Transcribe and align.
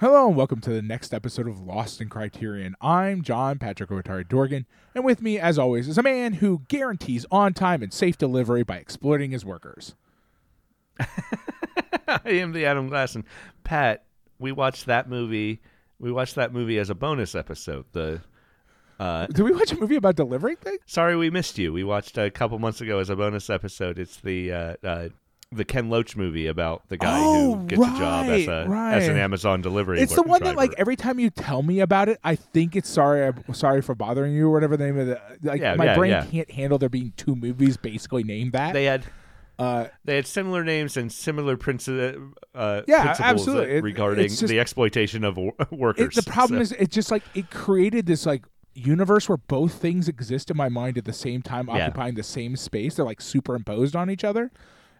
Hello 0.00 0.28
and 0.28 0.34
welcome 0.34 0.62
to 0.62 0.70
the 0.70 0.80
next 0.80 1.12
episode 1.12 1.46
of 1.46 1.60
Lost 1.60 2.00
in 2.00 2.08
Criterion. 2.08 2.74
I'm 2.80 3.20
John 3.20 3.58
Patrick 3.58 3.90
Otari 3.90 4.26
Dorgan, 4.26 4.64
and 4.94 5.04
with 5.04 5.20
me, 5.20 5.38
as 5.38 5.58
always, 5.58 5.88
is 5.88 5.98
a 5.98 6.02
man 6.02 6.32
who 6.32 6.62
guarantees 6.68 7.26
on 7.30 7.52
time 7.52 7.82
and 7.82 7.92
safe 7.92 8.16
delivery 8.16 8.62
by 8.62 8.78
exploiting 8.78 9.30
his 9.30 9.44
workers. 9.44 9.94
I 10.98 12.20
am 12.24 12.52
the 12.52 12.64
Adam 12.64 12.88
Glasson. 12.88 13.24
Pat, 13.62 14.04
we 14.38 14.52
watched 14.52 14.86
that 14.86 15.06
movie. 15.06 15.60
We 15.98 16.10
watched 16.10 16.36
that 16.36 16.54
movie 16.54 16.78
as 16.78 16.88
a 16.88 16.94
bonus 16.94 17.34
episode. 17.34 17.84
The 17.92 18.22
uh, 18.98 19.26
Did 19.26 19.42
we 19.42 19.52
watch 19.52 19.70
a 19.72 19.76
movie 19.76 19.96
about 19.96 20.16
delivering 20.16 20.56
things? 20.56 20.80
Sorry 20.86 21.14
We 21.14 21.28
Missed 21.28 21.58
You. 21.58 21.74
We 21.74 21.84
watched 21.84 22.16
a 22.16 22.30
couple 22.30 22.58
months 22.58 22.80
ago 22.80 23.00
as 23.00 23.10
a 23.10 23.16
bonus 23.16 23.50
episode. 23.50 23.98
It's 23.98 24.16
the 24.16 24.50
uh, 24.50 24.74
uh, 24.82 25.08
the 25.52 25.64
Ken 25.64 25.90
Loach 25.90 26.16
movie 26.16 26.46
about 26.46 26.88
the 26.88 26.96
guy 26.96 27.18
Oh, 27.20 27.56
who 27.56 27.66
gets 27.66 27.82
a 27.82 27.84
job 27.98 28.26
as 28.28 28.46
right, 28.46 28.94
as 28.94 29.08
an. 29.08 29.16
Amazon 29.18 29.60
delivery. 29.60 30.00
It's 30.00 30.14
the 30.14 30.22
one 30.22 30.44
that, 30.44 30.54
like, 30.54 30.72
every 30.78 30.94
time 30.94 31.18
you 31.18 31.28
tell 31.28 31.62
me 31.62 31.80
about 31.80 32.08
it, 32.08 32.20
I 32.22 32.36
think 32.36 32.76
it's 32.76 32.88
sorry. 32.88 33.26
I'm 33.26 33.52
sorry 33.52 33.82
for 33.82 33.96
bothering 33.96 34.32
you, 34.32 34.46
or 34.46 34.52
whatever 34.52 34.76
the 34.76 34.84
name 34.86 34.98
of 34.98 35.08
the. 35.08 35.20
Like, 35.42 35.60
Yeah, 35.60 35.74
my 35.74 35.86
yeah, 35.86 35.96
brain 35.96 36.10
yeah. 36.12 36.24
can't 36.26 36.50
handle 36.52 36.78
there 36.78 36.88
being 36.88 37.12
two 37.16 37.34
movies 37.34 37.76
basically 37.76 38.22
named 38.22 38.52
that. 38.52 38.72
they 38.74 38.84
had 38.84 39.04
uh, 39.58 39.88
they 40.04 40.14
had 40.16 40.26
similar 40.26 40.62
names 40.64 40.96
and 40.96 41.12
similar 41.12 41.56
princi- 41.56 42.32
uh, 42.54 42.82
Yeah, 42.86 43.02
principles 43.06 43.20
absolutely. 43.20 43.74
It- 43.76 43.82
regarding 43.82 44.28
just- 44.28 44.46
the 44.46 44.60
exploitation 44.60 45.24
of 45.24 45.36
wo- 45.36 45.52
it, 45.60 45.72
workers. 45.72 46.14
the 46.14 46.22
problem 46.22 46.64
So- 46.64 46.76
is, 46.76 46.80
it 46.80 46.90
just 46.92 47.10
like 47.10 47.24
it 47.34 47.50
created 47.50 48.06
this 48.06 48.24
like 48.24 48.44
universe 48.74 49.28
where 49.28 49.36
both 49.36 49.74
things 49.74 50.08
exist 50.08 50.48
in 50.50 50.56
my 50.56 50.68
mind 50.68 50.96
at 50.96 51.04
the 51.06 51.12
same 51.12 51.42
time, 51.42 51.66
Yeah. 51.66 51.86
occupying 51.88 52.14
the 52.14 52.22
same 52.22 52.54
space. 52.54 52.94
They're 52.94 53.04
like 53.04 53.20
superimposed 53.20 53.96
on 53.96 54.08
each 54.08 54.22
other. 54.22 54.52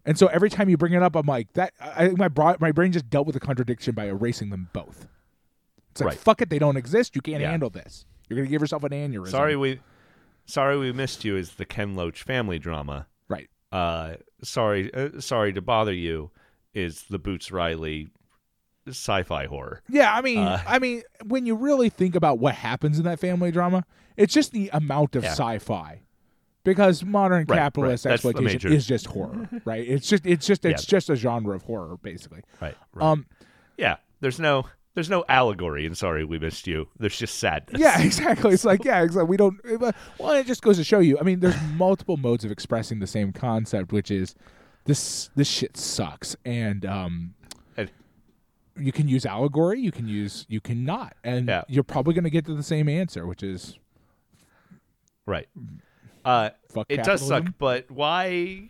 And 0.06 0.18
so 0.18 0.26
every 0.28 0.48
time 0.50 0.68
you 0.68 0.76
bring 0.76 0.92
it 0.94 1.02
up, 1.02 1.14
I'm 1.14 1.26
like 1.26 1.52
that. 1.54 1.72
I 1.80 2.08
my 2.10 2.28
bra- 2.28 2.56
my 2.60 2.72
brain 2.72 2.92
just 2.92 3.10
dealt 3.10 3.26
with 3.26 3.34
the 3.34 3.40
contradiction 3.40 3.94
by 3.94 4.06
erasing 4.06 4.50
them 4.50 4.68
both. 4.72 5.06
It's 5.90 6.00
like 6.00 6.08
Right. 6.10 6.18
fuck 6.18 6.40
it, 6.40 6.48
they 6.50 6.58
don't 6.58 6.76
exist. 6.76 7.14
You 7.14 7.20
can't 7.22 7.40
Yeah. 7.40 7.50
handle 7.50 7.70
this. 7.70 8.06
You're 8.28 8.38
gonna 8.38 8.48
give 8.48 8.60
yourself 8.62 8.84
an 8.84 8.92
aneurysm. 8.92 9.30
Sorry 9.30 9.56
we 9.56 9.80
sorry 10.46 10.78
we 10.78 10.92
missed 10.92 11.24
you 11.24 11.36
is 11.36 11.52
the 11.56 11.64
Ken 11.66 11.94
Loach 11.94 12.22
family 12.22 12.58
drama. 12.58 13.06
right? 13.28 13.48
Uh 13.72 14.14
sorry 14.42 14.92
uh, 14.94 15.20
sorry 15.20 15.52
to 15.52 15.60
bother 15.60 15.92
you 15.92 16.30
is 16.74 17.04
the 17.10 17.18
Boots 17.18 17.50
Riley 17.52 18.08
sci-fi 18.88 19.46
horror. 19.46 19.82
Yeah, 19.88 20.12
I 20.12 20.20
mean, 20.22 20.38
Uh, 20.38 20.62
I 20.66 20.78
mean, 20.78 21.02
when 21.26 21.44
you 21.46 21.54
really 21.54 21.90
think 21.90 22.14
about 22.14 22.38
what 22.38 22.54
happens 22.54 22.98
in 22.98 23.04
that 23.04 23.20
family 23.20 23.50
drama, 23.52 23.84
it's 24.16 24.32
just 24.32 24.52
the 24.52 24.70
amount 24.72 25.14
of 25.16 25.22
Yeah. 25.22 25.32
sci-fi. 25.32 26.00
Because 26.62 27.02
modern 27.04 27.46
Right, 27.48 27.56
capitalist 27.58 28.04
right. 28.04 28.12
Exploitation 28.14 28.72
is 28.72 28.86
just 28.86 29.06
horror, 29.06 29.48
right? 29.64 29.86
It's 29.88 30.08
just, 30.08 30.26
it's 30.26 30.46
just, 30.46 30.64
it's 30.66 30.84
Yeah. 30.84 30.90
just 30.90 31.08
a 31.10 31.16
genre 31.16 31.56
of 31.56 31.62
horror, 31.62 31.96
basically. 32.02 32.42
Right. 32.60 32.76
Um, 33.00 33.26
yeah, 33.78 33.96
there's 34.20 34.38
no 34.38 34.66
there's 34.94 35.08
no 35.08 35.24
allegory 35.28 35.86
and 35.86 35.96
sorry 35.96 36.24
we 36.24 36.38
missed 36.38 36.66
you. 36.66 36.88
There's 36.98 37.16
just 37.16 37.36
sadness. 37.38 37.80
yeah, 37.80 38.00
exactly. 38.02 38.52
It's 38.52 38.64
like, 38.66 38.84
yeah, 38.84 39.02
exactly. 39.02 39.28
We 39.30 39.36
don't. 39.38 39.58
uh, 39.64 39.92
Well, 40.18 40.32
it 40.34 40.46
just 40.46 40.62
goes 40.62 40.76
to 40.76 40.84
show 40.84 40.98
you. 40.98 41.16
I 41.18 41.22
mean, 41.22 41.40
there's 41.40 41.56
multiple 41.76 42.16
modes 42.18 42.44
of 42.44 42.50
expressing 42.50 42.98
the 42.98 43.06
same 43.06 43.32
concept, 43.32 43.92
which 43.92 44.10
is 44.10 44.34
this. 44.84 45.30
This 45.36 45.48
shit 45.48 45.76
sucks, 45.78 46.36
and 46.44 46.84
um, 46.84 47.34
And- 47.78 47.90
you 48.76 48.92
can 48.92 49.08
use 49.08 49.24
allegory. 49.24 49.80
You 49.80 49.92
can 49.92 50.08
use. 50.08 50.44
You 50.50 50.60
cannot, 50.60 51.14
and 51.24 51.48
Yeah. 51.48 51.62
you're 51.68 51.84
probably 51.84 52.12
going 52.12 52.24
to 52.24 52.30
get 52.30 52.44
to 52.46 52.54
the 52.54 52.62
same 52.62 52.88
answer, 52.88 53.26
which 53.26 53.42
is 53.42 53.78
Right. 55.24 55.48
Uh 56.24 56.50
fuck. 56.68 56.86
it 56.88 56.98
does 56.98 57.20
capitalism. 57.20 57.46
suck, 57.46 57.54
but 57.58 57.90
why 57.90 58.68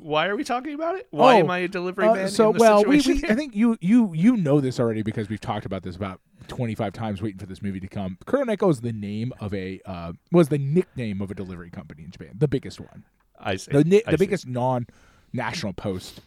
why 0.00 0.26
are 0.26 0.36
we 0.36 0.44
talking 0.44 0.74
about 0.74 0.96
it? 0.96 1.06
Why 1.10 1.36
Oh, 1.36 1.38
am 1.40 1.50
I 1.50 1.58
a 1.58 1.68
delivery 1.68 2.06
Uh, 2.06 2.14
man? 2.14 2.28
so 2.28 2.48
in 2.48 2.52
this 2.54 2.60
well, 2.60 2.84
we, 2.84 2.98
situation? 3.00 3.28
we 3.28 3.32
I 3.32 3.36
think 3.36 3.54
you 3.56 3.76
you 3.80 4.12
you 4.14 4.36
know 4.36 4.60
this 4.60 4.78
already 4.80 5.02
because 5.02 5.28
we've 5.28 5.40
talked 5.40 5.66
about 5.66 5.82
this 5.82 5.96
about 5.96 6.20
twenty 6.48 6.74
five 6.74 6.92
times 6.92 7.20
waiting 7.22 7.38
for 7.38 7.46
this 7.46 7.62
movie 7.62 7.80
to 7.80 7.88
come. 7.88 8.18
Kuroneko 8.26 8.70
is 8.70 8.80
the 8.80 8.92
name 8.92 9.32
of 9.40 9.52
a 9.54 9.80
uh, 9.84 10.12
was 10.30 10.48
the 10.48 10.58
nickname 10.58 11.20
of 11.20 11.30
a 11.30 11.34
delivery 11.34 11.70
company 11.70 12.04
in 12.04 12.10
Japan, 12.10 12.30
the 12.38 12.48
biggest 12.48 12.80
one, 12.80 13.04
I 13.38 13.56
see. 13.56 13.70
the 13.72 13.84
ni- 13.84 14.02
I 14.06 14.12
the 14.12 14.18
see. 14.18 14.24
biggest 14.24 14.46
non 14.46 14.86
national 15.32 15.72
post 15.74 16.20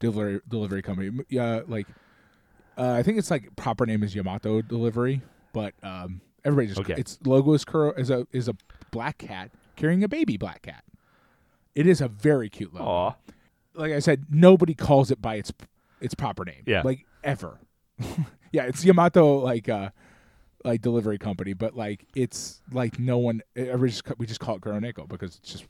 delivery 0.00 0.40
delivery 0.48 0.82
company. 0.82 1.08
M- 1.08 1.24
Yeah, 1.28 1.60
like 1.68 1.86
uh, 2.76 2.92
I 2.92 3.02
think 3.02 3.18
it's 3.18 3.30
like 3.30 3.54
proper 3.56 3.84
name 3.86 4.02
is 4.02 4.14
Yamato 4.14 4.62
Delivery, 4.62 5.20
but 5.52 5.74
um, 5.82 6.20
everybody 6.44 6.68
just 6.68 6.80
Okay. 6.80 6.94
its 7.00 7.18
logo 7.24 7.52
is 7.52 7.64
Kuro 7.64 7.92
is 7.92 8.10
a 8.10 8.26
is 8.32 8.48
a 8.48 8.54
black 8.90 9.18
cat 9.18 9.50
carrying 9.76 10.02
a 10.04 10.08
baby 10.08 10.36
black 10.36 10.62
cat. 10.62 10.84
It 11.74 11.86
is 11.86 12.00
a 12.00 12.08
very 12.08 12.48
cute 12.48 12.74
logo 12.74 12.84
Aw. 12.84 13.14
like 13.74 13.92
I 13.92 13.98
said, 13.98 14.26
nobody 14.30 14.74
calls 14.74 15.10
it 15.10 15.20
by 15.22 15.36
its 15.36 15.52
its 16.00 16.14
proper 16.14 16.44
name. 16.44 16.62
Yeah. 16.66 16.82
Like 16.84 17.06
ever. 17.24 17.58
yeah, 18.52 18.64
it's 18.64 18.84
Yamato 18.84 19.38
like 19.38 19.68
uh 19.68 19.90
like 20.64 20.80
delivery 20.82 21.18
company, 21.18 21.54
but 21.54 21.76
like 21.76 22.06
it's 22.14 22.60
like 22.72 22.98
no 22.98 23.18
one 23.18 23.42
uh, 23.58 23.76
we 23.78 23.88
just 23.88 24.02
we 24.18 24.26
just 24.26 24.40
call 24.40 24.56
it 24.56 24.62
Kuroneko 24.62 25.08
because 25.08 25.36
it's 25.36 25.52
just 25.52 25.64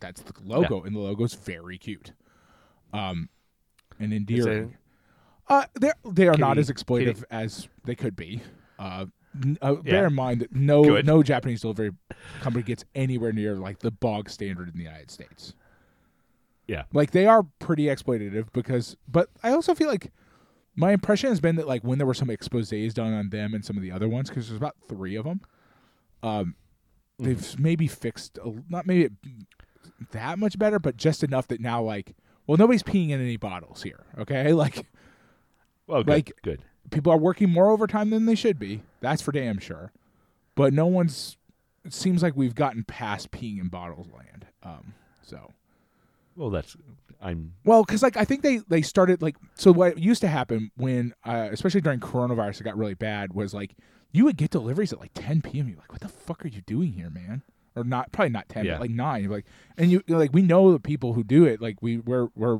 that's 0.00 0.20
the 0.22 0.32
logo 0.44 0.82
and 0.82 0.96
the 0.96 1.00
logo's 1.00 1.34
very 1.34 1.78
cute. 1.78 2.12
Um 2.92 3.28
and 3.98 4.12
endearing. 4.12 4.76
Uh 5.48 5.64
they 5.78 5.92
they 6.04 6.28
are 6.28 6.36
not 6.38 6.58
as 6.58 6.70
exploitive 6.70 7.16
kitty- 7.16 7.26
as 7.30 7.68
they 7.84 7.94
could 7.94 8.16
be. 8.16 8.40
Uh, 8.78 9.06
uh 9.62 9.76
Yeah. 9.84 9.90
bear 9.90 10.06
in 10.06 10.14
mind 10.14 10.40
that 10.40 10.54
no 10.54 10.82
Good. 10.84 11.06
no 11.06 11.22
Japanese 11.22 11.60
delivery 11.62 11.92
company 12.40 12.62
gets 12.62 12.84
anywhere 12.94 13.32
near 13.32 13.54
like 13.56 13.78
the 13.80 13.90
bog 13.90 14.28
standard 14.30 14.68
in 14.68 14.76
the 14.76 14.84
United 14.84 15.10
States. 15.10 15.54
Yeah. 16.68 16.84
Like 16.92 17.10
they 17.12 17.26
are 17.26 17.42
pretty 17.58 17.84
exploitative 17.84 18.46
because 18.52 18.96
but 19.08 19.28
I 19.42 19.50
also 19.50 19.74
feel 19.74 19.88
like 19.88 20.12
my 20.76 20.92
impression 20.92 21.28
has 21.30 21.40
been 21.40 21.56
that 21.56 21.66
like 21.68 21.82
when 21.82 21.98
there 21.98 22.06
were 22.06 22.14
some 22.14 22.28
exposés 22.28 22.94
done 22.94 23.12
on 23.12 23.30
them 23.30 23.52
and 23.54 23.64
some 23.64 23.76
of 23.76 23.82
the 23.82 23.90
other 23.90 24.08
ones 24.08 24.28
because 24.28 24.48
there's 24.48 24.56
about 24.58 24.76
3 24.88 25.16
of 25.16 25.24
them 25.24 25.40
um 26.22 26.54
they've 27.18 27.58
maybe 27.58 27.86
fixed 27.86 28.38
a, 28.38 28.52
not 28.68 28.86
maybe 28.86 29.08
that 30.12 30.38
much 30.38 30.58
better 30.58 30.78
but 30.78 30.96
just 30.96 31.22
enough 31.22 31.46
that 31.48 31.60
now 31.60 31.82
like 31.82 32.14
well 32.46 32.56
nobody's 32.56 32.82
peeing 32.82 33.10
in 33.10 33.20
any 33.20 33.36
bottles 33.36 33.82
here 33.82 34.04
okay 34.18 34.52
like 34.54 34.86
Well, 35.86 36.02
good. 36.04 36.10
like- 36.12 36.32
good. 36.42 36.62
People 36.90 37.12
are 37.12 37.18
working 37.18 37.48
more 37.50 37.70
overtime 37.70 38.10
than 38.10 38.26
they 38.26 38.34
should 38.34 38.58
be 38.58 38.82
that's 39.00 39.22
for 39.22 39.32
damn 39.32 39.58
sure 39.58 39.92
but 40.54 40.72
no 40.72 40.86
one's 40.86 41.36
it 41.84 41.92
seems 41.92 42.22
like 42.22 42.36
we've 42.36 42.54
gotten 42.54 42.84
past 42.84 43.30
peeing 43.30 43.60
in 43.60 43.68
bottles 43.68 44.08
land 44.12 44.46
um 44.62 44.92
so 45.22 45.50
Well, 46.36 46.50
that's 46.50 46.76
I'm 47.24 47.52
Well, 47.64 47.84
because 47.84 48.02
like 48.02 48.16
I 48.16 48.24
think 48.24 48.42
they 48.42 48.58
they 48.68 48.82
started 48.82 49.22
like 49.22 49.36
so 49.54 49.70
what 49.72 49.96
used 49.98 50.20
to 50.22 50.28
happen 50.28 50.70
when 50.76 51.14
uh, 51.24 51.48
especially 51.52 51.80
during 51.80 52.00
coronavirus 52.00 52.60
it 52.60 52.64
got 52.64 52.76
really 52.76 52.94
bad 52.94 53.32
was 53.32 53.54
like 53.54 53.76
you 54.10 54.24
would 54.24 54.36
get 54.36 54.50
deliveries 54.50 54.92
at 54.92 54.98
like 55.00 55.12
10 55.14 55.40
p.m. 55.42 55.68
You're 55.68 55.78
like, 55.78 55.90
what 55.92 56.00
the 56.02 56.08
fuck 56.08 56.44
are 56.44 56.48
you 56.48 56.60
doing 56.62 56.92
here, 56.92 57.08
man? 57.10 57.42
Or 57.76 57.84
not 57.84 58.10
probably 58.12 58.30
not 58.30 58.48
10, 58.48 58.64
Yeah. 58.66 58.72
but 58.72 58.80
like 58.82 58.90
nine. 58.90 59.22
You're 59.22 59.32
like, 59.32 59.46
and 59.78 59.90
you 59.90 60.02
like 60.08 60.32
we 60.34 60.42
know 60.42 60.72
the 60.72 60.80
people 60.80 61.12
who 61.14 61.22
do 61.22 61.44
it. 61.44 61.62
Like 61.62 61.80
we 61.80 61.98
we're 61.98 62.28
we're 62.34 62.58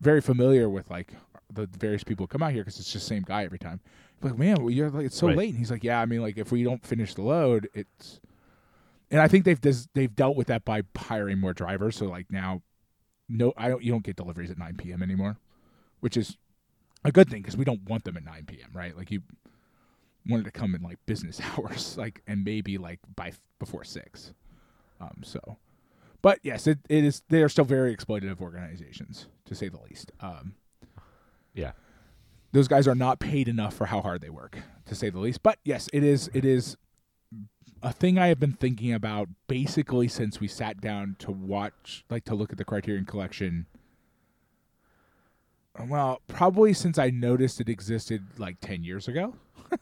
very 0.00 0.20
familiar 0.20 0.68
with 0.70 0.88
like 0.88 1.12
the 1.52 1.66
various 1.78 2.04
people 2.04 2.26
come 2.26 2.42
out 2.42 2.52
here 2.52 2.62
because 2.62 2.78
it's 2.78 2.92
just 2.92 3.08
the 3.08 3.14
same 3.14 3.22
guy 3.22 3.44
every 3.44 3.58
time. 3.58 3.80
You're 4.22 4.30
like 4.32 4.38
man, 4.38 4.56
well, 4.60 4.70
you're 4.70 4.90
like 4.90 5.06
it's 5.06 5.16
so 5.16 5.28
Right. 5.28 5.36
late. 5.36 5.48
And 5.50 5.58
he's 5.58 5.70
like, 5.70 5.84
yeah, 5.84 6.00
I 6.00 6.06
mean 6.06 6.20
like 6.22 6.36
if 6.38 6.52
we 6.52 6.62
don't 6.62 6.84
finish 6.84 7.14
the 7.14 7.22
load, 7.22 7.68
it's 7.74 8.20
and 9.10 9.20
I 9.20 9.28
think 9.28 9.44
they've 9.44 9.60
des- 9.60 9.88
they've 9.94 10.14
dealt 10.14 10.36
with 10.36 10.46
that 10.48 10.64
by 10.64 10.82
hiring 10.96 11.38
more 11.38 11.52
drivers. 11.52 11.96
So 11.96 12.06
like 12.06 12.30
now 12.30 12.62
no, 13.32 13.52
I 13.56 13.68
don't. 13.68 13.82
You 13.82 13.92
don't 13.92 14.02
get 14.02 14.16
deliveries 14.16 14.50
at 14.50 14.58
9 14.58 14.74
p.m. 14.76 15.04
anymore, 15.04 15.38
which 16.00 16.16
is 16.16 16.36
a 17.04 17.12
good 17.12 17.30
thing 17.30 17.42
because 17.42 17.56
we 17.56 17.64
don't 17.64 17.88
want 17.88 18.02
them 18.02 18.16
at 18.16 18.24
9 18.24 18.44
p.m. 18.46 18.70
Right? 18.74 18.96
Like 18.96 19.10
you 19.12 19.22
wanted 20.28 20.44
to 20.46 20.50
come 20.50 20.74
in 20.74 20.82
like 20.82 20.98
business 21.06 21.40
hours, 21.56 21.96
like 21.96 22.22
and 22.26 22.44
maybe 22.44 22.76
like 22.76 22.98
by 23.14 23.28
f- 23.28 23.40
before 23.60 23.84
six. 23.84 24.32
Um. 25.00 25.20
So, 25.22 25.58
but 26.22 26.40
yes, 26.42 26.66
it, 26.66 26.80
it 26.88 27.04
is. 27.04 27.22
They 27.28 27.42
are 27.44 27.48
still 27.48 27.64
very 27.64 27.96
exploitative 27.96 28.40
organizations, 28.40 29.26
to 29.44 29.54
say 29.54 29.68
the 29.68 29.78
least. 29.88 30.10
Um. 30.20 30.54
Yeah. 31.54 31.72
Those 32.52 32.66
guys 32.68 32.88
are 32.88 32.94
not 32.94 33.20
paid 33.20 33.46
enough 33.48 33.74
for 33.74 33.86
how 33.86 34.00
hard 34.00 34.20
they 34.22 34.30
work, 34.30 34.58
to 34.86 34.94
say 34.94 35.08
the 35.10 35.20
least. 35.20 35.42
But 35.42 35.58
yes, 35.64 35.88
it 35.92 36.02
is. 36.02 36.28
It 36.34 36.44
is 36.44 36.76
a 37.82 37.92
thing 37.92 38.18
I 38.18 38.26
have 38.26 38.40
been 38.40 38.52
thinking 38.54 38.92
about 38.92 39.28
basically 39.46 40.08
since 40.08 40.40
we 40.40 40.48
sat 40.48 40.80
down 40.80 41.16
to 41.20 41.30
watch, 41.30 42.04
like 42.10 42.24
to 42.24 42.34
look 42.34 42.50
at 42.52 42.58
the 42.58 42.64
Criterion 42.64 43.04
Collection. 43.04 43.66
Well, 45.88 46.20
probably 46.26 46.72
since 46.72 46.98
I 46.98 47.10
noticed 47.10 47.60
it 47.60 47.68
existed 47.68 48.22
like 48.38 48.56
10 48.60 48.82
years 48.84 49.08
ago. 49.08 49.34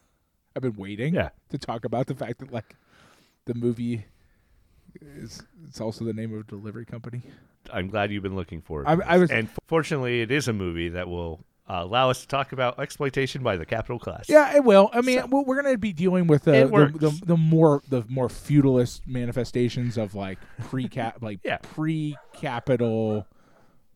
I've 0.56 0.62
been 0.62 0.76
waiting 0.76 1.14
Yeah. 1.14 1.30
to 1.50 1.58
talk 1.58 1.84
about 1.84 2.06
the 2.06 2.14
fact 2.14 2.38
that 2.38 2.52
like 2.52 2.76
the 3.46 3.54
movie 3.54 4.04
is 5.00 5.42
it's 5.66 5.80
also 5.80 6.04
the 6.04 6.12
name 6.12 6.32
of 6.34 6.40
a 6.40 6.44
delivery 6.44 6.84
company. 6.84 7.22
I'm 7.72 7.88
glad 7.88 8.12
you've 8.12 8.22
been 8.22 8.36
looking 8.36 8.60
for 8.60 8.82
it. 8.82 8.86
I- 8.86 9.14
I 9.14 9.18
was- 9.18 9.30
and 9.30 9.48
fortunately, 9.66 10.20
it 10.20 10.30
is 10.30 10.46
a 10.46 10.52
movie 10.52 10.90
that 10.90 11.08
will 11.08 11.40
uh, 11.68 11.80
allow 11.84 12.08
us 12.10 12.22
to 12.22 12.26
talk 12.28 12.52
about 12.52 12.78
exploitation 12.80 13.42
by 13.42 13.56
the 13.56 13.66
capital 13.66 13.98
class. 13.98 14.24
Yeah, 14.28 14.56
it 14.56 14.64
will. 14.64 14.88
I 14.92 15.02
mean, 15.02 15.20
So- 15.20 15.42
we're 15.46 15.60
going 15.60 15.72
to 15.74 15.78
be 15.78 15.92
dealing 15.92 16.26
with 16.26 16.44
the 16.44 16.52
the, 16.66 16.98
the 17.10 17.20
the 17.26 17.36
more 17.36 17.82
the 17.88 18.04
more 18.08 18.28
feudalist 18.28 19.06
manifestations 19.06 19.96
of 19.98 20.14
like 20.14 20.38
pre 20.68 20.88
cap 20.88 21.18
like 21.22 21.40
Yeah. 21.44 21.58
pre 21.62 22.16
capital 22.32 23.26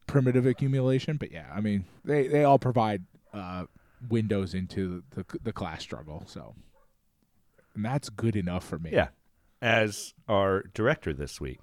primitive 0.07 0.47
accumulation. 0.47 1.17
But 1.17 1.33
yeah, 1.33 1.47
I 1.55 1.61
mean, 1.61 1.85
they 2.05 2.27
they 2.27 2.45
all 2.45 2.59
provide 2.59 3.05
uh, 3.33 3.65
windows 4.09 4.53
into 4.55 5.03
the 5.11 5.25
the 5.43 5.53
class 5.53 5.81
struggle. 5.83 6.25
So, 6.27 6.55
and 7.75 7.85
that's 7.85 8.11
good 8.11 8.37
enough 8.37 8.65
for 8.65 8.79
me. 8.79 8.91
Yeah. 8.93 9.09
As 9.63 10.13
our 10.29 10.65
director 10.75 11.13
this 11.13 11.41
week. 11.41 11.61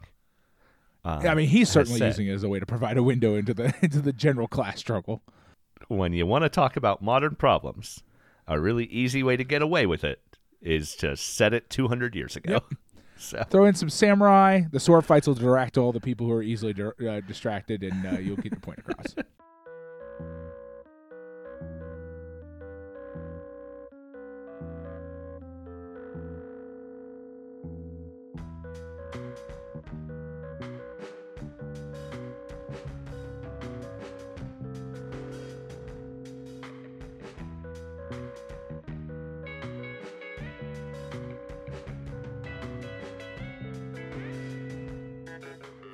uh, 1.04 1.20
I 1.24 1.36
mean, 1.36 1.50
he's 1.50 1.70
certainly 1.70 2.00
said, 2.00 2.08
using 2.08 2.28
it 2.28 2.32
as 2.34 2.44
a 2.44 2.50
way 2.50 2.60
to 2.60 2.66
provide 2.66 2.98
a 2.98 3.04
window 3.04 3.36
into 3.36 3.54
the 3.54 3.74
into 3.82 4.02
the 4.02 4.14
general 4.14 4.48
class 4.48 4.80
struggle. 4.80 5.22
When 5.88 6.14
you 6.14 6.26
want 6.26 6.44
to 6.44 6.50
talk 6.50 6.76
about 6.76 7.02
modern 7.02 7.36
problems, 7.36 8.04
a 8.48 8.60
really 8.60 8.86
easy 8.86 9.24
way 9.24 9.38
to 9.38 9.44
get 9.44 9.62
away 9.62 9.86
with 9.86 10.04
it 10.04 10.22
is 10.62 10.96
to 10.98 11.16
set 11.16 11.54
it 11.54 11.70
200 11.70 12.16
years 12.16 12.36
ago. 12.36 12.62
So 13.22 13.44
Throw 13.50 13.66
in 13.66 13.74
some 13.74 13.90
samurai. 13.90 14.62
The 14.72 14.80
sword 14.80 15.06
fights 15.06 15.28
will 15.28 15.34
direct 15.34 15.78
all 15.78 15.92
the 15.92 16.00
people 16.00 16.26
who 16.26 16.32
are 16.32 16.42
easily 16.42 16.72
dir- 16.72 16.96
uh, 17.06 17.20
distracted, 17.20 17.84
and 17.84 18.06
uh, 18.08 18.18
you'll 18.18 18.38
get 18.38 18.54
your 18.54 18.62
point 18.62 18.80
across. 18.80 19.14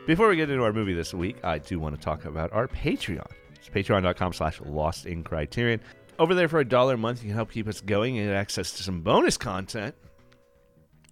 Before 0.06 0.30
we 0.30 0.36
get 0.36 0.52
into 0.52 0.64
our 0.64 0.72
movie 0.72 0.94
this 0.94 1.16
week, 1.16 1.38
I 1.44 1.58
do 1.58 1.80
want 1.80 1.96
to 1.96 2.02
talk 2.02 2.26
about 2.26 2.54
our 2.54 2.68
Patreon. 2.68 3.26
It's 3.56 3.70
patreon.com 3.70 4.34
slash 4.34 4.62
lost 4.62 5.08
in 5.08 5.24
criterion. 5.24 5.82
Over 6.20 6.36
there 6.36 6.48
for 6.48 6.60
a 6.60 6.66
dollar 6.66 6.94
a 6.94 6.98
month, 6.98 7.24
you 7.24 7.30
can 7.30 7.36
help 7.36 7.52
keep 7.52 7.68
us 7.68 7.82
going 7.82 8.20
and 8.20 8.28
get 8.28 8.36
access 8.36 8.72
to 8.74 8.84
some 8.84 9.02
bonus 9.02 9.36
content. 9.36 9.96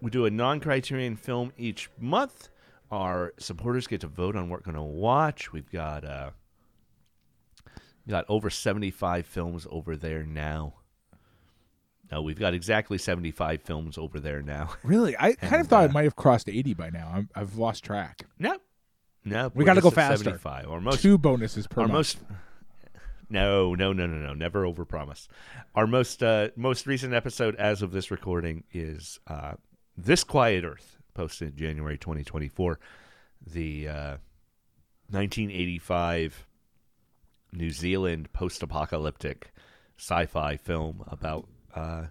We 0.01 0.11
do 0.11 0.25
a 0.25 0.29
non 0.29 0.59
criterion 0.59 1.15
film 1.15 1.51
each 1.57 1.89
month. 1.99 2.49
Our 2.91 3.33
supporters 3.39 3.87
get 3.87 4.01
to 4.01 4.07
vote 4.07 4.35
on 4.35 4.49
what 4.49 4.59
we're 4.59 4.71
going 4.71 4.75
to 4.75 4.83
watch. 4.83 5.51
We've 5.51 5.71
got 5.71 6.05
uh, 6.05 6.29
we 8.05 8.11
got 8.11 8.25
over 8.29 8.51
75 8.51 9.25
films 9.25 9.65
over 9.71 9.95
there 9.97 10.23
now. 10.23 10.75
No, 12.11 12.21
we've 12.21 12.37
got 12.37 12.53
exactly 12.53 12.99
75 12.99 13.63
films 13.63 13.97
over 13.97 14.19
there 14.19 14.43
now. 14.43 14.69
Really, 14.83 15.17
I 15.17 15.33
kind 15.41 15.61
of 15.61 15.67
thought 15.67 15.81
uh, 15.83 15.87
it 15.87 15.93
might 15.93 16.03
have 16.03 16.15
crossed 16.15 16.47
eighty 16.47 16.75
by 16.75 16.91
now. 16.91 17.09
I'm, 17.11 17.29
I've 17.33 17.57
lost 17.57 17.83
track. 17.83 18.21
no. 18.37 18.59
No. 19.25 19.51
We 19.53 19.63
we're 19.63 19.65
gotta 19.65 19.81
go 19.81 19.89
faster. 19.91 20.23
75. 20.23 20.67
Or 20.67 20.81
most 20.81 21.01
Two 21.01 21.17
bonuses 21.17 21.67
per 21.67 21.81
our 21.81 21.87
month. 21.87 21.93
most 21.93 22.17
no 23.29 23.73
no 23.73 23.93
no 23.93 24.05
no 24.05 24.17
no 24.17 24.33
never 24.33 24.63
overpromise 24.63 25.27
our 25.75 25.87
most 25.87 26.21
uh 26.21 26.49
most 26.55 26.85
recent 26.85 27.13
episode 27.13 27.55
as 27.55 27.81
of 27.81 27.91
this 27.91 28.11
recording 28.11 28.63
is 28.73 29.17
uh 29.27 29.53
this 29.97 30.23
quiet 30.25 30.63
earth 30.65 30.97
posted 31.13 31.55
january 31.57 31.97
2024 31.97 32.77
the 33.47 33.87
uh 33.87 34.17
1985 35.09 36.45
new 37.53 37.71
zealand 37.71 38.31
post-apocalyptic 38.33 39.51
sci-fi 39.97 40.57
film 40.57 41.03
about 41.07 41.47
uh 41.75 42.03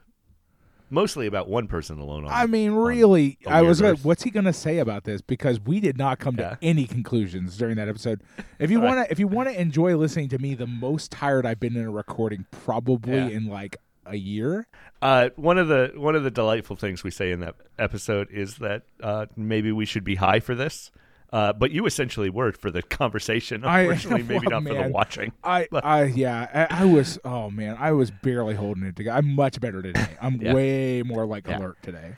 mostly 0.93 1.27
about 1.27 1.49
one 1.49 1.67
person 1.67 1.99
alone 1.99 2.25
on 2.27 2.31
I 2.33 2.47
mean, 2.47 2.73
really, 2.73 3.39
I 3.47 3.63
was 3.63 3.81
weird 3.83 4.05
what's 4.05 4.23
he 4.23 4.31
going 4.31 4.45
to 4.45 4.53
say 4.53 4.79
about 4.79 5.05
this? 5.05 5.21
Because 5.23 5.59
we 5.61 5.81
did 5.81 5.99
not 5.99 6.19
come 6.19 6.37
Yeah. 6.39 6.51
to 6.51 6.59
any 6.63 6.87
conclusions 6.87 7.57
during 7.57 7.77
that 7.77 7.89
episode. 7.89 8.23
If 8.59 8.71
you 8.71 8.81
want 8.81 9.05
to, 9.07 9.11
if 9.11 9.19
you 9.19 9.27
want 9.27 9.49
to 9.49 9.61
enjoy 9.61 9.97
listening 9.97 10.29
to 10.31 10.39
me, 10.39 10.55
the 10.55 10.67
most 10.67 11.11
tired 11.11 11.47
I've 11.47 11.59
been 11.61 11.77
in 11.77 11.85
a 11.85 11.91
recording 11.91 12.47
probably 12.51 13.15
Yeah. 13.17 13.29
in 13.29 13.47
like 13.47 13.77
a 14.07 14.17
year. 14.17 14.67
Uh, 15.01 15.31
one 15.37 15.59
of 15.59 15.69
the 15.69 15.93
one 15.97 16.15
of 16.15 16.23
the 16.25 16.31
delightful 16.31 16.77
things 16.77 17.03
we 17.05 17.11
say 17.11 17.31
in 17.33 17.41
that 17.41 17.55
episode 17.79 18.29
is 18.31 18.57
that 18.59 18.83
uh, 19.03 19.27
maybe 19.37 19.73
we 19.73 19.85
should 19.85 20.05
be 20.05 20.17
high 20.17 20.41
for 20.41 20.55
this, 20.55 20.91
uh, 21.33 21.53
but 21.53 21.71
you 21.71 21.87
essentially 21.87 22.29
were 22.31 22.53
for 22.53 22.71
the 22.71 22.83
conversation. 23.01 23.65
I- 23.65 23.81
Unfortunately, 23.83 24.23
maybe 24.23 24.47
well, 24.49 24.61
not 24.61 24.69
for 24.77 24.83
the 24.83 24.89
watching. 24.91 25.33
I, 25.43 25.67
I, 25.73 26.05
yeah, 26.05 26.67
I, 26.71 26.83
I 26.83 26.85
was. 26.85 27.19
Oh 27.25 27.51
man, 27.51 27.77
I 27.79 27.93
was 27.93 28.11
barely 28.11 28.55
holding 28.55 28.85
it 28.85 28.97
together. 28.97 29.17
I'm 29.19 29.35
much 29.35 29.61
better 29.61 29.81
today. 29.83 30.17
I'm 30.21 30.41
Yeah. 30.41 30.55
way 30.55 31.03
more 31.03 31.27
like 31.27 31.47
Yeah. 31.47 31.59
alert 31.59 31.79
today. 31.83 32.17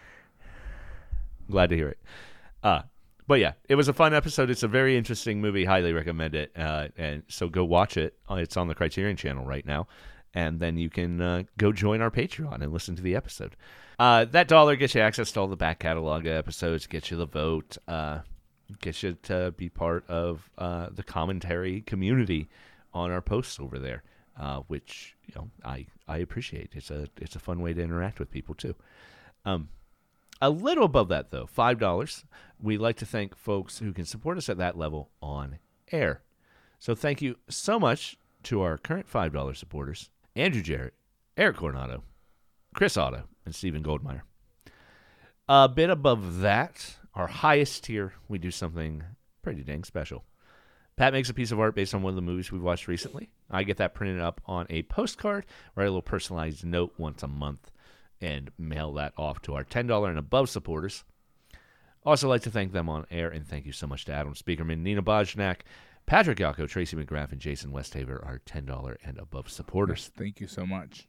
Glad 1.51 1.71
to 1.71 1.77
hear 1.77 1.89
it. 1.89 1.99
Uh, 2.63 2.83
but 3.27 3.41
yeah, 3.41 3.53
it 3.69 3.75
was 3.75 3.89
a 3.89 3.93
fun 3.93 4.15
episode. 4.15 4.51
It's 4.51 4.63
a 4.63 4.69
very 4.69 4.97
interesting 4.97 5.41
movie. 5.41 5.65
Highly 5.65 5.93
recommend 5.93 6.35
it. 6.35 6.53
Uh, 6.57 6.89
and 6.97 7.23
so 7.29 7.49
go 7.49 7.65
watch 7.65 7.97
it. 7.97 8.15
Uh, 8.31 8.35
It's 8.37 8.57
on 8.57 8.69
the 8.69 8.75
Criterion 8.75 9.17
Channel 9.17 9.45
right 9.47 9.65
now, 9.65 9.87
and 10.35 10.59
then 10.61 10.77
you 10.77 10.91
can 10.91 11.21
uh, 11.21 11.43
go 11.59 11.73
join 11.73 12.01
our 12.01 12.11
Patreon 12.11 12.63
and 12.63 12.73
listen 12.73 12.97
to 12.97 13.03
the 13.03 13.15
episode. 13.17 13.57
Uh, 13.99 14.25
that 14.27 14.49
dollar 14.49 14.75
gets 14.77 14.95
you 14.95 15.01
access 15.01 15.31
to 15.33 15.41
all 15.41 15.47
the 15.47 15.57
back 15.57 15.79
catalog 15.79 16.27
episodes, 16.27 16.87
gets 16.87 17.11
you 17.11 17.17
the 17.17 17.27
vote, 17.27 17.79
gets 18.81 19.03
you 19.03 19.17
to 19.25 19.53
be 19.57 19.69
part 19.69 20.09
of 20.09 20.51
uh, 20.59 20.89
the 20.93 21.03
commentary 21.03 21.81
community 21.83 22.49
on 22.93 23.11
our 23.11 23.21
posts 23.21 23.59
over 23.61 23.79
there, 23.79 24.03
uh, 24.39 24.61
which 24.69 25.17
you 25.27 25.35
know 25.35 25.51
I 25.65 25.87
I 26.09 26.19
appreciate. 26.19 26.71
It's 26.75 26.91
a 26.91 27.09
it's 27.21 27.37
a 27.37 27.41
fun 27.41 27.61
way 27.61 27.73
to 27.75 27.83
interact 27.83 28.19
with 28.19 28.31
people 28.31 28.55
too. 28.55 28.75
Um, 29.45 29.69
a 30.41 30.51
little 30.51 30.85
above 30.85 31.09
that, 31.09 31.31
though, 31.31 31.47
five 31.47 31.79
dollars. 31.79 32.25
We 32.61 32.79
like 32.79 32.97
to 32.97 33.07
thank 33.07 33.37
folks 33.37 33.79
who 33.79 33.93
can 33.93 34.05
support 34.05 34.39
us 34.39 34.49
at 34.49 34.59
that 34.59 34.79
level 34.79 35.11
on 35.23 35.59
air. 35.93 36.23
So 36.79 36.95
thank 36.95 37.23
you 37.23 37.37
so 37.49 37.79
much 37.79 38.17
to 38.45 38.63
our 38.63 38.79
current 38.79 39.09
five 39.09 39.33
dollar 39.33 39.55
supporters: 39.55 40.11
Andrew 40.35 40.63
Jarrett, 40.63 40.95
Eric 41.37 41.57
Coronado, 41.57 42.03
Chris 42.75 42.97
Otto, 42.97 43.25
and 43.45 43.55
Stephen 43.55 43.83
Goldmeyer. 43.83 44.23
A 45.49 45.69
bit 45.69 45.91
above 45.91 46.41
that, 46.41 46.97
our 47.15 47.27
highest 47.27 47.85
tier, 47.85 48.13
we 48.29 48.39
do 48.39 48.51
something 48.51 49.03
pretty 49.43 49.63
dang 49.63 49.85
special. 49.85 50.25
Pat 50.97 51.13
makes 51.13 51.29
a 51.29 51.35
piece 51.35 51.51
of 51.51 51.59
art 51.59 51.75
based 51.75 51.95
on 51.95 52.03
one 52.03 52.11
of 52.11 52.17
the 52.17 52.23
movies 52.23 52.53
we've 52.53 52.63
watched 52.63 52.87
recently. 52.87 53.31
I 53.51 53.65
get 53.65 53.79
that 53.79 53.95
printed 53.95 54.21
up 54.21 54.41
on 54.47 54.67
a 54.71 54.83
postcard, 54.85 55.45
write 55.75 55.85
a 55.85 55.89
little 55.89 56.03
personalized 56.03 56.65
note 56.65 56.95
once 56.99 57.23
a 57.23 57.29
month, 57.29 57.73
and 58.21 58.51
mail 58.59 58.93
that 58.95 59.13
off 59.17 59.43
to 59.43 59.55
our 59.55 59.65
$10 59.65 60.09
and 60.09 60.19
above 60.19 60.49
supporters. 60.49 61.05
Also, 62.05 62.29
like 62.29 62.43
to 62.43 62.51
thank 62.51 62.73
them 62.73 62.89
on 62.89 63.07
air, 63.11 63.29
and 63.29 63.47
thank 63.47 63.67
you 63.67 63.73
so 63.73 63.87
much 63.87 64.05
to 64.05 64.13
Adam 64.13 64.35
Speakerman, 64.35 64.83
Nina 64.83 65.03
Bojnak, 65.03 65.61
Patrick 66.07 66.39
Yako, 66.39 66.69
Tracy 66.69 66.97
McGrath, 66.97 67.33
and 67.33 67.41
Jason 67.41 67.73
Westhaver, 67.73 68.25
our 68.25 68.41
$10 68.47 68.97
and 69.05 69.19
above 69.19 69.51
supporters. 69.51 70.11
Thank 70.17 70.41
you 70.41 70.47
so 70.47 70.67
much. 70.67 71.09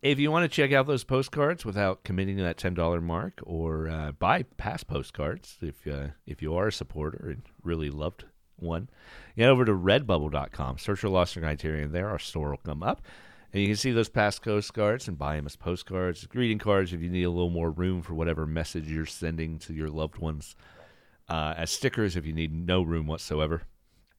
If 0.00 0.20
you 0.20 0.30
want 0.30 0.44
to 0.44 0.54
check 0.54 0.72
out 0.72 0.86
those 0.86 1.02
postcards 1.02 1.64
without 1.64 2.04
committing 2.04 2.36
to 2.36 2.44
that 2.44 2.56
ten 2.56 2.72
dollar 2.72 3.00
mark, 3.00 3.40
or 3.42 3.88
uh, 3.88 4.12
buy 4.12 4.44
past 4.56 4.86
postcards, 4.86 5.56
if 5.60 5.86
uh, 5.88 6.08
if 6.24 6.40
you 6.40 6.54
are 6.54 6.68
a 6.68 6.72
supporter 6.72 7.30
and 7.30 7.42
really 7.64 7.90
loved 7.90 8.24
one, 8.54 8.88
get 9.36 9.48
over 9.48 9.64
to 9.64 9.72
Redbubble.com. 9.72 10.78
Search 10.78 11.00
for 11.00 11.08
Lost 11.08 11.36
in 11.36 11.42
Criterion. 11.42 11.90
There, 11.90 12.08
our 12.08 12.20
store 12.20 12.50
will 12.50 12.58
come 12.58 12.84
up, 12.84 13.02
and 13.52 13.60
you 13.60 13.66
can 13.66 13.76
see 13.76 13.90
those 13.90 14.08
past 14.08 14.42
postcards 14.42 15.08
and 15.08 15.18
buy 15.18 15.34
them 15.34 15.46
as 15.46 15.56
postcards, 15.56 16.24
greeting 16.26 16.58
cards. 16.58 16.92
If 16.92 17.02
you 17.02 17.10
need 17.10 17.24
a 17.24 17.30
little 17.30 17.50
more 17.50 17.70
room 17.72 18.00
for 18.00 18.14
whatever 18.14 18.46
message 18.46 18.88
you're 18.88 19.04
sending 19.04 19.58
to 19.60 19.74
your 19.74 19.88
loved 19.88 20.18
ones, 20.18 20.54
uh, 21.28 21.54
as 21.56 21.72
stickers 21.72 22.14
if 22.14 22.24
you 22.24 22.32
need 22.32 22.54
no 22.54 22.82
room 22.82 23.08
whatsoever. 23.08 23.62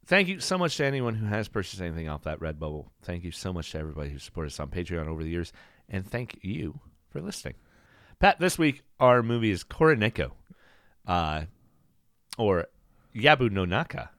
Thank 0.09 0.27
you 0.27 0.39
so 0.39 0.57
much 0.57 0.75
to 0.77 0.85
anyone 0.85 1.13
who 1.13 1.27
has 1.27 1.47
purchased 1.47 1.79
anything 1.81 2.09
off 2.09 2.23
that 2.23 2.39
Redbubble. 2.39 2.87
Thank 3.03 3.23
you 3.23 3.29
so 3.29 3.53
much 3.53 3.71
to 3.71 3.77
everybody 3.77 4.09
who 4.09 4.17
supported 4.17 4.47
us 4.47 4.59
on 4.59 4.69
Patreon 4.69 5.05
over 5.07 5.23
the 5.23 5.29
years. 5.29 5.53
And 5.89 6.05
thank 6.09 6.37
you 6.41 6.79
for 7.09 7.21
listening. 7.21 7.55
Pat, 8.19 8.39
this 8.39 8.57
week 8.57 8.83
our 8.99 9.23
movie 9.23 9.51
is 9.51 9.63
Kuroneko, 9.63 10.31
uh, 11.07 11.45
or 12.37 12.67
Yabu 13.15 13.49
no 13.49 13.65
Naka. 13.65 14.09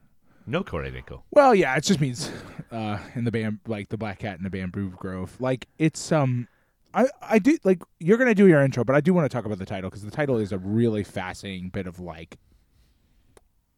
No 0.47 0.63
Kuroneko. 0.63 1.21
Well, 1.31 1.53
yeah, 1.55 1.75
it 1.77 1.83
just 1.83 2.01
means 2.01 2.29
uh, 2.71 2.97
in 3.15 3.23
the 3.25 3.31
bam 3.31 3.59
like 3.67 3.89
the 3.89 3.97
black 3.97 4.19
cat 4.19 4.37
in 4.37 4.43
the 4.43 4.49
bamboo 4.49 4.89
grove. 4.89 5.37
Like 5.39 5.67
it's 5.77 6.11
um, 6.11 6.47
I 6.93 7.07
I 7.21 7.39
do 7.39 7.57
like 7.63 7.83
you're 7.99 8.17
gonna 8.17 8.35
do 8.35 8.47
your 8.47 8.61
intro, 8.61 8.83
but 8.83 8.95
I 8.95 9.01
do 9.01 9.13
want 9.13 9.29
to 9.29 9.35
talk 9.35 9.45
about 9.45 9.59
the 9.59 9.65
title 9.65 9.89
because 9.89 10.03
the 10.03 10.11
title 10.11 10.37
is 10.37 10.51
a 10.51 10.57
really 10.57 11.03
fascinating 11.03 11.69
bit 11.69 11.85
of 11.87 11.99
like 11.99 12.37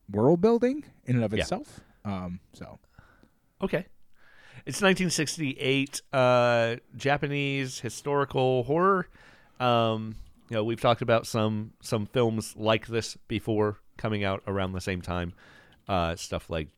world 0.09 0.41
building 0.41 0.85
in 1.05 1.15
and 1.17 1.25
of 1.25 1.33
Yeah. 1.33 1.41
itself. 1.41 1.81
Um, 2.05 2.39
so 2.53 2.79
Okay. 3.61 3.85
It's 4.65 4.81
1968 4.81 6.01
uh, 6.13 6.75
Japanese 6.95 7.81
historical 7.81 8.63
horror. 8.63 9.09
Um, 9.59 10.15
you 10.49 10.55
know, 10.55 10.63
we've 10.63 10.79
talked 10.79 11.01
about 11.01 11.27
some 11.27 11.73
some 11.81 12.05
films 12.05 12.53
like 12.55 12.87
this 12.87 13.17
before 13.27 13.79
coming 13.97 14.23
out 14.23 14.41
around 14.47 14.71
the 14.71 14.81
same 14.81 15.01
time. 15.01 15.33
Uh, 15.87 16.15
stuff 16.15 16.49
like 16.49 16.69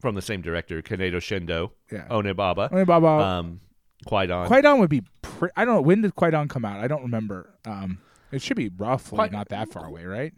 from 0.00 0.14
the 0.14 0.22
same 0.22 0.40
director, 0.40 0.80
Kaneto 0.80 1.16
Shindo, 1.16 1.72
yeah, 1.92 2.08
Onibaba, 2.08 2.72
I 2.72 2.76
mean, 2.76 2.84
Baba, 2.86 3.06
um, 3.06 3.60
Kwaidan. 4.06 4.48
Kwaidan 4.48 4.78
would 4.78 4.88
be. 4.88 5.02
Pre- 5.20 5.50
I 5.56 5.66
don't 5.66 5.74
know 5.74 5.82
when 5.82 6.00
did 6.00 6.14
Kwaidan 6.14 6.48
come 6.48 6.64
out. 6.64 6.80
I 6.80 6.88
don't 6.88 7.02
remember. 7.02 7.52
Um, 7.66 7.98
it 8.32 8.40
should 8.40 8.56
be 8.56 8.70
roughly 8.78 9.28
not 9.28 9.50
that 9.50 9.70
far 9.70 9.84
away, 9.84 10.06
right? 10.06 10.32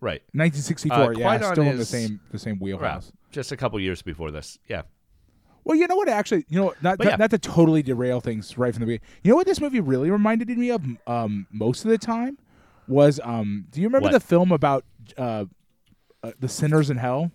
right. 0.00 0.22
1964. 0.32 0.94
Uh, 0.94 1.10
yeah, 1.12 1.52
still 1.52 1.64
in 1.64 1.78
the 1.78 1.86
same 1.86 2.20
the 2.30 2.38
same 2.38 2.58
wheelhouse. 2.58 3.12
Just 3.30 3.50
a 3.50 3.56
couple 3.56 3.80
years 3.80 4.02
before 4.02 4.30
this. 4.30 4.58
Yeah. 4.68 4.82
Well, 5.68 5.76
you 5.76 5.86
know 5.86 5.96
what? 5.96 6.08
Actually, 6.08 6.46
you 6.48 6.58
know, 6.58 6.72
not 6.80 6.98
not, 6.98 7.06
yeah. 7.06 7.16
not 7.16 7.30
to 7.30 7.38
totally 7.38 7.82
derail 7.82 8.20
things 8.20 8.56
right 8.56 8.72
from 8.72 8.80
the 8.80 8.86
beginning. 8.86 9.06
You 9.22 9.32
know 9.32 9.36
what 9.36 9.46
this 9.46 9.60
movie 9.60 9.80
really 9.80 10.10
reminded 10.10 10.48
me 10.48 10.70
of 10.70 10.82
um, 11.06 11.46
most 11.52 11.84
of 11.84 11.90
the 11.90 11.98
time 11.98 12.38
was 12.86 13.20
um, 13.22 13.66
do 13.70 13.82
you 13.82 13.86
remember 13.86 14.06
What? 14.06 14.12
the 14.12 14.20
film 14.20 14.50
about 14.50 14.86
uh, 15.18 15.44
uh, 16.22 16.32
the 16.40 16.48
sinners 16.48 16.88
in 16.88 16.96
hell, 16.96 17.32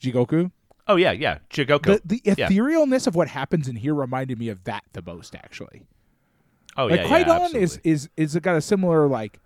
Jigoku? 0.00 0.52
Oh 0.86 0.94
yeah, 0.94 1.10
yeah. 1.10 1.38
Jigoku. 1.50 2.00
The, 2.04 2.20
the 2.22 2.22
Yeah. 2.24 2.48
etherealness 2.48 3.08
of 3.08 3.16
what 3.16 3.26
happens 3.26 3.66
in 3.66 3.74
here 3.74 3.94
reminded 3.94 4.38
me 4.38 4.48
of 4.48 4.62
that 4.64 4.84
the 4.92 5.02
most, 5.02 5.34
actually. 5.34 5.82
oh 6.76 6.86
like 6.86 7.00
yeah, 7.00 7.06
Qui 7.08 7.18
yeah, 7.20 7.48
is 7.58 7.80
is 7.82 8.08
is 8.16 8.36
got 8.36 8.54
a 8.54 8.60
similar 8.60 9.08
like 9.08 9.40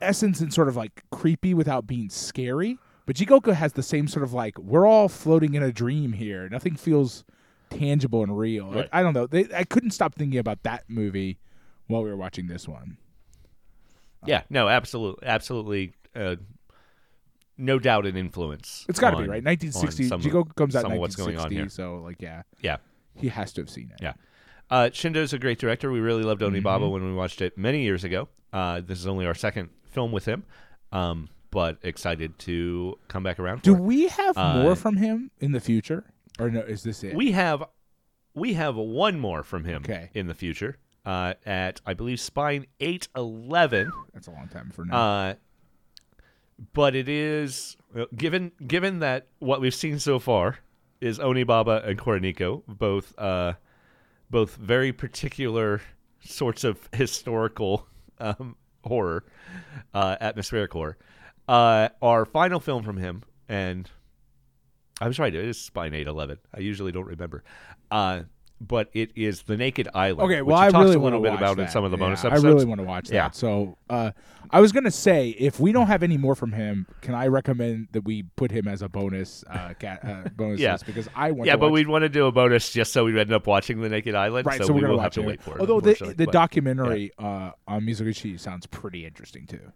essence 0.00 0.40
and 0.40 0.54
sort 0.54 0.68
of 0.68 0.76
like 0.76 1.02
creepy 1.10 1.54
without 1.54 1.88
being 1.88 2.08
scary. 2.08 2.78
But 3.06 3.16
Jigoku 3.16 3.52
has 3.54 3.74
the 3.74 3.82
same 3.82 4.08
sort 4.08 4.22
of 4.22 4.32
like 4.32 4.58
we're 4.58 4.86
all 4.86 5.08
floating 5.08 5.54
in 5.54 5.62
a 5.62 5.72
dream 5.72 6.12
here. 6.12 6.48
Nothing 6.48 6.74
feels 6.76 7.24
tangible 7.70 8.22
and 8.22 8.36
real. 8.38 8.66
Like, 8.66 8.76
Right. 8.76 8.88
I 8.92 9.02
don't 9.02 9.12
know. 9.14 9.26
They, 9.26 9.46
I 9.54 9.64
couldn't 9.64 9.90
stop 9.90 10.14
thinking 10.14 10.38
about 10.38 10.62
that 10.62 10.84
movie 10.88 11.38
while 11.86 12.02
we 12.02 12.10
were 12.10 12.16
watching 12.16 12.46
this 12.46 12.66
one. 12.66 12.96
Yeah, 14.26 14.42
no, 14.48 14.68
absolutely, 14.68 15.26
absolutely. 15.26 15.92
Uh, 16.16 16.36
no 17.58 17.78
doubt 17.78 18.06
an 18.06 18.16
influence. 18.16 18.84
It's 18.88 18.98
got 18.98 19.10
to 19.10 19.16
be 19.18 19.28
right. 19.28 19.44
1960. 19.44 20.08
some 20.08 20.20
Jigoku 20.22 20.54
comes 20.56 20.74
out 20.74 20.82
some 20.82 20.92
in 20.92 20.98
what's 20.98 21.14
going 21.14 21.36
on 21.36 21.50
1960. 21.52 21.54
here. 21.54 21.68
So 21.68 22.02
like 22.02 22.20
yeah, 22.22 22.42
Yeah, 22.62 22.78
he 23.20 23.28
has 23.28 23.52
to 23.54 23.60
have 23.60 23.68
seen 23.70 23.90
it. 23.92 23.98
yeah. 24.02 24.14
Uh, 24.70 24.88
Shindo's 24.90 25.34
a 25.34 25.38
great 25.38 25.58
director. 25.58 25.92
We 25.92 26.00
really 26.00 26.22
loved 26.22 26.40
Mm-hmm. 26.40 26.66
Onibaba 26.66 26.90
when 26.90 27.04
we 27.04 27.12
watched 27.12 27.42
it 27.42 27.58
many 27.58 27.82
years 27.82 28.02
ago. 28.02 28.28
Uh, 28.52 28.80
this 28.80 28.98
is 28.98 29.06
only 29.06 29.26
our 29.26 29.34
second 29.34 29.68
film 29.90 30.10
with 30.10 30.24
him, 30.24 30.44
um, 30.90 31.28
but 31.54 31.78
excited 31.82 32.38
to 32.40 32.98
come 33.08 33.22
back 33.22 33.38
around. 33.38 33.62
Do 33.62 33.74
it. 33.74 33.80
we 33.80 34.08
have 34.08 34.36
Uh, 34.36 34.62
more 34.62 34.76
from 34.76 34.96
him 34.96 35.30
in 35.40 35.52
the 35.52 35.60
future, 35.60 36.04
or 36.38 36.50
no? 36.50 36.60
Is 36.60 36.82
this 36.82 37.02
it? 37.04 37.14
We 37.14 37.32
have 37.32 37.62
we 38.34 38.52
have 38.54 38.74
one 38.76 39.18
more 39.20 39.42
from 39.44 39.64
him 39.64 39.76
Okay. 39.84 40.10
in 40.12 40.26
the 40.26 40.34
future 40.34 40.76
uh, 41.06 41.34
at 41.46 41.80
I 41.86 41.94
believe 41.94 42.18
Spine 42.20 42.66
eight 42.80 43.08
eleven. 43.16 43.90
That's 44.12 44.26
a 44.26 44.32
long 44.32 44.48
time 44.48 44.70
for 44.70 44.84
now. 44.84 44.96
Uh, 44.96 45.34
but 46.72 46.94
it 46.94 47.08
is 47.08 47.76
given 48.16 48.52
given 48.66 48.98
that 48.98 49.28
what 49.38 49.60
we've 49.60 49.74
seen 49.74 49.98
so 49.98 50.18
far 50.18 50.58
is 51.00 51.18
Onibaba 51.18 51.86
and 51.86 51.98
Kuroneko, 51.98 52.62
both 52.66 53.16
uh, 53.18 53.54
both 54.30 54.56
very 54.56 54.92
particular 54.92 55.80
sorts 56.20 56.64
of 56.64 56.88
historical 56.92 57.86
um, 58.18 58.56
horror, 58.84 59.24
uh, 59.92 60.16
atmospheric 60.20 60.72
horror. 60.72 60.96
Uh, 61.48 61.88
our 62.00 62.24
final 62.24 62.60
film 62.60 62.82
from 62.82 62.96
him, 62.96 63.22
and 63.48 63.90
I 65.00 65.08
was 65.08 65.18
right, 65.18 65.34
it 65.34 65.44
is 65.44 65.60
Spine 65.60 65.94
Eight 65.94 66.06
Eleven. 66.06 66.38
I 66.54 66.60
usually 66.60 66.92
don't 66.92 67.06
remember. 67.06 67.44
Uh, 67.90 68.22
but 68.60 68.88
it 68.94 69.10
is 69.14 69.42
the 69.42 69.56
Naked 69.56 69.88
Island. 69.94 70.22
Okay, 70.30 70.40
which 70.40 70.52
well, 70.52 70.60
I 70.62 70.68
really 70.68 70.96
want 70.96 71.14
to 71.14 71.20
bit 71.20 71.32
watch 71.32 71.38
about 71.38 71.56
that. 71.56 71.62
in 71.64 71.68
some 71.68 71.84
of 71.84 71.90
the 71.90 71.96
bonus 71.96 72.22
Yeah, 72.22 72.30
episodes. 72.30 72.44
I 72.44 72.48
really 72.48 72.64
want 72.64 72.80
to 72.80 72.86
watch 72.86 73.08
that. 73.08 73.14
Yeah. 73.14 73.30
So, 73.30 73.76
uh, 73.90 74.12
I 74.50 74.60
was 74.60 74.72
gonna 74.72 74.90
say 74.90 75.30
if 75.30 75.58
we 75.60 75.72
don't 75.72 75.88
have 75.88 76.02
any 76.02 76.16
more 76.16 76.34
from 76.34 76.52
him, 76.52 76.86
can 77.02 77.14
I 77.14 77.26
recommend 77.26 77.88
that 77.92 78.04
we 78.04 78.22
put 78.22 78.50
him 78.50 78.68
as 78.68 78.80
a 78.80 78.88
bonus 78.88 79.44
uh, 79.50 79.74
cat, 79.78 80.00
uh 80.04 80.28
bonus 80.36 80.60
Yeah. 80.60 80.76
because 80.86 81.08
I 81.14 81.32
want. 81.32 81.46
Yeah, 81.46 81.54
to 81.54 81.58
but 81.58 81.70
watch 81.70 81.74
we'd 81.74 81.88
want 81.88 82.02
to 82.02 82.08
do 82.08 82.26
a 82.26 82.32
bonus 82.32 82.70
just 82.72 82.92
so 82.92 83.04
we 83.04 83.18
end 83.18 83.32
up 83.32 83.46
watching 83.46 83.80
The 83.80 83.88
Naked 83.88 84.14
Island. 84.14 84.46
Right, 84.46 84.60
so, 84.60 84.68
so, 84.68 84.72
we 84.72 84.84
will 84.84 85.00
have 85.00 85.12
to 85.12 85.22
it. 85.22 85.26
wait 85.26 85.42
for 85.42 85.56
it. 85.56 85.60
Although 85.60 85.80
the 85.80 86.14
the 86.16 86.24
But 86.26 86.32
documentary 86.32 87.10
uh, 87.18 87.50
on 87.66 87.82
Mizoguchi 87.82 88.38
sounds 88.38 88.66
pretty 88.66 89.04
interesting 89.04 89.46
too. 89.46 89.72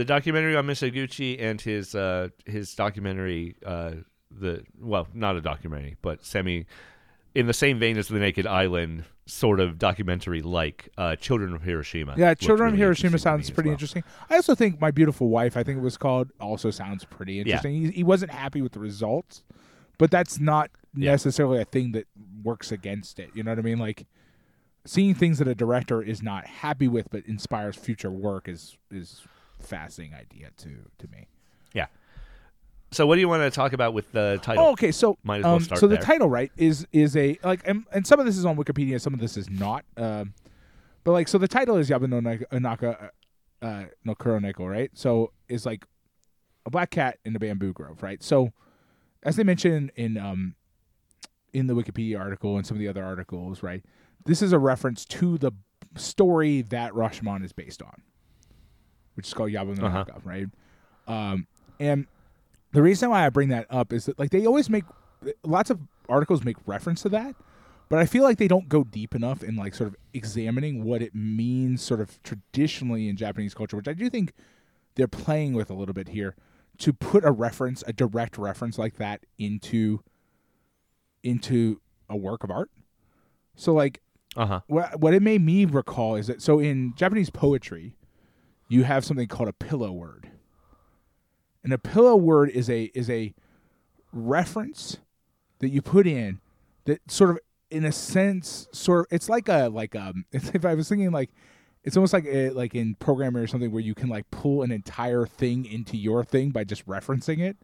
The 0.00 0.06
documentary 0.06 0.56
on 0.56 0.66
Mizoguchi 0.66 1.38
and 1.38 1.60
his 1.60 1.94
uh, 1.94 2.28
his 2.46 2.74
documentary, 2.74 3.56
uh, 3.66 3.96
the 4.30 4.64
well, 4.80 5.06
not 5.12 5.36
a 5.36 5.42
documentary, 5.42 5.98
but 6.00 6.24
semi 6.24 6.64
in 7.34 7.46
the 7.46 7.52
same 7.52 7.78
vein 7.78 7.98
as 7.98 8.08
The 8.08 8.18
Naked 8.18 8.46
Island, 8.46 9.04
sort 9.26 9.60
of 9.60 9.78
documentary 9.78 10.40
like 10.40 10.88
uh, 10.96 11.16
Children 11.16 11.52
of 11.54 11.60
Hiroshima. 11.60 12.14
Yeah, 12.16 12.32
Children 12.32 12.70
of 12.72 12.78
Hiroshima 12.78 13.08
interesting 13.08 13.10
to 13.10 13.36
me 13.36 13.42
sounds 13.42 13.50
pretty 13.50 13.68
well. 13.68 13.74
interesting. 13.74 14.02
I 14.30 14.36
also 14.36 14.54
think 14.54 14.80
My 14.80 14.90
Beautiful 14.90 15.28
Wife, 15.28 15.54
I 15.58 15.62
think 15.62 15.76
it 15.76 15.82
was 15.82 15.98
called, 15.98 16.30
also 16.40 16.70
sounds 16.70 17.04
pretty 17.04 17.38
interesting. 17.38 17.74
He, 17.74 17.90
he 17.90 18.02
wasn't 18.02 18.30
happy 18.30 18.62
with 18.62 18.72
the 18.72 18.80
results, 18.80 19.42
but 19.98 20.10
that's 20.10 20.40
not 20.40 20.70
Yeah. 20.96 21.10
necessarily 21.10 21.60
a 21.60 21.66
thing 21.66 21.92
that 21.92 22.06
works 22.42 22.72
against 22.72 23.18
it. 23.18 23.32
You 23.34 23.42
know 23.42 23.50
what 23.50 23.58
I 23.58 23.62
mean? 23.62 23.78
Like 23.78 24.06
seeing 24.86 25.14
things 25.14 25.40
that 25.40 25.46
a 25.46 25.54
director 25.54 26.00
is 26.02 26.22
not 26.22 26.46
happy 26.46 26.88
with 26.88 27.10
but 27.10 27.26
inspires 27.26 27.76
future 27.76 28.10
work 28.10 28.48
is 28.48 28.78
is 28.90 29.20
fascinating 29.60 30.14
idea 30.14 30.50
to 30.58 30.70
to 30.98 31.08
me. 31.08 31.28
Yeah. 31.74 31.86
So, 32.92 33.06
what 33.06 33.14
do 33.14 33.20
you 33.20 33.28
want 33.28 33.42
to 33.42 33.50
talk 33.54 33.72
about 33.72 33.94
with 33.94 34.10
the 34.12 34.40
title? 34.42 34.64
Oh, 34.64 34.70
okay. 34.72 34.90
So, 34.90 35.16
Might 35.22 35.38
as 35.38 35.44
well 35.44 35.54
um, 35.54 35.62
start 35.62 35.80
so 35.80 35.86
the 35.86 35.94
there. 35.94 36.02
title, 36.02 36.28
right, 36.28 36.50
is 36.56 36.86
is 36.92 37.16
a 37.16 37.38
like, 37.44 37.62
and, 37.64 37.84
and 37.92 38.06
some 38.06 38.18
of 38.18 38.26
this 38.26 38.36
is 38.36 38.44
on 38.44 38.56
Wikipedia, 38.56 39.00
some 39.00 39.14
of 39.14 39.20
this 39.20 39.36
is 39.36 39.48
not. 39.48 39.84
Um, 39.96 40.34
but 41.04 41.12
like, 41.12 41.28
so 41.28 41.38
the 41.38 41.48
title 41.48 41.76
is 41.76 41.88
Yabu 41.88 42.08
no 42.08 42.20
Naka 42.58 43.10
uh, 43.62 43.84
no 44.04 44.14
Kuroneko, 44.14 44.68
right? 44.68 44.90
So 44.94 45.32
is 45.48 45.66
like 45.66 45.84
a 46.66 46.70
black 46.70 46.90
cat 46.90 47.18
in 47.24 47.34
a 47.36 47.38
bamboo 47.38 47.72
grove, 47.72 48.02
right? 48.02 48.22
So, 48.22 48.52
as 49.22 49.36
they 49.36 49.44
mentioned 49.44 49.92
in 49.96 50.18
um 50.18 50.54
in 51.52 51.66
the 51.66 51.74
Wikipedia 51.74 52.18
article 52.18 52.56
and 52.56 52.66
some 52.66 52.76
of 52.76 52.80
the 52.80 52.88
other 52.88 53.04
articles, 53.04 53.62
right, 53.62 53.84
this 54.24 54.42
is 54.42 54.52
a 54.52 54.58
reference 54.58 55.04
to 55.04 55.38
the 55.38 55.52
story 55.96 56.62
that 56.62 56.92
Rashomon 56.92 57.44
is 57.44 57.52
based 57.52 57.82
on, 57.82 58.02
which 59.14 59.26
is 59.26 59.34
called 59.34 59.50
Yabu 59.50 59.76
no 59.78 59.86
Uh-huh. 59.86 60.04
Right? 60.24 60.46
Um, 61.06 61.46
and 61.78 62.06
the 62.72 62.82
reason 62.82 63.10
why 63.10 63.26
I 63.26 63.30
bring 63.30 63.48
that 63.48 63.66
up 63.70 63.92
is 63.92 64.06
that 64.06 64.18
like 64.18 64.30
they 64.30 64.46
always 64.46 64.70
make 64.70 64.84
lots 65.44 65.70
of 65.70 65.80
articles 66.08 66.44
make 66.44 66.56
reference 66.66 67.02
to 67.02 67.08
that, 67.10 67.34
but 67.88 67.98
I 67.98 68.06
feel 68.06 68.22
like 68.22 68.38
they 68.38 68.48
don't 68.48 68.68
go 68.68 68.84
deep 68.84 69.14
enough 69.14 69.42
in 69.42 69.56
like 69.56 69.74
sort 69.74 69.88
of 69.88 69.96
examining 70.14 70.84
what 70.84 71.02
it 71.02 71.14
means 71.14 71.82
sort 71.82 72.00
of 72.00 72.22
traditionally 72.22 73.08
in 73.08 73.16
Japanese 73.16 73.54
culture, 73.54 73.76
which 73.76 73.88
I 73.88 73.92
do 73.92 74.08
think 74.10 74.32
they're 74.94 75.08
playing 75.08 75.54
with 75.54 75.70
a 75.70 75.74
little 75.74 75.94
bit 75.94 76.08
here 76.08 76.36
to 76.78 76.92
put 76.92 77.24
a 77.24 77.30
reference, 77.30 77.82
a 77.86 77.92
direct 77.92 78.38
reference 78.38 78.78
like 78.78 78.96
that 78.96 79.20
into 79.38 80.00
into 81.22 81.80
a 82.08 82.16
work 82.16 82.44
of 82.44 82.50
art. 82.50 82.70
So 83.56 83.72
like 83.72 84.00
Uh 84.36 84.46
huh. 84.46 84.60
what 84.68 85.00
what 85.00 85.12
it 85.14 85.22
made 85.22 85.42
me 85.42 85.64
recall 85.64 86.14
is 86.16 86.26
that 86.28 86.40
so 86.42 86.58
in 86.60 86.94
Japanese 86.96 87.30
poetry, 87.30 87.94
you 88.70 88.84
have 88.84 89.04
something 89.04 89.26
called 89.28 89.48
a 89.48 89.52
pillow 89.52 89.92
word. 89.92 90.30
And 91.62 91.72
a 91.74 91.78
pillow 91.78 92.16
word 92.16 92.48
is 92.50 92.70
a 92.70 92.84
is 92.94 93.10
a 93.10 93.34
reference 94.12 94.98
that 95.58 95.68
you 95.68 95.82
put 95.82 96.06
in 96.06 96.40
that 96.86 97.00
sort 97.10 97.30
of 97.30 97.38
in 97.70 97.84
a 97.84 97.92
sense 97.92 98.66
sort 98.72 99.00
of 99.00 99.06
it's 99.10 99.28
like 99.28 99.48
a 99.48 99.68
like 99.68 99.94
um 99.94 100.24
if 100.32 100.64
I 100.64 100.74
was 100.74 100.88
thinking 100.88 101.10
like 101.12 101.30
it's 101.84 101.96
almost 101.96 102.12
like 102.12 102.26
a, 102.26 102.50
like 102.50 102.74
in 102.74 102.94
programming 102.96 103.42
or 103.42 103.46
something 103.46 103.70
where 103.72 103.82
you 103.82 103.94
can 103.94 104.08
like 104.08 104.30
pull 104.30 104.62
an 104.62 104.70
entire 104.70 105.26
thing 105.26 105.64
into 105.64 105.96
your 105.96 106.24
thing 106.24 106.50
by 106.50 106.62
just 106.62 106.86
referencing 106.86 107.38
it. 107.40 107.56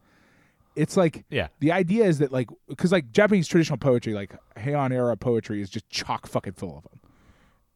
It's 0.75 0.97
like 0.97 1.23
Yeah. 1.29 1.47
the 1.59 1.71
idea 1.71 2.05
is 2.05 2.19
that 2.19 2.31
like 2.31 2.49
because 2.67 2.91
like 2.91 3.11
Japanese 3.11 3.47
traditional 3.47 3.77
poetry, 3.77 4.13
like 4.13 4.35
Heian 4.57 4.91
era 4.91 5.15
poetry, 5.17 5.61
is 5.61 5.69
just 5.69 5.89
chock 5.89 6.27
fucking 6.27 6.53
full 6.53 6.77
of 6.77 6.83
them. 6.83 6.99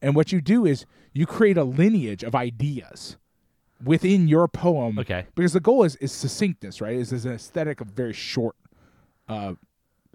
And 0.00 0.14
what 0.16 0.32
you 0.32 0.40
do 0.40 0.66
is 0.66 0.84
you 1.12 1.26
create 1.26 1.56
a 1.56 1.64
lineage 1.64 2.22
of 2.24 2.34
ideas 2.34 3.16
within 3.84 4.28
your 4.28 4.48
poem. 4.48 4.98
Okay. 4.98 5.26
Because 5.34 5.52
the 5.52 5.60
goal 5.60 5.84
is 5.84 5.96
is 5.96 6.12
succinctness, 6.12 6.80
right? 6.80 6.96
Is 6.96 7.12
is 7.12 7.24
an 7.24 7.32
aesthetic 7.32 7.80
of 7.80 7.88
very 7.88 8.12
short, 8.12 8.56
uh, 9.28 9.54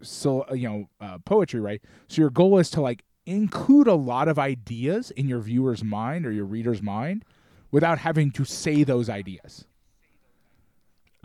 so 0.02 0.46
uh, 0.50 0.54
you 0.54 0.68
know, 0.68 0.90
uh, 1.02 1.18
poetry, 1.26 1.60
right? 1.60 1.82
So 2.08 2.22
your 2.22 2.30
goal 2.30 2.58
is 2.58 2.70
to 2.72 2.82
like 2.82 3.04
include 3.26 3.88
a 3.88 3.94
lot 3.96 4.28
of 4.28 4.40
ideas 4.40 5.12
in 5.12 5.28
your 5.28 5.40
viewer's 5.40 5.84
mind 5.84 6.26
or 6.26 6.32
your 6.32 6.46
reader's 6.46 6.82
mind, 6.82 7.26
without 7.72 8.00
having 8.00 8.32
to 8.32 8.46
say 8.46 8.84
those 8.84 9.10
ideas. 9.10 9.66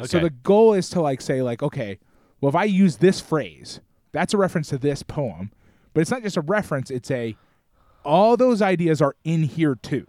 Okay. 0.00 0.08
So 0.08 0.18
the 0.18 0.30
goal 0.30 0.74
is 0.74 0.88
to 0.90 1.00
like 1.00 1.20
say 1.20 1.42
like, 1.42 1.62
okay, 1.62 1.98
well 2.40 2.48
if 2.48 2.56
I 2.56 2.64
use 2.64 2.96
this 2.96 3.20
phrase, 3.20 3.80
that's 4.10 4.34
a 4.34 4.36
reference 4.36 4.68
to 4.70 4.78
this 4.78 5.02
poem, 5.02 5.52
but 5.94 6.00
it's 6.00 6.10
not 6.10 6.22
just 6.22 6.36
a 6.36 6.40
reference, 6.40 6.90
it's 6.90 7.10
a 7.10 7.36
all 8.04 8.36
those 8.36 8.60
ideas 8.60 9.00
are 9.00 9.14
in 9.22 9.44
here 9.44 9.76
too. 9.76 10.06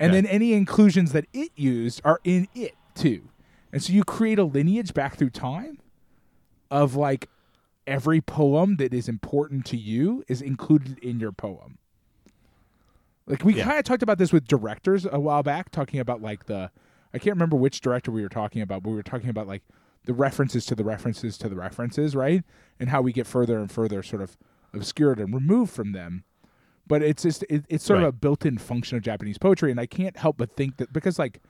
And 0.00 0.14
then 0.14 0.26
any 0.26 0.52
inclusions 0.54 1.12
that 1.12 1.26
it 1.32 1.50
used 1.54 2.00
are 2.04 2.20
in 2.24 2.48
it 2.54 2.74
too. 2.94 3.28
And 3.72 3.82
so 3.82 3.92
you 3.92 4.04
create 4.04 4.38
a 4.38 4.44
lineage 4.44 4.94
back 4.94 5.16
through 5.16 5.30
time 5.30 5.78
of 6.70 6.94
like 6.96 7.28
every 7.86 8.20
poem 8.20 8.76
that 8.76 8.94
is 8.94 9.08
important 9.08 9.66
to 9.66 9.76
you 9.76 10.24
is 10.28 10.40
included 10.40 10.98
in 11.00 11.20
your 11.20 11.32
poem. 11.32 11.78
Like 13.26 13.44
we 13.44 13.54
Yeah. 13.54 13.64
kind 13.64 13.78
of 13.78 13.84
talked 13.84 14.02
about 14.02 14.18
this 14.18 14.32
with 14.32 14.46
directors 14.46 15.06
a 15.10 15.20
while 15.20 15.42
back, 15.42 15.70
talking 15.70 16.00
about 16.00 16.20
like 16.22 16.46
the 16.46 16.70
I 17.14 17.18
can't 17.18 17.36
remember 17.36 17.56
which 17.56 17.82
director 17.82 18.10
we 18.10 18.22
were 18.22 18.30
talking 18.30 18.62
about, 18.62 18.82
but 18.82 18.90
we 18.90 18.96
were 18.96 19.02
talking 19.02 19.28
about 19.28 19.46
like 19.46 19.62
the 20.04 20.14
references 20.14 20.64
to 20.66 20.74
the 20.74 20.84
references 20.84 21.36
to 21.38 21.48
the 21.48 21.54
references, 21.56 22.16
right? 22.16 22.42
And 22.80 22.88
how 22.88 23.02
we 23.02 23.12
get 23.12 23.26
further 23.26 23.58
and 23.58 23.70
further 23.70 24.02
sort 24.02 24.22
of 24.22 24.36
obscured 24.72 25.20
and 25.20 25.32
removed 25.34 25.72
from 25.72 25.92
them. 25.92 26.24
But 26.86 27.02
it's 27.02 27.22
just 27.22 27.44
it, 27.48 27.64
it's 27.68 27.84
sort 27.84 28.00
of 28.00 28.08
a 28.08 28.12
built-in 28.12 28.58
function 28.58 28.96
of 28.96 29.02
Japanese 29.02 29.38
poetry, 29.38 29.70
and 29.70 29.78
I 29.80 29.86
can't 29.86 30.16
help 30.16 30.36
but 30.36 30.56
think 30.56 30.76
that 30.78 30.92
because 30.92 31.18
like 31.18 31.40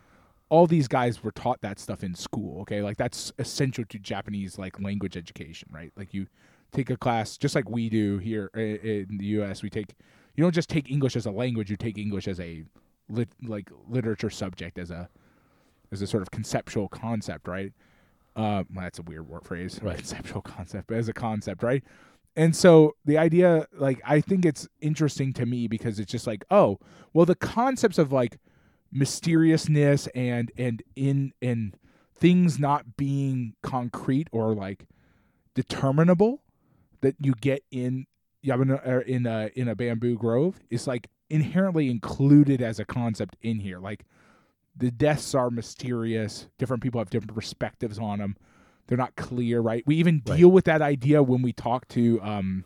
all 0.51 0.67
these 0.67 0.89
guys 0.89 1.25
were 1.25 1.33
taught 1.33 1.61
that 1.63 1.79
stuff 1.79 2.05
in 2.05 2.15
school. 2.15 2.61
Okay, 2.63 2.83
like 2.83 2.99
that's 2.99 3.33
essential 3.39 3.85
to 3.87 3.99
Japanese 3.99 4.59
like 4.59 4.81
language 4.81 5.17
education, 5.17 5.69
right? 5.73 5.93
Like 5.97 6.13
you 6.13 6.27
take 6.71 6.91
a 6.91 6.97
class 6.97 7.37
just 7.39 7.55
like 7.55 7.69
we 7.69 7.89
do 7.89 8.19
here 8.19 8.51
in 8.55 9.17
the 9.19 9.27
U.S. 9.27 9.63
We 9.63 9.71
take 9.71 9.95
you 10.37 10.43
don't 10.45 10.55
just 10.55 10.69
take 10.69 10.91
English 10.91 11.17
as 11.17 11.27
a 11.27 11.31
language; 11.31 11.71
you 11.71 11.77
take 11.77 11.99
English 11.99 12.29
as 12.29 12.39
a 12.39 12.65
lit, 13.09 13.29
like 13.43 13.71
literature 13.89 14.31
subject 14.31 14.79
as 14.79 14.91
a 14.91 15.09
as 15.91 16.03
a 16.03 16.07
sort 16.07 16.23
of 16.23 16.31
conceptual 16.31 16.89
concept, 16.89 17.47
right? 17.47 17.73
Uh, 18.35 18.65
well, 18.73 18.85
that's 18.85 18.99
a 18.99 19.03
weird 19.03 19.29
word 19.29 19.45
phrase, 19.45 19.79
Right. 19.83 19.97
Conceptual 19.99 20.41
concept, 20.41 20.87
but 20.89 20.97
as 20.97 21.09
a 21.09 21.13
concept, 21.13 21.63
right? 21.63 21.85
And 22.35 22.57
so 22.57 22.97
the 23.05 23.19
idea, 23.19 23.67
like, 23.73 24.01
I 24.07 24.21
think 24.21 24.47
it's 24.47 24.67
interesting 24.81 25.33
to 25.35 25.45
me 25.45 25.69
because 25.69 25.99
it's 25.99 26.11
just 26.11 26.27
like, 26.27 26.45
oh, 26.51 26.79
well, 27.13 27.27
the 27.27 27.35
concepts 27.35 27.99
of 27.99 28.13
like 28.13 28.39
mysteriousness 28.91 30.07
and 30.15 30.53
and 30.57 30.83
in 30.97 31.33
and 31.41 31.77
things 32.15 32.59
not 32.59 32.97
being 32.97 33.55
concrete 33.63 34.29
or 34.33 34.55
like 34.55 34.87
determinable 35.55 36.43
that 37.01 37.17
you 37.19 37.35
get 37.41 37.65
in 37.71 38.07
in 38.43 39.27
a 39.27 39.51
in 39.55 39.69
a 39.69 39.75
bamboo 39.75 40.17
grove 40.17 40.61
is 40.71 40.87
like 40.87 41.09
inherently 41.31 41.91
included 41.91 42.61
as 42.61 42.79
a 42.79 42.85
concept 42.85 43.37
in 43.43 43.61
here. 43.61 43.79
Like 43.79 44.05
the 44.77 44.91
deaths 44.91 45.35
are 45.35 45.51
mysterious. 45.51 46.49
Different 46.59 46.83
people 46.83 47.01
have 47.01 47.11
different 47.11 47.35
perspectives 47.35 47.99
on 47.99 48.19
them. 48.19 48.37
They're 48.87 48.99
not 48.99 49.17
clear, 49.17 49.61
right? 49.61 49.83
We 49.87 49.97
even 49.97 50.23
Right. 50.27 50.37
deal 50.39 50.51
with 50.51 50.65
that 50.67 50.83
idea 50.83 51.23
when 51.23 51.43
we 51.43 51.53
talk 51.53 51.89
to 51.89 52.21
um, 52.23 52.65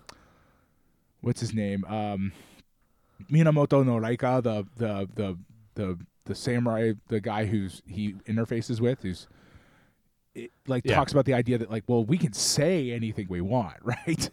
what's 1.20 1.40
his 1.40 1.54
name, 1.54 1.84
um, 1.84 2.32
Minamoto 3.30 3.84
no 3.84 3.96
Raiko, 3.96 4.40
the 4.42 4.66
the 4.76 5.08
the 5.14 5.38
the 5.74 5.98
the 6.24 6.34
samurai, 6.34 6.92
the 7.08 7.20
guy 7.20 7.46
who's 7.46 7.82
he 7.86 8.14
interfaces 8.28 8.80
with, 8.80 9.02
who's 9.02 9.26
it, 10.34 10.50
like 10.66 10.84
Yeah. 10.84 10.94
talks 10.96 11.12
about 11.12 11.24
the 11.24 11.34
idea 11.34 11.58
that 11.58 11.70
like, 11.70 11.84
well, 11.86 12.04
we 12.04 12.18
can 12.18 12.32
say 12.32 12.90
anything 12.90 13.26
we 13.28 13.40
want, 13.40 13.76
right? 13.82 14.30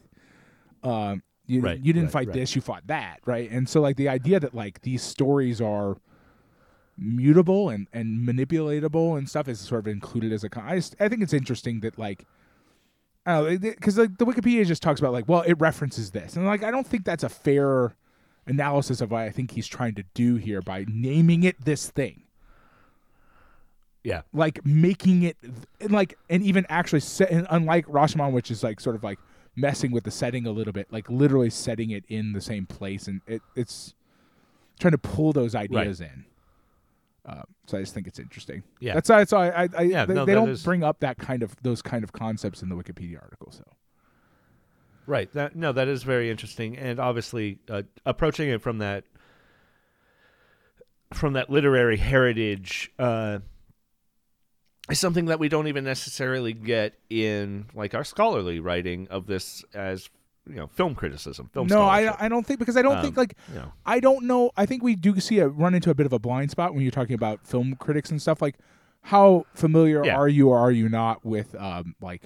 Um, 0.84 1.24
you 1.46 1.62
Right, 1.62 1.80
you 1.80 1.94
didn't 1.94 2.08
right, 2.08 2.12
fight 2.12 2.28
right. 2.30 2.34
this, 2.34 2.56
you 2.56 2.62
fought 2.62 2.88
that, 2.88 3.20
right? 3.26 3.50
And 3.52 3.68
so 3.68 3.82
like 3.82 3.98
the 3.98 4.10
idea 4.10 4.40
that 4.40 4.54
like 4.54 4.82
these 4.82 5.02
stories 5.02 5.62
are 5.62 5.98
mutable 6.98 7.70
and 7.70 7.88
and 7.94 8.28
manipulatable 8.28 9.18
and 9.18 9.28
stuff 9.30 9.48
is 9.48 9.60
sort 9.60 9.80
of 9.80 9.88
included 9.88 10.32
as 10.32 10.44
a 10.44 10.50
con- 10.50 10.66
I, 10.66 10.76
just, 10.76 10.96
I 11.00 11.10
think 11.10 11.24
it's 11.24 11.34
interesting 11.34 11.80
that 11.82 11.98
like 11.98 12.26
I 13.26 13.34
don't 13.36 13.64
know 13.64 13.72
because 13.72 13.98
like 13.98 14.18
the 14.18 14.26
Wikipedia 14.26 14.66
just 14.66 14.84
talks 14.84 15.00
about 15.00 15.14
like 15.14 15.28
well 15.28 15.42
it 15.42 15.54
references 15.54 16.12
this. 16.12 16.36
And 16.36 16.46
like 16.46 16.64
I 16.64 16.72
don't 16.72 16.86
think 16.86 17.06
that's 17.06 17.24
a 17.24 17.30
fair 17.30 17.96
analysis 18.46 19.02
of 19.02 19.12
what 19.12 19.22
I 19.22 19.30
think 19.30 19.52
he's 19.52 19.68
trying 19.68 19.96
to 19.96 20.04
do 20.14 20.36
here 20.36 20.62
by 20.62 20.86
naming 20.88 21.44
it 21.44 21.64
this 21.64 21.90
thing. 21.90 22.24
Yeah. 24.04 24.24
like 24.34 24.66
making 24.66 25.24
it 25.24 25.38
and 25.80 25.92
like 25.92 26.18
and 26.30 26.44
even 26.44 26.66
actually 26.68 27.00
set 27.00 27.32
and 27.32 27.48
unlike 27.50 27.86
Rashomon 27.86 28.34
which 28.34 28.52
is 28.52 28.62
like 28.62 28.82
sort 28.82 28.98
of 28.98 29.04
like 29.04 29.18
messing 29.56 29.92
with 29.92 30.04
the 30.04 30.12
setting 30.12 30.46
a 30.46 30.52
little 30.52 30.74
bit 30.74 30.92
like 30.92 31.10
literally 31.10 31.50
setting 31.50 31.90
it 31.92 32.04
in 32.10 32.34
the 32.34 32.42
same 32.42 32.66
place 32.66 33.08
and 33.08 33.22
it, 33.28 33.42
it's 33.56 33.94
trying 34.78 34.92
to 34.92 34.98
pull 34.98 35.32
those 35.32 35.56
ideas 35.56 36.02
in 36.02 36.26
uh, 37.26 37.44
so 37.68 37.78
I 37.78 37.82
just 37.82 37.94
think 37.94 38.08
it's 38.08 38.20
interesting 38.20 38.64
Yeah. 38.82 38.96
that's 38.96 39.08
that's 39.08 39.32
why 39.32 39.50
I, 39.50 39.70
I 39.78 39.82
Yeah, 39.84 40.06
they, 40.06 40.14
no, 40.14 40.26
they 40.26 40.34
don't 40.34 40.50
is- 40.50 40.64
bring 40.64 40.84
up 40.84 41.00
that 41.02 41.18
kind 41.18 41.42
of 41.44 41.56
those 41.64 41.82
kind 41.82 42.04
of 42.04 42.12
concepts 42.12 42.62
in 42.62 42.70
the 42.70 42.76
Wikipedia 42.76 43.22
article 43.22 43.52
so 43.52 43.64
Right. 45.06 45.30
That 45.34 45.54
no, 45.54 45.74
that 45.74 45.90
is 45.90 46.04
very 46.04 46.30
interesting, 46.32 46.78
and 46.78 46.98
obviously 46.98 47.60
uh, 47.70 47.82
approaching 48.06 48.48
it 48.48 48.62
from 48.62 48.78
that 48.78 49.04
from 51.14 51.34
that 51.34 51.50
literary 51.50 51.98
heritage 51.98 52.90
uh, 52.98 53.40
is 54.90 55.00
something 55.00 55.26
that 55.26 55.40
we 55.40 55.50
don't 55.50 55.68
even 55.68 55.84
necessarily 55.84 56.54
get 56.54 56.94
in 57.10 57.66
like 57.74 57.94
our 57.94 58.04
scholarly 58.06 58.60
writing 58.62 59.08
of 59.10 59.28
this 59.28 59.64
as 59.74 60.10
you 60.48 60.56
know 60.56 60.68
film 60.68 60.94
criticism. 60.96 61.50
Film 61.54 61.68
no 61.68 61.84
I. 61.84 62.26
I 62.26 62.28
don't 62.30 62.46
think 62.46 62.60
because 62.60 62.76
I 62.78 62.82
don't 62.82 63.02
think 63.02 63.18
Um, 63.18 63.22
like 63.22 63.36
you 63.50 63.56
know, 63.60 63.74
I 63.86 64.00
don't 64.00 64.26
know. 64.26 64.52
I 64.58 64.66
think 64.66 64.84
we 64.84 64.96
do 64.96 65.20
see 65.20 65.40
a 65.40 65.48
run 65.48 65.74
into 65.74 65.90
a 65.90 65.94
bit 65.96 66.06
of 66.06 66.14
a 66.14 66.20
blind 66.20 66.52
spot 66.52 66.74
when 66.74 66.82
you're 66.84 66.92
talking 66.92 67.16
about 67.16 67.46
film 67.48 67.76
critics 67.80 68.12
and 68.12 68.22
stuff. 68.22 68.42
Like, 68.42 68.56
how 69.04 69.46
familiar 69.54 70.06
Yeah. 70.06 70.16
are 70.18 70.28
you 70.28 70.50
or 70.50 70.58
are 70.58 70.72
you 70.72 70.90
not 70.90 71.26
with 71.26 71.56
um, 71.56 71.96
like 72.02 72.24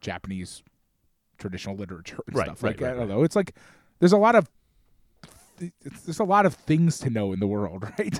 Japanese 0.00 0.62
traditional 1.38 1.76
literature 1.76 2.18
and 2.26 2.36
Right, 2.36 2.46
stuff? 2.46 2.62
right, 2.62 2.70
Like, 2.72 2.80
right, 2.80 2.88
I 2.88 2.90
don't 2.92 3.08
right. 3.08 3.16
know. 3.16 3.22
It's 3.22 3.36
like 3.36 3.54
there's 4.00 4.12
a 4.12 4.18
lot 4.18 4.34
of 4.34 4.48
it's, 5.60 6.02
there's 6.02 6.18
a 6.18 6.24
lot 6.24 6.46
of 6.46 6.54
things 6.54 6.98
to 6.98 7.10
know 7.10 7.32
in 7.32 7.38
the 7.40 7.46
world, 7.46 7.84
right? 7.98 8.18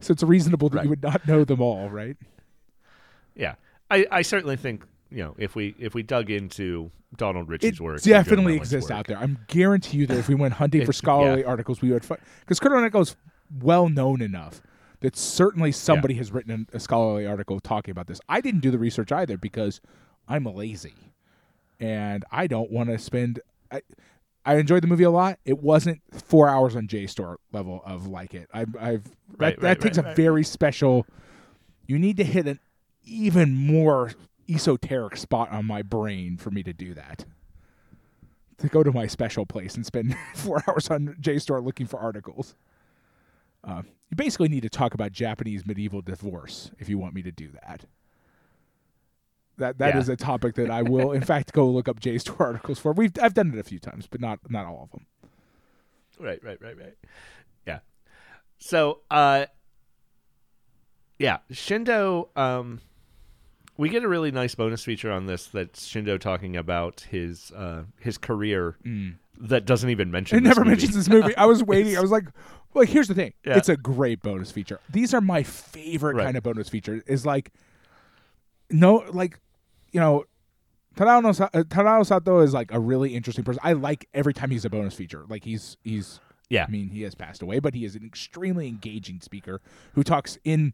So 0.00 0.12
it's 0.12 0.22
reasonable 0.22 0.68
that 0.70 0.82
you 0.84 0.90
would 0.90 1.02
not 1.02 1.26
know 1.28 1.44
them 1.44 1.60
all, 1.60 1.88
right? 1.90 2.16
yeah. 3.34 3.54
I, 3.90 4.06
I 4.10 4.22
certainly 4.22 4.56
think 4.56 4.84
you 5.10 5.18
know 5.18 5.34
if 5.38 5.54
we 5.54 5.74
if 5.78 5.94
we 5.94 6.02
dug 6.02 6.30
into 6.30 6.90
Donald 7.16 7.48
Richie's 7.48 7.74
It 7.74 7.80
work, 7.80 8.02
definitely 8.02 8.56
exists 8.56 8.90
work, 8.90 8.98
out 8.98 9.06
there. 9.06 9.16
I'm 9.16 9.38
guarantee 9.48 9.98
you 9.98 10.06
that 10.06 10.18
if 10.18 10.28
we 10.28 10.34
went 10.34 10.54
hunting 10.54 10.84
for 10.84 10.92
scholarly 10.92 11.42
yeah. 11.42 11.48
articles, 11.48 11.80
we 11.80 11.90
would 11.90 12.04
find 12.04 12.20
because 12.40 12.60
Kurt 12.60 12.72
Kuroneko 12.72 13.00
is 13.02 13.16
well 13.60 13.88
known 13.88 14.20
enough 14.20 14.62
that 15.00 15.16
certainly 15.16 15.72
somebody 15.72 16.14
has 16.14 16.32
written 16.32 16.66
a 16.72 16.80
scholarly 16.80 17.26
article 17.26 17.60
talking 17.60 17.92
about 17.92 18.06
this. 18.08 18.20
I 18.28 18.40
didn't 18.40 18.60
do 18.60 18.70
the 18.70 18.78
research 18.78 19.12
either 19.12 19.38
because 19.38 19.80
I'm 20.26 20.44
lazy 20.44 20.94
and 21.80 22.24
I 22.30 22.46
don't 22.46 22.70
want 22.70 22.88
to 22.90 22.98
spend. 22.98 23.40
I, 23.70 23.82
I 24.44 24.56
enjoyed 24.56 24.82
the 24.82 24.86
movie 24.86 25.04
a 25.04 25.10
lot. 25.10 25.38
It 25.44 25.58
wasn't 25.62 26.00
four 26.12 26.48
hours 26.48 26.74
on 26.74 26.88
JSTOR 26.88 27.36
level 27.52 27.82
of 27.84 28.06
like 28.06 28.34
it. 28.34 28.48
I, 28.52 28.64
I've 28.80 29.04
that, 29.04 29.12
Right, 29.38 29.60
that 29.60 29.62
right, 29.62 29.80
takes 29.80 29.98
right, 29.98 30.06
a 30.06 30.08
right, 30.08 30.16
very 30.16 30.44
special. 30.44 31.06
You 31.86 31.98
need 31.98 32.16
to 32.16 32.24
hit 32.24 32.46
an 32.46 32.58
even 33.04 33.54
more 33.54 34.12
esoteric 34.48 35.16
spot 35.16 35.50
on 35.50 35.64
my 35.66 35.82
brain 35.82 36.36
for 36.36 36.50
me 36.50 36.62
to 36.62 36.72
do 36.72 36.94
that. 36.94 37.24
To 38.58 38.68
go 38.68 38.82
to 38.82 38.90
my 38.90 39.06
special 39.06 39.46
place 39.46 39.74
and 39.76 39.86
spend 39.86 40.16
four 40.34 40.62
hours 40.68 40.88
on 40.90 41.16
JSTOR 41.20 41.62
looking 41.64 41.86
for 41.86 41.98
articles. 42.00 42.54
Uh, 43.62 43.82
you 44.10 44.16
basically 44.16 44.48
need 44.48 44.62
to 44.62 44.68
talk 44.70 44.94
about 44.94 45.12
Japanese 45.12 45.66
medieval 45.66 46.00
divorce 46.02 46.70
if 46.78 46.88
you 46.88 46.98
want 46.98 47.14
me 47.14 47.22
to 47.22 47.30
do 47.32 47.50
that. 47.52 47.84
That 49.58 49.78
that 49.78 49.94
Yeah. 49.94 50.00
is 50.00 50.08
a 50.08 50.16
topic 50.16 50.54
that 50.54 50.70
I 50.70 50.82
will, 50.82 51.12
in 51.12 51.22
fact, 51.32 51.52
go 51.52 51.68
look 51.68 51.88
up 51.88 52.00
JSTOR 52.00 52.40
articles 52.40 52.78
for. 52.78 52.92
We've 52.92 53.12
I've 53.20 53.34
done 53.34 53.52
it 53.52 53.58
a 53.58 53.64
few 53.64 53.78
times, 53.78 54.06
but 54.06 54.20
not 54.20 54.38
not 54.48 54.66
all 54.66 54.82
of 54.84 54.90
them. 54.90 55.06
Right, 56.20 56.42
right, 56.42 56.60
right, 56.60 56.76
right. 56.76 56.94
Yeah. 57.66 57.78
So, 58.58 59.00
uh 59.10 59.46
yeah, 61.18 61.38
Shindo 61.52 62.28
um 62.36 62.80
we 63.78 63.88
get 63.88 64.04
a 64.04 64.08
really 64.08 64.30
nice 64.30 64.54
bonus 64.54 64.84
feature 64.84 65.10
on 65.10 65.24
this 65.26 65.46
that's 65.46 65.88
Shindo 65.88 66.18
talking 66.20 66.54
about 66.56 67.06
his 67.10 67.50
uh 67.52 67.84
his 67.98 68.18
career 68.18 68.76
that 69.40 69.64
doesn't 69.64 69.88
even 69.88 70.10
mention 70.10 70.36
It 70.36 70.42
never 70.42 70.60
movie. 70.60 70.70
mentions 70.72 70.94
this 70.94 71.08
movie. 71.08 71.34
I 71.36 71.46
was 71.46 71.62
waiting. 71.64 71.96
I 71.96 72.00
was 72.00 72.10
like, 72.10 72.24
well, 72.74 72.84
here's 72.84 73.08
the 73.08 73.14
thing. 73.14 73.32
Yeah. 73.46 73.56
It's 73.56 73.68
a 73.70 73.76
great 73.76 74.20
bonus 74.20 74.50
feature. 74.50 74.80
These 74.90 75.14
are 75.14 75.20
my 75.22 75.42
favorite 75.44 76.16
Right. 76.16 76.24
kind 76.24 76.36
of 76.36 76.42
bonus 76.42 76.68
feature. 76.68 77.02
Is 77.06 77.24
like, 77.24 77.52
no, 78.70 79.04
like, 79.10 79.38
you 79.92 80.00
know, 80.00 80.24
Sa- 80.96 81.04
uh, 81.04 81.62
Tadao 81.62 82.04
Sato 82.04 82.40
is 82.40 82.52
like 82.52 82.72
a 82.72 82.80
really 82.80 83.14
interesting 83.14 83.44
person. 83.44 83.60
I 83.62 83.72
like 83.74 84.08
every 84.12 84.34
time 84.34 84.50
he's 84.50 84.64
a 84.64 84.70
bonus 84.70 84.94
feature. 84.94 85.24
Like 85.28 85.44
he's 85.44 85.76
he's. 85.84 86.20
Yeah. 86.50 86.64
I 86.66 86.70
mean, 86.70 86.88
he 86.88 87.02
has 87.02 87.14
passed 87.14 87.42
away, 87.42 87.58
but 87.60 87.74
he 87.74 87.84
is 87.84 87.94
an 87.94 88.04
extremely 88.04 88.66
engaging 88.68 89.20
speaker 89.20 89.60
who 89.92 90.02
talks 90.02 90.38
in 90.44 90.72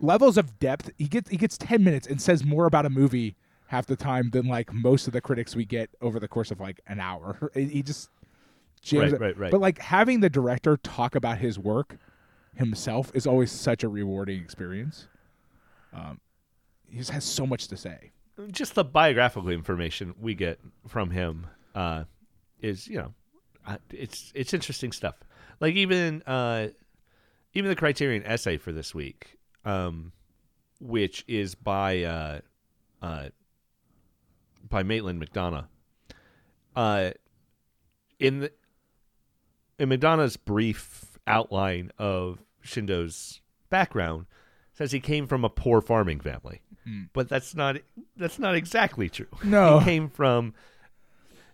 levels 0.00 0.36
of 0.36 0.58
depth. 0.58 0.90
He 0.98 1.06
gets 1.06 1.30
he 1.30 1.36
gets 1.36 1.56
ten 1.56 1.84
minutes 1.84 2.06
and 2.06 2.20
says 2.20 2.44
more 2.44 2.66
about 2.66 2.86
a 2.86 2.90
movie 2.90 3.36
half 3.68 3.86
the 3.86 3.96
time 3.96 4.30
than 4.30 4.46
like 4.46 4.72
most 4.72 5.06
of 5.06 5.12
the 5.12 5.20
critics 5.20 5.54
we 5.54 5.64
get 5.64 5.90
over 6.00 6.18
the 6.18 6.26
course 6.28 6.50
of 6.50 6.58
like 6.60 6.80
an 6.88 6.98
hour. 7.00 7.50
He 7.54 7.82
just 7.82 8.10
jams 8.82 9.12
Right, 9.12 9.20
it. 9.20 9.20
right, 9.20 9.38
right. 9.38 9.50
But 9.52 9.60
like 9.60 9.78
having 9.78 10.20
the 10.20 10.30
director 10.30 10.76
talk 10.76 11.14
about 11.14 11.38
his 11.38 11.58
work 11.58 11.96
himself 12.56 13.10
is 13.14 13.26
always 13.26 13.52
such 13.52 13.84
a 13.84 13.88
rewarding 13.88 14.40
experience. 14.42 15.06
Um, 15.92 16.20
he 16.88 16.98
just 16.98 17.10
has 17.10 17.24
so 17.24 17.46
much 17.46 17.68
to 17.68 17.76
say. 17.76 18.10
just 18.50 18.74
the 18.74 18.84
biographical 18.84 19.50
information 19.50 20.14
we 20.20 20.34
get 20.34 20.58
from 20.88 21.10
him 21.10 21.46
uh, 21.74 22.04
is 22.60 22.88
you 22.88 22.96
know 22.98 23.14
uh, 23.66 23.76
it's 23.92 24.32
it's 24.34 24.52
interesting 24.54 24.90
stuff. 24.92 25.14
Like 25.60 25.74
even 25.76 26.22
uh, 26.22 26.68
even 27.54 27.68
the 27.68 27.76
Criterion 27.76 28.24
essay 28.24 28.56
for 28.56 28.72
this 28.72 28.94
week, 28.94 29.38
um, 29.64 30.12
which 30.80 31.24
is 31.28 31.54
by 31.54 32.02
uh, 32.04 32.40
uh, 33.02 33.28
by 34.68 34.82
Maitland 34.82 35.24
McDonagh. 35.24 35.66
Uh, 36.74 37.10
in 38.18 38.40
the 38.40 38.52
in 39.78 39.88
McDonagh's 39.88 40.36
brief 40.36 41.18
outline 41.26 41.90
of 41.98 42.38
Shindo's 42.62 43.40
background, 43.70 44.26
says 44.74 44.92
he 44.92 45.00
came 45.00 45.26
from 45.26 45.44
a 45.44 45.50
poor 45.50 45.80
farming 45.80 46.20
family 46.20 46.60
but 47.12 47.28
that's 47.28 47.54
not 47.54 47.76
that's 48.16 48.38
not 48.38 48.54
exactly 48.54 49.08
true. 49.08 49.26
No. 49.44 49.78
he 49.78 49.84
came 49.84 50.08
from 50.08 50.54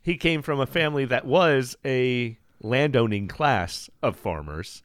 he 0.03 0.17
came 0.17 0.43
from 0.43 0.61
a 0.61 0.67
family 0.67 1.05
that 1.07 1.25
was 1.25 1.77
a 1.85 2.39
landowning 2.63 3.29
class 3.29 3.91
of 4.03 4.17
farmers, 4.17 4.83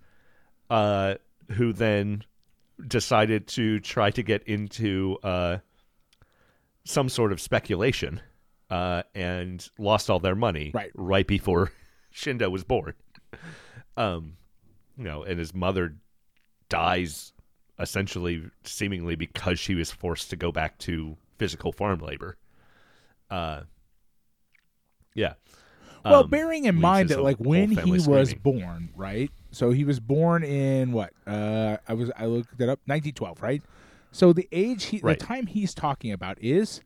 uh, 0.70 1.16
who 1.52 1.74
then 1.74 2.24
decided 2.88 3.48
to 3.48 3.80
try 3.80 4.12
to 4.12 4.24
get 4.24 4.44
into 4.44 5.18
uh, 5.24 5.58
some 6.84 7.10
sort 7.10 7.32
of 7.32 7.40
speculation 7.42 8.22
uh, 8.70 9.04
and 9.16 9.68
lost 9.78 10.10
all 10.10 10.20
their 10.20 10.36
money 10.36 10.72
Right. 10.74 10.92
right 10.96 11.28
before 11.28 11.72
Shindo 12.14 12.50
was 12.52 12.64
born. 12.64 12.94
Um, 13.98 14.34
you 14.98 15.04
know, 15.06 15.24
and 15.24 15.38
his 15.40 15.54
mother 15.54 15.96
dies 16.70 17.34
essentially, 17.80 18.44
seemingly 18.64 19.16
because 19.16 19.60
she 19.60 19.76
was 19.76 19.90
forced 19.92 20.30
to 20.30 20.36
go 20.36 20.52
back 20.52 20.78
to 20.80 21.18
physical 21.38 21.72
farm 21.72 22.00
labor. 22.00 22.38
Uh, 23.30 23.62
yeah. 25.16 25.34
Well, 26.06 26.24
Um, 26.24 26.30
bearing 26.30 26.66
in 26.66 26.76
mind 26.76 27.10
that 27.10 27.22
like 27.22 27.38
when 27.38 27.70
he 27.70 27.76
family 27.76 28.00
was 28.08 28.30
screaming. 28.30 28.42
born, 28.62 28.90
right? 28.96 29.32
So 29.52 29.72
he 29.72 29.84
was 29.84 30.00
born 30.00 30.44
in 30.44 30.92
what? 30.94 31.12
Uh, 31.28 31.78
I 31.88 31.94
was 31.94 32.12
I 32.18 32.26
looked 32.26 32.54
it 32.60 32.70
up, 32.70 32.80
1912, 32.86 33.42
right? 33.42 33.62
So 34.12 34.34
the 34.34 34.48
age 34.52 34.86
he, 34.86 35.00
Right. 35.00 35.18
the 35.20 35.26
time 35.26 35.48
he's 35.48 35.74
talking 35.74 36.12
about 36.12 36.38
is, 36.42 36.82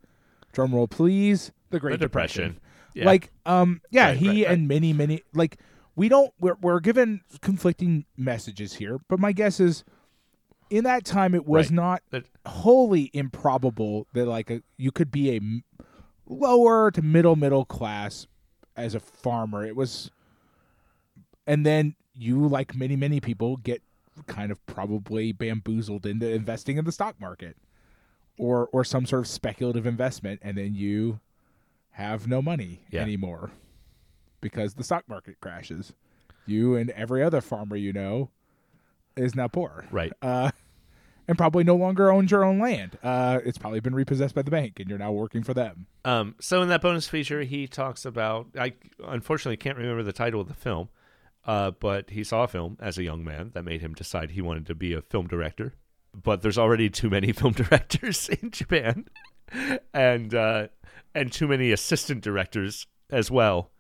drum 0.52 0.74
roll 0.74 0.88
please, 0.88 1.52
the 1.70 1.80
Great 1.80 1.92
The 1.94 1.98
Depression. 1.98 2.60
Yeah. 2.94 3.06
Like, 3.06 3.32
um, 3.46 3.82
yeah, 3.92 4.08
Right, 4.10 4.18
he 4.18 4.46
right, 4.46 4.54
and 4.54 4.68
many, 4.68 4.94
many 4.94 5.22
like 5.34 5.60
we 5.96 6.08
don't 6.10 6.34
we're 6.40 6.56
we're 6.62 6.80
given 6.80 7.22
conflicting 7.42 8.06
messages 8.18 8.74
here, 8.76 9.00
but 9.10 9.20
my 9.20 9.32
guess 9.32 9.60
is, 9.60 9.84
in 10.70 10.84
that 10.86 11.06
time 11.06 11.36
it 11.36 11.46
was 11.46 11.72
not 11.72 12.02
wholly 12.46 13.12
improbable 13.14 14.08
that 14.14 14.26
like 14.26 14.50
a, 14.50 14.62
you 14.78 14.92
could 14.92 15.12
be 15.12 15.36
a 15.36 15.40
lower 16.28 16.90
to 16.92 17.02
middle 17.02 17.36
middle 17.36 17.66
class 17.66 18.28
as 18.76 18.96
a 18.96 19.00
farmer. 19.00 19.66
It 19.66 19.76
was, 19.76 20.10
and 21.46 21.66
then 21.66 21.96
you, 22.16 22.48
like 22.48 22.76
many 22.76 22.96
many 22.96 23.20
people, 23.20 23.58
get 23.58 23.82
kind 24.28 24.52
of 24.52 24.66
probably 24.66 25.32
bamboozled 25.32 26.06
into 26.06 26.30
investing 26.30 26.78
in 26.78 26.86
the 26.86 26.92
stock 26.92 27.20
market, 27.20 27.58
or 28.38 28.68
or 28.72 28.84
some 28.84 29.06
sort 29.06 29.22
of 29.22 29.28
speculative 29.28 29.86
investment, 29.86 30.40
and 30.44 30.58
then 30.58 30.74
you 30.76 31.20
have 31.92 32.28
no 32.28 32.42
money 32.42 32.82
Yeah. 32.92 33.02
anymore 33.02 33.52
because 34.42 34.74
the 34.76 34.84
stock 34.84 35.08
market 35.08 35.38
crashes. 35.42 35.94
You 36.46 36.76
and 36.76 36.90
every 36.92 37.24
other 37.24 37.42
farmer 37.42 37.76
you 37.76 37.92
know 37.94 38.30
is 39.16 39.34
now 39.34 39.48
poor 39.48 39.86
right. 39.92 40.12
uh, 40.22 40.52
and 41.28 41.38
probably 41.38 41.64
no 41.64 41.76
longer 41.76 42.12
owns 42.12 42.30
your 42.30 42.44
own 42.44 42.60
land. 42.60 43.00
Uh, 43.02 43.40
it's 43.46 43.58
probably 43.58 43.80
been 43.80 43.96
repossessed 43.96 44.36
by 44.36 44.42
the 44.44 44.52
bank, 44.52 44.80
and 44.80 44.88
you're 44.90 45.00
now 45.00 45.12
working 45.12 45.42
for 45.42 45.54
them. 45.56 45.88
Um, 46.04 46.36
so 46.40 46.62
in 46.62 46.68
that 46.70 46.82
bonus 46.82 47.08
feature, 47.08 47.42
he 47.44 47.66
talks 47.68 48.06
about. 48.06 48.48
I 48.60 48.74
unfortunately 49.04 49.58
can't 49.58 49.78
remember 49.78 50.04
the 50.04 50.14
title 50.14 50.40
of 50.42 50.48
the 50.48 50.54
film, 50.54 50.90
uh, 51.46 51.72
but 51.72 52.10
he 52.10 52.24
saw 52.24 52.44
a 52.44 52.48
film 52.48 52.78
as 52.80 52.98
a 52.98 53.04
young 53.04 53.24
man 53.24 53.52
that 53.54 53.64
made 53.64 53.82
him 53.82 53.94
decide 53.94 54.32
he 54.32 54.42
wanted 54.42 54.66
to 54.68 54.76
be 54.76 54.94
a 54.94 55.02
film 55.02 55.28
director. 55.28 55.74
But 56.14 56.42
there's 56.42 56.58
already 56.58 56.90
too 56.90 57.10
many 57.10 57.32
film 57.34 57.54
directors 57.54 58.30
in 58.42 58.52
Japan, 58.52 59.06
and 59.94 60.34
uh, 60.34 60.68
and 61.14 61.32
too 61.32 61.48
many 61.48 61.72
assistant 61.72 62.22
directors 62.22 62.88
as 63.10 63.30
well. 63.30 63.72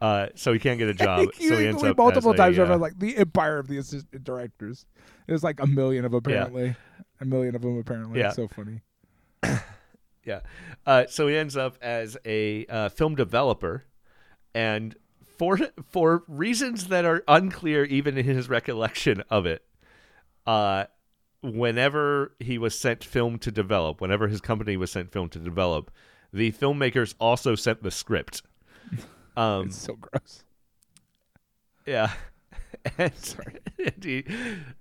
Uh, 0.00 0.28
so 0.34 0.52
he 0.52 0.58
can't 0.58 0.78
get 0.78 0.88
a 0.88 0.94
job. 1.06 1.28
so 1.34 1.58
he 1.58 1.66
ends 1.66 1.82
up 1.82 1.96
multiple 1.96 2.34
times 2.34 2.58
a, 2.58 2.62
over 2.62 2.72
uh, 2.72 2.78
like 2.78 2.98
the 2.98 3.16
empire 3.16 3.58
of 3.58 3.68
the 3.68 3.78
assistant 3.78 4.24
directors. 4.24 4.84
There's 5.26 5.44
like 5.44 5.60
a 5.60 5.66
million 5.66 6.04
of 6.04 6.12
them, 6.12 6.18
apparently. 6.18 6.74
A 7.20 7.24
million 7.24 7.54
of 7.54 7.62
them 7.62 7.78
apparently. 7.78 8.18
Yeah. 8.18 8.28
It's 8.28 8.36
so 8.36 8.48
funny. 8.48 8.80
Yeah. 10.24 10.40
Uh, 10.86 11.04
so 11.08 11.26
he 11.26 11.36
ends 11.36 11.56
up 11.56 11.76
as 11.82 12.16
a 12.24 12.66
uh, 12.66 12.88
film 12.88 13.14
developer, 13.14 13.84
and 14.54 14.94
for 15.42 15.58
for 15.90 16.22
reasons 16.28 16.86
that 16.86 17.04
are 17.04 17.24
unclear, 17.26 17.84
even 17.84 18.16
in 18.16 18.24
his 18.26 18.48
recollection 18.48 19.24
of 19.28 19.44
it, 19.44 19.64
uh, 20.46 20.84
whenever 21.42 22.32
he 22.38 22.58
was 22.58 22.78
sent 22.78 23.02
film 23.02 23.40
to 23.40 23.50
develop, 23.50 24.00
whenever 24.00 24.28
his 24.28 24.40
company 24.40 24.76
was 24.76 24.92
sent 24.92 25.10
film 25.10 25.28
to 25.30 25.40
develop, 25.40 25.90
the 26.32 26.52
filmmakers 26.52 27.14
also 27.18 27.56
sent 27.56 27.82
the 27.82 27.90
script. 27.90 28.42
Um, 29.36 29.66
It's 29.68 29.78
so 29.78 29.94
gross. 29.96 30.44
yeah. 31.86 32.12
And, 32.98 33.12
and, 33.78 34.04
he- 34.04 34.24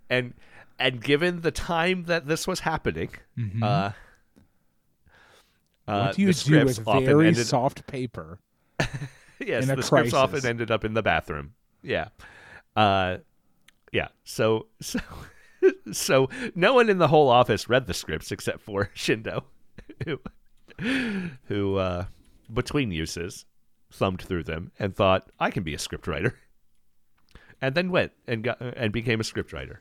and 0.10 0.34
and 0.78 1.02
given 1.02 1.42
the 1.42 1.52
time 1.52 2.04
that 2.06 2.28
this 2.28 2.46
was 2.48 2.60
happening, 2.60 3.10
uh, 3.62 3.66
uh, 3.66 3.92
Mm-hmm. 5.88 6.00
what 6.08 6.16
do 6.16 6.22
you 6.22 6.34
do 6.34 6.66
with 6.66 6.80
very 6.80 7.28
ended 7.30 7.48
soft 7.48 7.88
paper? 7.88 8.40
yes, 9.48 9.68
the 9.68 9.82
scripts 9.84 10.14
often 10.14 10.46
ended 10.46 10.72
up 10.72 10.86
in 10.86 10.94
the 10.94 11.02
bathroom. 11.04 11.54
Yeah, 11.84 12.10
uh, 12.76 13.18
yeah. 13.92 14.10
So 14.24 14.68
so 14.82 15.00
so 15.92 16.30
no 16.56 16.74
one 16.74 16.90
in 16.90 16.98
the 16.98 17.08
whole 17.08 17.30
office 17.30 17.70
read 17.70 17.88
the 17.88 17.94
scripts 17.94 18.32
except 18.32 18.62
for 18.62 18.90
Shindo, 18.96 19.44
who 20.06 20.20
who 21.46 21.76
uh, 21.78 22.06
between 22.54 22.92
uses 22.92 23.46
thumbed 23.92 24.22
through 24.22 24.44
them 24.44 24.72
and 24.80 24.96
thought 24.96 25.30
I 25.40 25.52
can 25.52 25.64
be 25.64 25.74
a 25.74 25.78
scriptwriter, 25.78 26.34
and 27.62 27.76
then 27.76 27.92
went 27.92 28.12
and 28.28 28.44
got 28.44 28.62
and 28.62 28.92
became 28.94 29.20
a 29.20 29.24
scriptwriter. 29.24 29.78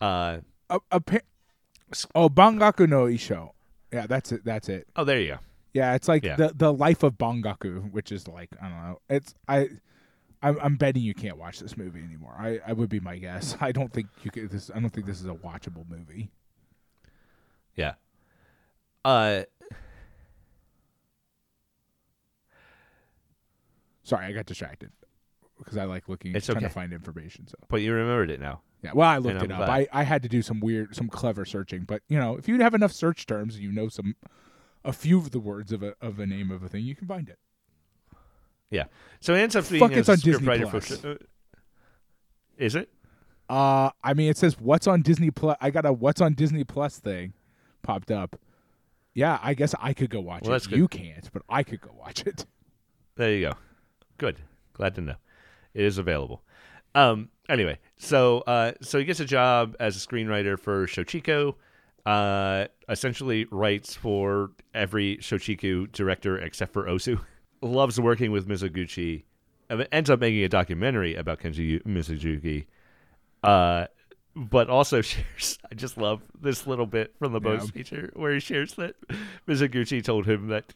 Uh, 0.00 0.38
A, 0.68 0.78
a 0.92 1.00
pa- 1.00 1.18
oh, 2.14 2.28
Bangaku 2.28 2.88
no 2.88 3.04
Isho. 3.04 3.52
Yeah, 3.92 4.06
that's 4.06 4.32
it. 4.32 4.44
That's 4.44 4.68
it. 4.68 4.88
oh, 4.96 5.04
there 5.04 5.20
you 5.20 5.28
go. 5.28 5.38
Yeah, 5.76 5.94
it's 5.94 6.08
like 6.08 6.24
Yeah. 6.24 6.36
the 6.36 6.52
the 6.54 6.72
life 6.72 7.02
of 7.02 7.18
Bangaku, 7.18 7.90
which 7.92 8.10
is 8.10 8.26
like 8.26 8.48
I 8.60 8.68
don't 8.68 8.82
know. 8.82 9.00
It's 9.10 9.34
I. 9.46 9.68
I'm, 10.42 10.58
I'm 10.62 10.76
betting 10.76 11.02
you 11.02 11.14
can't 11.14 11.38
watch 11.38 11.60
this 11.60 11.76
movie 11.78 12.02
anymore. 12.02 12.34
I, 12.38 12.60
I 12.66 12.72
would 12.74 12.90
be 12.90 13.00
my 13.00 13.16
guess. 13.16 13.56
I 13.60 13.72
don't 13.72 13.90
think 13.92 14.06
you 14.22 14.30
could. 14.30 14.50
This 14.50 14.70
I 14.74 14.78
don't 14.78 14.90
think 14.90 15.06
this 15.06 15.18
is 15.20 15.26
a 15.26 15.34
watchable 15.34 15.88
movie. 15.88 16.30
Yeah. 17.74 17.94
Uh, 19.04 19.42
Sorry, 24.02 24.26
I 24.26 24.32
got 24.32 24.46
distracted 24.46 24.90
because 25.58 25.76
I 25.76 25.84
like 25.84 26.08
looking, 26.08 26.34
It's 26.36 26.46
trying 26.46 26.60
to 26.60 26.68
find 26.68 26.92
information. 26.92 27.48
So 27.48 27.56
but 27.68 27.80
you 27.82 27.92
remembered 27.92 28.30
it 28.30 28.40
now. 28.40 28.60
yeah, 28.82 28.92
well, 28.94 29.08
I 29.08 29.18
looked 29.18 29.42
it 29.42 29.50
up. 29.50 29.58
glad. 29.58 29.68
I, 29.70 29.88
I 29.92 30.02
had 30.04 30.22
to 30.22 30.28
do 30.28 30.42
some 30.42 30.60
weird, 30.60 30.94
some 30.94 31.08
clever 31.08 31.44
searching. 31.44 31.84
But 31.84 32.02
you 32.08 32.18
know, 32.18 32.36
if 32.36 32.46
you 32.46 32.60
have 32.60 32.74
enough 32.74 32.92
search 32.92 33.26
terms, 33.26 33.54
and 33.56 33.64
you 33.64 33.72
know 33.72 33.88
some, 33.88 34.14
a 34.86 34.92
few 34.92 35.18
of 35.18 35.30
the 35.32 35.40
words 35.40 35.72
of 35.72 35.82
a 35.82 35.94
of 36.00 36.18
a 36.18 36.26
name 36.26 36.50
of 36.50 36.62
a 36.62 36.68
thing, 36.68 36.84
you 36.84 36.94
can 36.96 37.06
find 37.06 37.28
it. 37.28 37.38
Yeah. 38.70 38.84
So 39.20 39.34
he 39.34 39.40
ends 39.40 39.54
up 39.56 39.68
being 39.68 39.80
Fuck, 39.80 39.92
a 39.92 39.98
it's 39.98 40.08
on 40.08 40.16
Disney 40.18 40.46
scriptwriter 40.46 40.70
Plus. 40.70 40.96
for. 40.98 41.10
Uh, 41.10 41.14
is 42.56 42.74
it? 42.74 42.88
Uh, 43.48 43.90
I 44.02 44.14
mean, 44.14 44.28
it 44.30 44.36
says 44.36 44.58
what's 44.58 44.86
on 44.86 45.02
Disney 45.02 45.30
Plus. 45.30 45.56
I 45.60 45.70
got 45.70 45.84
a 45.86 45.92
what's 45.92 46.20
on 46.20 46.34
Disney 46.34 46.64
Plus 46.64 46.98
thing 46.98 47.32
popped 47.82 48.10
up. 48.10 48.38
Yeah, 49.14 49.38
I 49.42 49.54
guess 49.54 49.74
I 49.80 49.92
could 49.94 50.10
go 50.10 50.20
watch 50.20 50.42
Well, 50.42 50.50
it. 50.52 50.54
that's 50.54 50.66
good. 50.66 50.78
You 50.78 50.88
can't, 50.88 51.30
but 51.32 51.42
I 51.48 51.62
could 51.62 51.80
go 51.80 51.90
watch 51.98 52.26
it. 52.26 52.46
There 53.16 53.32
you 53.32 53.48
go. 53.48 53.52
Good. 54.18 54.36
Glad 54.74 54.94
to 54.96 55.00
know. 55.00 55.14
It 55.72 55.84
is 55.86 55.96
available. 55.96 56.42
Um. 56.94 57.30
Anyway, 57.48 57.78
so 57.96 58.40
uh, 58.40 58.72
so 58.82 58.98
he 58.98 59.06
gets 59.06 59.20
a 59.20 59.24
job 59.24 59.74
as 59.80 59.96
a 59.96 60.06
screenwriter 60.06 60.58
for 60.58 60.86
Shochiku. 60.86 61.54
Uh, 62.06 62.66
essentially 62.88 63.46
writes 63.50 63.94
for 63.94 64.52
every 64.72 65.16
Shochiku 65.18 65.90
director 65.92 66.38
except 66.38 66.72
for 66.72 66.84
Ozu. 66.84 67.20
Loves 67.62 67.98
working 68.00 68.30
with 68.30 68.46
Mizoguchi. 68.46 69.24
Ends 69.90 70.08
up 70.10 70.20
making 70.20 70.44
a 70.44 70.48
documentary 70.48 71.16
about 71.16 71.40
Kenji 71.40 71.82
Mizoguchi. 71.82 72.66
Uh, 73.42 73.86
but 74.36 74.70
also 74.70 75.00
shares. 75.02 75.58
I 75.70 75.74
just 75.74 75.96
love 75.96 76.22
this 76.40 76.66
little 76.66 76.86
bit 76.86 77.14
from 77.18 77.32
the 77.32 77.40
Yeah. 77.40 77.58
feature 77.58 78.12
where 78.14 78.32
he 78.34 78.40
shares 78.40 78.74
that 78.74 78.94
Mizoguchi 79.48 80.04
told 80.04 80.26
him 80.26 80.48
that 80.48 80.74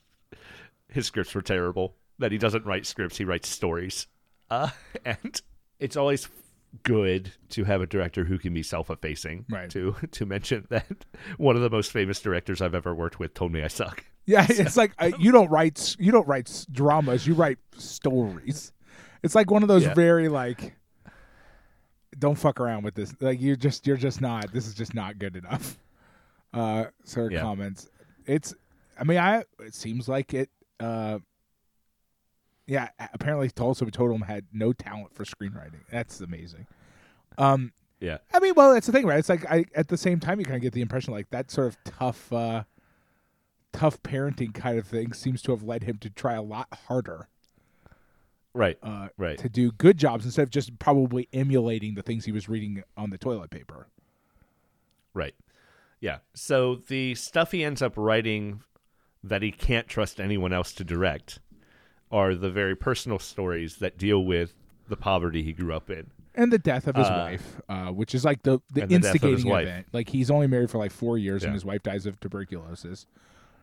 his 0.89 1.07
scripts 1.07 1.35
were 1.35 1.43
terrible. 1.43 1.95
That 2.19 2.33
he 2.33 2.39
doesn't 2.39 2.67
write 2.67 2.87
scripts; 2.87 3.17
he 3.19 3.25
writes 3.25 3.49
stories. 3.49 4.07
Uh, 4.51 4.71
and 5.05 5.41
it's 5.79 5.97
always 5.97 6.29
good 6.83 7.33
to 7.51 7.65
have 7.65 7.81
a 7.81 7.87
director 7.87 8.25
who 8.25 8.39
can 8.39 8.55
be 8.55 8.63
self-effacing. 8.63 9.47
Right. 9.51 9.71
To 9.71 9.95
to 10.13 10.27
mention 10.27 10.67
that 10.71 11.05
one 11.37 11.57
of 11.57 11.63
the 11.63 11.71
most 11.71 11.93
famous 11.93 12.21
directors 12.21 12.61
I've 12.61 12.75
ever 12.75 12.95
worked 12.95 13.19
with 13.19 13.35
told 13.35 13.53
me 13.53 13.63
I 13.63 13.69
suck. 13.69 14.05
Yeah, 14.27 14.47
it's 14.49 14.77
like 14.77 14.93
uh, 14.99 15.11
you 15.19 15.33
don't 15.33 15.51
write 15.51 15.97
you 15.99 16.13
don't 16.13 16.27
write 16.29 16.67
dramas, 16.71 17.27
you 17.27 17.35
write 17.35 17.59
stories. 17.77 18.73
It's 19.23 19.35
like 19.35 19.51
one 19.51 19.63
of 19.63 19.69
those 19.69 19.83
Yeah. 19.83 19.95
very 19.95 20.29
like 20.29 20.75
don't 22.19 22.37
fuck 22.37 22.61
around 22.61 22.83
with 22.85 22.95
this. 22.95 23.15
Like 23.21 23.41
you're 23.41 23.57
just 23.57 23.87
you're 23.87 23.97
just 23.97 24.21
not. 24.21 24.53
This 24.53 24.67
is 24.67 24.75
just 24.75 24.95
not 24.95 25.19
good 25.19 25.37
enough. 25.37 25.79
Uh 26.53 26.87
of 27.17 27.33
Yeah. 27.33 27.41
comments. 27.41 27.89
It's 28.27 28.55
I 28.99 29.05
mean 29.05 29.19
I 29.19 29.45
it 29.61 29.75
seems 29.75 30.09
like 30.09 30.35
it 30.35 30.51
uh 30.79 31.19
yeah, 32.71 32.91
apparently 33.13 33.51
Tulsa 33.51 33.85
Totem 33.91 34.23
had 34.23 34.45
no 34.53 34.73
talent 34.73 35.13
for 35.13 35.25
screenwriting. 35.25 35.81
That's 35.91 36.21
amazing. 36.21 36.67
Um 37.37 37.73
Yeah. 37.99 38.19
I 38.33 38.39
mean, 38.39 38.55
well, 38.57 38.73
that's 38.73 38.87
the 38.87 38.93
thing, 38.93 39.07
right? 39.07 39.19
It's 39.19 39.29
like 39.29 39.45
I 39.51 39.65
at 39.75 39.89
the 39.89 39.97
same 39.99 40.21
time 40.21 40.39
you 40.39 40.45
kind 40.45 40.57
of 40.57 40.63
get 40.63 40.73
the 40.73 40.81
impression 40.83 41.13
like 41.13 41.31
that 41.31 41.51
sort 41.51 41.67
of 41.67 41.77
tough, 41.85 42.33
uh, 42.33 42.63
tough 43.73 44.01
parenting 44.03 44.55
kind 44.55 44.79
of 44.79 44.87
thing 44.87 45.13
seems 45.13 45.43
to 45.43 45.51
have 45.53 45.63
led 45.65 45.83
him 45.85 45.99
to 45.99 46.11
try 46.11 46.35
a 46.35 46.43
lot 46.43 46.69
harder 46.87 47.29
Right. 48.55 48.79
uh, 48.83 49.09
Right. 49.17 49.39
to 49.39 49.49
do 49.49 49.71
good 49.73 49.97
jobs 49.99 50.25
instead 50.25 50.43
of 50.43 50.51
just 50.51 50.79
probably 50.79 51.29
emulating 51.33 51.95
the 51.95 52.03
things 52.03 52.25
he 52.25 52.33
was 52.33 52.49
reading 52.49 52.83
on 52.97 53.11
the 53.11 53.19
toilet 53.19 53.51
paper. 53.51 53.89
Right. 55.15 55.35
Yeah. 56.01 56.19
So 56.35 56.77
the 56.77 57.15
stuff 57.15 57.53
he 57.53 57.63
ends 57.65 57.83
up 57.83 57.95
writing 57.97 58.63
that 59.23 59.43
he 59.43 59.53
can't 59.53 59.87
trust 59.87 60.19
anyone 60.21 60.53
else 60.53 60.73
to 60.75 60.85
direct 60.85 61.39
are 62.11 62.35
the 62.35 62.51
very 62.51 62.75
personal 62.77 63.19
stories 63.19 63.77
that 63.77 63.97
deal 63.99 64.25
with 64.25 64.55
the 64.89 64.97
poverty 64.97 65.43
he 65.43 65.53
grew 65.53 65.73
up 65.75 65.89
in. 65.91 66.11
and 66.35 66.53
the 66.53 66.59
death 66.59 66.87
of 66.87 66.95
his 66.97 67.07
Uh, 67.09 67.13
wife, 67.29 67.61
uh, 67.69 67.87
which 67.93 68.15
is 68.15 68.25
like 68.25 68.43
the 68.43 68.61
the 68.73 68.83
and 68.83 68.91
the 68.91 68.99
death 68.99 69.17
of 69.17 69.25
instigating 69.25 69.51
event. 69.53 69.87
Like 69.93 70.09
he's 70.09 70.31
only 70.31 70.47
married 70.47 70.71
for 70.71 70.79
like 70.79 70.93
four 70.93 71.19
years, 71.19 71.45
and 71.45 71.53
his 71.53 71.65
wife 71.65 71.83
dies 71.83 72.07
of 72.07 72.19
tuberculosis, 72.21 73.07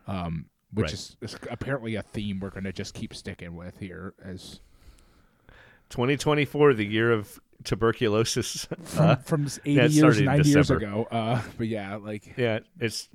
um, 0.06 0.46
which 0.72 0.84
Right. 0.84 0.92
is, 0.92 1.16
is 1.22 1.36
apparently 1.50 1.94
a 1.94 2.02
theme 2.02 2.40
we're 2.40 2.50
going 2.50 2.64
to 2.64 2.72
just 2.72 2.94
keep 2.94 3.14
sticking 3.14 3.56
with 3.56 3.78
here. 3.78 4.12
As 4.22 4.60
2024, 5.90 6.74
the 6.74 6.84
year 6.84 7.10
of 7.12 7.40
tuberculosis. 7.64 8.66
from 8.84 9.04
Uh, 9.04 9.16
from 9.16 9.46
eighty 9.64 9.72
yeah, 9.72 9.82
years, 9.86 9.96
started 9.96 10.18
in 10.20 10.24
ninety 10.26 10.48
years 10.50 10.70
ago. 10.70 11.08
Uh, 11.10 11.42
but 11.58 11.66
yeah, 11.68 11.96
like 11.96 12.34
yeah, 12.36 12.60
it's 12.78 13.08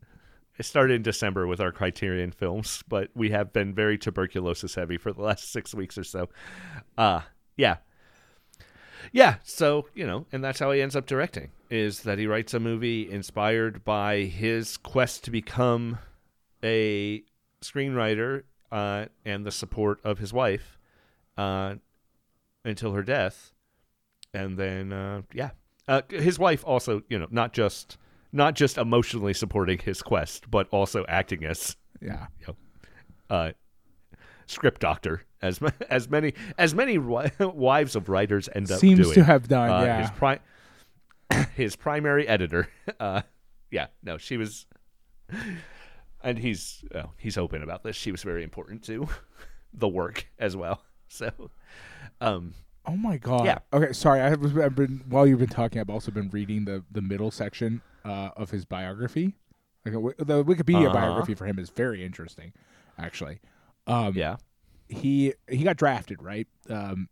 it 0.58 0.64
started 0.64 0.94
in 0.94 1.02
December 1.02 1.48
with 1.48 1.60
our 1.60 1.72
Criterion 1.72 2.32
films, 2.32 2.84
but 2.88 3.10
we 3.16 3.32
have 3.32 3.52
been 3.54 3.74
very 3.74 3.98
tuberculosis 3.98 4.76
heavy 4.76 4.98
for 4.98 5.12
the 5.12 5.22
last 5.22 5.52
six 5.52 5.74
weeks 5.74 5.98
or 5.98 6.04
so. 6.04 6.30
Uh 6.98 7.22
yeah. 7.56 7.78
Yeah, 9.12 9.36
so, 9.44 9.90
you 9.94 10.08
know, 10.08 10.26
and 10.32 10.44
that's 10.44 10.60
how 10.60 10.72
he 10.72 10.82
ends 10.82 10.96
up 10.96 11.06
directing, 11.06 11.52
is 11.70 12.02
that 12.04 12.18
he 12.18 12.26
writes 12.26 12.54
a 12.54 12.60
movie 12.60 13.10
inspired 13.12 13.84
by 13.84 14.22
his 14.22 14.78
quest 14.78 15.26
to 15.26 15.32
become 15.32 15.98
a 16.64 17.24
screenwriter 17.62 18.44
uh, 18.72 19.06
and 19.26 19.46
the 19.46 19.52
support 19.52 20.00
of 20.04 20.20
his 20.20 20.32
wife 20.32 20.78
uh, 21.38 21.76
until 22.64 22.94
her 22.94 23.04
death. 23.04 23.52
And 24.34 24.58
then, 24.58 24.94
uh, 24.94 25.24
yeah. 25.34 25.52
Uh, 25.88 26.02
his 26.10 26.40
wife 26.40 26.64
also, 26.66 27.04
you 27.10 27.20
know, 27.20 27.28
not 27.30 27.52
just 27.52 27.98
not 28.34 28.56
just 28.56 28.78
emotionally 28.78 29.34
supporting 29.34 29.78
his 29.78 30.02
quest, 30.02 30.50
but 30.50 30.68
also 30.72 31.06
acting 31.08 31.46
as 31.46 31.78
yeah, 32.02 32.26
uh, 33.30 33.52
script 34.48 34.82
doctor, 34.82 35.24
as 35.42 35.60
as 35.90 36.10
many 36.10 36.34
as 36.58 36.74
many 36.74 36.98
wives 37.40 37.96
of 37.96 38.10
writers 38.10 38.50
end 38.54 38.70
up 38.72 38.80
seems 38.80 39.00
doing. 39.00 39.14
to 39.14 39.24
have 39.24 39.48
done. 39.48 39.70
Uh, 39.70 39.86
yeah, 39.86 40.02
his 40.02 40.12
pri- 40.12 40.40
his 41.56 41.76
primary 41.76 42.28
editor. 42.28 42.68
Uh, 43.00 43.22
yeah, 43.72 43.88
no, 44.04 44.18
she 44.18 44.38
was, 44.38 44.68
and 46.22 46.38
he's 46.38 46.84
oh, 46.94 47.10
he's 47.18 47.38
open 47.38 47.64
about 47.64 47.84
this. 47.84 47.96
She 47.96 48.12
was 48.12 48.22
very 48.22 48.44
important 48.44 48.84
to 48.84 49.08
the 49.74 49.88
work 49.88 50.28
as 50.38 50.56
well. 50.56 50.84
So, 51.08 51.32
um, 52.22 52.54
Oh 52.86 52.96
my 52.96 53.18
god. 53.18 53.46
Yeah. 53.46 53.60
Okay, 53.72 53.94
sorry. 53.94 54.22
I 54.22 54.30
have 54.30 54.58
I've 54.58 54.76
been 54.76 55.04
while 55.08 55.26
you've 55.26 55.40
been 55.40 55.48
talking, 55.48 55.80
I've 55.80 55.90
also 55.90 56.12
been 56.12 56.30
reading 56.30 56.66
the 56.66 56.84
the 56.92 57.02
middle 57.02 57.32
section 57.32 57.82
uh, 58.04 58.30
of 58.36 58.52
his 58.52 58.66
biography. 58.66 59.36
Like, 59.86 59.94
the 60.18 60.44
Wikipedia 60.46 60.86
Uh-huh. 60.86 60.94
biography 60.94 61.36
for 61.36 61.46
him 61.46 61.60
is 61.60 61.70
very 61.70 62.04
interesting, 62.06 62.54
actually. 62.98 63.40
Um, 63.88 64.16
yeah, 64.16 64.38
he 64.88 65.34
he 65.50 65.64
got 65.64 65.76
drafted 65.78 66.22
right, 66.24 66.48
um, 66.70 67.10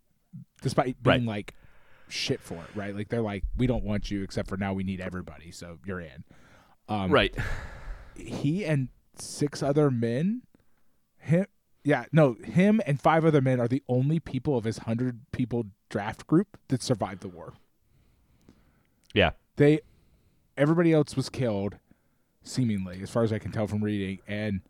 despite 0.61 1.01
being 1.03 1.25
Right. 1.25 1.27
like 1.27 1.55
shit 2.07 2.41
for 2.41 2.63
it, 2.63 2.69
right? 2.75 2.95
Like 2.95 3.09
they're 3.09 3.21
like, 3.21 3.43
we 3.57 3.67
don't 3.67 3.83
want 3.83 4.09
you, 4.11 4.23
except 4.23 4.47
for 4.49 4.57
now 4.57 4.73
we 4.73 4.83
need 4.83 5.01
everybody, 5.01 5.51
so 5.51 5.79
you're 5.85 5.99
in. 6.01 6.23
Um, 6.87 7.11
right. 7.11 7.33
He 8.15 8.65
and 8.65 8.89
six 9.17 9.61
other 9.63 9.89
men, 9.91 10.41
him, 11.17 11.45
yeah, 11.83 12.05
no, 12.11 12.35
him 12.43 12.81
and 12.85 12.99
five 13.01 13.23
other 13.25 13.41
men 13.41 13.59
are 13.59 13.67
the 13.67 13.83
only 13.87 14.19
people 14.19 14.57
of 14.57 14.63
his 14.65 14.79
hundred 14.79 15.21
people 15.31 15.65
draft 15.89 16.27
group 16.27 16.57
that 16.69 16.81
survived 16.81 17.21
the 17.21 17.29
war. 17.29 17.53
Yeah, 19.13 19.31
They, 19.57 19.81
everybody 20.61 20.93
else 20.93 21.15
was 21.15 21.27
killed, 21.27 21.75
seemingly, 22.43 23.01
as 23.01 23.09
far 23.09 23.23
as 23.23 23.33
I 23.33 23.39
can 23.39 23.51
tell 23.51 23.65
from 23.65 23.83
reading, 23.83 24.19
and 24.27 24.61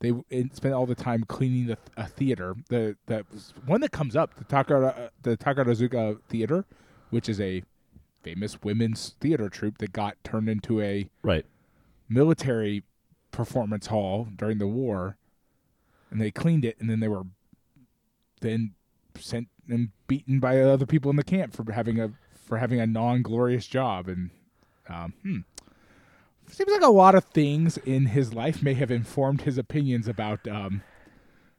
they 0.00 0.12
spent 0.52 0.74
all 0.74 0.86
the 0.86 0.94
time 0.94 1.24
cleaning 1.24 1.66
the 1.66 1.78
a 1.96 2.06
theater. 2.06 2.54
The 2.68 2.96
the 3.06 3.24
one 3.66 3.80
that 3.80 3.90
comes 3.90 4.14
up, 4.14 4.34
the 4.36 4.44
Takara, 4.44 5.10
the 5.22 5.36
Takarazuka 5.36 6.20
Theater, 6.28 6.66
which 7.08 7.28
is 7.28 7.40
a 7.40 7.62
famous 8.22 8.62
women's 8.62 9.14
theater 9.20 9.48
troupe 9.48 9.78
that 9.78 9.92
got 9.92 10.22
turned 10.22 10.48
into 10.48 10.80
a 10.80 11.08
right. 11.22 11.46
military 12.08 12.84
performance 13.32 13.86
hall 13.86 14.28
during 14.36 14.58
the 14.58 14.66
war, 14.66 15.16
and 16.10 16.20
they 16.20 16.30
cleaned 16.30 16.64
it, 16.66 16.76
and 16.78 16.90
then 16.90 17.00
they 17.00 17.08
were 17.08 17.24
then 18.42 18.74
sent 19.18 19.48
and 19.68 19.90
beaten 20.06 20.40
by 20.40 20.60
other 20.60 20.86
people 20.86 21.10
in 21.10 21.16
the 21.16 21.24
camp 21.24 21.54
for 21.54 21.70
having 21.72 21.98
a 21.98 22.12
for 22.34 22.58
having 22.58 22.80
a 22.80 22.86
non 22.86 23.22
glorious 23.22 23.66
job. 23.66 24.08
And 24.08 24.30
um, 24.90 25.12
hmm. 25.22 25.38
seems 26.48 26.70
like 26.70 26.82
a 26.82 26.88
lot 26.88 27.14
of 27.14 27.24
things 27.24 27.76
in 27.78 28.06
his 28.06 28.34
life 28.34 28.62
may 28.62 28.74
have 28.74 28.90
informed 28.90 29.42
his 29.42 29.56
opinions 29.58 30.08
about 30.08 30.46
um, 30.48 30.82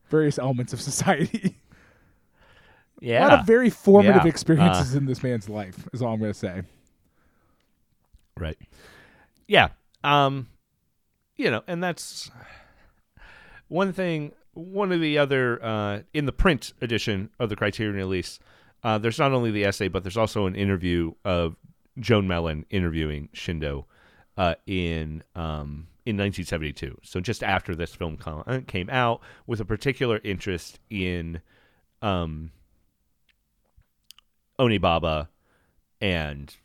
various 0.10 0.38
elements 0.38 0.74
of 0.74 0.82
society. 0.92 1.58
Yeah, 3.00 3.26
a 3.26 3.30
lot 3.30 3.40
of 3.40 3.48
very 3.48 3.70
formative 3.72 4.24
Yeah. 4.24 4.30
experiences 4.30 4.94
in 4.94 5.06
this 5.06 5.24
man's 5.24 5.50
life. 5.50 5.88
Is 5.92 6.02
all 6.04 6.14
I'm 6.14 6.20
going 6.20 6.32
to 6.34 6.38
say. 6.38 6.62
Right. 8.38 8.58
Yeah. 9.48 9.70
Um 10.04 10.48
you 11.36 11.50
know, 11.50 11.64
and 11.68 11.84
that's 11.84 12.30
one 13.68 13.92
thing 13.94 14.34
one 14.54 14.92
of 14.92 15.02
the 15.02 15.18
other 15.18 15.64
uh 15.64 16.02
in 16.14 16.26
the 16.26 16.32
print 16.32 16.74
edition 16.82 17.30
of 17.40 17.50
the 17.50 17.56
Criterion 17.56 17.96
release, 17.96 18.38
uh 18.84 18.98
there's 19.00 19.18
not 19.20 19.32
only 19.32 19.50
the 19.52 19.66
essay 19.66 19.88
but 19.88 20.04
there's 20.04 20.18
also 20.18 20.46
an 20.46 20.56
interview 20.56 21.14
of 21.26 21.56
Joan 22.00 22.28
Mellen 22.28 22.66
interviewing 22.70 23.30
Shindo 23.34 23.86
uh 24.38 24.56
in 24.66 25.24
um 25.36 25.88
in 26.06 26.18
1972. 26.18 26.98
So 27.04 27.20
just 27.20 27.44
after 27.44 27.76
this 27.76 27.94
film 27.94 28.18
com- 28.18 28.44
uh, 28.48 28.62
came 28.66 28.90
out 28.90 29.22
with 29.46 29.60
a 29.60 29.66
particular 29.66 30.20
interest 30.24 30.80
in 30.90 31.42
um 32.02 32.52
Onibaba 34.60 35.28
and 36.00 36.56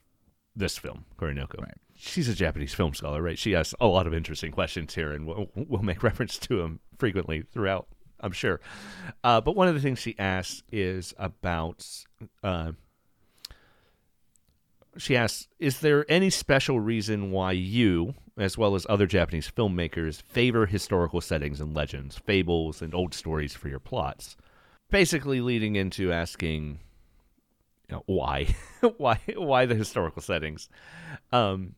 this 0.54 0.78
film, 0.78 1.04
Kuroneko. 1.18 1.60
Right. 1.60 1.74
She's 1.94 2.28
a 2.28 2.34
Japanese 2.34 2.74
film 2.74 2.94
scholar, 2.94 3.22
right? 3.22 3.38
She 3.38 3.54
asks 3.54 3.74
a 3.80 3.86
lot 3.86 4.06
of 4.06 4.14
interesting 4.14 4.52
questions 4.52 4.94
here, 4.94 5.12
and 5.12 5.26
we'll, 5.26 5.50
we'll 5.54 5.82
make 5.82 6.02
reference 6.02 6.38
to 6.38 6.58
them 6.58 6.80
frequently 6.98 7.42
throughout, 7.42 7.86
I'm 8.20 8.32
sure. 8.32 8.60
Uh, 9.24 9.40
but 9.40 9.56
one 9.56 9.68
of 9.68 9.74
the 9.74 9.80
things 9.80 9.98
she 9.98 10.14
asks 10.18 10.62
is 10.70 11.14
about. 11.18 11.86
Uh, 12.42 12.72
she 14.98 15.16
asks, 15.16 15.48
"Is 15.58 15.80
there 15.80 16.04
any 16.10 16.30
special 16.30 16.80
reason 16.80 17.30
why 17.30 17.52
you, 17.52 18.14
as 18.36 18.58
well 18.58 18.74
as 18.74 18.86
other 18.88 19.06
Japanese 19.06 19.50
filmmakers, 19.50 20.22
favor 20.22 20.66
historical 20.66 21.20
settings 21.20 21.60
and 21.60 21.74
legends, 21.74 22.18
fables, 22.18 22.82
and 22.82 22.94
old 22.94 23.14
stories 23.14 23.54
for 23.54 23.68
your 23.68 23.80
plots?" 23.80 24.36
Basically, 24.90 25.40
leading 25.40 25.74
into 25.76 26.12
asking, 26.12 26.78
you 27.88 27.96
know, 27.96 28.02
why, 28.06 28.54
why, 28.96 29.20
why 29.34 29.66
the 29.66 29.74
historical 29.74 30.22
settings? 30.22 30.68
Um, 31.32 31.74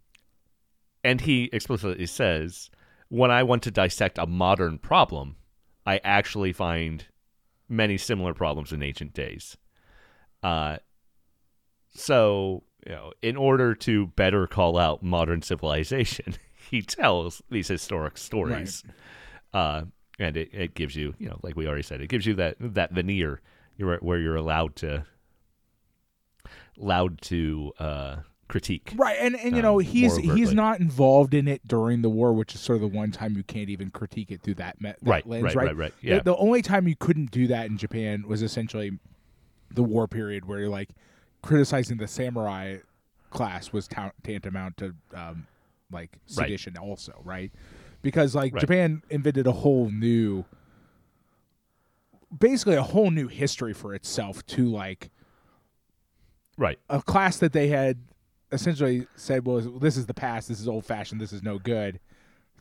and 1.03 1.21
he 1.23 1.49
explicitly 1.53 2.07
says, 2.07 2.71
when 3.09 3.31
I 3.31 3.43
want 3.43 3.63
to 3.63 3.71
dissect 3.71 4.19
a 4.19 4.27
modern 4.27 4.79
problem, 4.79 5.37
I 5.87 6.01
actually 6.05 6.53
find 6.53 7.07
many 7.69 7.97
similar 7.97 8.35
problems 8.35 8.73
in 8.73 8.83
ancient 8.83 9.15
days. 9.15 9.57
Uh, 10.43 10.79
so, 11.91 12.65
you 12.87 12.93
know, 12.93 13.13
in 13.23 13.37
order 13.37 13.75
to 13.75 14.07
better 14.09 14.47
call 14.47 14.79
out 14.79 15.03
modern 15.03 15.43
civilization, 15.43 16.37
he 16.71 16.83
tells 16.83 17.43
these 17.51 17.69
historic 17.69 18.19
stories. 18.19 18.85
Uh, 19.53 19.83
and 20.19 20.37
it, 20.37 20.51
it 20.53 20.75
gives 20.75 20.97
you, 20.97 21.15
you 21.19 21.29
know, 21.29 21.39
like 21.43 21.57
we 21.57 21.67
already 21.67 21.83
said, 21.83 22.01
it 22.01 22.09
gives 22.09 22.27
you 22.27 22.35
that 22.35 22.57
that 22.61 22.93
veneer 22.93 23.41
you're, 23.77 23.97
where 23.99 24.19
you're 24.19 24.37
allowed 24.37 24.77
to 24.77 25.05
allowed 26.81 27.21
to 27.23 27.73
uh, 27.79 28.17
critique. 28.49 28.93
Right, 28.97 29.17
and 29.21 29.37
and 29.37 29.53
you 29.53 29.59
um, 29.59 29.63
know 29.63 29.79
he's 29.79 30.17
he's 30.17 30.53
not 30.53 30.81
involved 30.81 31.35
in 31.35 31.47
it 31.47 31.67
during 31.67 32.03
the 32.03 32.09
war, 32.09 32.33
which 32.33 32.55
is 32.55 32.61
sort 32.61 32.77
of 32.77 32.91
the 32.91 32.97
one 32.97 33.13
time 33.13 33.37
you 33.37 33.45
can't 33.45 33.69
even 33.69 33.91
critique 33.91 34.31
it 34.31 34.43
through 34.43 34.55
that, 34.55 34.81
me- 34.81 34.95
that 35.03 35.11
Right, 35.11 35.27
lens, 35.27 35.45
right, 35.45 35.57
right, 35.57 35.67
right, 35.67 35.77
right. 35.77 35.95
The- 36.01 36.07
Yeah. 36.09 36.21
The, 36.21 36.37
only 36.37 36.63
time 36.63 36.89
you 36.89 36.97
couldn't 36.97 37.31
do 37.31 37.47
that 37.49 37.67
in 37.67 37.79
Japan 37.79 38.25
was 38.27 38.43
essentially 38.43 38.99
the 39.71 39.83
war 39.83 40.09
period, 40.09 40.47
where 40.47 40.59
you're 40.59 40.69
like 40.69 40.91
criticizing 41.43 41.97
the 41.99 42.07
samurai 42.09 42.79
class 43.31 43.73
was 43.73 43.87
ta- 43.89 44.13
tantamount 44.23 44.77
to 44.79 44.95
um, 45.15 45.47
like 45.91 46.11
Right. 46.13 46.21
sedition, 46.47 46.77
also, 46.77 47.21
right? 47.25 47.53
Because 48.03 48.35
like 48.35 48.53
Right. 48.55 48.61
Japan 48.61 49.03
invented 49.11 49.47
a 49.47 49.53
whole 49.53 49.91
new, 49.91 50.45
basically 52.37 52.75
a 52.77 52.83
whole 52.83 53.11
new 53.11 53.29
history 53.29 53.73
for 53.73 53.95
itself 53.95 54.45
to 54.47 54.67
like 54.69 55.11
Right. 56.57 56.79
a 56.91 57.01
class 57.03 57.39
that 57.39 57.53
they 57.53 57.69
had 57.69 57.99
essentially 58.51 59.07
said 59.15 59.47
"Well, 59.47 59.61
this 59.61 59.97
is 59.97 60.07
the 60.07 60.15
past 60.15 60.49
this 60.49 60.61
is 60.61 60.67
old 60.69 60.85
fashioned 60.85 61.21
this 61.21 61.33
is 61.33 61.43
no 61.43 61.59
good 61.59 62.01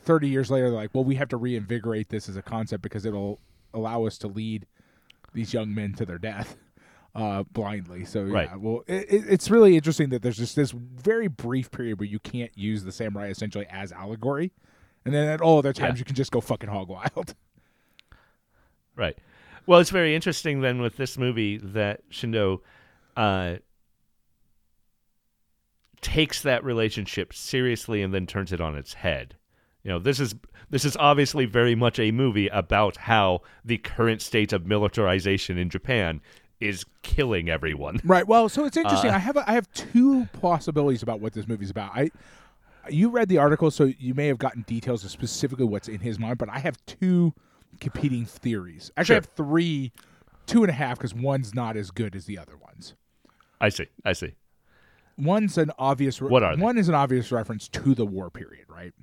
30 0.02 0.28
years 0.28 0.52
later 0.52 0.68
they're 0.70 0.76
like 0.78 0.94
well 0.94 1.04
we 1.06 1.16
have 1.16 1.30
to 1.30 1.38
reinvigorate 1.38 2.10
this 2.10 2.28
as 2.30 2.36
a 2.36 2.42
concept 2.42 2.84
because 2.84 3.06
it'll 3.06 3.40
allow 3.74 4.06
us 4.06 4.18
to 4.20 4.28
lead 4.28 4.66
these 5.34 5.54
young 5.54 5.74
men 5.74 5.94
to 5.94 6.06
their 6.06 6.18
death 6.18 6.58
uh, 7.18 7.44
blindly. 7.52 8.06
So 8.06 8.26
yeah, 8.26 8.34
Right. 8.34 8.60
well, 8.60 8.84
it, 8.88 9.12
it, 9.12 9.24
it's 9.28 9.50
really 9.50 9.76
interesting 9.76 10.08
that 10.10 10.22
there's 10.22 10.38
just 10.38 10.56
this 10.56 10.72
very 10.72 11.28
brief 11.28 11.70
period 11.72 12.00
where 12.00 12.08
you 12.08 12.20
can't 12.20 12.52
use 12.58 12.84
the 12.86 12.92
samurai 12.94 13.28
essentially 13.28 13.66
as 13.70 13.92
allegory, 13.92 14.54
and 15.04 15.14
then 15.14 15.28
at 15.28 15.42
all 15.42 15.58
other 15.58 15.74
times 15.74 15.96
Yeah. 15.96 16.00
you 16.00 16.06
can 16.06 16.16
just 16.16 16.32
go 16.32 16.40
fucking 16.40 16.70
hog 16.70 16.88
wild. 16.88 17.36
Right. 18.96 19.16
Well, 19.68 19.80
it's 19.80 19.92
very 19.92 20.16
interesting 20.16 20.62
then 20.62 20.82
with 20.82 20.98
this 20.98 21.20
movie 21.20 21.58
that 21.58 22.10
Shindo 22.10 22.62
uh, 23.16 23.58
takes 26.02 26.42
that 26.42 26.64
relationship 26.64 27.34
seriously 27.34 28.02
and 28.02 28.12
then 28.14 28.26
turns 28.26 28.52
it 28.52 28.62
on 28.62 28.76
its 28.76 28.96
head. 28.96 29.36
You 29.84 29.92
know, 29.92 30.00
this 30.00 30.20
is 30.20 30.36
this 30.70 30.84
is 30.84 30.98
obviously 30.98 31.46
very 31.46 31.76
much 31.76 32.00
a 32.00 32.12
movie 32.12 32.48
about 32.48 32.98
how 32.98 33.42
the 33.64 33.78
current 33.78 34.22
state 34.22 34.52
of 34.52 34.66
militarization 34.66 35.58
in 35.60 35.70
Japan 35.70 36.22
is 36.60 36.86
killing 37.04 37.50
everyone. 37.50 38.00
Right. 38.04 38.28
Well, 38.28 38.50
so 38.50 38.66
it's 38.66 38.78
interesting. 38.78 39.12
Uh, 39.12 39.16
I 39.16 39.20
have 39.20 39.38
a, 39.38 39.50
I 39.50 39.54
have 39.54 39.72
two 39.74 40.26
possibilities 40.42 41.04
about 41.04 41.20
what 41.20 41.34
this 41.34 41.48
movie's 41.48 41.70
about. 41.70 41.92
I 41.96 42.12
you 42.90 43.10
read 43.10 43.28
the 43.28 43.38
article, 43.38 43.70
so 43.70 43.92
you 44.00 44.14
may 44.14 44.28
have 44.28 44.38
gotten 44.38 44.62
details 44.62 45.04
of 45.04 45.12
specifically 45.12 45.66
what's 45.66 45.90
in 45.90 46.00
his 46.00 46.18
mind, 46.20 46.38
but 46.38 46.50
I 46.50 46.60
have 46.60 46.78
two 46.86 47.34
competing 47.82 48.26
theories. 48.26 48.92
Actually, 48.96 49.16
I 49.16 49.18
have 49.18 49.30
three, 49.36 49.92
two 50.46 50.64
and 50.64 50.70
a 50.70 50.74
half, 50.74 50.98
because 50.98 51.14
one's 51.14 51.54
not 51.54 51.76
as 51.76 51.92
good 51.92 52.16
as 52.16 52.26
the 52.26 52.38
other 52.38 52.56
ones. 52.56 52.96
I 53.60 53.70
see. 53.70 53.88
I 54.06 54.14
see. 54.14 54.36
One's 55.18 55.58
an 55.58 55.72
obvious. 55.78 56.22
Re- 56.22 56.30
What 56.30 56.44
are 56.44 56.56
they? 56.56 56.62
One 56.62 56.78
is 56.78 56.88
an 56.90 56.96
obvious 56.96 57.32
reference 57.32 57.68
to 57.70 57.94
the 57.94 58.06
war 58.06 58.30
period, 58.30 58.66
right? 58.70 58.94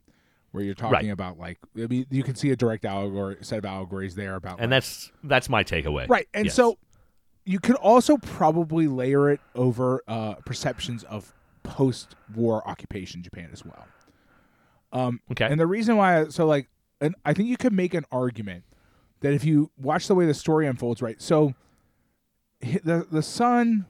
Where 0.53 0.63
you're 0.65 0.75
talking 0.75 0.93
Right. 1.09 1.11
about 1.11 1.39
like, 1.39 1.59
I 1.77 1.87
mean, 1.87 2.07
you 2.11 2.23
can 2.23 2.37
see 2.37 2.51
a 2.53 2.57
direct 2.57 2.85
allegory, 2.85 3.37
set 3.43 3.59
of 3.59 3.65
allegories 3.65 4.15
there 4.15 4.37
about 4.37 4.61
And 4.61 4.71
like, 4.71 4.77
that's 4.83 5.11
that's 5.25 5.49
my 5.49 5.65
takeaway. 5.65 6.09
Right. 6.09 6.29
And 6.33 6.47
Yes. 6.47 6.55
so 6.55 6.79
you 7.45 7.61
could 7.61 7.77
also 7.77 8.17
probably 8.17 8.87
layer 8.89 9.31
it 9.31 9.41
over 9.55 10.03
uh, 10.09 10.35
perceptions 10.47 11.05
of 11.05 11.33
post 11.63 12.15
war 12.35 12.67
occupation 12.69 13.23
Japan 13.23 13.51
as 13.53 13.65
well. 13.65 13.87
Um, 14.93 15.21
Okay. 15.33 15.47
And 15.47 15.59
the 15.61 15.67
reason 15.67 15.97
why, 15.97 16.29
so 16.29 16.47
like, 16.47 16.69
and 17.01 17.15
I 17.25 17.35
think 17.35 17.49
you 17.49 17.57
could 17.57 17.73
make 17.73 17.95
an 17.95 18.05
argument 18.13 18.65
that 19.21 19.33
if 19.35 19.45
you 19.45 19.71
watch 19.77 20.07
the 20.09 20.15
way 20.15 20.27
the 20.27 20.35
story 20.35 20.67
unfolds, 20.67 21.03
right? 21.03 21.21
So 21.21 21.55
the 22.61 23.07
the 23.11 23.23
son 23.23 23.87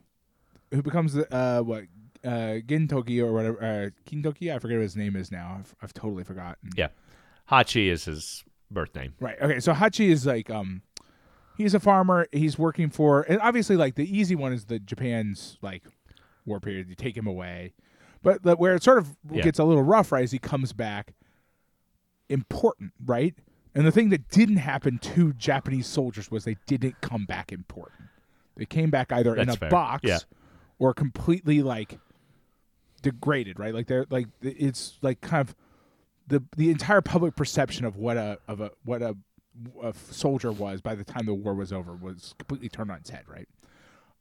who 0.70 0.82
becomes 0.82 1.12
the 1.12 1.32
uh, 1.34 1.60
what 1.62 1.84
uh, 2.24 2.58
Gintoki 2.66 3.20
or 3.20 3.32
whatever 3.32 3.62
uh, 3.62 3.90
Kintoki, 4.10 4.52
I 4.54 4.58
forget 4.58 4.78
what 4.78 4.82
his 4.82 4.96
name 4.96 5.14
is 5.14 5.30
now. 5.30 5.56
I've, 5.58 5.74
I've 5.82 5.92
totally 5.94 6.24
forgotten. 6.24 6.70
Yeah. 6.76 6.88
Hachi 7.50 7.88
is 7.90 8.06
his 8.06 8.42
birth 8.70 8.94
name. 8.94 9.14
Right. 9.20 9.36
Okay. 9.40 9.60
So 9.60 9.72
Hachi 9.74 10.08
is 10.08 10.24
like 10.26 10.48
um 10.50 10.82
he's 11.56 11.74
a 11.74 11.80
farmer. 11.80 12.26
He's 12.32 12.58
working 12.58 12.90
for 12.90 13.22
and 13.22 13.40
obviously 13.40 13.76
like 13.76 13.94
the 13.94 14.04
easy 14.18 14.34
one 14.34 14.52
is 14.52 14.64
the 14.66 14.78
Japan's 14.78 15.58
like 15.62 15.82
war 16.46 16.60
period. 16.60 16.88
You 16.88 16.94
take 16.94 17.16
him 17.16 17.26
away. 17.26 17.72
But 18.22 18.42
the, 18.42 18.56
where 18.56 18.74
it 18.74 18.82
sort 18.82 18.98
of 18.98 19.16
Yeah. 19.30 19.42
gets 19.42 19.58
a 19.58 19.64
little 19.64 19.82
rough, 19.82 20.10
right, 20.12 20.24
is 20.24 20.30
he 20.30 20.38
comes 20.38 20.72
back 20.72 21.12
important, 22.28 22.92
right? 23.04 23.34
And 23.74 23.86
the 23.86 23.90
thing 23.92 24.10
that 24.10 24.28
didn't 24.28 24.58
happen 24.58 24.98
to 24.98 25.32
Japanese 25.32 25.86
soldiers 25.86 26.30
was 26.30 26.44
they 26.44 26.56
didn't 26.66 27.00
come 27.00 27.26
back 27.26 27.52
important. 27.52 28.08
They 28.56 28.66
came 28.66 28.90
back 28.90 29.12
either 29.12 29.34
in 29.34 29.48
a 29.48 29.56
fair. 29.56 29.68
box 29.68 30.04
Yeah. 30.04 30.18
or 30.78 30.94
completely 30.94 31.60
like 31.60 31.98
degraded, 33.02 33.58
right? 33.58 33.74
Like 33.74 33.86
they're 33.88 34.06
like 34.10 34.28
it's 34.40 34.98
like 35.02 35.20
kind 35.20 35.40
of 35.40 35.54
the 36.28 36.42
the 36.56 36.70
entire 36.70 37.00
public 37.02 37.36
perception 37.36 37.84
of 37.84 37.96
what 37.96 38.16
a 38.16 38.38
of 38.48 38.60
a 38.60 38.70
what 38.84 39.02
a, 39.02 39.16
a 39.82 39.94
soldier 40.10 40.50
was 40.52 40.80
by 40.80 40.94
the 40.94 41.04
time 41.04 41.26
the 41.26 41.34
war 41.34 41.54
was 41.54 41.72
over 41.72 41.94
was 41.94 42.34
completely 42.38 42.68
turned 42.68 42.90
on 42.90 42.98
its 42.98 43.10
head, 43.10 43.24
right? 43.28 43.48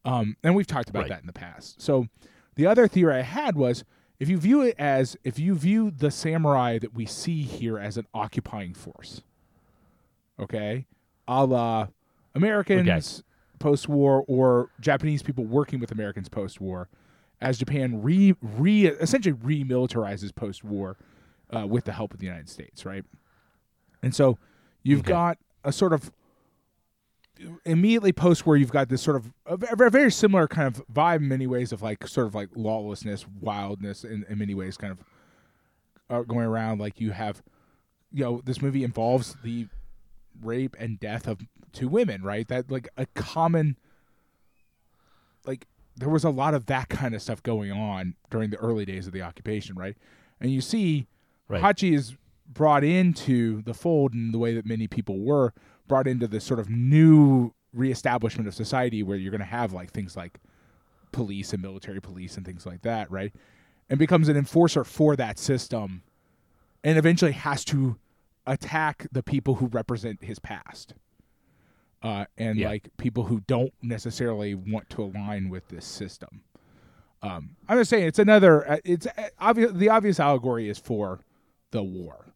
Um, 0.06 0.36
and 0.44 0.56
we've 0.56 0.68
talked 0.68 0.90
about 0.90 1.02
Right. 1.04 1.10
that 1.10 1.22
in 1.22 1.28
the 1.28 1.34
past. 1.34 1.82
So 1.82 2.08
the 2.56 2.66
other 2.68 2.88
theory 2.88 3.16
I 3.16 3.22
had 3.22 3.56
was 3.56 3.84
if 4.20 4.30
you 4.30 4.38
view 4.38 4.62
it 4.62 4.76
as 4.78 5.18
if 5.24 5.40
you 5.40 5.56
view 5.56 5.92
the 5.92 6.12
samurai 6.12 6.78
that 6.80 6.94
we 6.94 7.06
see 7.06 7.42
here 7.42 7.78
as 7.80 7.98
an 7.98 8.06
occupying 8.14 8.74
force, 8.74 9.22
okay, 10.40 10.86
a 11.28 11.46
la 11.46 11.88
Americans 12.36 13.24
post 13.60 13.88
war 13.88 14.24
or 14.28 14.70
Japanese 14.80 15.24
people 15.24 15.46
working 15.46 15.80
with 15.80 15.92
Americans 15.92 16.30
post 16.30 16.60
war, 16.60 16.90
as 17.42 17.58
Japan 17.58 18.02
re 18.02 18.36
re 18.42 18.88
essentially 18.88 19.34
remilitarizes 19.36 20.34
post 20.34 20.64
war 20.64 20.98
uh, 21.56 21.66
with 21.68 21.86
the 21.86 21.92
help 21.94 22.14
of 22.14 22.20
the 22.20 22.26
United 22.26 22.50
States, 22.50 22.86
right? 22.86 23.06
And 24.02 24.14
so 24.14 24.38
you've 24.84 25.00
Okay. 25.02 25.10
got 25.10 25.38
a 25.64 25.72
sort 25.72 25.94
of 25.94 26.12
immediately 27.66 28.14
post 28.14 28.46
war 28.46 28.56
you've 28.56 28.72
got 28.72 28.90
this 28.90 29.02
sort 29.02 29.16
of 29.18 29.34
a, 29.46 29.58
a 29.86 29.90
very 29.90 30.12
similar 30.12 30.48
kind 30.48 30.68
of 30.68 30.86
vibe 30.88 31.18
in 31.18 31.28
many 31.28 31.48
ways 31.48 31.72
of 31.72 31.82
like 31.82 32.08
sort 32.08 32.28
of 32.28 32.36
like 32.36 32.48
lawlessness 32.56 33.26
wildness 33.42 34.04
in, 34.04 34.24
in 34.30 34.38
many 34.38 34.54
ways 34.54 34.78
kind 34.78 34.92
of 34.92 35.04
uh, 36.10 36.22
going 36.22 36.46
around 36.46 36.80
like 36.80 37.02
you 37.02 37.12
have 37.12 37.42
you 38.12 38.24
know 38.24 38.42
this 38.46 38.62
movie 38.62 38.84
involves 38.84 39.36
the 39.44 39.68
rape 40.42 40.76
and 40.80 41.00
death 41.00 41.28
of 41.28 41.40
two 41.74 41.88
women 41.90 42.22
right 42.22 42.48
that 42.48 42.70
like 42.70 42.88
a 42.98 43.08
common 43.08 43.78
like 45.46 45.66
there 45.96 46.10
was 46.10 46.24
a 46.24 46.30
lot 46.30 46.54
of 46.54 46.68
that 46.68 46.88
kind 46.90 47.14
of 47.16 47.22
stuff 47.22 47.42
going 47.44 47.72
on 47.72 48.16
during 48.30 48.52
the 48.52 48.58
early 48.58 48.86
days 48.86 49.08
of 49.08 49.12
the 49.14 49.22
occupation 49.22 49.76
right 49.76 49.98
and 50.40 50.52
you 50.52 50.62
see 50.62 51.08
Right. 51.50 51.62
hachi 51.62 51.94
is 51.94 52.16
brought 52.48 52.84
into 52.84 53.62
the 53.64 53.74
fold 53.74 54.14
in 54.14 54.32
the 54.32 54.38
way 54.38 54.54
that 54.54 54.66
many 54.66 54.88
people 54.88 55.20
were 55.20 55.54
brought 55.88 56.08
into 56.08 56.28
this 56.28 56.44
sort 56.44 56.60
of 56.60 56.70
new 56.70 57.52
reestablishment 57.74 58.48
of 58.48 58.54
society 58.54 59.02
where 59.04 59.18
you're 59.18 59.32
going 59.32 59.40
to 59.40 59.46
have 59.46 59.74
like 59.74 59.92
things 59.92 60.16
like 60.16 60.40
police 61.12 61.54
and 61.54 61.62
military 61.62 62.00
police 62.02 62.38
and 62.38 62.46
things 62.46 62.66
like 62.66 62.82
that 62.84 63.10
right? 63.12 63.34
And 63.90 64.00
becomes 64.00 64.30
an 64.30 64.38
enforcer 64.38 64.84
for 64.84 65.16
that 65.16 65.38
system 65.40 66.04
and 66.84 66.98
eventually 66.98 67.32
has 67.34 67.64
to 67.66 67.98
attack 68.46 69.08
the 69.12 69.24
people 69.24 69.56
who 69.56 69.68
represent 69.68 70.24
his 70.24 70.40
past 70.40 70.94
uh, 72.02 72.26
and 72.38 72.58
Yeah. 72.60 72.70
like 72.70 72.90
people 72.98 73.24
who 73.26 73.42
don't 73.48 73.74
necessarily 73.82 74.54
want 74.56 74.90
to 74.92 75.04
align 75.04 75.50
with 75.50 75.68
this 75.70 75.86
system. 75.86 76.42
Um, 77.22 77.56
i'm 77.70 77.78
just 77.78 77.90
saying 77.90 78.06
it's 78.06 78.20
another 78.20 78.70
uh, 78.70 78.78
it's 78.84 79.08
uh, 79.08 79.30
obvious 79.40 79.72
the 79.72 79.88
obvious 79.88 80.20
allegory 80.20 80.68
is 80.68 80.78
for 80.78 81.22
the 81.72 81.82
war 81.82 82.33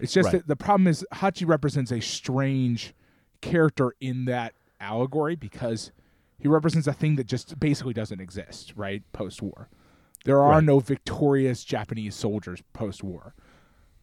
it's 0.00 0.12
just 0.12 0.26
Right. 0.26 0.32
that 0.38 0.46
the 0.48 0.56
problem 0.56 0.86
is 0.86 1.04
hachi 1.14 1.46
represents 1.46 1.90
a 1.92 2.00
strange 2.00 2.94
character 3.40 3.94
in 4.00 4.24
that 4.26 4.54
allegory 4.80 5.36
because 5.36 5.92
he 6.38 6.48
represents 6.48 6.86
a 6.86 6.92
thing 6.92 7.16
that 7.16 7.26
just 7.26 7.58
basically 7.60 7.92
doesn't 7.92 8.20
exist 8.20 8.72
right 8.76 9.02
post-war 9.12 9.68
there 10.24 10.40
are 10.40 10.52
Right. 10.56 10.64
no 10.64 10.78
victorious 10.80 11.64
japanese 11.64 12.14
soldiers 12.14 12.62
post-war 12.72 13.34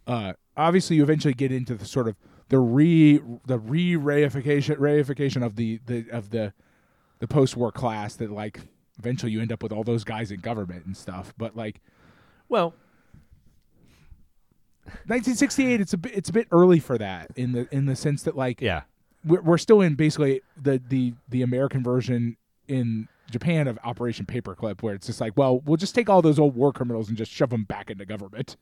uh, 0.07 0.33
obviously 0.57 0.95
you 0.95 1.03
eventually 1.03 1.33
get 1.33 1.51
into 1.51 1.75
the 1.75 1.85
sort 1.85 2.07
of 2.07 2.15
the 2.49 2.59
re 2.59 3.19
the 3.45 3.59
re 3.59 3.93
reification 3.93 4.77
reification 4.77 5.45
of 5.45 5.55
the, 5.55 5.79
the 5.85 6.09
of 6.11 6.31
the 6.31 6.53
the 7.19 7.27
post 7.27 7.55
war 7.55 7.71
class 7.71 8.15
that 8.15 8.31
like 8.31 8.61
eventually 8.97 9.31
you 9.31 9.39
end 9.41 9.51
up 9.51 9.61
with 9.61 9.71
all 9.71 9.83
those 9.83 10.03
guys 10.03 10.31
in 10.31 10.39
government 10.39 10.85
and 10.85 10.97
stuff. 10.97 11.33
But 11.37 11.55
like 11.55 11.79
Well, 12.47 12.73
1968, 15.07 15.81
it's 15.81 15.93
a 15.93 15.97
bit 15.97 16.13
it's 16.15 16.29
a 16.29 16.33
bit 16.33 16.47
early 16.51 16.79
for 16.79 16.97
that 16.97 17.31
in 17.35 17.51
the 17.51 17.67
in 17.71 17.85
the 17.85 17.95
sense 17.95 18.23
that 18.23 18.35
like 18.35 18.61
yeah. 18.61 18.81
we're, 19.25 19.41
we're 19.41 19.57
still 19.57 19.81
in 19.81 19.95
basically 19.95 20.41
the 20.61 20.81
the 20.89 21.13
the 21.29 21.41
American 21.41 21.83
version 21.83 22.37
in 22.67 23.07
Japan 23.29 23.67
of 23.67 23.77
Operation 23.83 24.25
Paperclip, 24.25 24.81
where 24.81 24.93
it's 24.93 25.07
just 25.07 25.21
like, 25.21 25.33
well, 25.35 25.59
we'll 25.61 25.77
just 25.77 25.95
take 25.95 26.09
all 26.09 26.21
those 26.21 26.39
old 26.39 26.55
war 26.55 26.71
criminals 26.73 27.09
and 27.09 27.17
just 27.17 27.31
shove 27.31 27.49
them 27.49 27.63
back 27.63 27.89
into 27.89 28.05
government. 28.05 28.57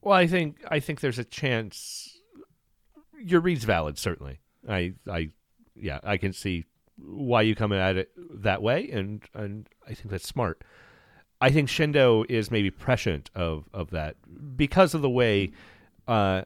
Well, 0.00 0.16
I 0.16 0.26
think 0.26 0.62
I 0.68 0.80
think 0.80 1.00
there's 1.00 1.18
a 1.18 1.24
chance 1.24 2.18
your 3.18 3.40
read's 3.40 3.64
valid. 3.64 3.98
Certainly, 3.98 4.40
I 4.68 4.94
I 5.08 5.30
yeah 5.74 6.00
I 6.02 6.16
can 6.18 6.32
see 6.32 6.66
why 6.98 7.42
you 7.42 7.54
come 7.54 7.72
at 7.72 7.96
it 7.96 8.10
that 8.42 8.62
way, 8.62 8.90
and 8.90 9.22
and 9.34 9.68
I 9.88 9.94
think 9.94 10.10
that's 10.10 10.28
smart. 10.28 10.62
I 11.44 11.50
think 11.50 11.68
Shindo 11.68 12.24
is 12.30 12.50
maybe 12.50 12.70
prescient 12.70 13.30
of 13.34 13.64
of 13.74 13.90
that 13.90 14.16
because 14.56 14.94
of 14.94 15.02
the 15.02 15.10
way 15.10 15.52
uh, 16.08 16.42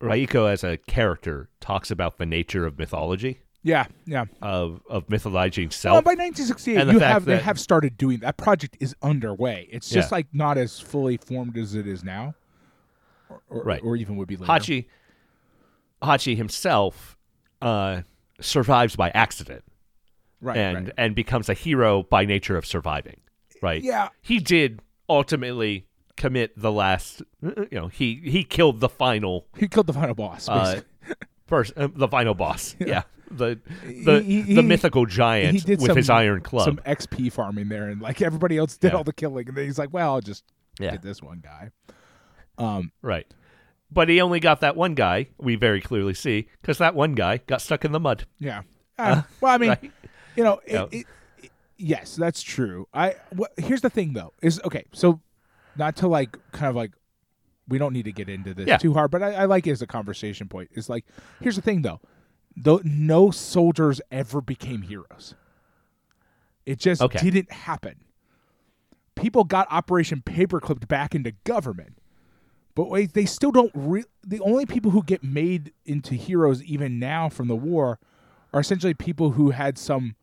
Raiko 0.00 0.46
as 0.46 0.62
a 0.64 0.76
character 0.76 1.48
talks 1.60 1.90
about 1.90 2.18
the 2.18 2.26
nature 2.26 2.66
of 2.66 2.78
mythology 2.78 3.40
Yeah, 3.62 3.86
yeah. 4.04 4.26
of 4.42 4.82
of 4.90 5.06
mythologizing 5.06 5.66
Well, 5.66 5.70
self. 5.70 6.04
by 6.04 6.10
1968, 6.14 6.92
you 6.92 6.98
have 6.98 7.24
they 7.24 7.38
have 7.38 7.58
started 7.58 7.96
doing 7.96 8.18
that 8.18 8.36
project 8.36 8.76
is 8.80 8.94
underway. 9.02 9.66
It's 9.70 9.88
just 9.88 10.10
Yeah. 10.10 10.16
like 10.16 10.26
not 10.34 10.58
as 10.58 10.78
fully 10.78 11.16
formed 11.16 11.56
as 11.56 11.74
it 11.74 11.86
is 11.86 12.04
now, 12.04 12.34
or, 13.30 13.42
or, 13.48 13.62
Right. 13.62 13.80
or 13.82 13.96
even 13.96 14.16
would 14.16 14.28
be 14.28 14.36
later. 14.36 14.52
Hachi 14.52 14.86
Hachi 16.02 16.36
himself 16.36 17.16
uh, 17.62 18.02
survives 18.40 18.94
by 18.96 19.10
accident. 19.10 19.62
Right, 20.42 20.56
and 20.58 20.86
right. 20.88 20.94
and 20.98 21.14
becomes 21.14 21.48
a 21.48 21.54
hero 21.54 22.02
by 22.02 22.26
nature 22.26 22.56
of 22.58 22.66
surviving. 22.66 23.20
Right? 23.62 23.82
Yeah. 23.82 24.08
He 24.20 24.38
did 24.40 24.80
ultimately 25.08 25.86
commit 26.16 26.52
the 26.60 26.70
last. 26.72 27.22
You 27.40 27.66
know, 27.70 27.88
he 27.88 28.20
he 28.24 28.44
killed 28.44 28.80
the 28.80 28.88
final 28.90 29.46
he 29.56 29.68
killed 29.68 29.86
the 29.86 29.92
final 29.94 30.14
boss. 30.14 30.48
uh, 30.48 30.80
first 31.46 31.72
uh, 31.76 31.88
the 31.94 32.08
final 32.08 32.34
boss. 32.34 32.74
Yeah, 32.78 33.02
the 33.30 33.58
the 34.04 34.20
He- 34.20 34.42
he- 34.42 34.54
the 34.54 34.62
he- 34.62 34.68
mythical 34.68 35.06
giant 35.06 35.64
with 35.66 35.80
some, 35.86 35.96
his 35.96 36.10
iron 36.10 36.42
club. 36.42 36.64
some 36.66 36.76
XP 36.78 37.32
farming 37.32 37.68
there, 37.68 37.88
and 37.88 38.00
like 38.02 38.20
everybody 38.20 38.58
else 38.58 38.76
did 38.76 38.92
Yeah. 38.92 38.98
all 38.98 39.04
the 39.04 39.12
killing, 39.12 39.48
and 39.48 39.56
then 39.56 39.64
he's 39.64 39.78
like, 39.78 39.92
"Well, 39.92 40.14
I'll 40.14 40.20
just 40.20 40.44
Yeah. 40.80 40.90
get 40.92 41.02
this 41.02 41.22
one 41.22 41.40
guy." 41.42 41.70
Um, 42.58 42.92
Right. 43.00 43.26
But 43.90 44.08
he 44.08 44.20
only 44.22 44.40
got 44.40 44.60
that 44.62 44.74
one 44.74 44.94
guy, 44.94 45.28
we 45.38 45.54
very 45.54 45.80
clearly 45.82 46.14
see, 46.14 46.48
because 46.62 46.78
that 46.78 46.94
one 46.94 47.14
guy 47.14 47.38
got 47.46 47.60
stuck 47.60 47.84
in 47.84 47.92
the 47.92 48.00
mud. 48.00 48.24
yeah. 48.38 48.62
Uh, 48.98 49.22
well, 49.40 49.54
I 49.54 49.58
mean, 49.58 49.68
right? 49.82 49.92
You 50.36 50.44
know, 50.44 50.60
it, 50.66 50.76
it, 50.92 51.06
it- 51.42 51.50
yes, 51.76 52.16
that's 52.16 52.42
true. 52.42 52.86
I 52.94 53.16
wh- 53.38 53.60
here's 53.62 53.80
the 53.80 53.90
thing 53.90 54.12
though 54.12 54.32
is 54.42 54.60
okay. 54.64 54.84
So, 54.92 55.20
not 55.76 55.96
to 55.96 56.08
like 56.08 56.36
kind 56.52 56.68
of 56.70 56.76
like 56.76 56.92
we 57.68 57.78
don't 57.78 57.92
need 57.92 58.04
to 58.04 58.12
get 58.12 58.28
into 58.28 58.54
this 58.54 58.66
Yeah. 58.68 58.76
too 58.76 58.92
hard, 58.92 59.10
but 59.10 59.22
I, 59.22 59.32
I 59.32 59.44
like 59.46 59.66
it 59.66 59.70
as 59.72 59.82
a 59.82 59.86
conversation 59.86 60.48
point. 60.48 60.70
It's 60.72 60.88
like 60.88 61.04
here's 61.40 61.56
the 61.56 61.62
thing 61.62 61.82
though, 61.82 62.00
though 62.56 62.80
no 62.84 63.30
soldiers 63.30 64.00
ever 64.10 64.40
became 64.40 64.82
heroes. 64.82 65.34
It 66.66 66.78
just 66.78 67.02
Okay. 67.02 67.18
didn't 67.18 67.50
happen. 67.50 67.96
People 69.14 69.44
got 69.44 69.66
Operation 69.70 70.22
Paperclipped 70.24 70.88
back 70.88 71.14
into 71.14 71.32
government. 71.44 71.98
But 72.74 72.88
wait, 72.88 73.12
they 73.12 73.26
still 73.26 73.50
don't. 73.50 73.70
Re- 73.74 74.04
the 74.26 74.40
only 74.40 74.64
people 74.64 74.92
who 74.92 75.02
get 75.02 75.22
made 75.22 75.72
into 75.84 76.14
heroes, 76.14 76.62
even 76.62 76.98
now 76.98 77.28
from 77.28 77.48
the 77.48 77.56
war, 77.56 77.98
are 78.52 78.60
essentially 78.60 78.94
people 78.94 79.30
who 79.32 79.50
had 79.50 79.78
some. 79.78 80.14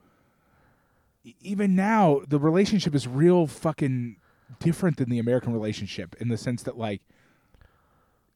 Even 1.41 1.75
now, 1.75 2.21
the 2.27 2.39
relationship 2.39 2.95
is 2.95 3.07
real 3.07 3.45
fucking 3.45 4.15
different 4.59 4.97
than 4.97 5.09
the 5.09 5.19
American 5.19 5.53
relationship 5.53 6.15
in 6.19 6.29
the 6.29 6.37
sense 6.37 6.63
that 6.63 6.77
like, 6.77 7.01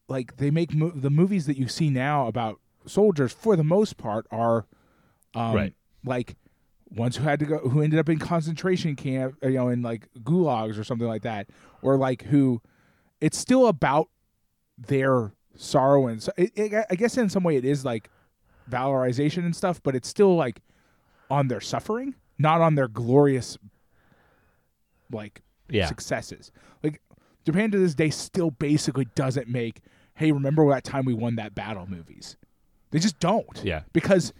like 0.07 0.37
they 0.37 0.51
make 0.51 0.73
mo- 0.73 0.91
the 0.93 1.09
movies 1.09 1.45
that 1.47 1.57
you 1.57 1.67
see 1.67 1.89
now 1.89 2.27
about 2.27 2.59
soldiers 2.85 3.31
for 3.31 3.55
the 3.55 3.63
most 3.63 3.97
part 3.97 4.27
are, 4.31 4.65
um, 5.33 5.55
Right. 5.55 5.73
like 6.03 6.35
ones 6.91 7.15
who 7.15 7.23
had 7.23 7.39
to 7.39 7.45
go 7.45 7.57
who 7.59 7.81
ended 7.81 7.97
up 7.99 8.09
in 8.09 8.19
concentration 8.19 8.95
camp, 8.95 9.35
you 9.41 9.51
know, 9.51 9.69
in 9.69 9.81
like 9.81 10.09
gulags 10.19 10.77
or 10.77 10.83
something 10.83 11.07
like 11.07 11.23
that, 11.23 11.47
or 11.81 11.97
like 11.97 12.23
who 12.23 12.61
it's 13.21 13.37
still 13.37 13.67
about 13.67 14.09
their 14.77 15.31
sorrow 15.55 16.07
and 16.07 16.21
so 16.21 16.31
it, 16.35 16.51
it, 16.55 16.85
I 16.89 16.95
guess 16.95 17.17
in 17.17 17.29
some 17.29 17.43
way 17.43 17.55
it 17.55 17.63
is 17.65 17.85
like 17.85 18.09
valorization 18.69 19.39
and 19.45 19.55
stuff, 19.55 19.81
but 19.83 19.95
it's 19.95 20.07
still 20.07 20.35
like 20.35 20.61
on 21.29 21.47
their 21.47 21.61
suffering, 21.61 22.15
not 22.37 22.61
on 22.61 22.75
their 22.75 22.87
glorious 22.87 23.57
like 25.11 25.41
Yeah. 25.69 25.87
successes. 25.87 26.51
Like 26.81 27.01
Japan 27.45 27.71
to 27.71 27.77
this 27.77 27.95
day 27.95 28.09
still 28.09 28.51
basically 28.51 29.05
doesn't 29.15 29.47
make 29.47 29.81
hey, 30.15 30.31
remember 30.31 30.69
that 30.69 30.83
time 30.83 31.05
we 31.05 31.13
won 31.15 31.35
that 31.37 31.55
battle 31.55 31.87
movies. 31.89 32.37
They 32.91 32.99
just 32.99 33.19
don't. 33.19 33.59
Yeah. 33.63 33.81
Because 33.93 34.31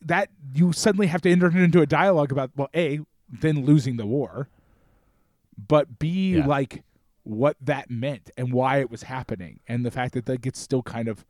that 0.00 0.30
you 0.54 0.72
suddenly 0.72 1.08
have 1.08 1.20
to 1.22 1.30
enter 1.30 1.48
into 1.58 1.82
a 1.82 1.86
dialogue 1.86 2.32
about 2.32 2.50
well, 2.56 2.70
A, 2.74 3.00
then 3.28 3.66
losing 3.66 3.98
the 3.98 4.06
war, 4.06 4.48
but 5.68 5.98
B 5.98 6.36
Yeah. 6.36 6.46
like 6.46 6.82
what 7.22 7.56
that 7.60 7.90
meant 7.90 8.30
and 8.38 8.52
why 8.52 8.78
it 8.78 8.90
was 8.90 9.04
happening 9.04 9.60
and 9.68 9.84
the 9.84 9.90
fact 9.90 10.14
that 10.14 10.24
that 10.26 10.40
gets 10.40 10.58
still 10.58 10.82
kind 10.82 11.08
of 11.08 11.24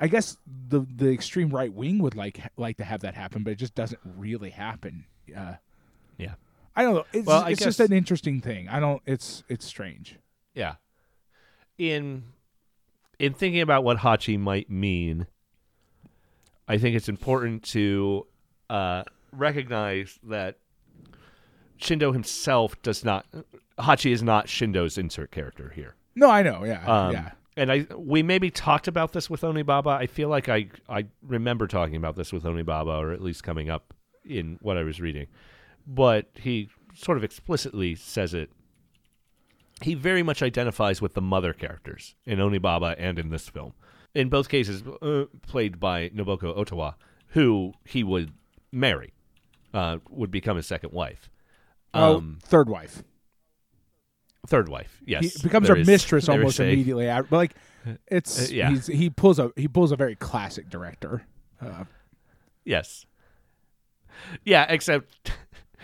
I 0.00 0.08
guess 0.08 0.36
the 0.68 0.80
the 0.80 1.10
extreme 1.10 1.48
right 1.50 1.72
wing 1.72 1.98
would 2.00 2.14
like 2.14 2.40
like 2.56 2.76
to 2.78 2.84
have 2.84 3.00
that 3.00 3.14
happen, 3.14 3.42
but 3.42 3.52
it 3.52 3.56
just 3.56 3.74
doesn't 3.74 4.00
really 4.04 4.50
happen. 4.50 5.06
Uh, 5.34 5.54
Yeah. 6.18 6.34
I 6.78 6.82
don't 6.82 6.94
know. 6.94 7.04
It's, 7.12 7.26
Well, 7.26 7.46
it's 7.46 7.62
just 7.62 7.80
an 7.80 7.92
interesting 7.92 8.40
thing. 8.42 8.68
I 8.68 8.80
don't. 8.80 9.00
It's 9.06 9.42
it's 9.48 9.64
strange. 9.64 10.16
Yeah. 10.54 10.74
In 11.78 12.24
in 13.18 13.32
thinking 13.32 13.62
about 13.62 13.82
what 13.84 13.98
Hachi 13.98 14.38
might 14.38 14.70
mean, 14.70 15.26
I 16.68 16.76
think 16.76 16.94
it's 16.96 17.08
important 17.08 17.62
to 17.70 18.26
uh, 18.68 19.04
recognize 19.32 20.18
that 20.24 20.58
Shindo 21.80 22.12
himself 22.12 22.80
does 22.82 23.04
not. 23.04 23.26
Hachi 23.78 24.10
is 24.12 24.22
not 24.22 24.46
Shindo's 24.46 24.98
insert 24.98 25.30
character 25.30 25.72
here. 25.74 25.94
No, 26.14 26.30
I 26.30 26.42
know. 26.42 26.64
Yeah, 26.64 26.84
Um, 26.86 27.12
yeah. 27.12 27.30
And 27.56 27.72
I 27.72 27.86
we 27.96 28.22
maybe 28.22 28.50
talked 28.50 28.86
about 28.86 29.12
this 29.12 29.30
with 29.30 29.40
Onibaba. 29.42 29.88
I 29.96 30.06
feel 30.06 30.28
like 30.28 30.48
I 30.48 30.68
I 30.88 31.06
remember 31.22 31.66
talking 31.66 31.96
about 31.96 32.16
this 32.16 32.32
with 32.32 32.44
Onibaba, 32.44 32.98
or 32.98 33.12
at 33.12 33.22
least 33.22 33.42
coming 33.42 33.70
up 33.70 33.94
in 34.24 34.58
what 34.60 34.76
I 34.76 34.82
was 34.82 35.00
reading. 35.00 35.26
But 35.86 36.26
he 36.34 36.68
sort 36.94 37.16
of 37.16 37.24
explicitly 37.24 37.94
says 37.94 38.34
it. 38.34 38.50
He 39.82 39.94
very 39.94 40.22
much 40.22 40.42
identifies 40.42 41.00
with 41.02 41.14
the 41.14 41.20
mother 41.20 41.52
characters 41.52 42.14
in 42.24 42.38
Onibaba 42.38 42.94
and 42.98 43.18
in 43.18 43.30
this 43.30 43.48
film. 43.48 43.72
In 44.14 44.30
both 44.30 44.48
cases, 44.48 44.82
uh, 45.02 45.24
played 45.46 45.78
by 45.78 46.08
Nobuko 46.08 46.56
Otowa, 46.56 46.94
who 47.28 47.74
he 47.84 48.02
would 48.02 48.32
marry, 48.72 49.12
uh, 49.74 49.98
would 50.08 50.30
become 50.30 50.56
his 50.56 50.66
second 50.66 50.92
wife. 50.92 51.28
oh, 51.92 52.16
Um, 52.16 52.38
third 52.42 52.68
wife. 52.70 53.02
Third 54.46 54.68
wife, 54.68 55.00
yes. 55.06 55.34
He 55.34 55.42
becomes 55.42 55.68
her 55.68 55.76
is- 55.76 55.86
mistress 55.86 56.28
almost 56.28 56.60
immediately 56.60 57.08
after. 57.08 57.28
But 57.30 57.36
like, 57.36 57.54
it's 58.08 58.50
Uh, 58.50 58.54
yeah. 58.54 58.70
he's, 58.70 58.86
he 58.86 59.10
pulls 59.10 59.38
a 59.38 59.50
he 59.56 59.68
pulls 59.68 59.92
a 59.92 59.96
very 59.96 60.14
classic 60.16 60.68
director. 60.70 61.22
Uh, 61.60 61.84
Yes. 62.64 63.06
Yeah, 64.44 64.66
except 64.68 65.30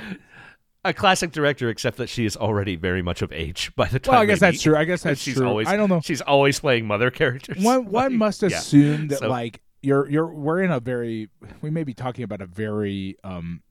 a 0.84 0.92
classic 0.92 1.30
director, 1.32 1.68
except 1.68 1.96
that 1.98 2.09
she 2.09 2.24
is 2.24 2.36
already 2.36 2.76
very 2.76 3.03
much 3.03 3.22
of 3.22 3.30
age 3.32 3.72
by 3.76 3.86
the 3.86 3.98
time. 4.00 4.12
well, 4.14 4.22
I 4.22 4.26
guess 4.26 4.40
that's 4.40 4.55
meet. 4.57 4.62
true. 4.62 4.76
I 4.76 4.84
guess 4.84 5.03
that's 5.03 5.20
she's 5.20 5.36
true. 5.36 5.46
always. 5.46 5.68
I 5.68 5.76
don't 5.76 5.88
know. 5.88 6.00
She's 6.00 6.20
always 6.20 6.59
playing 6.59 6.86
mother 6.86 7.11
characters. 7.11 7.62
One 7.62 7.84
one 7.86 8.12
Like, 8.12 8.12
must 8.12 8.42
yeah. 8.42 8.48
assume 8.48 9.09
that 9.09 9.20
So- 9.20 9.28
like 9.28 9.61
you're 9.80 10.09
you're 10.11 10.26
we're 10.26 10.61
in 10.62 10.70
a 10.70 10.80
very 10.80 11.28
we 11.61 11.70
may 11.70 11.84
be 11.84 11.94
talking 11.94 12.24
about 12.24 12.40
a 12.40 12.46
very 12.46 13.16
um 13.24 13.62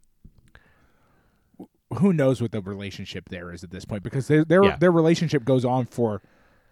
who 1.99 2.13
knows 2.13 2.41
what 2.41 2.51
the 2.51 2.61
relationship 2.61 3.29
there 3.29 3.51
is 3.51 3.63
at 3.63 3.71
this 3.71 3.85
point 3.85 4.03
because 4.03 4.27
their 4.27 4.43
their 4.45 4.63
Yeah. 4.63 4.75
their 4.77 4.91
relationship 4.91 5.43
goes 5.43 5.65
on 5.65 5.85
for 5.85 6.21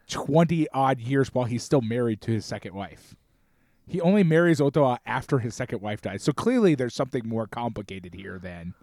twenty 0.07 0.67
odd 0.69 0.99
years 0.99 1.33
while 1.33 1.45
he's 1.45 1.63
still 1.63 1.81
married 1.81 2.21
to 2.21 2.31
his 2.31 2.45
second 2.45 2.73
wife. 2.73 3.15
He 3.85 3.99
only 4.01 4.23
marries 4.23 4.59
Otowa 4.59 4.97
after 5.05 5.39
his 5.39 5.55
second 5.55 5.81
wife 5.81 6.01
dies. 6.01 6.21
So 6.23 6.31
clearly 6.31 6.75
there's 6.75 6.93
something 6.93 7.27
more 7.27 7.47
complicated 7.47 8.13
here 8.13 8.37
than 8.39 8.73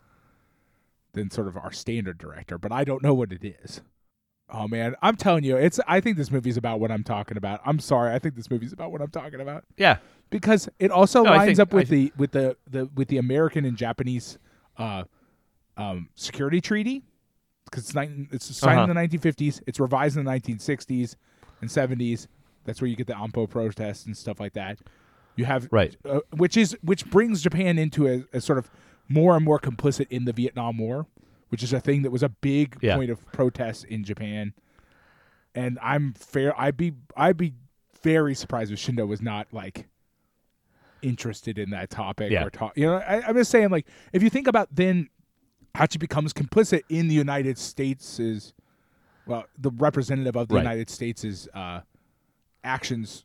than 1.13 1.31
sort 1.31 1.49
of 1.49 1.57
our 1.57 1.73
standard 1.73 2.19
director, 2.19 2.59
but 2.59 2.73
I 2.73 2.85
don't 2.85 3.03
know 3.03 3.15
what 3.15 3.33
it 3.33 3.45
is. 3.63 3.81
Oh 4.51 4.69
man, 4.69 4.95
I'm 5.03 5.17
telling 5.17 5.43
you, 5.45 5.57
it's 5.57 5.81
I 5.89 6.01
think 6.01 6.17
this 6.17 6.31
movie's 6.31 6.57
about 6.57 6.79
what 6.79 6.91
I'm 6.93 7.03
talking 7.03 7.37
about. 7.37 7.61
I'm 7.65 7.79
sorry, 7.81 8.13
I 8.15 8.19
think 8.19 8.37
this 8.37 8.51
movie's 8.51 8.73
about 8.73 8.93
what 8.93 9.01
I'm 9.01 9.11
talking 9.11 9.41
about 9.41 9.65
Yeah, 9.77 9.97
because 10.31 10.69
it 10.79 10.91
also 10.91 11.23
No, 11.25 11.31
lines 11.31 11.47
think- 11.47 11.59
up 11.61 11.73
with 11.73 11.89
the 11.89 12.13
with 12.17 12.33
the, 12.33 12.57
the 12.71 12.89
with 12.95 13.09
the 13.09 13.17
American 13.19 13.65
and 13.65 13.77
Japanese 13.77 14.39
uh, 14.79 15.05
um, 15.77 16.09
security 16.15 16.61
treaty 16.61 17.03
because 17.65 17.89
it's, 17.91 17.97
it's 18.33 18.57
signed 18.57 18.79
Uh-huh. 18.81 18.91
in 19.01 19.11
the 19.11 19.19
1950s. 19.19 19.61
It's 19.67 19.81
revised 19.81 20.17
in 20.17 20.25
the 20.25 20.31
1960s 20.31 21.17
and 21.61 21.69
70s. 21.71 22.27
That's 22.65 22.81
where 22.81 22.89
you 22.89 22.97
get 22.97 23.07
the 23.07 23.13
Ampo 23.15 23.49
protests 23.49 24.07
and 24.07 24.17
stuff 24.17 24.41
like 24.41 24.53
that. 24.55 24.79
You 25.37 25.45
have 25.45 25.69
Right. 25.71 25.97
uh, 26.09 26.21
which 26.37 26.57
is 26.57 26.77
which 26.83 27.05
brings 27.11 27.43
Japan 27.43 27.79
into 27.79 28.07
a, 28.09 28.25
a 28.33 28.41
sort 28.41 28.59
of 28.59 28.71
more 29.09 29.37
and 29.37 29.45
more 29.45 29.59
complicit 29.59 30.07
in 30.11 30.25
the 30.25 30.33
Vietnam 30.33 30.79
War, 30.79 31.07
which 31.51 31.63
is 31.63 31.73
a 31.73 31.81
thing 31.81 32.03
that 32.03 32.11
was 32.11 32.23
a 32.23 32.29
big 32.31 32.79
Yeah. 32.81 32.97
point 32.97 33.11
of 33.11 33.25
protest 33.33 33.85
in 33.85 34.03
Japan. 34.03 34.55
And 35.55 35.79
I'm 35.83 36.15
fair. 36.15 36.59
I'd 36.59 36.77
be 36.77 36.95
I'd 37.17 37.37
be 37.37 37.53
very 38.03 38.35
surprised 38.35 38.73
if 38.73 38.79
Shindo 38.79 39.07
was 39.07 39.21
not 39.21 39.49
like 39.53 39.89
interested 41.03 41.59
in 41.59 41.71
that 41.71 41.91
topic 41.91 42.31
Yeah. 42.33 42.45
or 42.45 42.51
talk. 42.51 42.77
You 42.77 42.87
know, 42.87 42.95
I, 42.97 43.23
I'm 43.27 43.35
just 43.37 43.51
saying 43.51 43.71
like 43.71 43.87
if 44.13 44.23
you 44.23 44.31
think 44.31 44.47
about 44.49 44.75
then 44.75 45.09
Hachi 45.77 45.99
becomes 45.99 46.33
complicit 46.33 46.83
in 46.89 47.09
the 47.09 47.15
United 47.15 47.59
States 47.59 48.19
is 48.19 48.53
well 49.27 49.45
the 49.59 49.71
representative 49.71 50.37
of 50.37 50.49
the 50.49 50.55
Right. 50.57 50.63
United 50.63 50.91
States 50.91 51.25
is 51.25 51.49
uh, 51.55 51.81
actions 52.65 53.25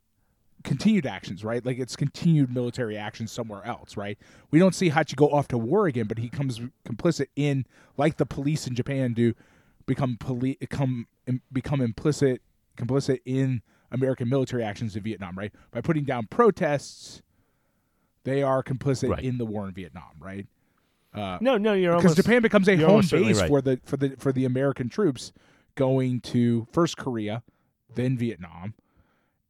continued 0.63 1.07
actions, 1.07 1.43
right? 1.43 1.65
Like 1.65 1.79
it's 1.79 1.95
continued 1.95 2.53
military 2.53 2.95
action 2.95 3.25
somewhere 3.27 3.65
else, 3.65 3.97
right? 3.97 4.15
We 4.51 4.59
don't 4.59 4.75
see 4.75 4.91
Hachi 4.91 5.15
go 5.15 5.27
off 5.29 5.47
to 5.47 5.57
war 5.57 5.87
again, 5.87 6.05
but 6.05 6.19
he 6.19 6.29
comes 6.29 6.61
complicit 6.87 7.25
in, 7.35 7.65
like 7.97 8.17
the 8.17 8.27
police 8.27 8.67
in 8.67 8.75
Japan 8.75 9.13
do, 9.13 9.33
become 9.87 10.17
police, 10.19 10.57
come 10.69 11.07
im- 11.25 11.41
become 11.51 11.81
implicit 11.81 12.43
complicit 12.77 13.21
in 13.25 13.63
American 13.91 14.29
military 14.29 14.63
actions 14.63 14.95
in 14.95 15.01
Vietnam, 15.01 15.35
right? 15.35 15.51
By 15.71 15.81
putting 15.81 16.03
down 16.03 16.27
protests, 16.27 17.23
they 18.23 18.43
are 18.43 18.61
complicit 18.61 19.09
Right. 19.09 19.23
in 19.23 19.39
the 19.39 19.45
war 19.45 19.67
in 19.67 19.73
Vietnam, 19.73 20.11
right? 20.19 20.45
Uh, 21.13 21.37
no, 21.41 21.57
no, 21.57 21.73
you're 21.73 21.95
because 21.95 22.15
Japan 22.15 22.41
becomes 22.41 22.69
a 22.69 22.75
home 22.77 23.01
base 23.01 23.39
right. 23.39 23.47
for 23.47 23.61
the 23.61 23.79
for 23.83 23.97
the 23.97 24.15
for 24.17 24.31
the 24.31 24.45
American 24.45 24.89
troops 24.89 25.33
going 25.75 26.21
to 26.21 26.67
first 26.71 26.97
Korea, 26.97 27.43
then 27.95 28.17
Vietnam, 28.17 28.73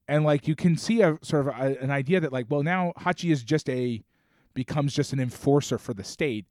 and 0.07 0.23
like 0.23 0.47
you 0.47 0.55
can 0.55 0.75
see 0.75 1.01
a 1.01 1.19
sort 1.21 1.47
of 1.47 1.53
a, 1.55 1.81
an 1.81 1.91
idea 1.91 2.19
that 2.19 2.33
like 2.33 2.47
well 2.49 2.63
now 2.63 2.93
Hachi 2.99 3.31
is 3.31 3.43
just 3.43 3.69
a 3.69 4.03
becomes 4.53 4.93
just 4.93 5.13
an 5.13 5.19
enforcer 5.19 5.77
for 5.77 5.93
the 5.93 6.03
state 6.03 6.45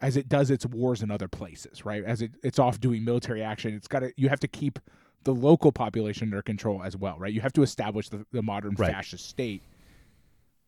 as 0.00 0.16
it 0.16 0.28
does 0.28 0.50
its 0.50 0.66
wars 0.66 1.02
in 1.02 1.10
other 1.10 1.28
places, 1.28 1.84
right? 1.84 2.04
As 2.04 2.20
it, 2.20 2.32
it's 2.42 2.58
off 2.58 2.78
doing 2.78 3.04
military 3.04 3.42
action, 3.42 3.74
it's 3.74 3.88
got 3.88 4.00
to 4.00 4.12
you 4.16 4.28
have 4.28 4.40
to 4.40 4.48
keep 4.48 4.78
the 5.24 5.34
local 5.34 5.72
population 5.72 6.28
under 6.28 6.42
control 6.42 6.82
as 6.82 6.96
well, 6.96 7.18
right? 7.18 7.32
You 7.32 7.40
have 7.40 7.54
to 7.54 7.62
establish 7.62 8.10
the, 8.10 8.26
the 8.30 8.42
modern 8.42 8.74
Right. 8.74 8.92
fascist 8.92 9.26
state 9.26 9.62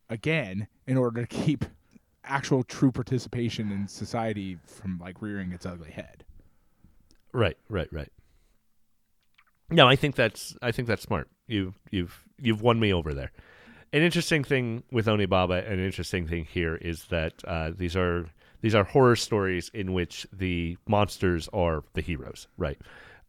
again 0.09 0.67
in 0.87 0.97
order 0.97 1.21
to 1.21 1.27
keep 1.27 1.65
actual 2.29 2.63
true 2.63 2.91
participation 2.91 3.71
in 3.71 3.87
society 3.87 4.57
from 4.65 4.99
like 4.99 5.21
rearing 5.21 5.51
its 5.51 5.65
ugly 5.65 5.91
head. 5.91 6.23
Right, 7.33 7.57
right, 7.69 7.91
right. 7.91 8.11
No, 9.69 9.87
I 9.87 9.95
think 9.95 10.15
that's 10.15 10.55
I 10.61 10.71
think 10.71 10.87
that's 10.87 11.03
smart. 11.03 11.29
You've 11.47 11.79
you've 11.91 12.23
you've 12.39 12.61
won 12.61 12.79
me 12.79 12.93
over 12.93 13.13
there. 13.13 13.31
An 13.93 14.01
interesting 14.01 14.43
thing 14.43 14.83
with 14.91 15.07
Onibaba, 15.07 15.69
an 15.69 15.79
interesting 15.79 16.27
thing 16.27 16.45
here 16.45 16.75
is 16.75 17.05
that 17.05 17.33
uh, 17.45 17.71
these 17.75 17.95
are 17.95 18.25
these 18.61 18.75
are 18.75 18.83
horror 18.83 19.15
stories 19.15 19.69
in 19.73 19.93
which 19.93 20.25
the 20.31 20.77
monsters 20.87 21.49
are 21.53 21.83
the 21.93 22.01
heroes, 22.01 22.47
right? 22.57 22.79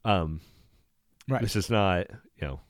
Um, 0.04 0.40
Right. 1.28 1.42
This 1.42 1.56
is 1.56 1.68
not, 1.68 2.06
you 2.40 2.46
know, 2.46 2.60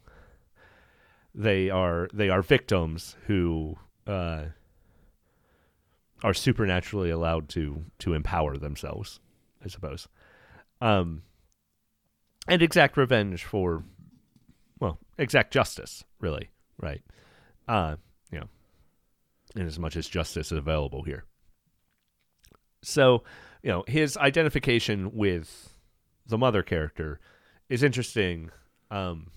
they 1.35 1.71
are 1.71 2.09
they 2.13 2.29
are 2.29 2.43
victims 2.43 3.17
who 3.27 3.77
uh, 4.07 4.47
are 6.23 6.35
supernaturally 6.35 7.11
allowed 7.11 7.49
to 7.51 7.85
to 8.01 8.15
empower 8.15 8.57
themselves, 8.57 9.21
I 9.65 9.69
suppose, 9.69 10.09
um, 10.81 11.23
and 12.47 12.63
exact 12.63 12.97
revenge 12.97 13.45
for, 13.45 13.85
well, 14.81 14.99
exact 15.17 15.53
justice, 15.53 16.05
really, 16.21 16.51
right? 16.81 17.03
Uh, 17.67 17.97
you 18.33 18.41
know, 18.41 18.49
in 19.55 19.67
as 19.67 19.79
much 19.79 19.97
as 19.97 20.09
justice 20.09 20.51
is 20.53 20.59
available 20.59 21.03
here. 21.03 21.25
So, 22.83 23.25
you 23.63 23.71
know, 23.71 23.85
his 23.87 24.17
identification 24.17 25.15
with 25.15 25.75
the 26.27 26.39
mother 26.39 26.63
character 26.63 27.21
is 27.69 27.83
interesting 27.83 28.51
um, 28.91 29.31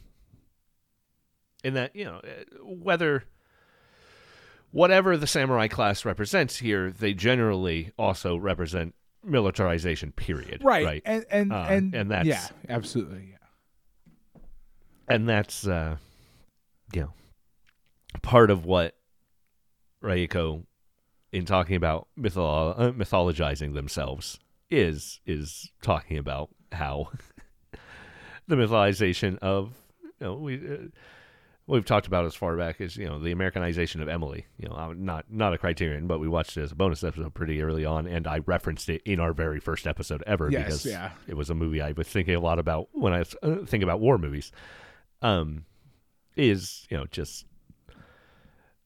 in 1.64 1.74
that 1.74 1.96
you 1.96 2.06
know 2.06 2.20
eh, 2.24 2.44
whether 2.64 3.24
whatever 4.72 5.18
the 5.18 5.28
samurai 5.28 5.68
class 5.68 6.06
represents 6.06 6.58
here 6.58 6.92
they 6.92 7.14
generally 7.14 7.92
also 7.98 8.36
represent 8.38 8.94
militarization 9.24 10.12
period 10.12 10.62
right. 10.64 10.86
right 10.86 11.02
And 11.06 11.26
and 11.30 11.52
Uh, 11.54 11.66
and, 11.70 11.94
and 11.96 12.12
that's- 12.12 12.26
yeah, 12.28 12.48
absolutely. 12.76 13.30
Yeah. 13.32 14.42
and 15.08 15.28
that's 15.30 15.68
uh 15.68 15.98
you 16.94 17.02
know 17.02 17.14
part 18.22 18.50
of 18.50 18.66
what 18.66 18.96
Raiko 20.02 20.66
in 21.32 21.46
talking 21.46 21.76
about 21.76 22.08
mytholo- 22.20 22.76
uh, 22.78 22.92
mythologizing 22.92 23.74
themselves 23.74 24.40
is 24.70 25.20
is 25.26 25.72
talking 25.82 26.18
about 26.18 26.50
how 26.72 27.12
the 28.48 28.56
mythologization 28.56 29.38
of 29.40 29.74
you 30.04 30.12
know 30.28 30.34
we 30.36 30.56
uh, 30.56 30.78
we've 31.68 31.86
talked 31.86 32.08
about 32.08 32.26
as 32.26 32.36
far 32.36 32.58
back 32.58 32.82
as 32.82 32.98
you 32.98 33.06
know 33.06 33.20
the 33.20 33.32
Americanization 33.32 34.02
of 34.02 34.10
Emily. 34.10 34.46
You 34.58 34.70
know, 34.70 34.94
not 34.94 35.26
not 35.30 35.54
a 35.54 35.58
criterion, 35.58 36.08
but 36.08 36.20
we 36.20 36.28
watched 36.28 36.58
it 36.58 36.62
as 36.62 36.72
a 36.72 36.76
bonus 36.76 37.04
episode 37.04 37.34
pretty 37.34 37.62
early 37.62 37.86
on, 37.86 38.08
and 38.08 38.28
I 38.28 38.40
referenced 38.40 38.90
it 38.90 39.02
in 39.06 39.20
our 39.20 39.34
very 39.34 39.60
first 39.60 39.88
episode 39.88 40.24
ever 40.28 40.50
Yes, 40.50 40.66
because 40.66 40.86
yeah. 40.86 41.12
it 41.28 41.36
was 41.36 41.50
a 41.50 41.56
movie 41.56 41.82
I 41.82 41.92
was 41.92 42.08
thinking 42.08 42.36
a 42.36 42.40
lot 42.40 42.60
about 42.60 42.90
when 42.92 43.14
I 43.14 43.24
uh, 43.44 43.66
think 43.66 43.84
about 43.84 44.00
war 44.00 44.18
movies. 44.18 44.52
Um, 45.22 45.66
is 46.36 46.88
you 46.90 46.98
know 46.98 47.06
just 47.12 47.46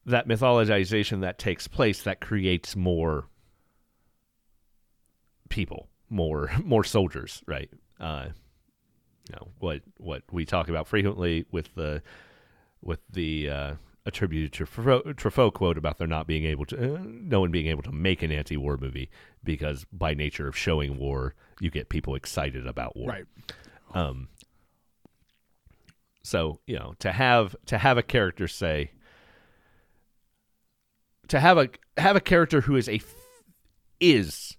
that 0.06 0.28
mythologization 0.28 1.22
that 1.22 1.40
takes 1.40 1.68
place 1.68 2.04
that 2.04 2.22
creates 2.22 2.76
more 2.76 3.28
people, 5.50 5.90
more 6.10 6.52
more 6.64 6.84
soldiers, 6.84 7.42
right? 7.48 7.70
Uh, 8.00 8.28
you 9.30 9.36
know 9.36 9.48
what 9.60 9.82
what 9.98 10.24
we 10.32 10.46
talk 10.46 10.70
about 10.70 10.88
frequently 10.88 11.46
with 11.52 11.74
the 11.76 12.02
with 12.86 13.00
the 13.10 13.50
uh, 13.50 13.74
attributed 14.06 14.54
to 14.54 14.64
Truffaut, 14.66 15.16
Truffaut 15.16 15.54
quote 15.54 15.78
about 15.78 15.98
there 15.98 16.08
not 16.08 16.28
being 16.28 16.46
able 16.46 16.66
to 16.68 16.96
uh, 16.96 17.00
no 17.04 17.40
one 17.42 17.52
being 17.52 17.68
able 17.68 17.84
to 17.84 17.92
make 17.92 18.22
an 18.24 18.32
anti-war 18.32 18.78
movie 18.78 19.10
because 19.44 19.86
by 19.92 20.14
nature 20.14 20.48
of 20.48 20.56
showing 20.56 20.98
war 20.98 21.34
you 21.60 21.70
get 21.72 21.90
people 21.90 22.16
excited 22.16 22.66
about 22.68 22.96
war 22.96 23.10
Right. 23.10 23.26
um 23.94 24.28
so 26.24 26.60
you 26.68 26.78
know 26.78 26.94
to 27.00 27.12
have 27.12 27.56
to 27.66 27.78
have 27.78 27.98
a 27.98 28.04
character 28.04 28.48
say 28.48 28.92
to 31.28 31.40
have 31.40 31.58
a 31.58 31.70
have 31.98 32.16
a 32.16 32.22
character 32.22 32.62
who 32.62 32.76
is 32.76 32.88
a 32.90 33.02
is 34.00 34.58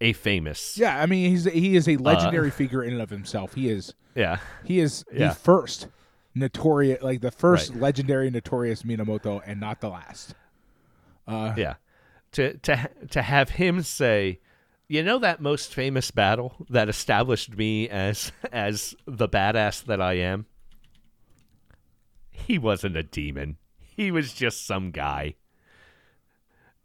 a 0.00 0.12
famous 0.12 0.76
Yeah, 0.78 1.00
I 1.00 1.06
mean 1.06 1.30
he's 1.30 1.44
he 1.44 1.74
is 1.76 1.88
a 1.88 1.96
Uh, 1.96 2.00
legendary 2.02 2.50
figure 2.50 2.84
in 2.84 2.92
and 2.92 3.02
of 3.02 3.10
himself. 3.10 3.54
He 3.54 3.68
is 3.68 3.94
yeah 4.14 4.38
he 4.64 4.78
is 4.78 5.04
Yeah. 5.12 5.28
the 5.30 5.34
first 5.34 5.88
notorious 6.38 7.02
like 7.02 7.20
the 7.20 7.30
first 7.30 7.70
Right. 7.70 7.80
legendary 7.80 8.30
notorious 8.30 8.82
Minamoto 8.82 9.40
and 9.44 9.60
not 9.60 9.80
the 9.80 9.88
last. 9.88 10.34
Uh 11.26 11.54
Yeah. 11.56 11.74
To 12.32 12.56
to 12.58 12.90
to 13.10 13.22
have 13.22 13.50
him 13.50 13.82
say, 13.82 14.40
"You 14.86 15.02
know 15.02 15.18
that 15.18 15.40
most 15.40 15.72
famous 15.74 16.10
battle 16.10 16.66
that 16.68 16.88
established 16.88 17.56
me 17.56 17.88
as 17.88 18.32
as 18.52 18.94
the 19.06 19.28
badass 19.28 19.84
that 19.84 20.00
I 20.00 20.14
am? 20.14 20.46
He 22.30 22.58
wasn't 22.58 22.96
a 22.96 23.02
demon. 23.02 23.56
He 23.78 24.10
was 24.10 24.32
just 24.32 24.66
some 24.66 24.90
guy." 24.90 25.34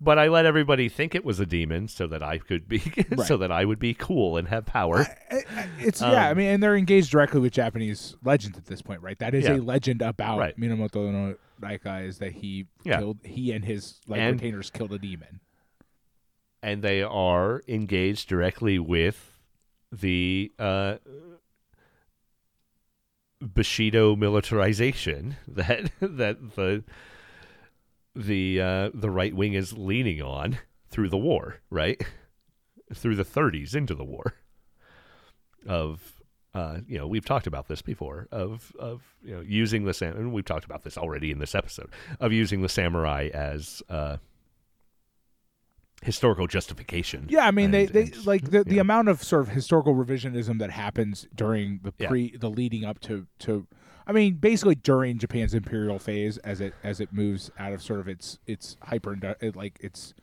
But 0.04 0.20
I 0.20 0.28
let 0.28 0.46
everybody 0.46 0.90
think 0.90 1.16
it 1.16 1.24
was 1.24 1.40
a 1.40 1.46
demon 1.46 1.88
so 1.88 2.08
that 2.08 2.22
I 2.22 2.38
could 2.38 2.68
be 2.68 2.80
so 3.26 3.38
that 3.38 3.52
I 3.52 3.64
would 3.64 3.80
be 3.80 3.94
cool 3.94 4.36
and 4.38 4.48
have 4.50 4.66
power. 4.66 5.00
I- 5.32 5.44
I- 5.56 5.68
it's 5.80 6.02
yeah, 6.02 6.28
I 6.28 6.32
Um, 6.32 6.38
mean, 6.38 6.48
and 6.48 6.62
they're 6.64 6.76
engaged 6.76 7.12
directly 7.12 7.40
with 7.40 7.54
Japanese 7.54 8.16
legends 8.24 8.58
at 8.58 8.66
this 8.66 8.82
point, 8.82 9.02
right? 9.02 9.18
That 9.20 9.34
is 9.34 9.46
Yeah. 9.46 9.56
a 9.56 9.58
legend 9.60 10.02
about 10.02 10.40
Right. 10.40 10.58
Minamoto 10.60 11.10
no 11.12 11.36
Raiko 11.62 12.06
is 12.06 12.18
that 12.20 12.34
he 12.34 12.66
Yeah. 12.84 13.00
killed 13.00 13.20
he 13.24 13.52
and 13.54 13.64
his 13.64 14.02
like 14.08 14.20
And- 14.20 14.42
retainers 14.42 14.70
killed 14.70 14.92
a 14.94 15.00
demon. 15.00 15.40
and 16.62 16.82
they 16.82 17.02
are 17.02 17.62
engaged 17.68 18.28
directly 18.28 18.80
with 18.80 19.40
the 19.92 20.52
uh, 20.60 20.96
Bushido 23.42 24.16
militarization 24.16 25.36
that 25.48 25.92
that 26.00 26.56
the 26.56 26.84
the 28.16 28.62
uh, 28.62 28.90
the 28.94 29.10
right 29.10 29.34
wing 29.36 29.54
is 29.54 29.74
leaning 29.78 30.22
on 30.22 30.58
through 30.90 31.10
the 31.10 31.18
war, 31.18 31.62
right? 31.70 32.02
through 32.94 33.16
the 33.16 33.26
30s 33.26 33.76
into 33.76 33.96
the 33.96 34.04
war 34.04 34.34
of 35.66 36.22
uh, 36.54 36.78
you 36.88 36.96
know 37.00 37.08
we've 37.08 37.26
talked 37.26 37.48
about 37.48 37.68
this 37.68 37.82
before 37.82 38.28
of 38.32 38.72
of 38.78 39.02
you 39.24 39.34
know 39.34 39.42
using 39.42 39.86
the 39.86 39.94
sam 39.96 40.16
and 40.16 40.32
we've 40.32 40.46
talked 40.46 40.66
about 40.66 40.84
this 40.84 40.96
already 40.96 41.32
in 41.32 41.40
this 41.40 41.56
episode 41.56 41.90
of 42.20 42.32
using 42.32 42.62
the 42.62 42.70
samurai 42.70 43.30
as 43.34 43.82
uh, 43.90 44.18
historical 46.04 46.48
justification. 46.48 47.26
Yeah, 47.30 47.48
I 47.48 47.52
mean 47.52 47.72
they, 47.72 47.86
And- 47.86 47.94
they 47.94 48.04
and- 48.04 48.26
like 48.28 48.52
the, 48.52 48.64
the 48.64 48.76
yeah. 48.76 48.82
amount 48.82 49.08
of 49.10 49.24
sort 49.24 49.42
of 49.44 49.50
historical 49.50 49.96
revisionism 49.96 50.60
that 50.60 50.70
happens 50.72 51.26
during 51.34 51.80
the 51.84 51.94
Yeah. 51.98 52.10
pre 52.10 52.36
the 52.38 52.50
leading 52.50 52.86
up 52.86 53.00
to 53.02 53.26
to 53.40 53.68
I 54.06 54.12
mean 54.12 54.36
basically 54.36 54.76
during 54.76 55.18
Japan's 55.18 55.54
imperial 55.54 56.00
phase 56.00 56.38
as 56.40 56.62
it 56.62 56.74
as 56.84 57.00
it 57.00 57.14
moves 57.14 57.52
out 57.58 57.74
of 57.74 57.82
sort 57.82 58.00
of 58.00 58.08
its 58.08 58.40
its 58.48 58.78
hyper 58.82 59.18
like 59.56 59.78
its 59.82 60.14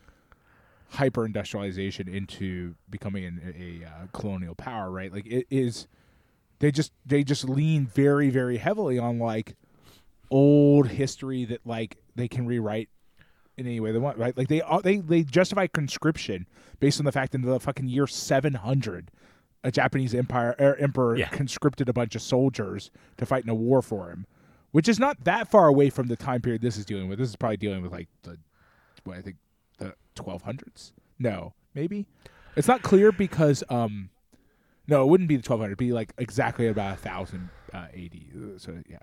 hyper 0.90 1.24
industrialization 1.24 2.08
into 2.08 2.74
becoming 2.90 3.24
an, 3.24 3.54
a 3.56 3.86
uh, 3.86 4.06
colonial 4.12 4.54
power, 4.54 4.90
right? 4.90 5.12
Like 5.12 5.26
it 5.26 5.46
is 5.50 5.86
they 6.58 6.70
just 6.70 6.92
they 7.06 7.24
just 7.24 7.48
lean 7.48 7.86
very 7.86 8.30
very 8.30 8.58
heavily 8.58 8.98
on 8.98 9.18
like 9.18 9.56
old 10.30 10.88
history 10.88 11.44
that 11.44 11.66
like 11.66 11.96
they 12.16 12.28
can 12.28 12.46
rewrite 12.46 12.88
in 13.56 13.66
any 13.66 13.80
way 13.80 13.92
they 13.92 13.98
want, 13.98 14.18
right? 14.18 14.36
Like 14.36 14.48
they 14.48 14.62
they 14.82 14.98
they 14.98 15.22
justify 15.22 15.66
conscription 15.66 16.46
based 16.80 16.98
on 16.98 17.04
the 17.04 17.12
fact 17.12 17.32
that 17.32 17.42
in 17.42 17.48
the 17.48 17.60
fucking 17.60 17.88
year 17.88 18.06
700 18.06 19.10
a 19.62 19.70
Japanese 19.70 20.14
empire 20.14 20.54
er, 20.60 20.76
emperor 20.78 21.16
Yeah. 21.16 21.28
conscripted 21.28 21.88
a 21.88 21.92
bunch 21.92 22.14
of 22.14 22.22
soldiers 22.22 22.90
to 23.18 23.26
fight 23.26 23.44
in 23.44 23.50
a 23.50 23.54
war 23.54 23.82
for 23.82 24.10
him, 24.10 24.26
which 24.70 24.88
is 24.88 24.98
not 24.98 25.24
that 25.24 25.50
far 25.50 25.66
away 25.68 25.90
from 25.90 26.06
the 26.08 26.16
time 26.16 26.40
period 26.40 26.62
this 26.62 26.76
is 26.76 26.84
dealing 26.84 27.08
with. 27.08 27.18
This 27.18 27.28
is 27.28 27.36
probably 27.36 27.56
dealing 27.58 27.82
with 27.82 27.92
like 27.92 28.08
the 28.22 28.38
what 29.04 29.16
I 29.18 29.22
think 29.22 29.36
the 29.78 29.94
1200s. 30.16 30.92
No, 31.18 31.54
maybe 31.74 32.06
it's 32.56 32.68
not 32.68 32.82
clear 32.82 33.12
because 33.12 33.62
um 33.68 34.10
no, 34.88 35.02
it 35.02 35.08
wouldn't 35.08 35.28
be 35.28 35.36
the 35.36 35.40
1200. 35.42 35.66
It'd 35.72 35.78
be 35.78 35.92
like 35.92 36.12
exactly 36.18 36.66
about 36.66 36.94
a 36.94 36.96
thousand 36.96 37.50
uh, 37.72 37.86
AD. 37.94 38.16
So 38.56 38.82
yeah, 38.88 38.98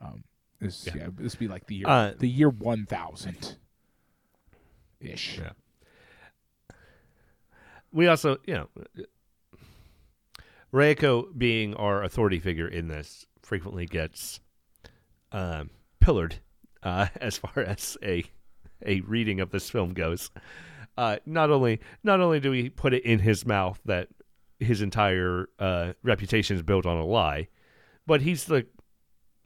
um, 0.00 0.24
this 0.58 0.86
yeah, 0.86 0.92
Yeah. 0.96 1.08
this 1.16 1.34
would 1.34 1.38
be 1.40 1.48
like 1.48 1.66
the 1.66 1.76
year 1.76 1.86
Uh, 1.86 2.12
the 2.18 2.28
year 2.28 2.48
1000 2.50 3.56
ish. 5.00 5.38
Yeah. 5.38 5.50
we 7.92 8.06
also, 8.08 8.36
you 8.46 8.54
know, 8.54 8.68
Raiko 10.72 11.26
being 11.36 11.74
our 11.74 12.02
authority 12.02 12.38
figure 12.38 12.68
in 12.68 12.88
this 12.88 13.26
frequently 13.42 13.86
gets 13.86 14.40
um, 15.32 15.70
pillared 16.00 16.36
uh, 16.82 17.06
as 17.20 17.38
far 17.38 17.58
as 17.58 17.96
a 18.02 18.24
a 18.86 19.00
reading 19.00 19.40
of 19.40 19.50
this 19.50 19.68
film 19.68 19.92
goes. 19.92 20.30
Uh, 20.96 21.16
not 21.26 21.50
only 21.50 21.80
not 22.02 22.20
only 22.20 22.40
do 22.40 22.50
we 22.50 22.68
put 22.68 22.94
it 22.94 23.04
in 23.04 23.20
his 23.20 23.46
mouth 23.46 23.80
that 23.84 24.08
his 24.60 24.82
entire 24.82 25.48
uh, 25.58 25.92
reputation 26.02 26.56
is 26.56 26.62
built 26.62 26.86
on 26.86 26.96
a 26.96 27.04
lie, 27.04 27.48
but 28.06 28.20
he's 28.20 28.44
the 28.44 28.66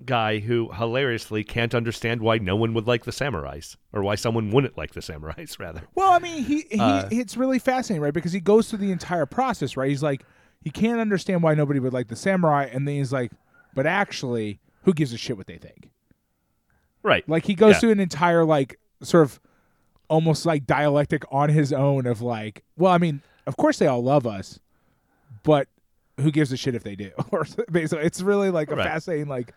guy 0.05 0.41
who 0.41 0.71
hilariously 0.73 1.45
can't 1.45 1.75
understand 1.75 2.21
why 2.21 2.39
no 2.39 2.57
one 2.57 2.75
would 2.75 2.87
like 2.87 3.05
the 3.05 3.13
samurais 3.13 3.77
or 3.93 4.03
why 4.03 4.15
someone 4.15 4.51
wouldn't 4.51 4.77
like 4.77 4.93
the 4.93 5.01
samurais 5.01 5.59
rather. 5.61 5.83
Well, 5.95 6.11
I 6.11 6.19
mean, 6.19 6.43
he, 6.43 6.65
he 6.71 6.81
Uh, 6.81 7.09
it's 7.11 7.37
really 7.37 7.59
fascinating, 7.59 8.03
right? 8.03 8.15
Because 8.15 8.33
he 8.33 8.41
goes 8.41 8.69
through 8.69 8.81
the 8.81 8.91
entire 8.91 9.27
process, 9.27 9.77
right? 9.77 9.89
He's 9.89 10.03
like, 10.03 10.25
he 10.63 10.71
can't 10.71 11.01
understand 11.01 11.43
why 11.43 11.55
nobody 11.55 11.81
would 11.81 11.93
like 11.93 12.09
the 12.09 12.17
samurai, 12.17 12.65
and 12.73 12.87
then 12.87 12.97
he's 12.97 13.13
like, 13.13 13.33
but 13.75 13.87
actually, 13.87 14.61
who 14.85 14.93
gives 14.93 15.13
a 15.13 15.17
shit 15.19 15.37
what 15.37 15.47
they 15.47 15.59
think? 15.59 15.91
Right. 17.03 17.29
Like 17.29 17.45
he 17.47 17.55
goes 17.55 17.75
Yeah. 17.75 17.81
through 17.81 17.91
an 17.93 18.01
entire 18.01 18.45
like 18.45 18.79
sort 19.03 19.25
of 19.25 19.41
almost 20.09 20.45
like 20.47 20.67
dialectic 20.67 21.25
on 21.33 21.49
his 21.49 21.73
own 21.73 22.07
of 22.07 22.21
like, 22.23 22.63
well, 22.77 22.93
I 22.93 22.99
mean, 22.99 23.23
of 23.47 23.57
course 23.57 23.79
they 23.79 23.87
all 23.87 24.03
love 24.03 24.27
us, 24.27 24.61
but 25.43 25.69
who 26.21 26.31
gives 26.31 26.53
a 26.53 26.57
shit 26.57 26.75
if 26.75 26.85
they 26.85 26.95
do? 26.95 27.11
or 27.31 27.47
basically, 27.71 28.05
it's 28.05 28.21
really 28.21 28.51
like 28.51 28.71
a 28.71 28.77
Right. 28.77 28.87
fascinating 28.87 29.27
like 29.29 29.55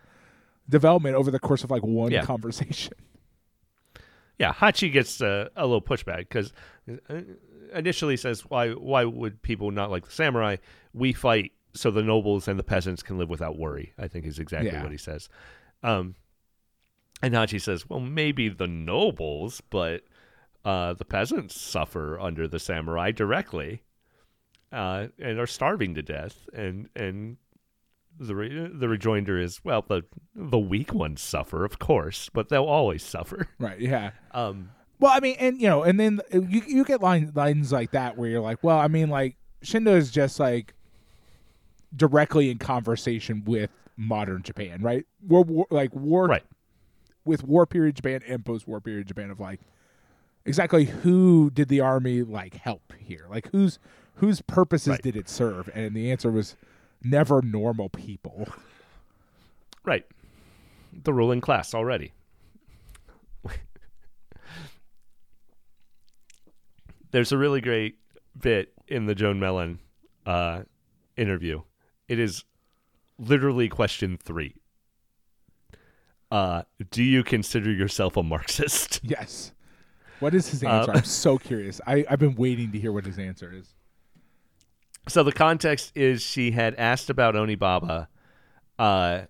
development 0.68 1.14
over 1.14 1.30
the 1.30 1.38
course 1.38 1.62
of 1.62 1.70
like 1.70 1.82
one 1.84 2.10
Yeah. 2.10 2.22
conversation. 2.24 2.94
Yeah, 4.38 4.52
Hachi 4.52 4.92
gets 4.92 5.20
uh, 5.22 5.48
a 5.56 5.64
little 5.66 5.80
pushback 5.80 6.18
because 6.28 6.52
initially 7.74 8.16
says, 8.16 8.40
"Why? 8.42 8.70
Why 8.72 9.04
would 9.04 9.42
people 9.42 9.70
not 9.70 9.90
like 9.90 10.04
the 10.06 10.12
samurai? 10.12 10.56
We 10.92 11.12
fight 11.12 11.52
so 11.74 11.90
the 11.90 12.02
nobles 12.02 12.48
and 12.48 12.58
the 12.58 12.62
peasants 12.64 13.02
can 13.02 13.18
live 13.18 13.28
without 13.28 13.58
worry." 13.58 13.92
I 13.98 14.08
think 14.08 14.26
is 14.26 14.38
exactly 14.38 14.70
Yeah. 14.70 14.82
what 14.82 14.92
he 14.92 14.98
says. 14.98 15.28
Um, 15.82 16.14
and 17.22 17.34
Hachi 17.34 17.60
says, 17.60 17.88
"Well, 17.88 18.00
maybe 18.00 18.48
the 18.48 18.66
nobles, 18.66 19.60
but 19.70 20.02
uh, 20.64 20.94
the 20.94 21.04
peasants 21.04 21.58
suffer 21.60 22.18
under 22.20 22.46
the 22.48 22.58
samurai 22.58 23.10
directly, 23.12 23.82
uh, 24.72 25.08
and 25.18 25.38
are 25.38 25.46
starving 25.46 25.94
to 25.94 26.02
death." 26.02 26.48
And 26.52 26.88
and 26.96 27.36
the 28.18 28.34
re- 28.34 28.70
the 28.72 28.88
rejoinder 28.88 29.38
is, 29.38 29.64
"Well, 29.64 29.82
the 29.86 30.02
the 30.34 30.58
weak 30.58 30.92
ones 30.92 31.20
suffer, 31.22 31.64
of 31.64 31.78
course, 31.78 32.28
but 32.32 32.48
they'll 32.48 32.64
always 32.64 33.02
suffer." 33.02 33.48
Right. 33.58 33.80
Yeah. 33.80 34.10
Um, 34.32 34.70
Well, 34.98 35.12
I 35.14 35.20
mean, 35.20 35.36
and 35.38 35.60
you 35.60 35.68
know, 35.68 35.82
and 35.82 36.00
then 36.00 36.20
you 36.32 36.62
you 36.66 36.84
get 36.84 37.02
line, 37.02 37.32
lines 37.34 37.72
like 37.72 37.90
that 37.90 38.16
where 38.16 38.28
you're 38.30 38.40
like, 38.40 38.62
well, 38.64 38.78
I 38.78 38.88
mean, 38.88 39.10
like 39.10 39.36
Shindo 39.62 39.94
is 39.96 40.10
just 40.10 40.40
like 40.40 40.74
directly 41.94 42.50
in 42.50 42.58
conversation 42.58 43.42
with 43.44 43.70
modern 43.96 44.42
Japan, 44.42 44.82
right? 44.82 45.04
War, 45.26 45.42
war 45.44 45.66
like 45.70 45.94
war, 45.94 46.26
Right. 46.26 46.44
With 47.24 47.42
war 47.42 47.66
period 47.66 47.96
Japan 47.96 48.20
and 48.28 48.44
post 48.44 48.68
war 48.68 48.80
period 48.80 49.06
Japan 49.08 49.30
of 49.30 49.40
like 49.40 49.60
exactly 50.44 50.84
who 50.84 51.50
did 51.50 51.68
the 51.68 51.80
army 51.80 52.22
like 52.22 52.54
help 52.54 52.92
here, 52.98 53.26
like 53.28 53.50
whose 53.52 53.78
whose 54.16 54.40
purposes 54.42 54.88
Right. 54.92 55.02
did 55.02 55.16
it 55.16 55.28
serve, 55.28 55.68
and 55.74 55.94
the 55.94 56.10
answer 56.10 56.30
was 56.30 56.56
never 57.02 57.42
normal 57.42 57.88
people. 57.88 58.48
Right. 59.84 60.06
The 61.04 61.12
ruling 61.12 61.40
class 61.40 61.74
already. 61.74 62.12
There's 67.16 67.32
a 67.32 67.38
really 67.38 67.62
great 67.62 67.96
bit 68.38 68.74
in 68.88 69.06
the 69.06 69.14
Joan 69.14 69.40
Mellen 69.40 69.78
uh, 70.26 70.64
interview. 71.16 71.62
It 72.08 72.18
is 72.18 72.44
literally 73.18 73.70
question 73.70 74.18
three. 74.22 74.56
Uh, 76.30 76.64
do 76.90 77.02
you 77.02 77.24
consider 77.24 77.72
yourself 77.72 78.18
a 78.18 78.22
Marxist? 78.22 79.00
Yes. 79.02 79.52
What 80.20 80.34
is 80.34 80.50
his 80.50 80.62
Uh, 80.62 80.68
answer? 80.68 80.92
I'm 80.92 81.04
so 81.04 81.38
curious. 81.38 81.80
I, 81.86 82.04
I've 82.10 82.18
been 82.18 82.34
waiting 82.34 82.70
to 82.72 82.78
hear 82.78 82.92
what 82.92 83.06
his 83.06 83.18
answer 83.18 83.50
is. 83.50 83.74
So 85.08 85.22
the 85.22 85.32
context 85.32 85.92
is 85.94 86.20
she 86.20 86.50
had 86.50 86.74
asked 86.74 87.08
about 87.08 87.34
Onibaba, 87.34 88.08
uh, 88.78 89.22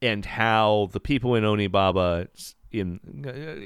and 0.00 0.24
how 0.24 0.88
the 0.92 1.00
people 1.00 1.34
in 1.34 1.44
Onibaba, 1.44 2.28
in 2.72 3.00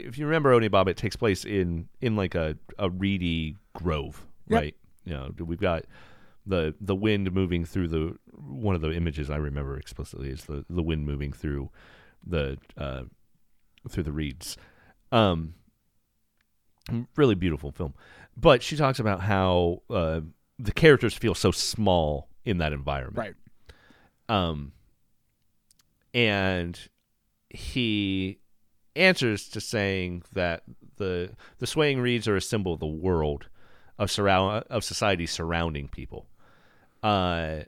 if 0.06 0.18
you 0.18 0.26
remember 0.26 0.50
Onibaba, 0.58 0.88
it 0.88 0.96
takes 0.96 1.16
place 1.16 1.44
in 1.44 1.88
in 2.00 2.16
like 2.16 2.34
a 2.34 2.56
a 2.78 2.90
reedy 2.90 3.56
grove, 3.74 4.26
Yep. 4.48 4.60
right? 4.60 4.74
You 5.04 5.12
know, 5.14 5.30
we've 5.38 5.60
got 5.60 5.84
the 6.46 6.74
the 6.80 6.94
wind 6.94 7.32
moving 7.32 7.64
through 7.64 7.88
the 7.88 8.16
one 8.32 8.74
of 8.74 8.80
the 8.80 8.92
images 8.92 9.30
I 9.30 9.36
remember 9.36 9.76
explicitly 9.78 10.30
is 10.30 10.44
the 10.44 10.64
the 10.68 10.82
wind 10.82 11.06
moving 11.06 11.32
through 11.32 11.70
the 12.26 12.58
uh, 12.76 13.04
through 13.88 14.02
the 14.04 14.12
reeds. 14.12 14.56
Um, 15.12 15.54
really 17.16 17.34
beautiful 17.34 17.70
film. 17.72 17.94
But 18.36 18.62
she 18.62 18.76
talks 18.76 18.98
about 18.98 19.20
how 19.20 19.82
uh, 19.88 20.20
the 20.58 20.72
characters 20.72 21.14
feel 21.14 21.34
so 21.34 21.50
small 21.50 22.28
in 22.44 22.58
that 22.58 22.72
environment. 22.72 23.16
Right. 23.16 23.34
Um, 24.28 24.72
and 26.14 26.78
he 27.50 28.38
answers 28.96 29.48
to 29.50 29.60
saying 29.60 30.22
that 30.32 30.62
the 30.96 31.30
the 31.58 31.66
swaying 31.66 32.00
reeds 32.00 32.26
are 32.26 32.36
a 32.36 32.40
symbol 32.40 32.74
of 32.74 32.80
the 32.80 32.86
world 32.86 33.46
of 33.98 34.10
surround 34.10 34.64
of 34.70 34.84
society 34.84 35.26
surrounding 35.26 35.88
people. 35.88 36.26
Uh, 37.02 37.60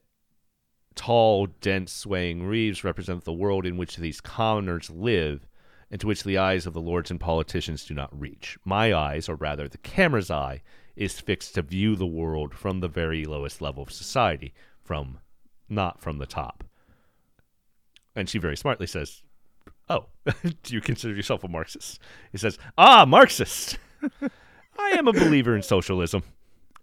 tall, 0.94 1.46
dense, 1.60 1.92
swaying 1.92 2.44
reeds 2.44 2.82
represent 2.84 3.24
the 3.24 3.32
world 3.32 3.64
in 3.64 3.76
which 3.76 3.96
these 3.96 4.20
commoners 4.20 4.90
live 4.90 5.46
and 5.90 6.00
to 6.00 6.06
which 6.06 6.24
the 6.24 6.36
eyes 6.36 6.66
of 6.66 6.74
the 6.74 6.80
lords 6.80 7.10
and 7.10 7.20
politicians 7.20 7.84
do 7.84 7.94
not 7.94 8.18
reach. 8.18 8.58
My 8.64 8.92
eyes, 8.92 9.28
or 9.28 9.36
rather 9.36 9.68
the 9.68 9.78
camera's 9.78 10.30
eye, 10.30 10.62
is 10.96 11.20
fixed 11.20 11.54
to 11.54 11.62
view 11.62 11.96
the 11.96 12.06
world 12.06 12.54
from 12.54 12.80
the 12.80 12.88
very 12.88 13.24
lowest 13.24 13.62
level 13.62 13.84
of 13.84 13.92
society, 13.92 14.52
from 14.82 15.18
not 15.68 16.00
from 16.00 16.18
the 16.18 16.26
top. 16.26 16.64
And 18.14 18.28
she 18.28 18.38
very 18.38 18.56
smartly 18.56 18.86
says, 18.86 19.22
Oh, 19.90 20.06
do 20.62 20.74
you 20.74 20.80
consider 20.80 21.14
yourself 21.14 21.44
a 21.44 21.48
Marxist? 21.48 22.00
He 22.32 22.38
says, 22.38 22.58
Ah, 22.76 23.04
Marxist. 23.06 23.78
I 24.78 24.90
am 24.90 25.08
a 25.08 25.12
believer 25.12 25.56
in 25.56 25.62
socialism. 25.62 26.22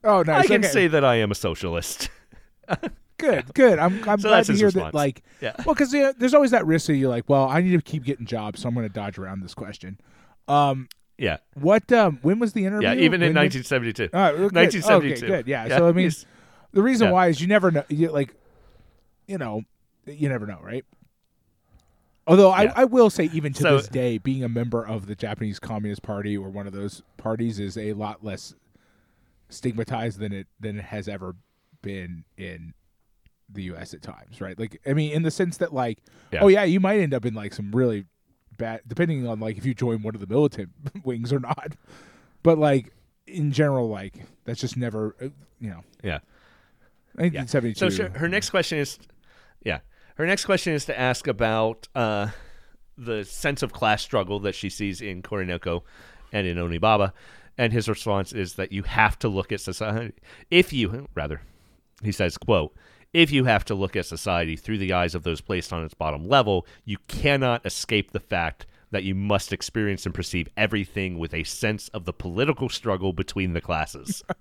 Oh, 0.04 0.22
nice. 0.24 0.44
I 0.46 0.48
can 0.48 0.62
okay. 0.64 0.72
say 0.72 0.88
that 0.88 1.04
I 1.06 1.16
am 1.16 1.32
a 1.32 1.36
socialist. 1.36 2.10
good, 3.18 3.54
good. 3.54 3.80
I'm 3.80 4.08
I'm 4.08 4.20
So 4.20 4.30
glad 4.30 4.46
to 4.46 4.54
hear 4.54 4.66
response. 4.68 4.86
that. 4.92 4.94
Like, 4.94 5.24
Yeah. 5.42 5.54
well, 5.66 5.74
because 5.76 5.92
there's 5.92 6.34
always 6.34 6.52
that 6.52 6.66
risk 6.66 6.88
that 6.88 6.96
you're 6.96 7.10
like, 7.10 7.28
well, 7.30 7.48
I 7.48 7.62
need 7.62 7.72
to 7.72 7.82
keep 7.82 8.04
getting 8.04 8.26
jobs, 8.26 8.62
so 8.62 8.68
I'm 8.70 8.76
going 8.76 8.88
to 8.88 8.94
dodge 8.94 9.18
around 9.18 9.42
this 9.42 9.54
question. 9.54 10.00
Um, 10.48 10.88
Yeah. 11.18 11.38
what? 11.54 11.92
Um, 11.92 12.20
when 12.22 12.40
was 12.40 12.54
the 12.54 12.66
interview? 12.66 12.88
Yeah, 12.90 12.96
even 12.96 13.22
in 13.22 13.34
When 13.34 13.50
did- 13.50 13.66
1972. 13.66 14.10
Oh, 14.14 14.32
good. 14.50 14.54
1972. 14.56 15.14
Okay, 15.26 15.28
good. 15.28 15.48
Yeah. 15.48 15.68
So 15.78 15.88
I 15.88 15.92
mean, 15.92 16.12
the 16.74 16.82
reason 16.84 17.08
yeah. 17.08 17.14
why 17.14 17.28
is 17.28 17.40
you 17.40 17.48
never 17.48 17.72
know. 17.72 17.84
You 17.88 18.12
like, 18.12 18.34
you 19.28 19.38
know, 19.38 19.64
you 20.06 20.28
never 20.30 20.46
know, 20.46 20.60
right? 20.62 20.84
Although 22.28 22.50
Yeah. 22.56 22.74
I, 22.76 22.82
I 22.82 22.86
will 22.86 23.10
say, 23.10 23.30
even 23.34 23.54
to 23.54 23.62
So- 23.62 23.78
this 23.78 23.88
day, 23.88 24.18
being 24.18 24.44
a 24.44 24.50
member 24.50 24.86
of 24.86 25.06
the 25.08 25.16
Japanese 25.16 25.60
Communist 25.60 26.02
Party 26.02 26.38
or 26.38 26.50
one 26.50 26.66
of 26.68 26.74
those 26.74 27.04
parties 27.18 27.60
is 27.60 27.78
a 27.78 27.94
lot 27.94 28.24
less 28.24 28.56
stigmatized 29.50 30.20
than 30.20 30.34
it 30.34 30.48
than 30.60 30.80
it 30.80 30.86
has 30.86 31.08
ever 31.08 31.36
been 31.82 32.24
in 32.38 32.74
the 33.48 33.64
U.S. 33.64 33.94
at 33.94 34.02
times, 34.02 34.42
right? 34.42 34.58
Like, 34.58 34.82
I 34.88 34.94
mean, 34.94 35.12
in 35.12 35.22
the 35.22 35.30
sense 35.30 35.58
that, 35.58 35.72
like, 35.72 36.00
Yeah. 36.32 36.40
oh 36.42 36.48
yeah, 36.48 36.64
you 36.64 36.80
might 36.80 37.00
end 37.00 37.14
up 37.14 37.26
in 37.26 37.36
like 37.36 37.54
some 37.54 37.72
really 37.72 38.06
bad, 38.58 38.82
depending 38.88 39.28
on 39.28 39.40
like 39.40 39.58
if 39.58 39.66
you 39.66 39.76
join 39.76 40.02
one 40.02 40.16
of 40.16 40.22
the 40.22 40.28
militant 40.28 40.70
wings 41.04 41.32
or 41.32 41.40
not. 41.40 41.74
But 42.42 42.58
like 42.58 42.92
in 43.28 43.52
general, 43.52 43.88
like 43.88 44.26
that's 44.46 44.60
just 44.60 44.78
never, 44.78 45.16
uh, 45.22 45.26
you 45.60 45.70
know, 45.70 45.84
yeah. 46.04 46.20
1972. 47.14 47.80
So 47.80 47.90
sure, 47.90 48.10
her 48.18 48.28
next 48.28 48.50
question 48.50 48.80
is, 48.80 48.98
yeah, 49.64 49.80
her 50.16 50.26
next 50.26 50.46
question 50.46 50.74
is 50.74 50.86
to 50.86 51.00
ask 51.00 51.28
about 51.28 51.88
uh, 51.96 52.30
the 52.98 53.24
sense 53.24 53.62
of 53.64 53.74
class 53.74 54.02
struggle 54.02 54.40
that 54.42 54.56
she 54.56 54.70
sees 54.70 55.02
in 55.02 55.22
Kuroneko 55.22 55.82
and 56.32 56.48
in 56.48 56.58
Onibaba, 56.58 57.14
and 57.58 57.72
his 57.72 57.88
response 57.88 58.34
is 58.34 58.56
that 58.56 58.72
you 58.72 58.84
have 58.84 59.18
to 59.20 59.30
look 59.30 59.52
at 59.52 59.62
society. 59.62 60.14
If 60.52 60.74
you, 60.74 61.08
rather, 61.16 61.42
he 62.04 62.12
says, 62.12 62.38
"quote." 62.38 62.76
If 63.14 63.32
you 63.32 63.46
have 63.46 63.64
to 63.66 63.76
look 63.76 63.96
at 63.96 64.06
society 64.06 64.58
through 64.58 64.78
the 64.80 64.92
eyes 64.92 65.16
of 65.16 65.24
those 65.24 65.40
placed 65.40 65.72
on 65.72 65.86
its 65.86 65.94
bottom 65.94 66.28
level, 66.28 66.68
you 66.84 66.98
cannot 67.08 67.66
escape 67.66 68.12
the 68.12 68.20
fact 68.20 68.66
that 68.92 69.04
you 69.04 69.16
must 69.16 69.54
experience 69.54 70.06
and 70.06 70.14
perceive 70.14 70.50
everything 70.58 71.18
with 71.18 71.34
a 71.34 71.46
sense 71.46 71.88
of 71.90 72.04
the 72.04 72.12
political 72.12 72.68
struggle 72.68 73.14
between 73.14 73.54
the 73.54 73.62
classes. 73.62 74.22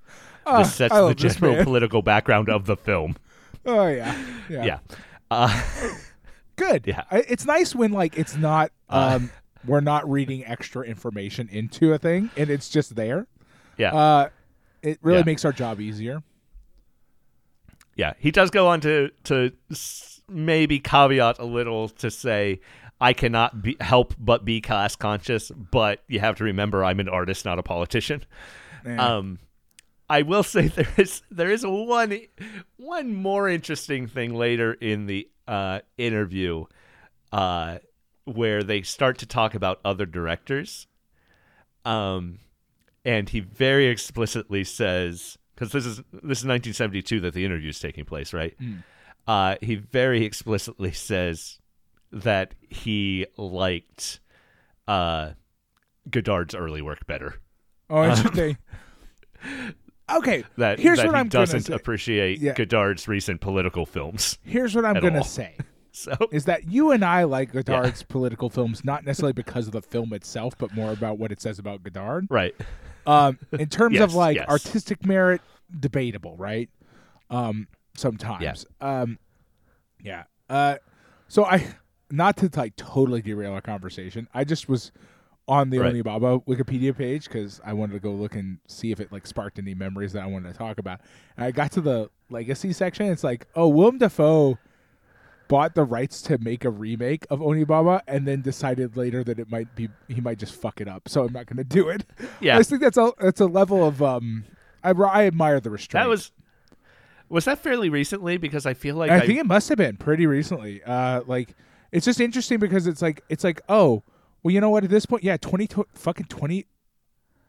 Ah, 0.47 0.59
this 0.59 0.75
sets 0.75 0.93
the 0.95 1.15
general 1.15 1.65
political 1.65 2.03
background 2.03 2.51
of 2.51 2.67
the 2.67 2.77
film. 2.77 3.17
Oh 3.65 3.87
yeah, 3.87 4.15
yeah, 4.51 4.65
Yeah. 4.65 4.79
Uh, 5.35 5.63
good. 6.57 6.87
Yeah. 6.87 7.05
I- 7.11 7.25
it's 7.29 7.45
nice 7.47 7.75
when 7.75 7.93
like 7.93 8.17
it's 8.19 8.37
not. 8.37 8.71
Uh. 8.89 9.19
Um, 9.21 9.31
we're 9.67 9.81
not 9.81 10.07
reading 10.11 10.45
extra 10.45 10.83
information 10.85 11.49
into 11.51 11.95
a 11.95 11.99
thing, 11.99 12.29
and 12.37 12.51
it's 12.51 12.69
just 12.69 12.95
there. 12.97 13.27
yeah. 13.79 13.95
Uh, 13.95 14.29
it 14.83 14.99
really 15.01 15.21
Yeah. 15.21 15.25
makes 15.25 15.45
our 15.47 15.53
job 15.53 15.81
easier. 15.81 16.23
yeah. 17.97 18.13
He 18.19 18.31
does 18.31 18.51
go 18.51 18.67
on 18.69 18.81
to 18.83 19.11
to 19.25 19.53
maybe 20.29 20.79
caveat 20.81 21.39
a 21.39 21.45
little 21.45 21.89
to 21.89 22.11
say 22.11 22.61
I 23.01 23.13
cannot 23.13 23.63
be, 23.63 23.77
help 23.81 24.15
but 24.19 24.45
be 24.45 24.61
class 24.61 24.97
conscious, 24.97 25.51
but 25.51 26.03
you 26.09 26.21
have 26.21 26.37
to 26.37 26.45
remember 26.45 26.85
I'm 26.85 27.01
an 27.01 27.09
artist, 27.09 27.45
not 27.45 27.59
a 27.59 27.63
politician. 27.63 28.25
Yeah. 28.87 29.17
Um, 29.17 29.39
I 30.15 30.23
will 30.23 30.45
say 30.45 30.69
there 30.77 30.95
is 30.97 31.23
there 31.31 31.51
is 31.51 31.67
one 31.67 32.17
one 32.77 33.15
more 33.15 33.49
interesting 33.49 34.07
thing 34.07 34.33
later 34.33 34.73
in 34.73 35.07
the 35.07 35.29
uh, 35.49 35.81
interview 35.99 36.67
uh, 37.33 37.79
where 38.25 38.63
they 38.63 38.83
start 38.83 39.19
to 39.19 39.27
talk 39.27 39.55
about 39.57 39.81
other 39.85 40.07
directors. 40.07 40.87
Um, 41.85 42.39
and 43.05 43.29
he 43.29 43.41
very 43.41 43.89
explicitly 43.89 44.63
says, 44.63 45.37
because 45.55 45.73
this 45.73 45.85
is 45.85 45.97
this 45.97 46.39
is 46.39 46.47
1972 46.47 47.19
that 47.21 47.35
the 47.35 47.45
interview 47.45 47.71
is 47.71 47.81
taking 47.81 48.05
place, 48.05 48.33
right? 48.33 48.57
Uh, 49.27 49.57
he 49.63 49.75
very 49.75 50.25
explicitly 50.25 50.93
says 50.93 51.59
that 52.13 52.55
he 52.61 53.27
liked 53.37 54.21
uh, 54.87 55.31
Godard's 56.09 56.55
early 56.55 56.83
work 56.83 57.05
better. 57.09 57.41
Oh, 57.91 58.05
interesting. 58.05 58.59
okay, 60.11 60.45
That 60.57 60.79
here's 60.79 60.99
that 60.99 61.07
what 61.07 61.15
he 61.15 61.21
I'm 61.21 61.29
doesn't 61.29 61.61
say. 61.63 61.75
appreciate 61.75 62.39
Yeah. 62.41 62.55
Godard's 62.55 63.09
recent 63.09 63.41
political 63.41 63.87
films. 63.87 64.39
Here's 64.43 64.75
what 64.75 64.85
I'm 64.85 65.01
gonna 65.01 65.19
all. 65.19 65.25
say 65.25 65.57
So 65.93 66.13
is 66.33 66.45
that 66.47 66.69
you 66.69 66.91
and 66.91 67.05
I 67.05 67.23
like 67.25 67.53
Godard's 67.53 68.03
political 68.03 68.51
films 68.51 68.85
not 68.85 69.05
necessarily 69.05 69.33
because 69.33 69.67
of 69.67 69.73
the 69.73 69.83
film 69.83 70.13
itself, 70.13 70.55
but 70.59 70.75
more 70.75 70.91
about 70.93 71.19
what 71.19 71.31
it 71.31 71.41
says 71.41 71.59
about 71.61 71.83
Godard. 71.85 72.27
right, 72.31 72.55
Um, 73.07 73.39
in 73.53 73.69
terms 73.69 74.01
of 74.01 74.13
like 74.15 74.37
yes. 74.39 74.49
artistic 74.49 75.07
merit, 75.07 75.41
debatable, 75.79 76.37
right? 76.37 76.69
Um, 77.31 77.69
sometimes. 77.97 78.67
Um, 78.81 79.19
yeah. 80.03 80.25
Uh, 80.51 80.77
so 81.29 81.45
I, 81.45 81.65
not 82.11 82.37
to 82.39 82.51
like 82.57 82.75
totally 82.77 83.23
derail 83.23 83.53
our 83.53 83.61
conversation, 83.61 84.27
I 84.35 84.43
just 84.43 84.69
was 84.69 84.91
on 85.47 85.71
the 85.71 85.79
Right. 85.79 85.95
Onibaba 85.95 86.45
Wikipedia 86.47 86.97
page 86.97 87.25
because 87.25 87.61
I 87.65 87.73
wanted 87.73 87.93
to 87.95 88.01
go 88.01 88.13
look 88.13 88.35
and 88.35 88.59
see 88.67 88.91
if 88.93 89.01
it 89.01 89.13
like 89.13 89.27
sparked 89.27 89.59
any 89.59 89.75
memories 89.75 90.13
that 90.13 90.23
I 90.23 90.27
wanted 90.27 90.53
to 90.53 90.59
talk 90.59 90.79
about. 90.79 91.01
And 91.37 91.45
I 91.45 91.51
got 91.51 91.73
to 91.73 91.81
the 91.81 92.11
legacy 92.31 92.73
section. 92.73 93.07
It's 93.07 93.25
like, 93.25 93.47
oh, 93.55 93.69
Willem 93.69 93.99
Dafoe 93.99 94.59
bought 95.49 95.75
the 95.75 95.85
rights 95.85 96.23
to 96.23 96.39
make 96.39 96.65
a 96.65 96.71
remake 96.71 97.27
of 97.31 97.41
Onibaba 97.41 98.01
and 98.09 98.27
then 98.27 98.41
decided 98.41 98.97
later 98.97 99.23
that 99.25 99.39
it 99.39 99.51
might 99.51 99.75
be 99.75 99.89
he 100.09 100.21
might 100.21 100.39
just 100.39 100.55
fuck 100.55 100.81
it 100.81 100.89
up. 100.89 101.09
So 101.09 101.25
I'm 101.25 101.33
not 101.33 101.47
going 101.47 101.59
to 101.59 101.65
do 101.65 101.89
it. 101.89 102.05
Yeah. 102.41 102.55
I 102.55 102.59
just 102.59 102.71
think 102.71 102.83
that's 102.83 102.97
a 102.97 103.13
that's 103.21 103.41
a 103.41 103.47
level 103.47 103.87
of 103.87 104.03
um 104.03 104.45
I 104.83 104.91
I 104.91 105.27
admire 105.27 105.61
the 105.61 105.71
restraint. 105.71 106.05
that 106.05 106.09
was 106.09 106.33
was 107.29 107.45
that 107.47 107.59
fairly 107.59 107.89
recently 107.89 108.37
because 108.37 108.67
I 108.67 108.75
feel 108.75 108.97
like 108.97 109.11
I, 109.11 109.17
I, 109.17 109.27
think 109.27 109.39
it 109.39 109.47
must 109.47 109.69
have 109.69 109.79
been 109.79 109.97
pretty 109.97 110.27
recently. 110.27 110.83
Uh, 110.83 111.23
like 111.27 111.55
it's 111.91 112.05
just 112.05 112.21
interesting 112.21 112.59
because 112.59 112.87
it's 112.87 113.03
like 113.03 113.23
it's 113.29 113.45
like 113.45 113.61
oh 113.69 114.03
well 114.45 114.53
you 114.53 114.61
know 114.61 114.71
what? 114.71 114.85
At 114.85 114.91
this 114.91 115.07
point 115.07 115.25
yeah 115.25 115.37
twenty 115.37 115.69
fucking 115.95 116.27
twenty 116.27 116.67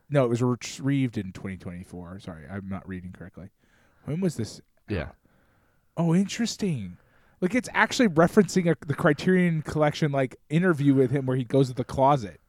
no 0.09 0.25
it 0.25 0.29
was 0.29 0.41
retrieved 0.41 1.17
in 1.19 1.31
twenty 1.31 1.57
twenty 1.57 1.83
four 1.83 2.19
sorry 2.19 2.45
I'm 2.49 2.67
not 2.67 2.87
reading 2.87 3.11
correctly. 3.11 3.49
When 4.05 4.21
was 4.21 4.35
this 4.35 4.61
yeah. 4.89 5.09
oh 5.97 6.15
interesting. 6.15 6.97
Like 7.41 7.53
it's 7.53 7.69
actually 7.73 8.07
referencing 8.07 8.71
a, 8.71 8.75
the 8.87 8.95
Criterion 8.95 9.61
Collection 9.61 10.11
like 10.11 10.35
interview 10.49 10.95
with 10.95 11.11
him 11.11 11.27
where 11.27 11.37
he 11.37 11.43
goes 11.43 11.67
to 11.67 11.75
the 11.75 11.83
closet 11.83 12.39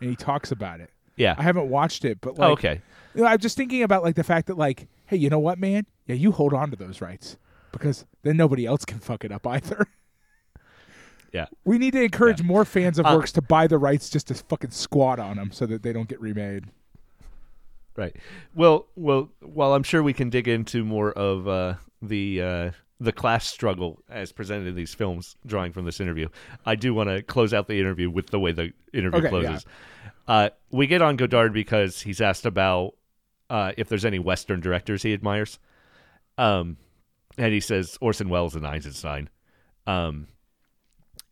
and 0.00 0.10
he 0.10 0.16
talks 0.16 0.50
about 0.50 0.80
it. 0.80 0.90
yeah. 1.16 1.34
I 1.38 1.42
haven't 1.42 1.68
watched 1.68 2.04
it, 2.04 2.20
but 2.20 2.30
oh, 2.30 2.40
like 2.40 2.48
oh, 2.48 2.52
okay. 2.52 2.82
you 3.14 3.22
know, 3.22 3.28
I'm 3.28 3.38
just 3.38 3.56
thinking 3.56 3.82
about 3.82 4.02
like 4.02 4.16
the 4.16 4.24
fact 4.24 4.46
that 4.48 4.58
like, 4.58 4.88
hey, 5.06 5.16
you 5.16 5.30
know 5.30 5.38
what, 5.38 5.58
man? 5.58 5.86
Yeah, 6.06 6.16
you 6.16 6.32
hold 6.32 6.52
on 6.54 6.70
to 6.70 6.76
those 6.76 7.00
rights 7.00 7.36
because 7.72 8.04
then 8.22 8.36
nobody 8.36 8.66
else 8.66 8.84
can 8.84 8.98
fuck 8.98 9.24
it 9.24 9.32
up 9.32 9.46
either. 9.46 9.86
yeah. 11.34 11.46
We 11.66 11.76
need 11.76 11.92
to 11.92 12.02
encourage 12.02 12.42
more 12.42 12.64
fans 12.64 12.98
of 12.98 13.04
Uh, 13.04 13.14
works 13.16 13.32
to 13.32 13.42
buy 13.42 13.66
the 13.66 13.76
rights 13.76 14.08
just 14.08 14.28
to 14.28 14.34
fucking 14.34 14.70
squat 14.70 15.18
on 15.18 15.36
them 15.36 15.52
so 15.52 15.66
that 15.66 15.82
they 15.82 15.92
don't 15.92 16.08
get 16.08 16.20
remade. 16.20 16.64
right. 17.96 18.16
Well 18.54 18.86
well 18.96 19.30
while 19.40 19.74
I'm 19.74 19.82
sure 19.82 20.02
we 20.02 20.12
can 20.14 20.30
dig 20.30 20.48
into 20.48 20.84
more 20.84 21.12
of 21.12 21.46
uh, 21.46 21.74
the 22.00 22.40
uh, 22.42 22.70
the 23.00 23.12
class 23.12 23.46
struggle 23.46 24.00
as 24.08 24.32
presented 24.32 24.68
in 24.68 24.74
these 24.76 24.94
films 24.94 25.36
drawing 25.44 25.72
from 25.72 25.84
this 25.84 26.00
interview 26.00 26.28
I 26.64 26.76
do 26.76 26.94
want 26.94 27.10
to 27.10 27.22
close 27.22 27.52
out 27.52 27.66
the 27.66 27.78
interview 27.78 28.08
with 28.08 28.28
the 28.30 28.38
way 28.40 28.52
the 28.52 28.72
interview 28.92 29.18
Okay, 29.20 29.28
closes. 29.28 29.66
Uh, 30.26 30.50
we 30.70 30.86
get 30.86 31.02
on 31.02 31.16
Godard 31.16 31.52
because 31.52 32.00
he's 32.00 32.20
asked 32.20 32.46
about 32.46 32.94
uh, 33.50 33.72
if 33.76 33.88
there's 33.88 34.04
any 34.06 34.18
Western 34.18 34.60
directors 34.60 35.02
he 35.02 35.12
admires. 35.12 35.58
Um, 36.38 36.78
and 37.36 37.52
he 37.52 37.60
says 37.60 37.98
Orson 38.00 38.28
Welles 38.30 38.54
and 38.56 38.66
Eisenstein. 38.66 39.28
Um, 39.86 40.28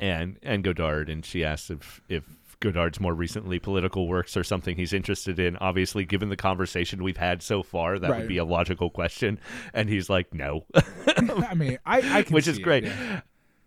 and 0.00 0.38
and 0.42 0.64
Godard, 0.64 1.08
and 1.08 1.24
she 1.24 1.44
asks 1.44 1.70
if 1.70 2.00
if 2.08 2.24
Godard's 2.60 3.00
more 3.00 3.14
recently 3.14 3.58
political 3.58 4.06
works 4.06 4.36
are 4.36 4.44
something 4.44 4.76
he's 4.76 4.92
interested 4.92 5.38
in. 5.40 5.56
Obviously, 5.56 6.04
given 6.04 6.28
the 6.28 6.36
conversation 6.36 7.02
we've 7.02 7.16
had 7.16 7.42
so 7.42 7.62
far, 7.62 7.98
that 7.98 8.10
Right. 8.10 8.20
would 8.20 8.28
be 8.28 8.36
a 8.38 8.44
logical 8.44 8.88
question, 8.90 9.40
and 9.74 9.88
he's 9.88 10.08
like, 10.08 10.32
no, 10.32 10.64
I 11.16 11.54
mean, 11.54 11.78
I, 11.84 12.18
I 12.18 12.22
can 12.22 12.34
which 12.34 12.46
is 12.46 12.58
it, 12.58 12.62
great 12.62 12.84
yeah. 12.84 13.20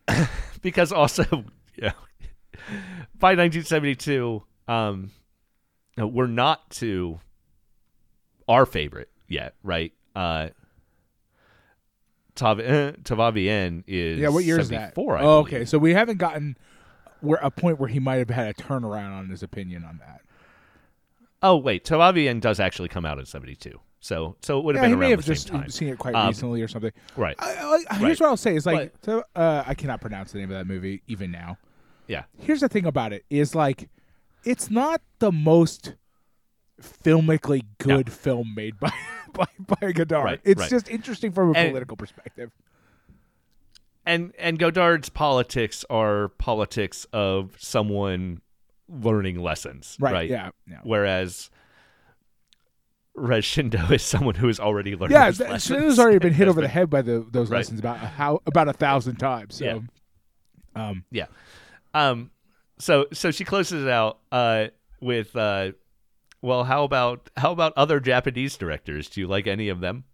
because 0.62 0.92
also, 0.94 1.24
yeah, 1.76 1.92
by 3.20 3.36
1972, 3.36 4.44
um, 4.68 5.12
we're 5.98 6.28
not 6.28 6.70
to 6.72 7.20
our 8.48 8.66
favorite 8.66 9.10
yet, 9.28 9.56
right? 9.64 9.92
Uh, 10.16 10.50
Tout 12.36 13.16
Va 13.18 13.32
Bien 13.32 13.84
is 13.88 14.20
Yeah, 14.20 14.30
what 14.30 14.44
year 14.44 14.60
is 14.60 14.70
that? 14.70 14.96
74, 14.96 15.18
I 15.18 15.24
oh, 15.24 15.40
okay, 15.40 15.66
so 15.66 15.78
we 15.78 15.94
haven't 15.94 16.18
gotten 16.18 16.58
where 17.22 17.40
a 17.42 17.50
point 17.50 17.80
where 17.80 17.90
he 17.90 18.00
might 18.00 18.16
have 18.18 18.30
had 18.30 18.48
a 18.48 18.54
turnaround 18.54 19.18
on 19.18 19.30
his 19.30 19.42
opinion 19.42 19.84
on 19.84 19.98
that. 20.00 20.22
Oh 21.42 21.58
wait, 21.58 21.86
Tout 21.86 21.98
Va 21.98 22.12
Bien 22.14 22.40
does 22.40 22.60
actually 22.60 22.90
come 22.90 23.06
out 23.06 23.20
in 23.20 23.26
'72, 23.26 23.80
so 24.00 24.36
so 24.42 24.60
it 24.60 24.66
would 24.66 24.76
have 24.76 24.82
Yeah, 24.82 24.88
been 24.90 24.94
he 24.94 25.00
may 25.00 25.10
around 25.10 25.12
have 25.12 25.26
the 25.26 25.34
just 25.34 25.48
time. 25.48 25.70
seen 25.70 25.90
it 25.90 25.98
quite 25.98 26.16
Um, 26.16 26.28
recently 26.28 26.62
or 26.62 26.68
something. 26.68 26.92
Right? 27.16 27.36
I, 27.40 27.84
I, 27.90 27.96
here's 27.98 28.02
Right. 28.02 28.20
what 28.22 28.28
I'll 28.30 28.38
say 28.38 28.56
is 28.56 28.66
like 28.66 28.94
uh, 29.08 29.64
I 29.66 29.74
cannot 29.76 30.02
pronounce 30.02 30.32
the 30.32 30.40
name 30.40 30.52
of 30.52 30.58
that 30.58 30.68
movie 30.68 31.02
even 31.08 31.32
now. 31.32 31.58
Yeah, 32.08 32.24
Here's 32.40 32.62
the 32.62 32.70
thing 32.70 32.86
about 32.86 33.14
it 33.14 33.26
is 33.30 33.56
like 33.56 33.90
it's 34.44 34.70
not 34.70 35.02
the 35.20 35.32
most 35.32 35.96
filmically 36.82 37.64
good 37.78 38.12
film 38.12 38.54
made 38.56 38.80
by 38.80 38.92
by, 39.34 39.46
by 39.80 39.92
Godard. 39.92 40.26
Right, 40.26 40.42
it's 40.44 40.62
right. 40.62 40.70
just 40.70 40.90
interesting 40.90 41.32
from 41.32 41.56
a 41.56 41.58
And- 41.58 41.70
political 41.70 41.98
perspective. 41.98 42.52
and 44.06 44.34
and 44.38 44.60
Godard's 44.60 45.10
politics 45.10 45.86
are 45.90 46.30
politics 46.30 47.06
of 47.14 47.56
someone 47.60 48.42
learning 48.88 49.40
lessons, 49.40 49.98
Right. 50.00 50.14
right? 50.14 50.30
Yeah. 50.30 50.50
Yeah. 50.70 50.80
Whereas 50.84 51.50
Rez 53.16 53.46
Shindo 53.46 53.90
is 53.92 54.04
someone 54.04 54.36
who 54.36 54.48
has 54.48 54.60
already 54.60 54.96
learned. 54.96 55.12
Yeah, 55.14 55.32
th-. 55.32 55.50
Shindo's 55.50 55.98
already 56.00 56.20
been 56.20 56.34
hit 56.34 56.48
over 56.48 56.62
the 56.62 56.68
head 56.78 56.90
by 56.90 57.02
the, 57.02 57.26
those 57.32 57.50
lessons 57.50 57.80
about 57.80 57.98
how 57.98 58.42
about 58.46 58.68
a 58.68 58.74
thousand 58.74 59.16
times. 59.16 59.56
So, 59.56 59.66
Yeah. 59.66 59.80
um, 60.90 61.06
Yeah. 61.12 61.26
Um. 61.94 62.32
So 62.78 63.08
so 63.14 63.32
she 63.32 63.46
closes 63.46 63.84
it 63.86 63.90
out 63.90 64.20
uh 64.34 64.68
with 65.00 65.34
uh, 65.36 65.72
well, 66.46 66.64
how 66.64 66.84
about 66.84 67.30
how 67.38 67.52
about 67.52 67.74
other 67.76 68.00
Japanese 68.00 68.56
directors? 68.56 69.10
Do 69.10 69.20
you 69.20 69.28
like 69.28 69.48
any 69.48 69.70
of 69.70 69.80
them? 69.80 70.06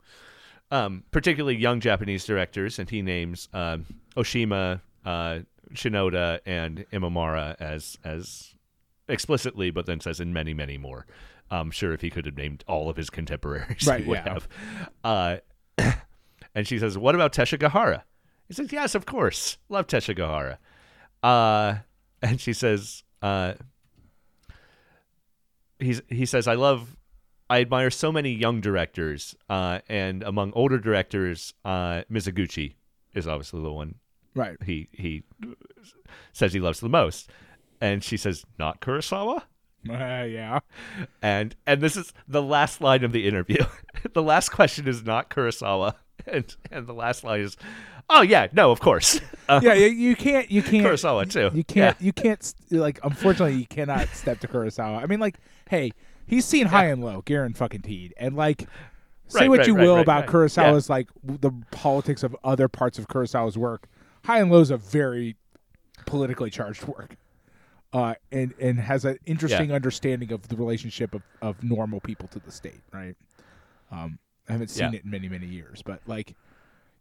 Um, 0.71 1.03
particularly 1.11 1.57
young 1.57 1.81
Japanese 1.81 2.25
directors, 2.25 2.79
and 2.79 2.89
he 2.89 3.01
names 3.01 3.49
um, 3.53 3.85
Oshima, 4.15 4.79
uh, 5.05 5.39
Shinoda, 5.73 6.39
and 6.45 6.85
Imamura 6.91 7.55
as 7.59 7.97
as 8.03 8.55
explicitly, 9.09 9.71
but 9.71 9.85
then 9.85 9.99
says 9.99 10.19
in 10.19 10.31
many 10.33 10.53
many 10.53 10.77
more. 10.77 11.05
I'm 11.51 11.69
sure 11.69 11.91
if 11.91 11.99
he 11.99 12.09
could 12.09 12.25
have 12.25 12.37
named 12.37 12.63
all 12.65 12.89
of 12.89 12.95
his 12.95 13.09
contemporaries, 13.09 13.85
Right, 13.87 14.03
he 14.03 14.09
would 14.09 14.19
yeah. 14.25 14.33
have. 14.33 14.47
Uh, 15.03 15.37
and 16.55 16.65
she 16.65 16.79
says, 16.79 16.97
"What 16.97 17.13
about 17.13 17.33
Teshigahara?" 17.33 18.03
He 18.47 18.53
says, 18.53 18.71
"Yes, 18.71 18.95
of 18.95 19.05
course, 19.05 19.57
love 19.67 19.87
Teshigahara." 19.87 20.57
Uh, 21.21 21.75
and 22.21 22.39
she 22.39 22.53
says, 22.53 23.03
uh, 23.21 23.53
he's, 25.81 26.01
he 26.07 26.25
says, 26.25 26.47
I 26.47 26.55
love, 26.55 26.97
I 27.49 27.61
admire 27.61 27.89
so 27.89 28.11
many 28.11 28.31
young 28.31 28.61
directors, 28.61 29.35
uh, 29.49 29.79
and 29.89 30.23
among 30.23 30.53
older 30.53 30.79
directors, 30.79 31.53
uh, 31.65 32.03
Mizoguchi 32.11 32.75
is 33.13 33.27
obviously 33.27 33.61
the 33.61 33.71
one 33.71 33.95
right. 34.35 34.57
he, 34.63 34.87
he 34.91 35.23
says 36.33 36.53
he 36.53 36.59
loves 36.59 36.79
the 36.79 36.89
most. 36.89 37.29
And 37.79 38.03
she 38.03 38.15
says, 38.15 38.45
not 38.59 38.79
Kurosawa? 38.79 39.43
Uh, 39.89 40.23
yeah. 40.23 40.59
And, 41.21 41.55
and 41.65 41.81
this 41.81 41.97
is 41.97 42.13
the 42.27 42.43
last 42.43 42.81
line 42.81 43.03
of 43.03 43.11
the 43.11 43.27
interview. 43.27 43.65
the 44.13 44.21
last 44.21 44.49
question 44.49 44.87
is 44.87 45.03
not 45.03 45.29
Kurosawa. 45.29 45.95
And, 46.27 46.55
and 46.71 46.87
the 46.87 46.93
last 46.93 47.23
line 47.23 47.41
is, 47.41 47.57
oh 48.09 48.21
yeah, 48.21 48.47
no, 48.53 48.71
of 48.71 48.79
course. 48.79 49.19
Uh, 49.49 49.59
Yeah. 49.63 49.73
You, 49.73 49.87
you 49.87 50.15
can't. 50.15 50.49
You 50.51 50.61
can't. 50.61 50.85
Kurosawa 50.85 51.29
too. 51.29 51.55
You 51.55 51.63
can't. 51.63 51.99
You 52.01 52.13
can't. 52.13 52.53
Like, 52.69 52.99
unfortunately, 53.03 53.55
you 53.55 53.65
cannot 53.65 54.07
step 54.09 54.39
to 54.41 54.47
Kurosawa. 54.47 55.01
I 55.01 55.05
mean, 55.07 55.19
like, 55.19 55.37
hey, 55.69 55.91
he's 56.27 56.45
seen 56.45 56.67
high 56.67 56.85
and 56.85 57.03
low, 57.03 57.21
Garen 57.25 57.53
fucking 57.53 57.81
Teed, 57.81 58.13
and 58.17 58.35
like, 58.35 58.67
say 59.27 59.41
Right, 59.41 59.49
what 59.49 59.59
right, 59.59 59.67
you 59.67 59.75
right, 59.75 59.83
will 59.83 59.97
about. 59.99 60.27
Kurosawa's 60.27 60.89
like 60.89 61.09
the 61.23 61.51
politics 61.71 62.23
of 62.23 62.35
other 62.43 62.67
parts 62.67 62.97
of 62.99 63.07
Kurosawa's 63.07 63.57
work. 63.57 63.87
High 64.25 64.39
and 64.39 64.51
Low 64.51 64.59
is 64.59 64.69
a 64.71 64.77
very 64.77 65.35
politically 66.05 66.49
charged 66.49 66.83
work, 66.83 67.15
uh, 67.93 68.15
and 68.31 68.53
and 68.59 68.79
has 68.79 69.05
an 69.05 69.17
interesting 69.25 69.71
understanding 69.71 70.31
of 70.31 70.47
the 70.47 70.55
relationship 70.55 71.13
of, 71.15 71.23
of 71.41 71.63
normal 71.63 71.99
people 71.99 72.27
to 72.29 72.39
the 72.39 72.51
state. 72.51 72.81
Right. 72.93 73.15
Um, 73.91 74.19
I 74.49 74.53
haven't 74.53 74.69
seen 74.69 74.91
Yeah. 74.93 74.99
it 74.99 75.05
in 75.05 75.11
many 75.11 75.29
many 75.29 75.47
years, 75.47 75.81
but 75.81 76.01
like, 76.07 76.35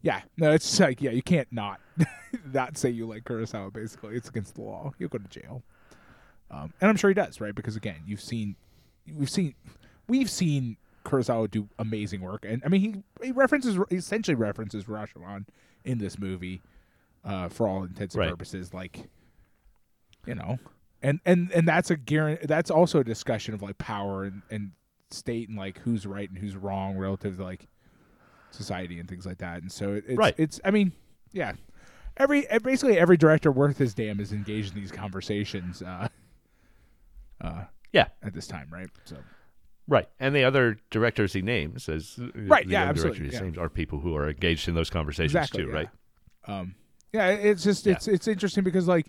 Yeah, 0.02 0.22
no, 0.36 0.52
it's 0.52 0.78
like 0.80 1.00
yeah, 1.02 1.10
you 1.10 1.22
can't 1.22 1.48
not 1.52 1.80
not 2.52 2.76
say 2.78 2.90
you 2.90 3.06
like 3.06 3.24
Kurosawa. 3.24 3.72
Basically, 3.72 4.14
it's 4.16 4.28
against 4.28 4.54
the 4.54 4.62
law. 4.62 4.92
You'll 4.98 5.08
go 5.10 5.18
to 5.18 5.28
jail. 5.28 5.62
Um, 6.50 6.72
and 6.80 6.88
I'm 6.90 6.96
sure 6.96 7.10
he 7.10 7.14
does, 7.14 7.40
right? 7.40 7.54
Because 7.54 7.76
again, 7.76 8.02
you've 8.06 8.20
seen, 8.20 8.56
we've 9.14 9.30
seen, 9.30 9.54
we've 10.08 10.28
seen 10.28 10.76
Kurosawa 11.04 11.48
do 11.48 11.68
amazing 11.78 12.22
work, 12.22 12.44
and 12.44 12.60
I 12.64 12.68
mean, 12.68 12.80
he 13.20 13.26
he 13.26 13.30
references 13.32 13.78
he 13.88 13.96
essentially 13.96 14.34
references 14.34 14.84
Rashomon 14.86 15.46
in 15.84 15.98
this 15.98 16.18
movie, 16.18 16.60
uh, 17.24 17.48
for 17.48 17.68
all 17.68 17.84
intents 17.84 18.14
and 18.16 18.20
Right. 18.20 18.30
purposes. 18.30 18.74
Like, 18.74 19.08
you 20.26 20.34
know, 20.34 20.58
and 21.02 21.20
and 21.24 21.50
and 21.52 21.68
that's 21.68 21.90
a 21.90 21.96
guarantee. 21.96 22.46
That's 22.46 22.70
also 22.70 22.98
a 23.00 23.04
discussion 23.04 23.54
of 23.54 23.62
like 23.62 23.78
power 23.78 24.24
and 24.24 24.42
and 24.50 24.72
state 25.10 25.48
and 25.48 25.56
like 25.58 25.78
who's 25.78 26.06
right 26.06 26.28
and 26.28 26.38
who's 26.38 26.56
wrong 26.56 26.96
relative 26.96 27.36
to 27.38 27.42
like 27.44 27.66
society 28.50 28.98
and 28.98 29.08
things 29.08 29.26
like 29.26 29.38
that. 29.38 29.62
And 29.62 29.70
so 29.70 29.94
it, 29.94 30.04
it's 30.08 30.18
Right. 30.18 30.34
it's 30.38 30.60
I 30.64 30.70
mean, 30.70 30.92
yeah. 31.32 31.52
Every 32.16 32.46
eh, 32.48 32.58
basically 32.58 32.98
every 32.98 33.16
director 33.16 33.50
worth 33.52 33.78
his 33.78 33.94
damn 33.94 34.20
is 34.20 34.32
engaged 34.32 34.74
in 34.74 34.80
these 34.80 34.92
conversations 34.92 35.82
uh 35.82 36.08
uh 37.40 37.64
Yeah. 37.92 38.08
at 38.22 38.34
this 38.34 38.46
time, 38.46 38.68
right? 38.70 38.88
So 39.04 39.16
Right, 39.88 40.08
and 40.20 40.36
the 40.36 40.44
other 40.44 40.76
directors 40.90 41.32
he 41.32 41.42
names, 41.42 41.88
as 41.88 42.16
Right, 42.34 42.64
the 42.64 42.72
yeah, 42.72 42.82
other 42.82 42.90
absolutely, 42.90 43.18
directors 43.20 43.32
he 43.32 43.36
yeah. 43.38 43.42
names 43.50 43.58
are 43.58 43.68
people 43.68 43.98
who 43.98 44.14
are 44.14 44.28
engaged 44.28 44.68
in 44.68 44.74
those 44.74 44.90
conversations 44.90 45.34
exactly, 45.34 45.64
too, 45.64 45.68
yeah. 45.70 45.74
right? 45.74 45.88
Um 46.46 46.74
yeah, 47.12 47.28
it's 47.30 47.64
just 47.64 47.86
Yeah. 47.86 47.94
it's 47.94 48.06
it's 48.08 48.28
interesting 48.28 48.62
because 48.64 48.86
like 48.86 49.06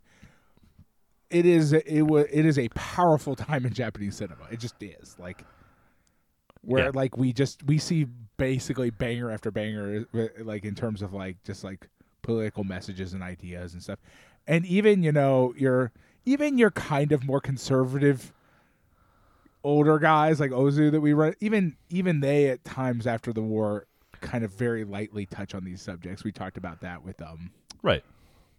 it 1.29 1.45
is 1.45 1.73
it 1.73 2.01
was 2.03 2.25
it 2.31 2.45
is 2.45 2.57
a 2.59 2.67
powerful 2.69 3.35
time 3.47 3.65
in 3.65 3.73
Japanese 3.73 4.17
cinema. 4.17 4.43
It 4.51 4.59
just 4.59 4.81
is. 4.81 5.15
Like 5.19 5.43
where 6.61 6.85
Yeah. 6.85 6.91
like 6.93 7.17
we 7.17 7.33
just 7.33 7.63
we 7.63 7.77
see 7.77 8.05
basically 8.37 8.89
banger 8.89 9.29
after 9.31 9.51
banger 9.51 10.05
uh, 10.13 10.27
like 10.43 10.63
in 10.65 10.75
terms 10.75 11.01
of 11.01 11.13
like 11.13 11.37
just 11.43 11.63
like 11.63 11.87
political 12.21 12.63
messages 12.63 13.13
and 13.13 13.23
ideas 13.23 13.73
and 13.73 13.81
stuff. 13.81 13.99
And 14.47 14.65
even, 14.65 15.03
you 15.03 15.11
know, 15.11 15.53
your 15.57 15.91
even 16.25 16.57
your 16.57 16.71
kind 16.71 17.11
of 17.11 17.23
more 17.25 17.41
conservative 17.41 18.31
older 19.63 19.99
guys 19.99 20.39
like 20.39 20.51
Ozu 20.51 20.91
that 20.91 21.01
we 21.01 21.13
run 21.13 21.35
even 21.39 21.75
even 21.89 22.19
they 22.19 22.49
at 22.49 22.63
times 22.63 23.05
after 23.05 23.31
the 23.31 23.41
war 23.41 23.85
kind 24.19 24.43
of 24.43 24.51
very 24.51 24.83
lightly 24.83 25.25
touch 25.25 25.53
on 25.53 25.63
these 25.63 25.81
subjects. 25.81 26.23
We 26.23 26.31
talked 26.31 26.57
about 26.57 26.81
that 26.81 27.03
with 27.03 27.21
um 27.21 27.51
Right. 27.83 28.03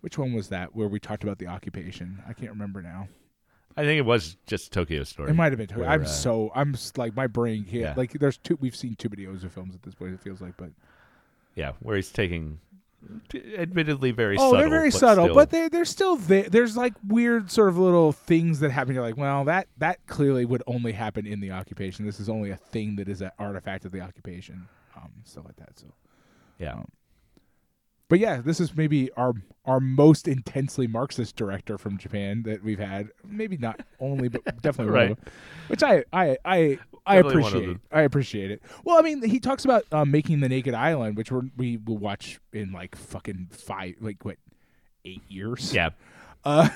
which 0.01 0.19
one 0.19 0.33
was 0.33 0.49
that 0.49 0.75
where 0.75 0.89
we 0.89 0.99
talked 1.01 1.23
about 1.25 1.39
the 1.39 1.47
occupation? 1.47 2.23
I 2.29 2.33
can't 2.33 2.51
remember 2.51 2.83
now. 2.83 3.09
I 3.77 3.85
think 3.85 3.99
it 3.99 4.05
was 4.05 4.37
just 4.47 4.73
Tokyo 4.73 5.05
Story. 5.05 5.31
It 5.31 5.35
might 5.35 5.53
have 5.53 5.59
been. 5.59 5.77
Where, 5.79 5.89
I'm 5.89 6.03
uh, 6.03 6.07
so 6.07 6.53
I'm 6.55 6.77
like 6.97 7.17
my 7.17 7.27
brain 7.27 7.65
here. 7.65 7.83
Yeah. 7.83 7.95
Like 7.97 8.13
there's 8.13 8.37
two. 8.37 8.59
We've 8.61 8.77
seen 8.77 8.97
too 8.97 9.09
many 9.09 9.27
Ozu 9.27 9.51
films 9.51 9.75
at 9.75 9.83
this 9.83 9.95
point. 9.95 10.15
It 10.15 10.21
feels 10.21 10.41
like, 10.41 10.57
but 10.57 10.71
Yeah, 11.55 11.73
where 11.81 11.97
he's 11.97 12.11
taking, 12.11 12.61
admittedly 13.57 14.11
very 14.11 14.37
oh, 14.37 14.51
subtle. 14.51 14.59
they're 14.59 14.69
very 14.69 14.91
but 14.91 14.99
subtle, 14.99 15.25
still- 15.27 15.35
but 15.35 15.51
they 15.51 15.69
they're 15.69 15.85
still 15.85 16.17
there. 16.17 16.49
There's 16.49 16.77
like 16.77 16.95
weird 17.07 17.51
sort 17.51 17.69
of 17.69 17.79
little 17.79 18.13
things 18.13 18.61
that 18.61 18.71
happen. 18.71 18.95
You're 18.95 19.05
like, 19.05 19.17
well, 19.17 19.45
that 19.45 19.69
that 19.79 20.05
clearly 20.07 20.45
would 20.45 20.63
only 20.67 20.93
happen 20.93 21.27
in 21.27 21.41
the 21.41 21.51
occupation. 21.51 22.05
This 22.05 22.21
is 22.21 22.29
only 22.29 22.51
a 22.51 22.57
thing 22.57 22.97
that 22.97 23.09
is 23.09 23.23
an 23.23 23.31
artifact 23.39 23.85
of 23.85 23.93
the 23.93 24.01
occupation, 24.01 24.69
um, 24.97 25.11
stuff 25.25 25.45
like 25.45 25.57
that. 25.57 25.79
So, 25.79 25.87
yeah, 26.59 26.75
um, 26.75 26.89
but 28.13 28.19
yeah, 28.19 28.43
this 28.43 28.61
is 28.61 28.77
maybe 28.77 29.11
our 29.13 29.33
our 29.65 29.81
most 29.81 30.29
intensely 30.29 30.87
Marxist 30.87 31.35
director 31.35 31.79
from 31.79 31.97
Japan 31.97 32.43
that 32.43 32.63
we've 32.63 32.79
had. 32.79 33.09
Maybe 33.25 33.57
not 33.57 33.81
only, 34.01 34.29
but 34.29 34.45
definitely 34.61 34.93
one 34.93 35.11
of 35.13 35.17
them. 35.17 35.33
Which 35.69 35.83
I 35.83 36.05
I 36.13 36.37
I 36.45 36.79
I 37.07 37.23
Definitely 37.23 37.41
appreciate. 37.41 37.77
I 37.91 38.03
appreciate 38.03 38.51
it. 38.51 38.63
Well, 38.85 38.99
I 38.99 39.01
mean, 39.01 39.23
he 39.23 39.41
talks 39.41 39.65
about 39.65 39.87
um, 39.93 40.11
making 40.11 40.41
the 40.41 40.51
Naked 40.51 40.75
Island, 40.75 41.17
which 41.17 41.33
we're, 41.33 41.45
we 41.57 41.79
will 41.79 41.97
watch 41.97 42.39
in 42.53 42.71
like 42.71 42.97
fucking 42.97 43.49
five, 43.51 43.95
like 43.99 44.23
what, 44.27 44.37
eight 45.07 45.23
years. 45.29 45.73
yeah, 45.73 45.89
Uh, 46.45 46.69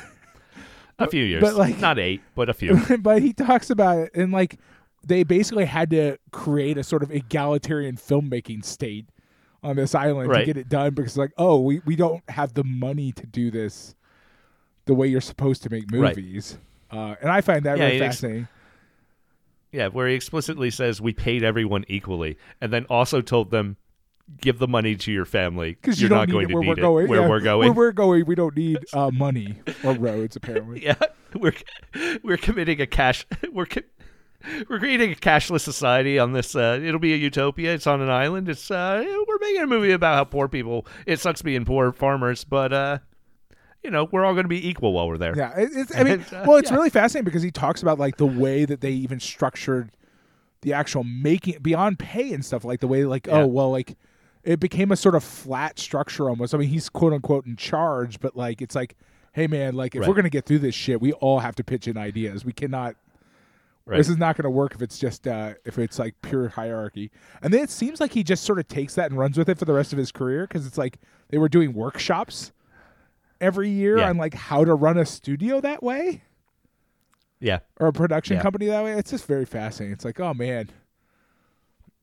a 0.98 1.06
few 1.06 1.22
years, 1.22 1.42
but, 1.42 1.54
like- 1.54 1.78
not 1.80 1.98
eight, 1.98 2.22
but 2.34 2.48
a 2.48 2.54
few. 2.54 2.80
but 3.00 3.20
he 3.20 3.34
talks 3.34 3.68
about 3.68 3.98
it 3.98 4.10
and 4.14 4.32
like 4.32 4.58
they 5.06 5.22
basically 5.22 5.66
had 5.66 5.90
to 5.90 6.16
create 6.32 6.78
a 6.78 6.82
sort 6.82 7.02
of 7.02 7.10
egalitarian 7.10 7.96
filmmaking 7.96 8.64
state 8.64 9.10
on 9.66 9.76
this 9.76 9.94
island 9.94 10.32
to 10.32 10.44
get 10.46 10.56
it 10.56 10.68
done 10.68 10.94
because 10.94 11.16
like 11.16 11.32
oh 11.38 11.60
we, 11.60 11.80
we 11.84 11.96
don't 11.96 12.22
have 12.30 12.54
the 12.54 12.64
money 12.64 13.12
to 13.12 13.26
do 13.26 13.50
this 13.50 13.94
the 14.86 14.94
way 14.94 15.06
you're 15.08 15.20
supposed 15.20 15.62
to 15.64 15.70
make 15.70 15.84
Right. 15.92 16.16
movies 16.16 16.58
uh, 16.92 17.16
and 17.20 17.30
i 17.30 17.40
find 17.40 17.64
that 17.64 17.76
Yeah, 17.78 17.84
really 17.86 17.96
he 17.98 18.02
ex- 18.04 18.14
fascinating 18.16 18.48
yeah, 19.72 19.88
where 19.88 20.08
he 20.08 20.14
explicitly 20.14 20.70
says 20.70 21.00
we 21.02 21.12
paid 21.12 21.42
everyone 21.42 21.84
equally, 21.88 22.38
and 22.62 22.72
then 22.72 22.86
also 22.88 23.20
told 23.20 23.50
them, 23.50 23.76
give 24.40 24.58
the 24.58 24.68
money 24.68 24.94
to 24.96 25.12
your 25.12 25.26
family 25.26 25.72
because 25.72 26.00
you're 26.00 26.08
you 26.10 26.16
need 26.26 26.30
going 26.32 26.44
it 26.44 26.48
to 26.48 26.54
where 26.54 26.62
need 26.62 26.68
we're 26.68 26.72
it 26.72 26.80
going 26.80 27.08
where 27.08 27.20
yeah. 27.20 27.28
we're 27.28 27.40
going. 27.40 27.60
where 27.68 27.72
we're 27.72 27.92
going 27.92 28.24
we 28.26 28.34
don't 28.34 28.56
need 28.56 28.78
uh, 28.94 29.10
money 29.12 29.56
or 29.84 29.92
roads 29.98 30.34
apparently 30.36 30.82
yeah, 30.82 30.94
we're 31.34 31.52
we're 32.22 32.36
committing 32.38 32.80
a 32.80 32.86
cash. 32.86 33.26
We're 33.52 33.66
co- 33.66 33.82
we're 34.68 34.78
creating 34.78 35.12
a 35.12 35.14
cashless 35.16 35.60
society 35.60 36.18
on 36.18 36.32
this. 36.32 36.54
Uh, 36.54 36.80
it'll 36.82 37.00
be 37.00 37.12
a 37.14 37.16
utopia. 37.16 37.74
It's 37.74 37.86
on 37.86 38.00
an 38.00 38.10
island. 38.10 38.48
It's 38.48 38.70
uh, 38.70 39.02
we're 39.26 39.38
making 39.40 39.62
a 39.62 39.66
movie 39.66 39.92
about 39.92 40.14
how 40.16 40.24
poor 40.24 40.48
people. 40.48 40.86
It 41.06 41.20
sucks 41.20 41.42
being 41.42 41.64
poor 41.64 41.92
farmers, 41.92 42.44
but 42.44 42.72
uh, 42.72 42.98
you 43.82 43.90
know, 43.90 44.08
we're 44.10 44.24
all 44.24 44.32
going 44.34 44.44
to 44.44 44.48
be 44.48 44.68
equal 44.68 44.92
while 44.92 45.08
we're 45.08 45.18
there. 45.18 45.36
Yeah, 45.36 45.52
it's. 45.56 45.94
I 45.94 46.02
mean, 46.04 46.12
And, 46.30 46.32
uh, 46.34 46.44
well, 46.46 46.56
it's 46.58 46.70
yeah. 46.70 46.76
really 46.76 46.90
fascinating 46.90 47.24
because 47.24 47.42
he 47.42 47.50
talks 47.50 47.82
about 47.82 47.98
like 47.98 48.16
the 48.16 48.26
way 48.26 48.64
that 48.64 48.80
they 48.80 48.90
even 48.92 49.20
structured 49.20 49.90
the 50.62 50.72
actual 50.72 51.04
making 51.04 51.58
beyond 51.62 51.98
pay 51.98 52.32
and 52.32 52.44
stuff. 52.44 52.64
Like 52.64 52.80
the 52.80 52.88
way, 52.88 53.04
like, 53.04 53.26
Yeah. 53.26 53.40
oh 53.42 53.46
well, 53.46 53.70
like 53.70 53.96
it 54.42 54.60
became 54.60 54.92
a 54.92 54.96
sort 54.96 55.14
of 55.14 55.22
flat 55.24 55.78
structure 55.78 56.28
almost. 56.28 56.54
I 56.54 56.58
mean, 56.58 56.68
he's 56.68 56.88
quote 56.88 57.12
unquote 57.12 57.46
in 57.46 57.56
charge, 57.56 58.20
but 58.20 58.36
like 58.36 58.62
it's 58.62 58.74
like, 58.74 58.96
hey 59.32 59.46
man, 59.46 59.74
like 59.74 59.94
if 59.94 60.00
Right. 60.00 60.08
we're 60.08 60.14
gonna 60.14 60.30
get 60.30 60.46
through 60.46 60.60
this 60.60 60.74
shit, 60.74 61.00
we 61.00 61.12
all 61.14 61.40
have 61.40 61.54
to 61.56 61.64
pitch 61.64 61.86
in 61.88 61.96
ideas. 61.96 62.44
We 62.44 62.52
cannot. 62.52 62.96
Right. 63.88 63.98
This 63.98 64.08
is 64.08 64.16
not 64.18 64.36
going 64.36 64.42
to 64.44 64.50
work 64.50 64.74
if 64.74 64.82
it's 64.82 64.98
just 64.98 65.28
uh, 65.28 65.54
if 65.64 65.78
it's 65.78 65.98
like 65.98 66.14
pure 66.20 66.48
hierarchy. 66.48 67.12
And 67.40 67.54
then 67.54 67.62
it 67.62 67.70
seems 67.70 68.00
like 68.00 68.12
he 68.12 68.24
just 68.24 68.42
sort 68.42 68.58
of 68.58 68.66
takes 68.66 68.96
that 68.96 69.10
and 69.12 69.18
runs 69.18 69.38
with 69.38 69.48
it 69.48 69.58
for 69.58 69.64
the 69.64 69.72
rest 69.72 69.92
of 69.92 69.98
his 69.98 70.10
career 70.10 70.42
because 70.48 70.66
it's 70.66 70.76
like 70.76 70.98
they 71.28 71.38
were 71.38 71.48
doing 71.48 71.72
workshops 71.72 72.50
every 73.40 73.70
year 73.70 73.98
Yeah. 73.98 74.08
on 74.08 74.16
like 74.16 74.34
how 74.34 74.64
to 74.64 74.74
run 74.74 74.98
a 74.98 75.06
studio 75.06 75.60
that 75.60 75.82
way 75.84 76.22
yeah, 77.38 77.58
or 77.78 77.88
a 77.88 77.92
production 77.92 78.36
Yeah. 78.36 78.42
company 78.42 78.66
that 78.66 78.82
way. 78.82 78.92
It's 78.94 79.10
just 79.10 79.26
very 79.26 79.44
fascinating. 79.44 79.92
It's 79.92 80.04
like, 80.06 80.18
oh 80.18 80.32
man, 80.34 80.70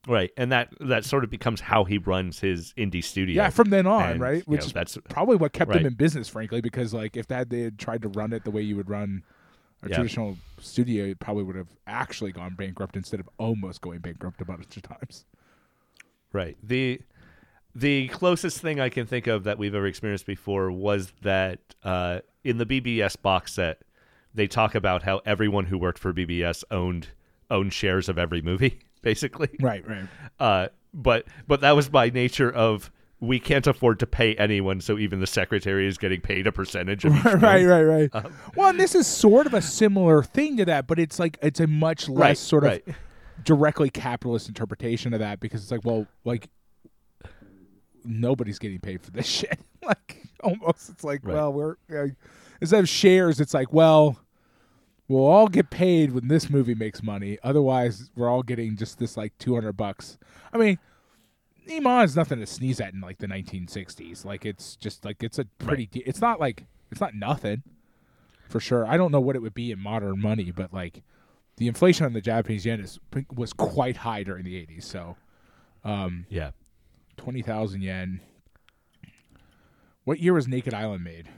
right. 0.08 0.32
And 0.38 0.52
that 0.52 0.70
that 0.80 1.06
sort 1.06 1.24
of 1.24 1.30
becomes 1.30 1.60
how 1.62 1.84
he 1.86 1.98
runs 1.98 2.40
his 2.40 2.74
indie 2.78 3.04
studio. 3.04 3.36
yeah. 3.44 3.50
From 3.50 3.72
then 3.72 3.88
on, 3.88 4.12
And, 4.12 4.22
right? 4.22 4.38
you 4.38 4.44
Which 4.46 4.62
know, 4.62 4.68
is 4.68 4.74
that's 4.74 4.98
probably 5.10 5.36
what 5.36 5.52
kept 5.54 5.70
right. 5.70 5.80
them 5.80 5.88
in 5.88 5.96
business, 5.96 6.30
frankly, 6.30 6.62
because 6.62 6.94
like 6.94 7.18
if 7.18 7.28
that 7.28 7.50
they 7.50 7.62
had 7.62 7.80
tried 7.80 8.04
to 8.04 8.10
run 8.10 8.32
it 8.32 8.44
the 8.44 8.52
way 8.52 8.62
you 8.62 8.76
would 8.76 8.90
run 8.90 9.24
a 9.84 9.90
Yeah. 9.90 9.96
traditional 9.98 10.38
studio, 10.60 11.14
probably 11.20 11.44
would 11.44 11.56
have 11.56 11.68
actually 11.88 12.32
gone 12.32 12.56
bankrupt 12.56 12.96
instead 12.96 13.20
of 13.20 13.30
almost 13.38 13.82
going 13.82 14.00
bankrupt 14.00 14.42
a 14.42 14.46
bunch 14.46 14.76
of 14.78 14.84
times. 14.84 15.26
Right. 16.32 16.58
The 16.64 17.02
the 17.76 18.08
closest 18.10 18.62
thing 18.62 18.80
I 18.80 18.90
can 18.90 19.08
think 19.08 19.26
of 19.28 19.44
that 19.46 19.58
we've 19.58 19.74
ever 19.74 19.88
experienced 19.88 20.28
before 20.28 20.72
was 20.72 21.12
that 21.24 21.60
uh, 21.84 22.20
in 22.44 22.60
the 22.60 22.66
BBS 22.68 23.20
box 23.20 23.54
set, 23.54 23.82
they 24.34 24.46
talk 24.48 24.76
about 24.76 25.02
how 25.04 25.22
everyone 25.26 25.66
who 25.66 25.78
worked 25.80 25.98
for 26.00 26.14
BBS 26.14 26.64
owned 26.72 27.10
owned 27.50 27.74
shares 27.74 28.10
of 28.10 28.18
every 28.18 28.42
movie, 28.42 28.80
basically. 29.02 29.50
Right, 29.60 29.88
right. 29.88 30.06
Uh, 30.40 30.68
but 30.94 31.26
but 31.48 31.62
that 31.62 31.76
was 31.76 31.90
by 31.90 32.10
nature 32.10 32.52
of 32.52 32.92
we 33.24 33.40
can't 33.40 33.66
afford 33.68 34.00
to 34.00 34.08
pay 34.08 34.36
anyone, 34.36 34.82
so 34.82 34.98
even 34.98 35.20
the 35.20 35.28
secretary 35.28 35.88
is 35.88 35.98
getting 35.98 36.20
paid 36.22 36.46
a 36.48 36.52
percentage 36.52 37.06
of 37.06 37.14
right, 37.26 37.32
film. 37.32 37.42
right, 37.42 37.84
right. 37.84 38.10
Um, 38.14 38.34
well, 38.56 38.70
and 38.70 38.80
this 38.80 38.96
is 38.96 39.08
sort 39.08 39.46
of 39.48 39.54
a 39.54 39.62
similar 39.62 40.24
thing 40.24 40.58
to 40.58 40.66
that, 40.66 40.88
but 40.88 41.00
it's 41.00 41.20
like 41.20 41.38
it's 41.42 41.60
a 41.60 41.68
much 41.68 42.10
less 42.10 42.20
Right, 42.20 42.38
sort 42.38 42.64
of 42.66 42.70
right. 42.72 42.84
directly 43.44 43.90
capitalist 43.90 44.48
interpretation 44.48 45.14
of 45.14 45.20
that 45.22 45.40
because 45.40 45.62
it's 45.62 45.72
like, 45.72 45.86
well, 45.86 46.06
like 46.26 46.50
nobody's 48.04 48.60
getting 48.60 48.80
paid 48.80 49.02
for 49.02 49.12
this 49.12 49.26
shit. 49.40 49.60
like 49.84 50.24
almost, 50.44 50.90
it's 50.90 51.04
like, 51.04 51.22
Right. 51.24 51.34
well, 51.36 51.54
we're 51.54 51.76
uh, 51.96 52.08
instead 52.62 52.80
of 52.82 52.90
shares, 52.90 53.40
it's 53.40 53.54
like, 53.54 53.72
well, 53.72 54.20
we'll 55.08 55.26
all 55.26 55.48
get 55.48 55.70
paid 55.70 56.12
when 56.12 56.28
this 56.28 56.50
movie 56.50 56.76
makes 56.76 57.02
money. 57.02 57.38
Otherwise, 57.44 58.10
we're 58.16 58.30
all 58.30 58.44
getting 58.44 58.76
just 58.76 59.00
this 59.00 59.16
like 59.18 59.38
two 59.38 59.54
hundred 59.56 59.74
bucks. 59.74 60.18
I 60.54 60.58
mean. 60.58 60.80
Iman 61.72 62.04
is 62.06 62.16
nothing 62.16 62.40
to 62.40 62.46
sneeze 62.46 62.80
at 62.82 62.94
in 62.94 63.02
like 63.02 63.18
the 63.20 63.28
1960s. 63.28 64.26
Like 64.26 64.46
it's 64.46 64.76
just 64.76 65.06
like 65.06 65.24
it's 65.24 65.40
a 65.40 65.46
pretty. 65.60 65.86
de- 65.88 66.02
it's 66.08 66.22
not 66.22 66.40
like 66.40 66.66
it's 66.92 67.02
not 67.02 67.16
nothing 67.16 67.64
for 68.50 68.60
sure. 68.60 68.86
I 68.86 68.98
don't 68.98 69.12
know 69.12 69.22
what 69.22 69.36
it 69.36 69.42
would 69.42 69.54
be 69.54 69.72
in 69.72 69.80
modern 69.80 70.20
money, 70.22 70.52
but 70.52 70.74
like 70.74 71.04
the 71.58 71.68
inflation 71.68 72.06
on 72.06 72.14
the 72.14 72.22
Japanese 72.22 72.66
yen 72.66 72.80
is 72.80 73.00
was 73.36 73.54
quite 73.54 73.98
high 73.98 74.24
during 74.24 74.44
the 74.44 74.56
80s. 74.56 74.84
So, 74.84 75.16
um, 75.84 76.26
Yeah. 76.30 76.52
twenty 77.18 77.42
thousand 77.42 77.82
yen. 77.84 78.20
What 80.04 80.20
year 80.20 80.34
was 80.34 80.48
Naked 80.48 80.74
Island 80.74 81.04
made? 81.04 81.30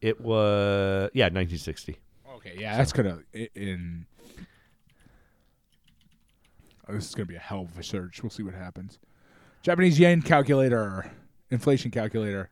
It 0.00 0.20
was 0.20 1.10
yeah, 1.14 1.26
1960. 1.26 1.96
Okay, 2.36 2.56
yeah, 2.58 2.76
that's 2.76 2.92
gonna 2.92 3.20
in. 3.54 4.06
Oh, 6.88 6.94
this 6.94 7.08
is 7.08 7.14
gonna 7.14 7.26
be 7.26 7.34
a 7.36 7.40
hell 7.40 7.62
of 7.62 7.78
a 7.78 7.82
search. 7.82 8.22
We'll 8.22 8.30
see 8.30 8.42
what 8.42 8.54
happens. 8.54 8.98
Japanese 9.62 9.98
yen 9.98 10.22
calculator. 10.22 11.10
inflation 11.50 11.90
calculator. 11.90 12.50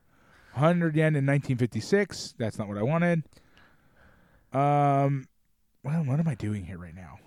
100 0.53 0.95
yen 0.95 1.15
in 1.15 1.25
1956. 1.25 2.35
That's 2.37 2.57
not 2.57 2.67
what 2.67 2.77
I 2.77 2.83
wanted. 2.83 3.23
Um, 4.53 5.27
well, 5.83 6.03
what 6.05 6.19
am 6.19 6.27
I 6.27 6.35
doing 6.35 6.65
here 6.65 6.77
right 6.77 6.95
now? 6.95 7.19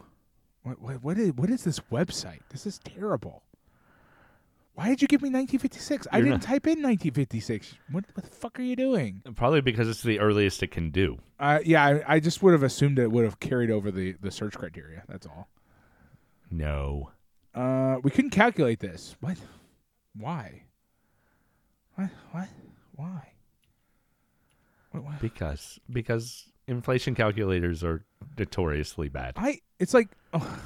What 0.63 0.81
what 0.81 1.03
what 1.03 1.19
is 1.19 1.33
what 1.35 1.51
is 1.51 1.65
this 1.65 1.79
website? 1.93 2.41
This 2.51 2.67
is 2.67 2.79
terrible. 2.79 3.43
Why 4.75 4.89
did 4.89 5.03
you 5.03 5.09
give 5.09 5.23
me 5.23 5.27
1956? 5.29 6.07
I 6.13 6.19
You're 6.19 6.27
didn't 6.27 6.41
not- 6.43 6.47
type 6.47 6.67
in 6.67 6.81
1956. 6.83 7.75
What, 7.91 8.05
what 8.15 8.25
the 8.25 8.31
fuck 8.31 8.61
are 8.61 8.63
you 8.63 8.77
doing? 8.77 9.23
Probably 9.35 9.61
because 9.61 9.89
it's 9.89 10.03
the 10.05 10.21
earliest 10.21 10.63
it 10.63 10.71
can 10.71 10.91
do. 10.91 11.19
Uh, 11.41 11.59
yeah, 11.65 11.85
I, 11.85 12.15
I 12.15 12.21
just 12.21 12.45
would 12.45 12.53
have 12.53 12.63
assumed 12.63 12.99
it 13.01 13.11
would 13.11 13.25
have 13.25 13.41
carried 13.41 13.73
over 13.73 13.91
the, 13.91 14.15
the 14.21 14.31
search 14.31 14.55
criteria. 14.57 15.03
That's 15.09 15.27
all. 15.27 15.49
No. 16.49 17.11
Uh, 17.57 17.97
we 18.05 18.13
couldn't 18.13 18.31
calculate 18.31 18.79
this. 18.79 19.17
What? 19.21 19.37
Why? 20.19 20.63
What? 21.95 22.11
What? 22.33 22.49
Why? 22.97 23.33
What, 24.91 25.05
what? 25.05 25.21
Because 25.21 25.79
because 25.91 26.51
inflation 26.67 27.15
calculators 27.15 27.85
are 27.85 28.05
notoriously 28.37 29.09
bad. 29.09 29.35
I. 29.37 29.61
It's 29.79 29.95
like, 29.95 30.09
oh, 30.33 30.61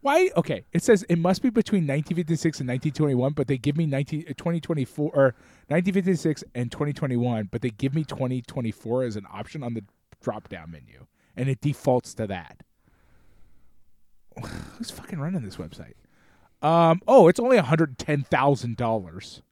why? 0.00 0.30
Okay, 0.36 0.64
it 0.72 0.82
says 0.82 1.04
it 1.08 1.18
must 1.18 1.42
be 1.42 1.50
between 1.50 1.82
1956 1.82 2.60
and 2.60 2.68
1921, 2.68 3.32
but 3.32 3.46
they 3.46 3.58
give 3.58 3.76
me 3.76 3.86
19, 3.86 4.24
uh, 4.28 4.32
2024 4.36 5.10
or 5.14 5.34
1956 5.68 6.44
and 6.54 6.70
2021, 6.70 7.48
but 7.50 7.60
they 7.60 7.70
give 7.70 7.94
me 7.94 8.04
2024 8.04 9.04
as 9.04 9.16
an 9.16 9.26
option 9.32 9.62
on 9.62 9.74
the 9.74 9.84
drop 10.22 10.48
down 10.48 10.70
menu, 10.70 11.06
and 11.36 11.48
it 11.48 11.60
defaults 11.60 12.14
to 12.14 12.26
that. 12.26 12.62
Who's 14.78 14.90
fucking 14.90 15.18
running 15.18 15.42
this 15.42 15.56
website? 15.56 15.94
Um. 16.62 17.00
Oh, 17.06 17.28
it's 17.28 17.38
only 17.40 17.56
hundred 17.58 17.98
ten 17.98 18.22
thousand 18.24 18.76
dollars, 18.76 19.42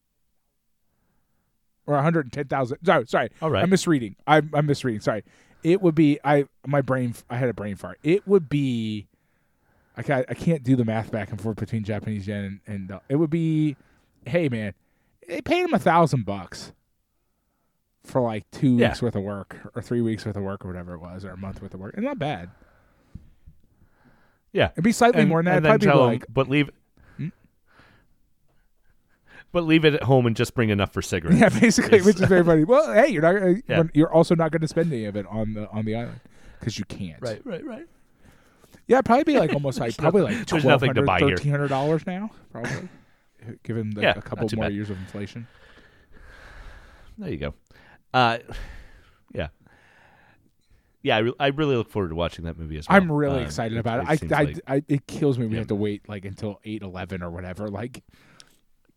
or 1.86 1.94
one 1.94 2.02
hundred 2.04 2.32
ten 2.32 2.46
thousand. 2.46 2.78
Sorry, 2.84 3.06
sorry. 3.06 3.30
All 3.42 3.50
right. 3.50 3.62
I'm 3.62 3.70
misreading. 3.70 4.16
I'm, 4.26 4.50
I'm 4.54 4.66
misreading. 4.66 5.00
Sorry. 5.00 5.22
It 5.62 5.80
would 5.82 5.94
be. 5.94 6.18
I 6.24 6.46
my 6.66 6.80
brain. 6.80 7.14
I 7.30 7.36
had 7.36 7.48
a 7.48 7.54
brain 7.54 7.76
fart. 7.76 7.98
It 8.02 8.26
would 8.26 8.48
be. 8.48 9.06
I 9.96 10.02
can't. 10.02 10.26
I 10.28 10.34
can't 10.34 10.62
do 10.62 10.76
the 10.76 10.84
math 10.84 11.10
back 11.10 11.30
and 11.30 11.40
forth 11.40 11.56
between 11.58 11.84
Japanese 11.84 12.26
yen 12.26 12.60
and, 12.66 12.74
and 12.74 12.90
uh, 12.92 13.00
it 13.08 13.16
would 13.16 13.30
be. 13.30 13.76
Hey 14.26 14.48
man, 14.48 14.72
they 15.28 15.40
paid 15.42 15.60
him 15.64 15.74
a 15.74 15.78
thousand 15.78 16.24
bucks 16.24 16.72
for 18.04 18.20
like 18.22 18.50
two 18.50 18.76
Yeah. 18.76 18.88
weeks 18.88 19.02
worth 19.02 19.14
of 19.16 19.22
work 19.22 19.56
or 19.74 19.82
three 19.82 20.00
weeks 20.00 20.24
worth 20.26 20.36
of 20.36 20.42
work 20.42 20.64
or 20.64 20.68
whatever 20.68 20.94
it 20.94 21.00
was 21.00 21.24
or 21.24 21.30
a 21.30 21.36
month 21.36 21.60
worth 21.62 21.74
of 21.74 21.80
work. 21.80 21.94
It's 21.94 22.02
not 22.02 22.18
bad. 22.18 22.50
Yeah. 24.52 24.70
It'd 24.72 24.84
be 24.84 24.92
slightly 24.92 25.20
And, 25.22 25.28
more 25.28 25.38
than 25.42 25.46
that. 25.46 25.56
and 25.56 25.66
then 25.66 25.78
tell 25.80 26.04
like 26.06 26.24
but 26.28 26.48
leave? 26.48 26.70
But 29.54 29.64
leave 29.64 29.84
it 29.84 29.94
at 29.94 30.02
home 30.02 30.26
and 30.26 30.34
just 30.36 30.52
bring 30.54 30.68
enough 30.70 30.92
for 30.92 31.00
cigarettes. 31.00 31.40
Yeah, 31.40 31.48
basically, 31.60 32.02
which 32.02 32.16
is 32.20 32.28
very 32.28 32.44
funny. 32.44 32.64
Well, 32.64 32.92
hey, 32.92 33.06
you're 33.08 33.22
not. 33.22 33.36
Uh, 33.36 33.54
Yeah. 33.68 33.84
You're 33.94 34.12
also 34.12 34.34
not 34.34 34.50
going 34.50 34.60
to 34.62 34.68
spend 34.68 34.92
any 34.92 35.04
of 35.06 35.14
it 35.16 35.24
on 35.28 35.54
the 35.54 35.68
on 35.70 35.84
the 35.84 35.94
island 35.94 36.20
because 36.58 36.76
you 36.78 36.84
can't. 36.84 37.22
right, 37.22 37.40
right, 37.44 37.64
right. 37.64 37.86
Yeah, 38.88 38.96
it'd 38.96 39.06
probably 39.06 39.24
be 39.24 39.38
like 39.38 39.52
almost 39.54 39.78
like 39.84 39.96
probably 39.96 40.22
like 40.22 40.44
twelve 40.46 40.80
to 40.82 40.86
hundred, 40.88 41.06
thirteen 41.06 41.50
hundred 41.52 41.68
dollars 41.68 42.04
now. 42.06 42.30
Probably, 42.52 42.88
given 43.62 43.90
the, 43.90 44.02
Yeah, 44.02 44.14
a 44.16 44.20
couple 44.22 44.48
more 44.56 44.64
bad. 44.66 44.74
years 44.74 44.90
of 44.90 44.98
inflation. 44.98 45.46
There 47.16 47.30
you 47.30 47.36
go. 47.36 47.54
Uh, 48.12 48.38
yeah. 49.32 49.48
Yeah, 51.02 51.16
I, 51.16 51.18
re- 51.20 51.34
I 51.38 51.46
really 51.48 51.76
look 51.76 51.90
forward 51.90 52.08
to 52.08 52.14
watching 52.14 52.44
that 52.46 52.58
movie 52.58 52.78
as 52.78 52.88
well. 52.88 52.96
I'm 52.96 53.12
really 53.12 53.38
Um, 53.40 53.44
excited 53.44 53.78
about 53.78 54.10
it. 54.10 54.22
it 54.22 54.32
I, 54.32 54.36
I, 54.36 54.42
like- 54.42 54.60
I, 54.66 54.82
it 54.88 55.06
kills 55.06 55.38
me. 55.38 55.46
We 55.46 55.52
Yeah. 55.52 55.58
have 55.60 55.68
to 55.68 55.74
wait 55.74 56.08
like 56.08 56.24
until 56.24 56.60
eight 56.64 56.82
eleven 56.82 57.22
or 57.22 57.30
whatever. 57.30 57.68
Like, 57.68 58.02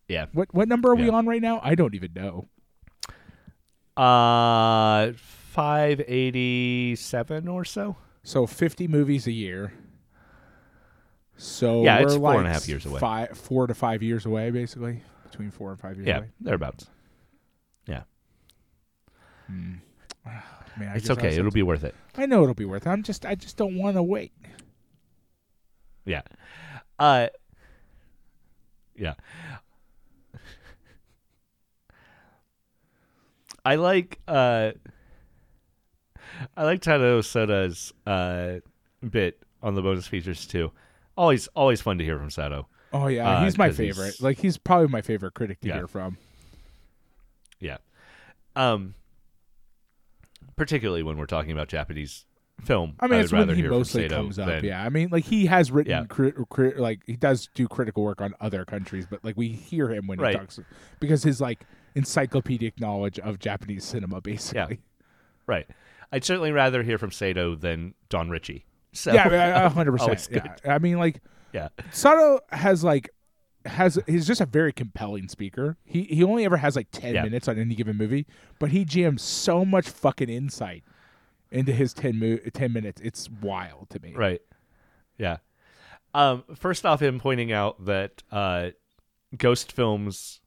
yeah. 0.08 0.26
what 0.32 0.52
what 0.52 0.68
number 0.68 0.90
are 0.90 0.94
we 0.96 1.08
on 1.08 1.26
right 1.26 1.42
now? 1.42 1.60
I 1.62 1.74
don't 1.74 1.94
even 1.94 2.12
know. 2.14 2.48
Uh, 3.96 5.12
five 5.16 6.00
eighty 6.06 6.96
seven 6.96 7.48
or 7.48 7.64
so. 7.64 7.96
So 8.22 8.46
fifty 8.46 8.88
movies 8.88 9.26
a 9.26 9.32
year. 9.32 9.72
So 11.36 11.84
Yeah, 11.84 12.00
we're 12.00 12.06
it's 12.06 12.16
four 12.16 12.38
and 12.38 12.46
a 12.46 12.52
half 12.52 12.68
years 12.68 12.84
away. 12.84 13.00
Five, 13.00 13.38
four 13.38 13.66
to 13.68 13.74
five 13.74 14.02
years 14.02 14.26
away, 14.26 14.50
basically 14.50 15.02
between 15.30 15.50
four 15.50 15.70
and 15.70 15.78
five 15.78 15.96
years 15.96 16.08
Yeah, 16.08 16.18
away. 16.18 16.30
thereabouts. 16.40 16.88
Hmm. 19.48 19.74
Man, 20.78 20.88
I 20.88 20.96
It's 20.96 21.10
okay. 21.10 21.36
It'll 21.36 21.50
be 21.50 21.62
worth 21.62 21.84
it. 21.84 21.94
I 22.16 22.26
know 22.26 22.42
it'll 22.42 22.54
be 22.54 22.64
worth 22.64 22.86
it. 22.86 22.90
I'm 22.90 23.02
just, 23.02 23.24
I 23.24 23.34
just 23.34 23.56
don't 23.56 23.76
want 23.76 23.96
to 23.96 24.02
wait. 24.02 24.32
Yeah. 26.04 26.22
Uh. 26.98 27.28
Yeah. 28.94 29.14
I 33.68 33.74
like 33.74 34.18
uh 34.26 34.70
I 36.56 36.64
like 36.64 36.80
Tadao 36.80 37.22
Sato's 37.22 37.92
uh 38.06 38.60
bit 39.08 39.42
on 39.62 39.74
the 39.74 39.82
bonus 39.82 40.06
features 40.06 40.46
too. 40.46 40.72
Always 41.18 41.48
always 41.48 41.82
fun 41.82 41.98
to 41.98 42.04
hear 42.04 42.18
from 42.18 42.30
Sato. 42.30 42.66
Oh 42.94 43.08
yeah, 43.08 43.28
Uh, 43.40 43.44
he's 43.44 43.58
my 43.58 43.68
'cause 43.68 43.76
he's- 43.76 43.94
favorite. 43.94 44.22
Like 44.22 44.38
he's 44.38 44.56
probably 44.56 44.88
my 44.88 45.02
favorite 45.02 45.34
critic 45.34 45.60
to 45.60 45.68
Yeah. 45.68 45.74
hear 45.74 45.86
from. 45.86 46.16
Yeah. 47.60 47.76
Um 48.56 48.94
particularly 50.56 51.02
when 51.02 51.18
we're 51.18 51.26
talking 51.26 51.52
about 51.52 51.68
Japanese 51.68 52.24
film. 52.64 52.94
I 53.00 53.06
mean, 53.06 53.18
would 53.18 53.24
it's 53.24 53.32
when 53.32 53.42
rather 53.42 53.54
he 53.54 53.62
mostly 53.68 54.08
comes 54.08 54.38
up. 54.38 54.46
than- 54.48 54.64
Yeah, 54.64 54.82
I 54.82 54.88
mean, 54.88 55.10
like 55.12 55.24
he 55.24 55.44
has 55.46 55.70
written, 55.70 55.90
Yeah. 55.90 56.04
cri- 56.08 56.32
cri- 56.48 56.74
like 56.74 57.00
he 57.06 57.16
does 57.16 57.48
do 57.54 57.68
critical 57.68 58.02
work 58.02 58.20
on 58.22 58.34
other 58.40 58.64
countries, 58.64 59.06
but 59.08 59.22
like 59.22 59.36
we 59.36 59.48
hear 59.50 59.90
him 59.90 60.06
when 60.06 60.18
Right. 60.18 60.32
he 60.32 60.38
talks 60.38 60.58
because 61.00 61.22
his 61.22 61.40
like 61.40 61.60
encyclopedic 61.94 62.80
knowledge 62.80 63.18
of 63.18 63.38
Japanese 63.38 63.84
cinema, 63.84 64.20
basically. 64.20 64.76
Yeah. 64.80 65.02
Right. 65.46 65.66
I'd 66.12 66.24
certainly 66.24 66.52
rather 66.52 66.82
hear 66.82 66.98
from 66.98 67.10
Sato 67.10 67.54
than 67.54 67.94
Don 68.08 68.30
Richie. 68.30 68.64
So 68.92 69.12
Yeah, 69.12 69.68
hundred 69.68 69.92
percent. 69.98 70.28
Yeah, 70.30 70.74
I 70.74 70.78
mean, 70.78 70.98
like 70.98 71.20
yeah. 71.52 71.68
Sato 71.90 72.40
has 72.50 72.82
like 72.84 73.10
has 73.64 73.98
he's 74.06 74.26
just 74.26 74.40
a 74.40 74.46
very 74.46 74.72
compelling 74.72 75.28
speaker. 75.28 75.76
He 75.84 76.04
he 76.04 76.24
only 76.24 76.44
ever 76.44 76.56
has 76.56 76.76
like 76.76 76.88
ten 76.90 77.14
Yeah. 77.14 77.22
minutes 77.22 77.48
on 77.48 77.58
any 77.58 77.74
given 77.74 77.96
movie, 77.96 78.26
but 78.58 78.70
he 78.70 78.84
jams 78.84 79.20
so 79.22 79.64
much 79.64 79.88
fucking 79.88 80.28
insight 80.30 80.84
into 81.50 81.72
his 81.72 81.94
10, 81.94 82.18
mo- 82.18 82.36
10 82.52 82.72
minutes. 82.74 83.00
It's 83.02 83.28
wild 83.42 83.88
to 83.90 84.00
me. 84.00 84.12
Right. 84.14 84.42
Yeah. 85.16 85.38
Um, 86.12 86.44
first 86.54 86.84
off, 86.84 87.00
him 87.00 87.18
pointing 87.20 87.52
out 87.52 87.84
that 87.86 88.22
uh, 88.30 88.70
ghost 89.36 89.72
films 89.72 90.40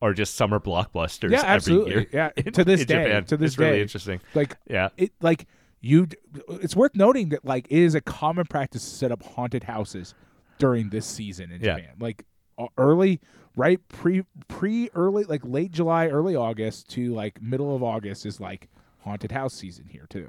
are 0.00 0.12
just 0.14 0.34
summer 0.34 0.60
blockbusters 0.60 1.30
Yeah, 1.30 1.38
every 1.40 1.48
absolutely. 1.48 1.90
year. 1.92 2.06
Yeah, 2.12 2.28
to 2.52 2.64
this 2.64 2.82
in 2.82 2.86
day, 2.86 3.04
Japan. 3.04 3.24
to 3.26 3.36
this 3.36 3.52
it's 3.52 3.58
really 3.58 3.80
interesting. 3.82 4.20
Like 4.34 4.56
Yeah. 4.68 4.88
it 4.96 5.12
like 5.20 5.46
you 5.80 6.06
it's 6.48 6.76
worth 6.76 6.94
noting 6.94 7.30
that 7.30 7.44
like 7.44 7.66
it 7.70 7.78
is 7.78 7.94
a 7.94 8.00
common 8.00 8.44
practice 8.46 8.84
to 8.88 8.90
set 8.96 9.12
up 9.12 9.22
haunted 9.22 9.64
houses 9.64 10.14
during 10.58 10.90
this 10.90 11.06
season 11.06 11.50
in 11.50 11.60
Yeah. 11.60 11.76
Japan. 11.76 11.94
Like 11.98 12.24
uh, 12.58 12.66
early 12.76 13.20
right 13.56 13.80
pre 13.88 14.22
pre 14.46 14.90
early 14.94 15.24
like 15.24 15.42
late 15.44 15.72
July, 15.72 16.06
early 16.08 16.36
August 16.36 16.88
to 16.90 17.12
like 17.14 17.42
middle 17.42 17.74
of 17.74 17.82
August 17.82 18.24
is 18.26 18.40
like 18.40 18.68
haunted 19.00 19.32
house 19.32 19.54
season 19.54 19.86
here 19.88 20.06
too. 20.08 20.28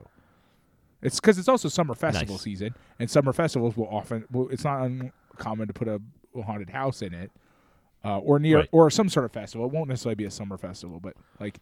It's 1.01 1.19
cuz 1.19 1.37
it's 1.37 1.47
also 1.47 1.69
summer 1.69 1.93
festival 1.93 2.35
Nice. 2.35 2.41
season 2.41 2.75
and 2.99 3.09
summer 3.09 3.33
festivals 3.33 3.77
will 3.77 3.87
often 3.87 4.25
well, 4.31 4.47
it's 4.51 4.63
not 4.63 4.81
uncommon 4.83 5.67
to 5.67 5.73
put 5.73 5.87
a 5.87 6.01
haunted 6.43 6.71
house 6.71 7.01
in 7.03 7.13
it. 7.13 7.31
Uh, 8.03 8.17
or 8.19 8.39
near 8.39 8.59
Right. 8.59 8.69
or 8.71 8.89
some 8.89 9.09
sort 9.09 9.25
of 9.25 9.31
festival. 9.33 9.65
It 9.67 9.73
won't 9.73 9.89
necessarily 9.89 10.15
be 10.15 10.23
a 10.25 10.31
summer 10.31 10.57
festival, 10.57 10.99
but 11.01 11.15
like 11.39 11.59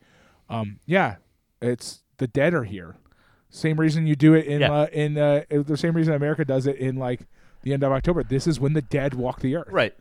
um 0.50 0.80
yeah, 0.86 1.16
it's 1.62 2.04
the 2.18 2.28
dead 2.28 2.54
are 2.54 2.64
here. 2.64 2.96
Same 3.50 3.80
reason 3.80 4.06
you 4.06 4.16
do 4.16 4.34
it 4.36 4.46
in 4.46 4.62
Yeah. 4.62 4.72
uh, 4.72 4.88
in 4.94 5.18
uh, 5.18 5.44
the 5.50 5.78
same 5.78 5.94
reason 5.96 6.14
America 6.14 6.46
does 6.46 6.68
it 6.68 6.76
in 6.78 6.96
like 6.98 7.22
the 7.64 7.74
end 7.74 7.82
of 7.84 7.92
October. 7.92 8.22
This 8.24 8.46
is 8.46 8.60
when 8.60 8.74
the 8.74 8.82
dead 8.84 9.14
walk 9.16 9.40
the 9.40 9.56
earth. 9.56 9.70
Right. 9.72 9.96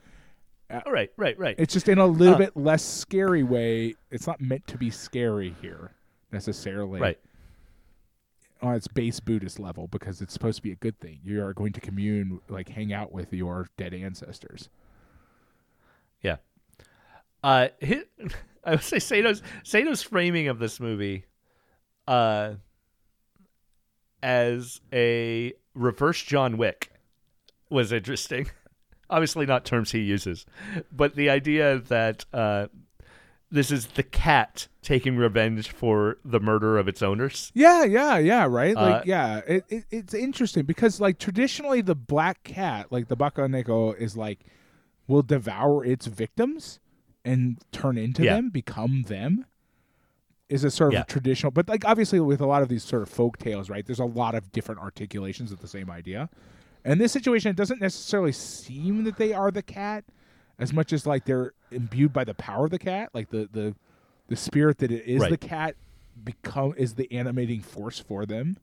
Uh, 0.68 0.80
right. 0.86 1.10
Right. 1.16 1.38
Right. 1.38 1.54
It's 1.58 1.72
just 1.72 1.88
in 1.88 1.96
a 1.98 2.06
little 2.06 2.34
Uh. 2.34 2.38
bit 2.38 2.56
less 2.56 2.84
scary 2.84 3.42
way. 3.42 3.94
It's 4.10 4.26
not 4.26 4.40
meant 4.40 4.66
to 4.66 4.76
be 4.76 4.90
scary 4.90 5.54
here 5.62 5.92
necessarily. 6.32 7.00
right. 7.00 7.18
On 8.62 8.74
its 8.74 8.88
base 8.88 9.20
Buddhist 9.20 9.58
level 9.60 9.86
because 9.86 10.20
it's 10.22 10.32
supposed 10.32 10.56
to 10.56 10.62
be 10.62 10.72
a 10.72 10.76
good 10.76 10.98
thing. 10.98 11.20
You 11.22 11.42
are 11.44 11.52
going 11.52 11.72
to 11.74 11.80
commune, 11.80 12.40
like 12.48 12.68
hang 12.70 12.92
out 12.92 13.12
with 13.12 13.32
your 13.32 13.68
dead 13.76 13.92
ancestors. 13.94 14.68
Yeah. 16.26 16.36
Uh, 17.42 17.68
hi 17.82 18.02
I 18.64 18.70
would 18.72 18.82
say 18.82 18.98
Sato's 18.98 19.42
Sato's 19.62 20.02
framing 20.02 20.48
of 20.48 20.58
this 20.58 20.80
movie, 20.80 21.24
uh, 22.08 22.54
as 24.22 24.80
a 24.92 25.52
reverse 25.74 26.20
John 26.22 26.58
Wick, 26.58 26.90
was 27.70 27.92
interesting. 27.92 28.50
Obviously, 29.10 29.46
not 29.46 29.64
terms 29.64 29.92
he 29.92 30.00
uses, 30.00 30.46
but 30.90 31.14
the 31.14 31.30
idea 31.30 31.78
that 31.78 32.24
uh, 32.32 32.66
this 33.52 33.70
is 33.70 33.86
the 33.86 34.02
cat 34.02 34.66
taking 34.82 35.16
revenge 35.16 35.70
for 35.70 36.18
the 36.24 36.40
murder 36.40 36.76
of 36.76 36.88
its 36.88 37.02
owners. 37.02 37.52
Yeah, 37.54 37.84
yeah, 37.84 38.18
yeah, 38.18 38.46
right. 38.50 38.74
Like, 38.74 39.02
Uh, 39.02 39.04
yeah, 39.06 39.40
it, 39.46 39.64
it 39.68 39.84
it's 39.92 40.14
interesting 40.14 40.64
because 40.64 41.00
like 41.00 41.20
traditionally 41.20 41.82
the 41.82 41.94
black 41.94 42.42
cat, 42.42 42.90
like 42.90 43.06
the 43.06 43.16
bakeneko, 43.16 43.96
is 43.96 44.16
like 44.16 44.40
will 45.08 45.22
devour 45.22 45.84
its 45.84 46.06
victims, 46.06 46.78
and 47.24 47.58
turn 47.72 47.98
into 47.98 48.22
Yeah. 48.24 48.34
them, 48.36 48.50
become 48.50 49.02
them, 49.02 49.44
is 50.48 50.62
a 50.62 50.70
sort 50.70 50.90
of 50.90 50.94
Yeah. 50.94 51.02
traditional. 51.04 51.50
But 51.50 51.68
like 51.68 51.84
obviously 51.84 52.20
with 52.20 52.40
a 52.40 52.46
lot 52.46 52.62
of 52.62 52.68
these 52.68 52.84
sort 52.84 53.02
of 53.02 53.08
folk 53.08 53.36
tales, 53.38 53.68
right? 53.68 53.84
There's 53.84 53.98
a 53.98 54.04
lot 54.04 54.34
of 54.36 54.52
different 54.52 54.80
articulations 54.80 55.50
of 55.50 55.60
the 55.60 55.66
same 55.68 55.90
idea. 55.90 56.30
And 56.84 56.92
in 56.92 56.98
this 56.98 57.10
situation, 57.12 57.50
it 57.50 57.56
doesn't 57.56 57.80
necessarily 57.80 58.30
seem 58.30 59.02
that 59.04 59.16
they 59.16 59.32
are 59.32 59.50
the 59.50 59.62
cat, 59.62 60.04
as 60.58 60.72
much 60.72 60.92
as 60.92 61.04
like 61.04 61.24
they're 61.24 61.52
imbued 61.72 62.12
by 62.12 62.22
the 62.22 62.34
power 62.34 62.66
of 62.66 62.70
the 62.70 62.78
cat, 62.78 63.10
like 63.12 63.30
the 63.30 63.48
the 63.50 63.74
the 64.28 64.36
spirit 64.36 64.78
that 64.78 64.90
it 64.92 65.04
is 65.04 65.20
Right. 65.22 65.30
the 65.30 65.36
cat 65.38 65.74
become 66.24 66.74
is 66.76 66.94
the 66.94 67.10
animating 67.12 67.60
force 67.60 67.98
for 67.98 68.24
them. 68.24 68.56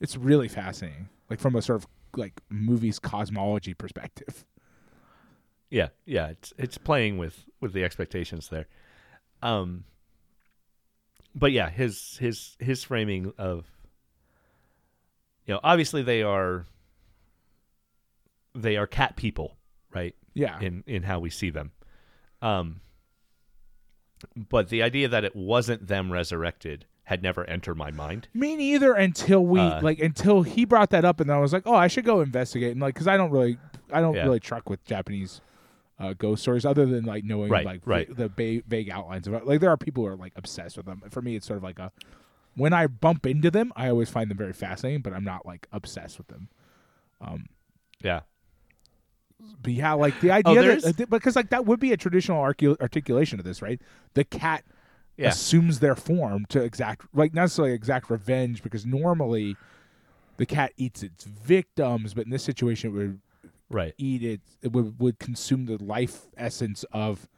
It's 0.00 0.16
really 0.16 0.48
fascinating, 0.48 1.08
like 1.28 1.38
from 1.38 1.54
a 1.54 1.60
sort 1.62 1.82
of 1.82 1.86
like 2.16 2.40
movie's 2.48 2.98
cosmology 2.98 3.74
perspective. 3.74 4.46
Yeah, 5.70 5.88
yeah, 6.04 6.28
it's 6.28 6.52
it's 6.58 6.78
playing 6.78 7.16
with 7.18 7.44
with 7.60 7.72
the 7.72 7.84
expectations 7.84 8.48
there. 8.48 8.66
Um 9.42 9.84
but 11.34 11.52
yeah, 11.52 11.70
his 11.70 12.18
his 12.18 12.56
his 12.58 12.82
framing 12.84 13.32
of 13.38 13.66
you 15.46 15.54
know, 15.54 15.60
obviously 15.62 16.02
they 16.02 16.22
are 16.22 16.66
they 18.54 18.76
are 18.76 18.86
cat 18.86 19.16
people, 19.16 19.56
right? 19.94 20.14
Yeah, 20.34 20.60
In 20.60 20.82
in 20.86 21.04
how 21.04 21.20
we 21.20 21.30
see 21.30 21.50
them. 21.50 21.72
Um 22.42 22.80
but 24.36 24.68
the 24.68 24.82
idea 24.82 25.08
that 25.08 25.24
it 25.24 25.34
wasn't 25.34 25.86
them 25.86 26.12
resurrected 26.12 26.84
had 27.04 27.22
never 27.22 27.48
entered 27.48 27.76
my 27.76 27.90
mind. 27.90 28.28
Me 28.34 28.54
neither 28.54 28.92
until 28.92 29.44
we 29.44 29.60
Uh, 29.60 29.80
like 29.82 29.98
until 29.98 30.42
he 30.42 30.64
brought 30.64 30.90
that 30.90 31.04
up 31.04 31.20
and 31.20 31.30
I 31.30 31.38
was 31.38 31.52
like, 31.52 31.62
oh, 31.66 31.74
I 31.74 31.86
should 31.88 32.04
go 32.04 32.20
investigate 32.20 32.72
and 32.72 32.80
like 32.80 32.94
because 32.94 33.08
I 33.08 33.16
don't 33.16 33.30
really 33.30 33.56
I 33.92 34.00
don't 34.00 34.14
Yeah. 34.14 34.24
really 34.24 34.40
truck 34.40 34.68
with 34.68 34.84
Japanese 34.84 35.40
uh, 36.00 36.14
ghost 36.14 36.42
stories 36.42 36.64
other 36.64 36.86
than 36.86 37.04
like 37.04 37.22
knowing 37.24 37.50
Right, 37.50 37.64
like 37.66 37.82
right. 37.84 38.08
the 38.16 38.28
ba- 38.28 38.62
vague 38.66 38.88
outlines 38.90 39.26
of 39.28 39.34
it. 39.34 39.46
Like 39.46 39.60
there 39.60 39.70
are 39.70 39.76
people 39.76 40.02
who 40.04 40.08
are 40.10 40.16
like 40.16 40.32
obsessed 40.34 40.76
with 40.76 40.86
them. 40.86 41.02
For 41.10 41.20
me, 41.22 41.36
it's 41.36 41.46
sort 41.46 41.58
of 41.58 41.62
like 41.62 41.78
a 41.78 41.92
when 42.56 42.72
I 42.72 42.86
bump 42.88 43.26
into 43.26 43.50
them, 43.50 43.72
I 43.76 43.88
always 43.90 44.08
find 44.10 44.28
them 44.30 44.36
very 44.38 44.52
fascinating, 44.52 45.02
but 45.02 45.12
I'm 45.12 45.22
not 45.24 45.46
like 45.46 45.68
obsessed 45.72 46.18
with 46.18 46.26
them. 46.28 46.48
Yeah. 48.02 48.20
But 49.62 49.72
yeah, 49.72 49.92
like 49.94 50.20
the 50.20 50.30
idea 50.30 50.60
Oh, 50.60 50.90
that 50.92 51.10
because 51.10 51.36
like 51.36 51.50
that 51.50 51.64
would 51.66 51.80
be 51.80 51.92
a 51.92 51.96
traditional 51.96 52.40
articulation 52.40 53.38
of 53.38 53.44
this, 53.44 53.62
right? 53.62 53.80
The 54.14 54.24
cat 54.24 54.64
Yeah. 55.16 55.28
assumes 55.28 55.80
their 55.80 55.94
form 55.96 56.44
to 56.50 56.62
exact 56.62 57.06
like 57.14 57.34
not 57.34 57.42
necessarily 57.42 57.74
exact 57.74 58.10
revenge 58.10 58.62
because 58.62 58.84
normally 58.86 59.56
the 60.38 60.46
cat 60.46 60.72
eats 60.76 61.02
its 61.02 61.24
victims, 61.24 62.14
but 62.14 62.24
in 62.24 62.30
this 62.30 62.42
situation 62.42 62.90
it 62.90 62.92
would 62.94 63.20
Right. 63.70 63.94
eat 63.98 64.22
it 64.24 64.40
it 64.62 64.72
would, 64.72 64.98
would 64.98 65.18
consume 65.20 65.66
the 65.66 65.82
life 65.82 66.22
essence 66.36 66.84
of 66.92 67.28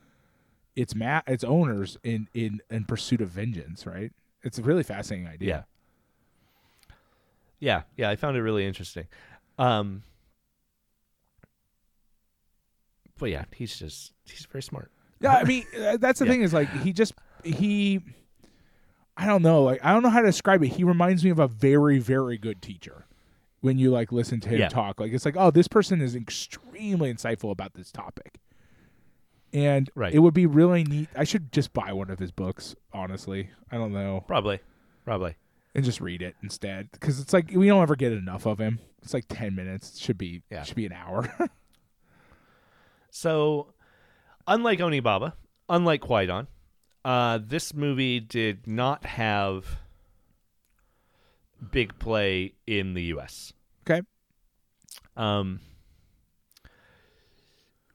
its 0.74 0.94
ma- 0.94 1.20
its 1.26 1.44
owners 1.44 1.98
in 2.02 2.28
in 2.32 2.60
in 2.70 2.84
pursuit 2.86 3.20
of 3.20 3.28
vengeance, 3.28 3.86
right? 3.86 4.10
It's 4.42 4.58
a 4.58 4.62
really 4.62 4.82
fascinating 4.82 5.28
idea. 5.28 5.48
Yeah. 5.48 5.62
Yeah, 7.60 7.82
yeah, 7.96 8.10
I 8.10 8.16
found 8.16 8.36
it 8.36 8.42
really 8.42 8.66
interesting. 8.66 9.06
Um 9.58 10.02
But 13.18 13.30
yeah, 13.30 13.44
he's 13.54 13.76
just 13.78 14.12
he's 14.24 14.46
very 14.46 14.62
smart. 14.62 14.90
Yeah, 15.20 15.36
I 15.36 15.44
mean 15.44 15.64
uh, 15.78 15.96
that's 15.98 16.18
the 16.18 16.24
Yeah. 16.24 16.30
thing 16.32 16.42
is 16.42 16.52
like 16.52 16.70
he 16.82 16.92
just 16.92 17.12
he 17.44 18.00
I 19.16 19.26
don't 19.26 19.42
know, 19.42 19.62
like 19.62 19.84
I 19.84 19.92
don't 19.92 20.02
know 20.02 20.08
how 20.10 20.20
to 20.20 20.26
describe 20.26 20.62
it. 20.64 20.68
He 20.68 20.84
reminds 20.84 21.22
me 21.22 21.30
of 21.30 21.38
a 21.38 21.46
very 21.48 21.98
very 21.98 22.38
good 22.38 22.62
teacher. 22.62 23.04
When 23.62 23.78
you 23.78 23.90
like 23.90 24.12
listen 24.12 24.40
to 24.40 24.48
him 24.50 24.58
Yeah. 24.60 24.68
talk, 24.68 25.00
like 25.00 25.12
it's 25.12 25.24
like, 25.24 25.36
oh, 25.36 25.50
this 25.50 25.66
person 25.68 26.00
is 26.02 26.14
extremely 26.14 27.12
insightful 27.14 27.50
about 27.50 27.72
this 27.74 27.90
topic, 27.90 28.38
and 29.52 29.88
Right. 29.94 30.12
it 30.12 30.18
would 30.18 30.34
be 30.34 30.46
really 30.46 30.84
neat. 30.84 31.08
I 31.16 31.24
should 31.24 31.50
just 31.52 31.72
buy 31.72 31.92
one 31.92 32.10
of 32.10 32.18
his 32.18 32.30
books, 32.32 32.74
honestly. 32.92 33.48
I 33.70 33.76
don't 33.76 33.92
know, 33.92 34.24
Probably. 34.26 34.58
Probably. 35.04 35.36
and 35.74 35.84
just 35.84 36.00
read 36.00 36.20
it 36.22 36.36
instead, 36.42 36.90
because 36.92 37.18
it's 37.20 37.32
like 37.32 37.50
we 37.54 37.68
don't 37.68 37.80
ever 37.82 37.96
get 37.96 38.12
enough 38.12 38.46
of 38.46 38.58
him. 38.58 38.78
It's 39.02 39.14
like 39.14 39.24
ten 39.28 39.54
minutes. 39.54 39.94
It 39.96 40.00
should 40.00 40.18
be 40.18 40.42
Yeah. 40.50 40.64
should 40.64 40.76
be 40.76 40.86
an 40.86 40.92
hour. 40.92 41.28
So, 43.10 43.74
unlike 44.46 44.78
Onibaba, 44.78 45.34
unlike 45.68 46.00
Kwaidan, 46.00 46.46
uh, 47.04 47.38
this 47.44 47.74
movie 47.74 48.20
did 48.20 48.66
not 48.66 49.04
have 49.04 49.78
big 51.70 51.98
play 51.98 52.54
in 52.66 52.94
the 52.94 53.02
U.S. 53.04 53.52
okay, 53.88 54.02
Um, 55.16 55.60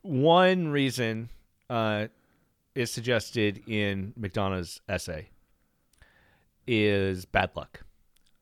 one 0.02 0.70
reason 0.70 1.30
uh, 1.70 2.08
is 2.76 2.92
suggested 2.92 3.62
in 3.68 4.14
McDonagh's 4.20 4.82
essay 4.88 5.30
is 6.66 7.26
bad 7.26 7.52
luck, 7.56 7.82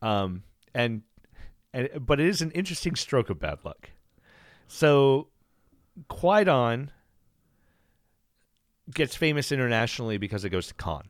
um, 0.02 0.44
and 0.74 1.02
and 1.74 1.90
but 2.06 2.20
it 2.20 2.28
is 2.28 2.42
an 2.42 2.52
interesting 2.52 2.96
stroke 2.96 3.30
of 3.30 3.40
bad 3.40 3.60
luck. 3.64 3.90
So, 4.68 5.28
Kwaidan 6.10 6.90
gets 8.94 9.16
famous 9.16 9.52
internationally 9.52 10.18
because 10.18 10.44
it 10.46 10.50
goes 10.50 10.68
to 10.68 10.74
Cannes. 10.76 11.10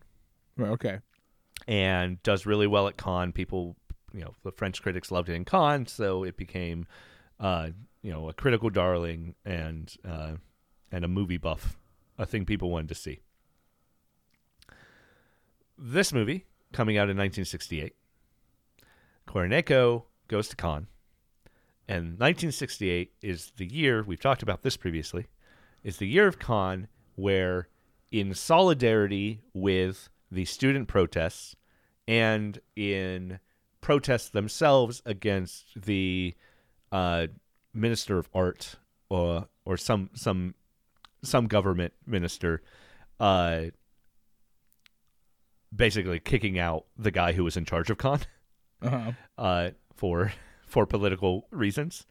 Okay, 0.59 0.99
and 1.67 2.21
does 2.23 2.45
really 2.45 2.67
well 2.67 2.87
at 2.87 2.97
Cannes. 2.97 3.31
People, 3.33 3.75
you 4.15 4.21
know, 4.21 4.33
the 4.43 4.51
French 4.51 4.81
critics 4.81 5.11
loved 5.11 5.29
it 5.29 5.33
in 5.33 5.45
Cannes, 5.45 5.87
so 5.87 6.23
it 6.23 6.37
became, 6.37 6.87
uh, 7.39 7.69
you 8.01 8.11
know, 8.11 8.29
a 8.29 8.33
critical 8.33 8.69
darling 8.69 9.35
and 9.43 9.93
uh, 10.07 10.33
and 10.91 11.03
a 11.03 11.07
movie 11.07 11.37
buff, 11.37 11.77
a 12.17 12.25
thing 12.25 12.45
people 12.45 12.71
wanted 12.71 12.89
to 12.89 12.95
see. 12.95 13.19
This 15.77 16.13
movie 16.13 16.45
coming 16.71 16.97
out 16.97 17.09
in 17.09 17.17
1968, 17.17 17.93
Kuroneko 19.27 20.03
goes 20.29 20.47
to 20.47 20.55
Cannes, 20.55 20.87
and 21.87 22.17
1968 22.17 23.11
is 23.21 23.51
the 23.57 23.65
year 23.65 24.01
we've 24.01 24.21
talked 24.21 24.41
about 24.41 24.63
this 24.63 24.77
previously, 24.77 25.27
is 25.83 25.97
the 25.97 26.07
year 26.07 26.27
of 26.27 26.39
Cannes 26.39 26.87
where, 27.15 27.67
in 28.11 28.33
solidarity 28.33 29.41
with 29.53 30.09
the 30.31 30.45
student 30.45 30.87
protests 30.87 31.55
and 32.07 32.59
in 32.75 33.39
protests 33.85 34.29
themselves 34.29 35.03
against 35.05 35.79
the 35.79 36.33
uh, 36.91 37.27
minister 37.71 38.17
of 38.17 38.27
art 38.33 38.77
or 39.09 39.47
or 39.63 39.77
some 39.77 40.09
some 40.15 40.55
some 41.21 41.45
government 41.45 41.93
minister 42.03 42.63
uh, 43.19 43.65
basically 45.73 46.19
kicking 46.19 46.57
out 46.57 46.85
the 46.97 47.11
guy 47.11 47.33
who 47.33 47.43
was 47.43 47.55
in 47.55 47.63
charge 47.63 47.91
of 47.91 47.99
Cannes 47.99 48.25
uh-huh. 48.81 49.11
uh, 49.37 49.69
for 49.93 50.33
for 50.65 50.87
political 50.87 51.47
reasons. 51.51 52.07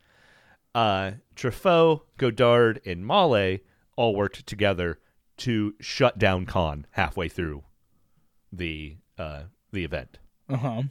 Uh, 0.76 1.10
Truffaut, 1.34 2.02
Godard, 2.18 2.80
and 2.86 3.04
Malle 3.04 3.58
all 3.96 4.14
worked 4.14 4.46
together 4.46 5.00
to 5.38 5.74
shut 5.80 6.18
down 6.18 6.46
Cannes 6.46 6.86
halfway 6.92 7.28
through 7.28 7.64
the 8.52 8.98
uh, 9.18 9.42
the 9.72 9.82
event. 9.82 10.18
uh 10.48 10.56
huh. 10.56 10.82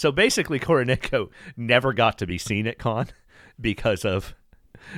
So 0.00 0.10
basically, 0.10 0.58
Kuroneko 0.58 1.28
never 1.58 1.92
got 1.92 2.16
to 2.20 2.26
be 2.26 2.38
seen 2.38 2.66
at 2.66 2.78
Cannes 2.78 3.12
because 3.60 4.06
of 4.06 4.34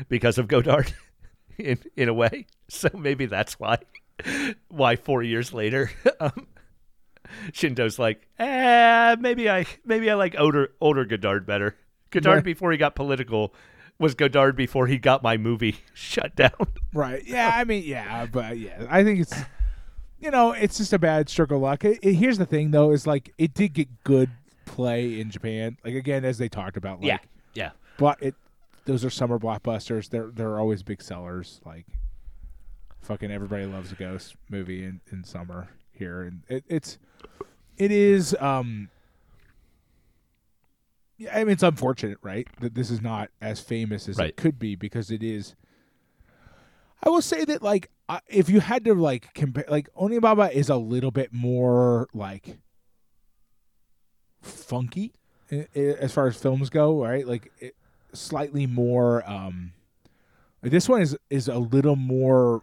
because 0.08 0.38
of 0.38 0.46
Godard, 0.46 0.94
in 1.58 1.80
in 1.96 2.08
a 2.08 2.14
way. 2.14 2.46
So 2.68 2.88
maybe 2.96 3.26
that's 3.26 3.58
why 3.58 3.78
why 4.68 4.94
four 4.94 5.24
years 5.24 5.52
later, 5.52 5.90
um, 6.20 6.46
Shindo's 7.50 7.98
like, 7.98 8.28
eh, 8.38 9.16
maybe 9.18 9.50
I 9.50 9.66
maybe 9.84 10.08
I 10.08 10.14
like 10.14 10.36
older 10.38 10.72
older 10.80 11.04
Godard 11.04 11.46
better. 11.46 11.76
Godard 12.10 12.36
Right. 12.36 12.44
before 12.44 12.70
he 12.70 12.78
got 12.78 12.94
political 12.94 13.52
was 13.98 14.14
Godard 14.14 14.54
before 14.54 14.86
he 14.86 14.98
got 14.98 15.20
my 15.20 15.36
movie 15.36 15.78
shut 15.94 16.36
down. 16.36 16.52
Right. 16.94 17.24
Yeah. 17.26 17.50
I 17.52 17.64
mean, 17.64 17.82
yeah, 17.84 18.26
but 18.26 18.56
yeah, 18.56 18.86
I 18.88 19.02
think 19.02 19.18
it's, 19.18 19.34
you 20.20 20.30
know, 20.30 20.52
it's 20.52 20.76
just 20.78 20.92
a 20.92 20.98
bad 21.00 21.28
stroke 21.28 21.50
of 21.50 21.60
luck. 21.60 21.84
It, 21.84 21.98
it- 22.02 22.14
here's 22.14 22.38
the 22.38 22.46
thing, 22.46 22.70
though, 22.70 22.92
is 22.92 23.04
like 23.04 23.34
it 23.36 23.52
did 23.52 23.72
get 23.72 24.04
good 24.04 24.30
play 24.72 25.20
in 25.20 25.30
Japan. 25.30 25.76
Like 25.84 25.94
again, 25.94 26.24
as 26.24 26.38
they 26.38 26.48
talked 26.48 26.76
about, 26.76 27.00
like, 27.02 27.22
yeah. 27.54 27.70
but 27.98 28.22
it, 28.22 28.34
those 28.84 29.04
are 29.04 29.10
summer 29.10 29.38
blockbusters. 29.38 30.08
They're 30.10 30.30
they're 30.34 30.58
always 30.58 30.82
big 30.82 31.02
sellers. 31.02 31.60
Like, 31.64 31.86
fucking 33.00 33.30
everybody 33.30 33.66
loves 33.66 33.92
a 33.92 33.94
ghost 33.94 34.36
movie 34.48 34.84
in 34.84 35.00
in 35.12 35.24
summer 35.24 35.68
here, 35.92 36.22
and 36.22 36.42
it, 36.48 36.64
it's, 36.68 36.98
it 37.76 37.92
is. 37.92 38.34
um 38.40 38.88
yeah, 41.18 41.36
I 41.38 41.44
mean, 41.44 41.52
it's 41.52 41.62
unfortunate, 41.62 42.18
right, 42.22 42.48
that 42.60 42.74
this 42.74 42.90
is 42.90 43.00
not 43.00 43.30
as 43.40 43.60
famous 43.60 44.08
as 44.08 44.16
Right. 44.18 44.30
it 44.30 44.36
could 44.36 44.58
be 44.58 44.74
because 44.74 45.10
it 45.10 45.22
is. 45.22 45.54
I 47.04 47.10
will 47.10 47.22
say 47.22 47.44
that, 47.44 47.62
like, 47.62 47.90
if 48.28 48.48
you 48.48 48.60
had 48.60 48.84
to 48.86 48.94
like 48.94 49.32
compare, 49.34 49.64
like, 49.68 49.88
Onibaba 49.94 50.50
is 50.52 50.68
a 50.68 50.76
little 50.76 51.10
bit 51.10 51.32
more 51.32 52.08
like 52.14 52.58
funky 54.42 55.12
as 55.74 56.12
far 56.12 56.26
as 56.26 56.36
films 56.36 56.70
go, 56.70 57.02
right? 57.02 57.26
Like, 57.26 57.52
it, 57.58 57.74
slightly 58.12 58.66
more. 58.66 59.28
um 59.28 59.72
This 60.60 60.88
one 60.88 61.00
is 61.02 61.16
is 61.30 61.48
a 61.48 61.58
little 61.58 61.96
more 61.96 62.62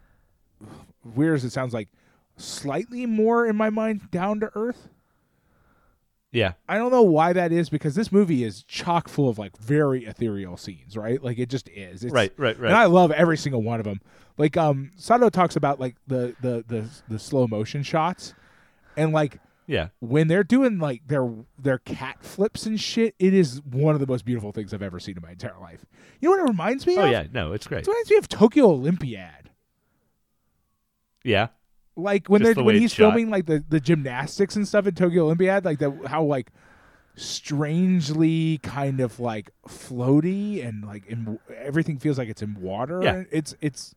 weird 1.04 1.36
as 1.36 1.44
it 1.44 1.50
sounds 1.50 1.74
like, 1.74 1.88
slightly 2.36 3.06
more 3.06 3.46
in 3.46 3.56
my 3.56 3.70
mind 3.70 4.10
down 4.10 4.40
to 4.40 4.50
earth. 4.54 4.88
Yeah. 6.32 6.52
I 6.68 6.78
don't 6.78 6.92
know 6.92 7.02
why 7.02 7.32
that 7.32 7.50
is 7.50 7.68
because 7.68 7.96
this 7.96 8.12
movie 8.12 8.44
is 8.44 8.62
chock 8.62 9.08
full 9.08 9.28
of 9.28 9.38
like 9.38 9.56
very 9.58 10.04
ethereal 10.04 10.56
scenes, 10.56 10.96
right? 10.96 11.20
Like 11.22 11.38
it 11.38 11.48
just 11.48 11.68
is. 11.70 12.04
It's, 12.04 12.12
Right, 12.12 12.32
right, 12.36 12.56
right. 12.58 12.68
And 12.68 12.76
I 12.76 12.84
love 12.84 13.10
every 13.10 13.36
single 13.36 13.62
one 13.62 13.80
of 13.80 13.84
them. 13.84 14.00
Like 14.38 14.56
um 14.56 14.92
Sato 14.96 15.28
talks 15.28 15.56
about 15.56 15.80
like 15.80 15.96
the 16.06 16.34
the 16.40 16.64
the 16.68 16.88
the 17.08 17.18
slow 17.18 17.46
motion 17.48 17.82
shots 17.82 18.34
and 18.96 19.12
like 19.12 19.38
Yeah. 19.70 19.88
when 20.00 20.26
they're 20.28 20.42
doing 20.44 20.78
like 20.78 21.06
their 21.06 21.30
their 21.58 21.78
cat 21.78 22.24
flips 22.24 22.66
and 22.66 22.80
shit, 22.80 23.14
it 23.18 23.32
is 23.32 23.62
one 23.62 23.94
of 23.94 24.00
the 24.00 24.06
most 24.06 24.24
beautiful 24.24 24.50
things 24.52 24.74
I've 24.74 24.82
ever 24.82 24.98
seen 24.98 25.16
in 25.16 25.22
my 25.22 25.30
entire 25.30 25.58
life. 25.60 25.86
You 26.20 26.28
know 26.28 26.36
what 26.36 26.48
it 26.48 26.50
reminds 26.50 26.86
me 26.86 26.96
Oh 26.98 27.04
of? 27.04 27.10
yeah. 27.12 27.24
No, 27.32 27.52
it's 27.52 27.66
great. 27.68 27.86
It 27.86 27.88
reminds 27.88 28.10
me 28.10 28.16
of 28.16 28.28
Tokyo 28.28 28.66
Olympiad. 28.66 29.50
Yeah. 31.24 31.48
Like 31.96 32.28
when 32.28 32.40
Just 32.40 32.46
they're 32.48 32.54
the 32.54 32.64
when 32.64 32.74
he's 32.74 32.84
it's 32.86 32.94
shot. 32.94 33.12
filming 33.12 33.30
like 33.30 33.46
the, 33.46 33.64
the 33.68 33.78
gymnastics 33.80 34.56
and 34.56 34.66
stuff 34.66 34.86
in 34.86 34.94
Tokyo 34.94 35.24
Olympiad, 35.24 35.64
like 35.64 35.78
the 35.78 35.92
how 36.06 36.22
like 36.24 36.50
strangely 37.16 38.58
kind 38.62 39.00
of 39.00 39.20
like 39.20 39.50
floaty 39.68 40.66
and 40.66 40.84
like 40.84 41.06
in, 41.06 41.38
everything 41.56 41.98
feels 41.98 42.18
like 42.18 42.28
it's 42.28 42.42
in 42.42 42.54
water. 42.60 43.00
Yeah. 43.02 43.24
It's 43.30 43.54
it's 43.60 43.94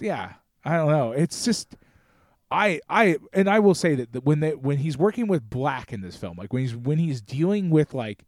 yeah. 0.00 0.34
I 0.64 0.76
don't 0.76 0.90
know. 0.90 1.12
It's 1.12 1.44
just 1.44 1.76
I 2.50 2.80
I 2.88 3.16
and 3.32 3.48
I 3.48 3.58
will 3.58 3.74
say 3.74 3.94
that, 3.94 4.12
that 4.12 4.24
when 4.24 4.40
they 4.40 4.54
when 4.54 4.78
he's 4.78 4.96
working 4.96 5.26
with 5.26 5.48
black 5.50 5.92
in 5.92 6.00
this 6.00 6.16
film, 6.16 6.36
like 6.38 6.52
when 6.52 6.62
he's 6.62 6.74
when 6.76 6.98
he's 6.98 7.20
dealing 7.20 7.70
with 7.70 7.92
like 7.94 8.24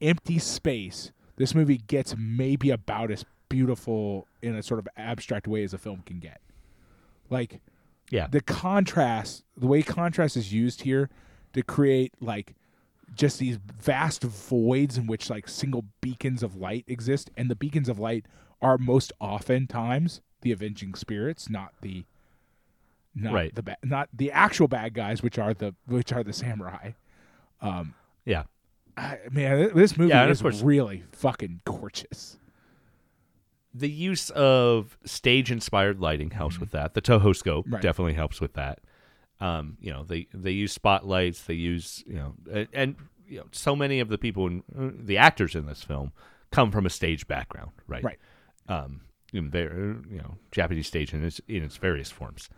empty 0.00 0.38
space, 0.38 1.12
this 1.36 1.54
movie 1.54 1.78
gets 1.78 2.14
maybe 2.16 2.70
about 2.70 3.10
as 3.10 3.24
beautiful 3.48 4.26
in 4.42 4.54
a 4.54 4.62
sort 4.62 4.80
of 4.80 4.88
abstract 4.96 5.46
way 5.46 5.62
as 5.62 5.74
a 5.74 5.78
film 5.78 6.02
can 6.06 6.18
get. 6.18 6.40
Like 7.30 7.60
Yeah. 8.10 8.26
the 8.28 8.40
contrast, 8.40 9.44
the 9.56 9.66
way 9.66 9.82
contrast 9.82 10.36
is 10.36 10.52
used 10.52 10.82
here 10.82 11.10
to 11.52 11.62
create 11.62 12.12
like 12.20 12.54
just 13.14 13.38
these 13.38 13.58
vast 13.78 14.22
voids 14.24 14.96
in 14.98 15.06
which 15.06 15.28
like 15.30 15.48
single 15.48 15.84
beacons 16.00 16.42
of 16.42 16.56
light 16.56 16.84
exist, 16.88 17.30
and 17.36 17.50
the 17.50 17.54
beacons 17.54 17.88
of 17.88 17.98
light 17.98 18.24
are 18.62 18.78
most 18.78 19.12
often 19.20 19.66
times 19.66 20.20
the 20.40 20.50
avenging 20.50 20.94
spirits, 20.94 21.48
not 21.50 21.72
the 21.82 22.04
not 23.14 23.32
Right. 23.32 23.54
the 23.54 23.62
ba- 23.62 23.76
not 23.84 24.08
the 24.12 24.30
actual 24.32 24.68
bad 24.68 24.94
guys, 24.94 25.22
which 25.22 25.38
are 25.38 25.54
the 25.54 25.74
which 25.86 26.12
are 26.12 26.22
the 26.24 26.32
samurai. 26.32 26.92
Yeah. 28.26 28.44
I, 28.96 29.18
man, 29.30 29.70
this 29.74 29.96
movie 29.98 30.10
Yeah, 30.10 30.28
is 30.28 30.62
really 30.62 31.02
fucking 31.12 31.60
gorgeous. 31.64 32.38
The 33.74 33.90
use 33.90 34.30
of 34.30 34.96
stage 35.04 35.50
inspired 35.50 35.98
lighting 36.00 36.30
helps 36.30 36.60
with 36.60 36.70
that. 36.70 36.94
The 36.94 37.02
Toho 37.02 37.34
scope 37.34 37.66
Right. 37.68 37.82
definitely 37.82 38.14
helps 38.14 38.40
with 38.40 38.52
that. 38.54 38.78
Um, 39.40 39.76
you 39.80 39.92
know, 39.92 40.04
they 40.04 40.28
they 40.32 40.52
use 40.52 40.72
spotlights, 40.72 41.42
they 41.44 41.54
use, 41.54 42.04
you 42.06 42.14
know, 42.14 42.34
and, 42.52 42.68
and 42.72 42.96
you 43.26 43.38
know, 43.40 43.46
so 43.50 43.74
many 43.74 43.98
of 43.98 44.08
the 44.08 44.16
people 44.18 44.46
in 44.46 44.62
uh, 44.78 44.90
the 44.96 45.18
actors 45.18 45.56
in 45.56 45.66
this 45.66 45.82
film 45.82 46.12
come 46.52 46.70
from 46.70 46.86
a 46.86 46.90
stage 46.90 47.26
background, 47.26 47.72
right? 47.88 48.04
Right. 48.04 48.18
Um, 48.68 49.00
their, 49.32 49.76
you 50.08 50.18
know, 50.18 50.36
Japanese 50.52 50.86
stage 50.86 51.12
in 51.12 51.24
its 51.24 51.40
in 51.48 51.64
its 51.64 51.76
various 51.76 52.12
forms. 52.12 52.48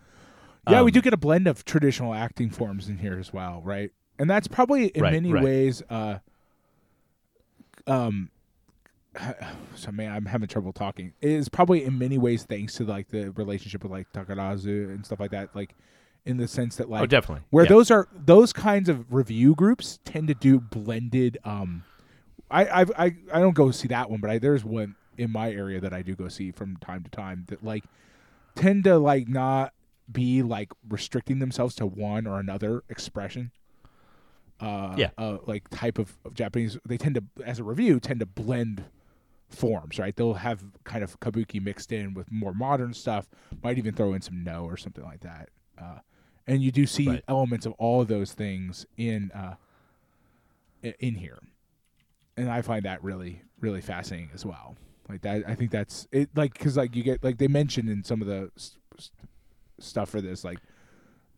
Yeah, 0.69 0.81
we 0.83 0.89
Um, 0.91 0.93
do 0.93 1.01
get 1.01 1.13
a 1.13 1.17
blend 1.17 1.47
of 1.47 1.63
traditional 1.65 2.13
acting 2.13 2.49
forms 2.49 2.89
in 2.89 2.97
here 2.97 3.17
as 3.19 3.31
well, 3.33 3.61
right? 3.63 3.91
And 4.19 4.29
that's 4.29 4.47
probably 4.47 4.87
in 4.87 5.01
Right, 5.03 5.13
many 5.13 5.31
right. 5.31 5.43
ways 5.43 5.81
uh 5.89 6.19
um 7.85 8.29
so 9.75 9.91
man, 9.91 10.11
I'm 10.11 10.25
having 10.25 10.47
trouble 10.47 10.73
talking. 10.73 11.13
It 11.21 11.31
is 11.31 11.49
probably 11.49 11.83
in 11.83 11.97
many 11.97 12.17
ways 12.17 12.43
thanks 12.43 12.75
to 12.75 12.83
like 12.83 13.09
the 13.09 13.31
relationship 13.31 13.83
with 13.83 13.91
like 13.91 14.11
Takarazu 14.13 14.89
and 14.93 15.05
stuff 15.05 15.19
like 15.19 15.31
that, 15.31 15.55
like 15.55 15.75
in 16.25 16.37
the 16.37 16.47
sense 16.47 16.75
that 16.75 16.89
like 16.89 17.01
oh, 17.01 17.05
definitely. 17.05 17.43
where 17.49 17.65
Yeah. 17.65 17.69
those 17.69 17.89
are 17.91 18.07
those 18.13 18.51
kinds 18.53 18.89
of 18.89 19.11
revue 19.13 19.55
groups 19.55 19.99
tend 20.05 20.27
to 20.27 20.33
do 20.33 20.59
blended 20.59 21.37
um 21.43 21.83
I 22.51 22.81
I've, 22.81 22.91
I 22.97 23.15
I 23.33 23.39
don't 23.39 23.55
go 23.55 23.71
see 23.71 23.87
that 23.89 24.09
one, 24.09 24.19
but 24.21 24.29
I, 24.29 24.37
there's 24.39 24.63
one 24.63 24.95
in 25.17 25.31
my 25.31 25.51
area 25.51 25.79
that 25.81 25.93
I 25.93 26.01
do 26.01 26.15
go 26.15 26.27
see 26.27 26.51
from 26.51 26.77
time 26.77 27.03
to 27.03 27.09
time 27.09 27.45
that 27.47 27.63
like 27.63 27.83
tend 28.55 28.83
to 28.85 28.97
like 28.97 29.27
not 29.27 29.73
be 30.11 30.41
like 30.41 30.71
restricting 30.87 31.39
themselves 31.39 31.75
to 31.75 31.85
one 31.85 32.25
or 32.27 32.39
another 32.39 32.83
expression. 32.89 33.51
Uh, 34.59 34.95
Yeah. 34.97 35.09
uh, 35.17 35.37
like 35.45 35.69
type 35.69 35.99
of, 35.99 36.17
of 36.25 36.33
Japanese, 36.33 36.77
they 36.85 36.97
tend 36.97 37.15
to, 37.15 37.23
as 37.43 37.59
a 37.59 37.63
revue, 37.63 37.99
tend 37.99 38.19
to 38.21 38.25
blend 38.25 38.85
forms, 39.49 39.99
right? 39.99 40.15
They'll 40.15 40.33
have 40.35 40.63
kind 40.83 41.03
of 41.03 41.19
kabuki 41.19 41.61
mixed 41.61 41.91
in 41.91 42.13
with 42.13 42.31
more 42.31 42.53
modern 42.53 42.93
stuff. 42.93 43.29
Might 43.63 43.77
even 43.77 43.93
throw 43.93 44.13
in 44.13 44.21
some 44.21 44.43
Noh 44.43 44.65
or 44.65 44.75
something 44.77 45.03
like 45.03 45.19
that. 45.21 45.49
Uh, 45.77 45.99
and 46.47 46.63
you 46.63 46.71
do 46.71 46.85
see 46.87 47.07
Right. 47.07 47.23
elements 47.27 47.65
of 47.65 47.73
all 47.73 48.01
of 48.01 48.07
those 48.07 48.33
things 48.33 48.85
in 48.97 49.31
uh, 49.31 49.55
in 50.81 51.15
here, 51.15 51.39
and 52.37 52.49
I 52.49 52.61
find 52.61 52.83
that 52.85 53.03
really 53.03 53.41
really 53.59 53.81
fascinating 53.81 54.29
as 54.33 54.45
well. 54.45 54.75
Like 55.09 55.21
that, 55.21 55.43
I 55.47 55.55
think 55.55 55.71
that's 55.71 56.07
it. 56.11 56.29
Like 56.35 56.53
because 56.53 56.77
like 56.77 56.95
you 56.95 57.03
get 57.03 57.23
like 57.23 57.37
they 57.37 57.47
mentioned 57.47 57.89
in 57.89 58.03
some 58.03 58.21
of 58.21 58.27
the 58.27 58.49
stuff 59.79 60.09
for 60.09 60.21
this, 60.21 60.43
like 60.43 60.59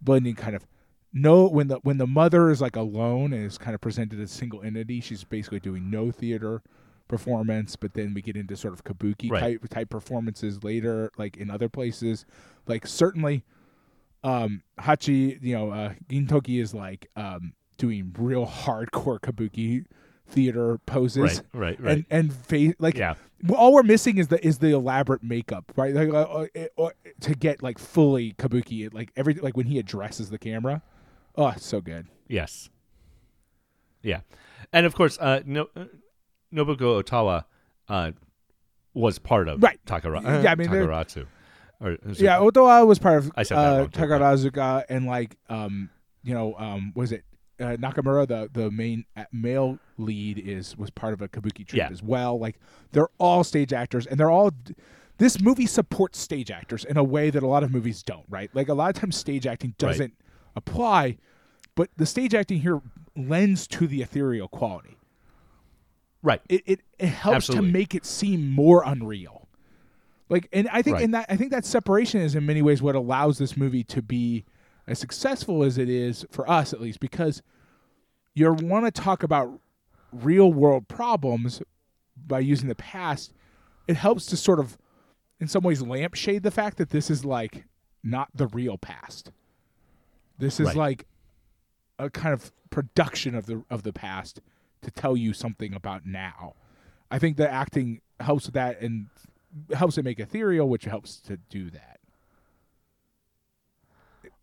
blending 0.01 0.35
kind 0.35 0.55
of 0.55 0.65
Noh 1.11 1.47
when 1.49 1.67
the 1.67 1.77
when 1.77 1.97
the 1.97 2.07
mother 2.07 2.49
is 2.51 2.61
like 2.61 2.75
alone 2.75 3.33
and 3.33 3.43
is 3.43 3.57
kind 3.57 3.73
of 3.73 3.81
presented 3.81 4.19
as 4.19 4.31
single 4.31 4.61
entity, 4.61 5.01
she's 5.01 5.23
basically 5.23 5.59
doing 5.59 5.89
Noh 5.89 6.11
theater 6.11 6.61
performance. 7.07 7.75
But 7.75 7.93
then 7.95 8.13
we 8.13 8.21
get 8.21 8.35
into 8.35 8.55
sort 8.55 8.73
of 8.73 8.83
kabuki 8.83 9.31
Right. 9.31 9.39
type 9.39 9.69
type 9.69 9.89
performances 9.89 10.63
later, 10.63 11.11
like 11.17 11.37
in 11.37 11.49
other 11.49 11.67
places. 11.69 12.25
Like 12.67 12.85
certainly, 12.85 13.43
um, 14.23 14.61
Hachi, 14.79 15.41
you 15.41 15.55
know, 15.55 15.71
uh, 15.71 15.93
Gintoki 16.09 16.61
is 16.61 16.73
like 16.73 17.07
um 17.15 17.53
doing 17.77 18.13
real 18.17 18.45
hardcore 18.65 19.19
kabuki 19.19 19.85
theater 20.27 20.77
poses 20.85 21.41
right, 21.53 21.79
right, 21.79 21.81
right. 21.81 21.91
and 21.95 22.05
and 22.11 22.33
face 22.33 22.75
like 22.77 22.95
yeah. 22.95 23.15
Well, 23.43 23.59
all 23.59 23.73
we're 23.73 23.83
missing 23.83 24.17
is 24.17 24.27
the 24.27 24.45
is 24.45 24.59
the 24.59 24.69
elaborate 24.71 25.23
makeup, 25.23 25.71
right? 25.75 25.93
Like 25.93 26.09
uh, 26.09 26.21
uh, 26.21 26.45
it- 26.53 26.73
uh, 26.77 26.89
to 27.21 27.35
get 27.35 27.63
like 27.63 27.79
fully 27.79 28.33
kabuki, 28.33 28.93
like 28.93 29.11
every 29.15 29.35
like 29.35 29.55
when 29.55 29.65
he 29.67 29.79
addresses 29.79 30.29
the 30.29 30.37
camera, 30.37 30.81
oh, 31.37 31.53
so 31.57 31.79
good. 31.81 32.07
Yes. 32.27 32.69
Yeah, 34.01 34.21
and 34.71 34.85
of 34.85 34.95
course, 34.95 35.17
uh, 35.19 35.41
no, 35.45 35.67
uh, 35.75 35.85
Nobuko 36.53 37.03
Otowa 37.03 37.43
uh, 37.89 38.11
was 38.93 39.19
part 39.19 39.49
of 39.49 39.61
Right. 39.61 39.79
Takara- 39.85 40.23
Yeah, 40.43 40.51
I 40.51 40.55
mean, 40.55 40.69
Takaratsu. 40.69 41.25
Or, 41.81 41.97
Yeah, 42.13 42.37
Otowa 42.39 42.87
was 42.87 42.97
part 42.99 43.17
of 43.19 43.31
I 43.35 43.43
said 43.43 43.57
uh, 43.57 43.61
wrong, 43.79 43.89
too, 43.89 43.99
but- 43.99 44.09
Takarazuka, 44.09 44.83
and 44.89 45.05
like 45.05 45.35
um, 45.49 45.89
you 46.23 46.33
know, 46.33 46.55
um, 46.57 46.93
was 46.95 47.11
it 47.11 47.23
uh, 47.59 47.75
Nakamura, 47.77 48.27
the 48.27 48.49
the 48.51 48.71
main 48.71 49.05
uh, 49.17 49.25
male 49.31 49.79
lead, 49.97 50.37
is 50.39 50.77
was 50.77 50.89
part 50.89 51.13
of 51.13 51.21
a 51.21 51.27
kabuki 51.27 51.65
troupe 51.67 51.73
Yeah. 51.77 51.89
as 51.89 52.01
well. 52.03 52.37
Like 52.39 52.59
they're 52.91 53.09
all 53.17 53.43
stage 53.43 53.73
actors, 53.73 54.05
and 54.07 54.19
they're 54.19 54.29
all. 54.31 54.51
This 55.17 55.41
movie 55.41 55.65
supports 55.65 56.17
stage 56.19 56.49
actors 56.49 56.85
in 56.85 56.95
a 56.95 57.03
way 57.03 57.29
that 57.29 57.43
a 57.43 57.47
lot 57.47 57.61
of 57.63 57.71
movies 57.71 58.01
don't, 58.03 58.23
right? 58.29 58.49
Like 58.53 58.69
a 58.69 58.73
lot 58.73 58.95
of 58.95 59.01
times, 59.01 59.17
stage 59.17 59.45
acting 59.45 59.75
doesn't 59.77 60.13
apply, 60.55 61.17
but 61.75 61.89
the 61.97 62.05
stage 62.05 62.33
acting 62.33 62.61
here 62.61 62.81
lends 63.17 63.67
to 63.67 63.85
the 63.87 64.01
ethereal 64.01 64.47
quality. 64.47 64.97
right. 66.23 66.41
It 66.49 66.63
it, 66.65 66.79
it 66.97 67.07
helps 67.07 67.35
Absolutely. 67.49 67.67
to 67.67 67.73
make 67.73 67.95
it 67.95 68.05
seem 68.05 68.49
more 68.49 68.83
unreal. 68.85 69.47
Like, 70.29 70.47
and 70.53 70.67
I 70.71 70.81
think, 70.83 70.95
Right. 70.95 71.03
and 71.05 71.13
that 71.15 71.25
I 71.27 71.35
think 71.35 71.51
that 71.51 71.65
separation 71.65 72.21
is 72.21 72.35
in 72.35 72.45
many 72.45 72.61
ways 72.61 72.81
what 72.81 72.95
allows 72.95 73.39
this 73.39 73.57
movie 73.57 73.83
to 73.85 74.01
be 74.01 74.45
as 74.89 74.99
successful 74.99 75.63
as 75.63 75.77
it 75.77 75.87
is 75.87 76.25
for 76.31 76.49
us, 76.49 76.73
at 76.73 76.81
least, 76.81 76.99
because 76.99 77.41
you 78.33 78.51
want 78.51 78.85
to 78.85 78.91
talk 79.01 79.23
about 79.23 79.59
real 80.11 80.51
world 80.51 80.87
problems 80.87 81.61
by 82.27 82.39
using 82.39 82.67
the 82.67 82.75
past. 82.75 83.31
It 83.87 83.95
helps 83.95 84.25
to 84.27 84.37
sort 84.37 84.59
of, 84.59 84.77
in 85.39 85.47
some 85.47 85.63
ways, 85.63 85.81
lampshade 85.81 86.43
the 86.43 86.51
fact 86.51 86.77
that 86.77 86.89
this 86.89 87.09
is 87.09 87.23
like 87.23 87.65
not 88.03 88.29
the 88.33 88.47
real 88.47 88.77
past. 88.77 89.31
This 90.39 90.59
is 90.59 90.67
Right. 90.67 90.75
like 90.75 91.07
a 91.99 92.09
kind 92.09 92.33
of 92.33 92.51
production 92.71 93.35
of 93.35 93.45
the 93.45 93.63
of 93.69 93.83
the 93.83 93.93
past 93.93 94.41
to 94.81 94.89
tell 94.89 95.15
you 95.17 95.33
something 95.33 95.73
about 95.73 96.05
now. 96.05 96.55
I 97.11 97.19
think 97.19 97.37
the 97.37 97.49
acting 97.49 98.01
helps 98.19 98.45
with 98.45 98.53
that 98.55 98.79
and 98.81 99.07
helps 99.73 99.97
it 99.97 100.05
make 100.05 100.19
ethereal, 100.19 100.67
which 100.69 100.85
helps 100.85 101.19
to 101.21 101.37
do 101.37 101.69
that. 101.71 101.98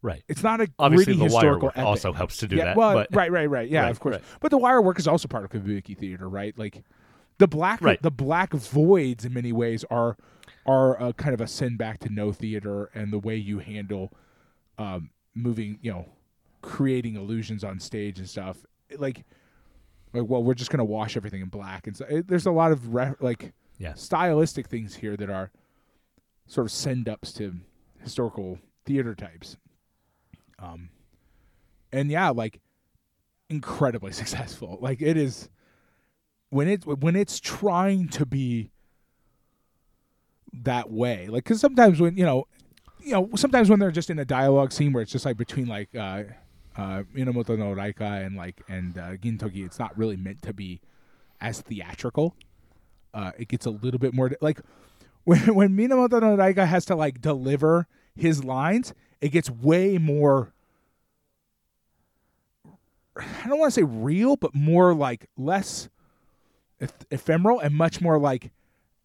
Right. 0.03 0.23
It's 0.29 0.43
not 0.43 0.61
a 0.61 0.69
Obviously, 0.79 1.15
the 1.15 1.27
wire 1.33 1.59
work 1.59 1.73
epic. 1.77 1.85
also 1.85 2.13
helps 2.13 2.37
to 2.39 2.49
do 2.49 2.57
yeah, 2.57 2.67
that. 2.67 2.77
Well, 2.77 2.95
but, 2.95 3.09
right, 3.15 3.31
right, 3.33 3.49
right. 3.51 3.69
Yeah, 3.69 3.83
Right, 3.83 3.91
of 3.91 3.99
course. 4.01 4.17
right. 4.17 4.25
But 4.41 4.51
the 4.51 4.59
wire 4.59 4.81
work 4.81 4.99
is 4.99 5.09
also 5.09 5.27
part 5.27 5.45
of 5.45 5.51
kabuki 5.51 5.97
theater, 5.97 6.29
right? 6.29 6.57
Like 6.59 6.85
the 7.39 7.49
black, 7.49 7.81
Right. 7.83 8.01
the 8.01 8.11
black 8.11 8.53
voids 8.53 9.25
in 9.25 9.33
many 9.33 9.53
ways 9.53 9.85
are 9.91 10.17
are 10.65 11.01
a 11.03 11.13
kind 11.13 11.33
of 11.35 11.41
a 11.41 11.47
send 11.47 11.79
back 11.79 11.99
to 12.01 12.09
Noh 12.13 12.33
theater 12.33 12.91
and 12.95 13.13
the 13.13 13.19
way 13.19 13.37
you 13.37 13.59
handle 13.59 14.13
um, 14.79 15.11
moving, 15.35 15.79
you 15.81 15.91
know, 15.93 16.07
creating 16.63 17.17
illusions 17.17 17.63
on 17.65 17.79
stage 17.81 18.19
and 18.19 18.29
stuff. 18.29 18.65
Like, 18.99 19.25
like 20.13 20.25
well, 20.29 20.43
we're 20.43 20.55
just 20.55 20.71
gonna 20.71 20.85
wash 20.85 21.17
everything 21.17 21.41
in 21.41 21.49
black, 21.49 21.87
and 21.87 21.97
so 21.97 22.05
it, 22.07 22.29
there's 22.29 22.47
a 22.47 22.51
lot 22.53 22.71
of 22.73 22.95
re- 22.95 23.15
like 23.21 23.53
Yeah. 23.79 23.95
stylistic 23.95 24.67
things 24.69 24.95
here 24.97 25.17
that 25.17 25.31
are 25.31 25.51
sort 26.47 26.67
of 26.67 26.71
send 26.73 27.09
ups 27.09 27.33
to 27.35 27.57
historical 28.01 28.59
theater 28.85 29.15
types. 29.15 29.57
Um, 30.59 30.91
and 31.93 32.11
yeah, 32.11 32.31
like 32.31 32.61
incredibly 33.49 34.13
successful. 34.23 34.79
Like 34.81 35.03
it 35.03 35.17
is 35.17 35.49
when 36.51 36.69
it 36.69 36.87
when 36.87 37.17
it's 37.17 37.41
trying 37.41 38.09
to 38.11 38.27
be 38.27 38.71
that 40.53 40.91
way. 40.91 41.29
Like 41.29 41.45
because 41.45 41.61
sometimes 41.61 42.01
when 42.01 42.17
you 42.17 42.25
know, 42.25 42.47
you 43.01 43.13
know, 43.13 43.31
sometimes 43.37 43.71
when 43.71 43.79
they're 43.79 43.91
just 43.91 44.11
in 44.11 44.19
a 44.19 44.25
dialogue 44.25 44.73
scene 44.73 44.93
where 44.93 45.03
it's 45.03 45.13
just 45.13 45.25
like 45.25 45.37
between 45.37 45.67
like 45.67 45.95
uh, 45.95 46.25
uh, 46.77 47.03
Minamoto 47.15 47.59
no 47.59 47.73
Raiko 47.73 48.05
and 48.05 48.37
like 48.37 48.63
and 48.69 48.99
uh, 48.99 49.17
Gintoki, 49.17 49.65
it's 49.65 49.79
not 49.79 49.97
really 49.97 50.17
meant 50.17 50.43
to 50.43 50.53
be 50.53 50.81
as 51.41 51.61
theatrical. 51.61 52.35
Uh, 53.15 53.33
it 53.39 53.49
gets 53.49 53.67
a 53.67 53.71
little 53.71 53.99
bit 53.99 54.13
more 54.15 54.31
like 54.41 54.61
when 55.25 55.55
when 55.55 55.77
Minamoto 55.77 56.21
no 56.21 56.37
Raiko 56.37 56.65
has 56.65 56.85
to 56.87 56.97
like 56.97 57.21
deliver 57.21 57.87
his 58.15 58.45
lines, 58.45 58.95
it 59.21 59.31
gets 59.31 59.51
way 59.51 59.99
more. 59.99 60.53
I 63.17 63.49
don't 63.49 63.59
want 63.59 63.73
to 63.73 63.81
say 63.81 63.85
real, 63.85 64.37
but 64.37 64.55
more 64.55 64.95
like 64.95 65.29
less 65.37 65.89
eph- 66.81 66.93
ephemeral 67.11 67.61
and 67.61 67.75
much 67.75 68.01
more 68.01 68.19
like 68.19 68.51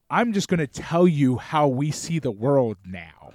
I'm 0.09 0.33
just 0.33 0.49
going 0.49 0.59
to 0.59 0.67
tell 0.67 1.07
you 1.07 1.37
how 1.37 1.69
we 1.69 1.91
see 1.91 2.19
the 2.19 2.31
world 2.31 2.77
now. 2.85 3.33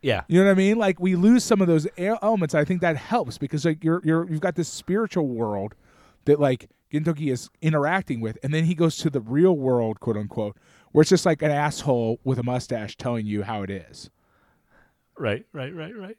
Yeah. 0.00 0.22
You 0.28 0.40
know 0.40 0.46
what 0.46 0.52
I 0.52 0.54
mean? 0.54 0.78
Like 0.78 1.00
we 1.00 1.16
lose 1.16 1.44
some 1.44 1.60
of 1.60 1.66
those 1.66 1.86
elements. 1.98 2.54
I 2.54 2.64
think 2.64 2.80
that 2.80 2.96
helps 2.96 3.36
because 3.36 3.64
like 3.64 3.84
you're 3.84 4.00
you're 4.04 4.30
you've 4.30 4.40
got 4.40 4.54
this 4.54 4.68
spiritual 4.68 5.26
world 5.26 5.74
that 6.24 6.40
like 6.40 6.70
Gintoki 6.92 7.32
is 7.32 7.50
interacting 7.60 8.20
with, 8.20 8.38
and 8.42 8.54
then 8.54 8.64
he 8.64 8.74
goes 8.74 8.96
to 8.98 9.10
the 9.10 9.20
real 9.20 9.56
world, 9.56 10.00
quote 10.00 10.16
unquote, 10.16 10.56
where 10.92 11.02
it's 11.02 11.10
just 11.10 11.26
like 11.26 11.42
an 11.42 11.50
asshole 11.50 12.18
with 12.24 12.38
a 12.38 12.42
mustache 12.42 12.96
telling 12.96 13.26
you 13.26 13.42
how 13.42 13.62
it 13.62 13.70
is. 13.70 14.10
Right. 15.20 15.44
Right. 15.52 15.74
Right. 15.74 15.94
Right. 15.94 16.16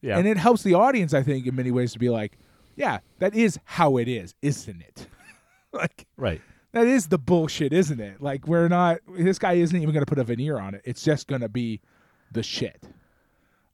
Yeah. 0.00 0.18
And 0.18 0.26
it 0.26 0.36
helps 0.36 0.62
the 0.62 0.74
audience, 0.74 1.14
I 1.14 1.22
think, 1.22 1.46
in 1.46 1.54
many 1.54 1.70
ways 1.70 1.92
to 1.92 1.98
be 1.98 2.08
like, 2.08 2.38
yeah, 2.74 2.98
that 3.18 3.34
is 3.34 3.58
how 3.64 3.98
it 3.98 4.08
is, 4.08 4.34
isn't 4.42 4.80
it? 4.80 5.06
like 5.72 6.06
right. 6.16 6.40
that 6.72 6.86
is 6.86 7.08
the 7.08 7.18
bullshit, 7.18 7.72
isn't 7.72 8.00
it? 8.00 8.20
Like 8.20 8.48
we're 8.48 8.68
not 8.68 8.98
this 9.16 9.38
guy 9.38 9.52
isn't 9.52 9.76
even 9.76 9.92
going 9.92 10.04
to 10.04 10.08
put 10.08 10.18
a 10.18 10.24
veneer 10.24 10.58
on 10.58 10.74
it. 10.74 10.82
It's 10.84 11.04
just 11.04 11.28
going 11.28 11.42
to 11.42 11.48
be 11.48 11.80
the 12.32 12.42
shit. 12.42 12.82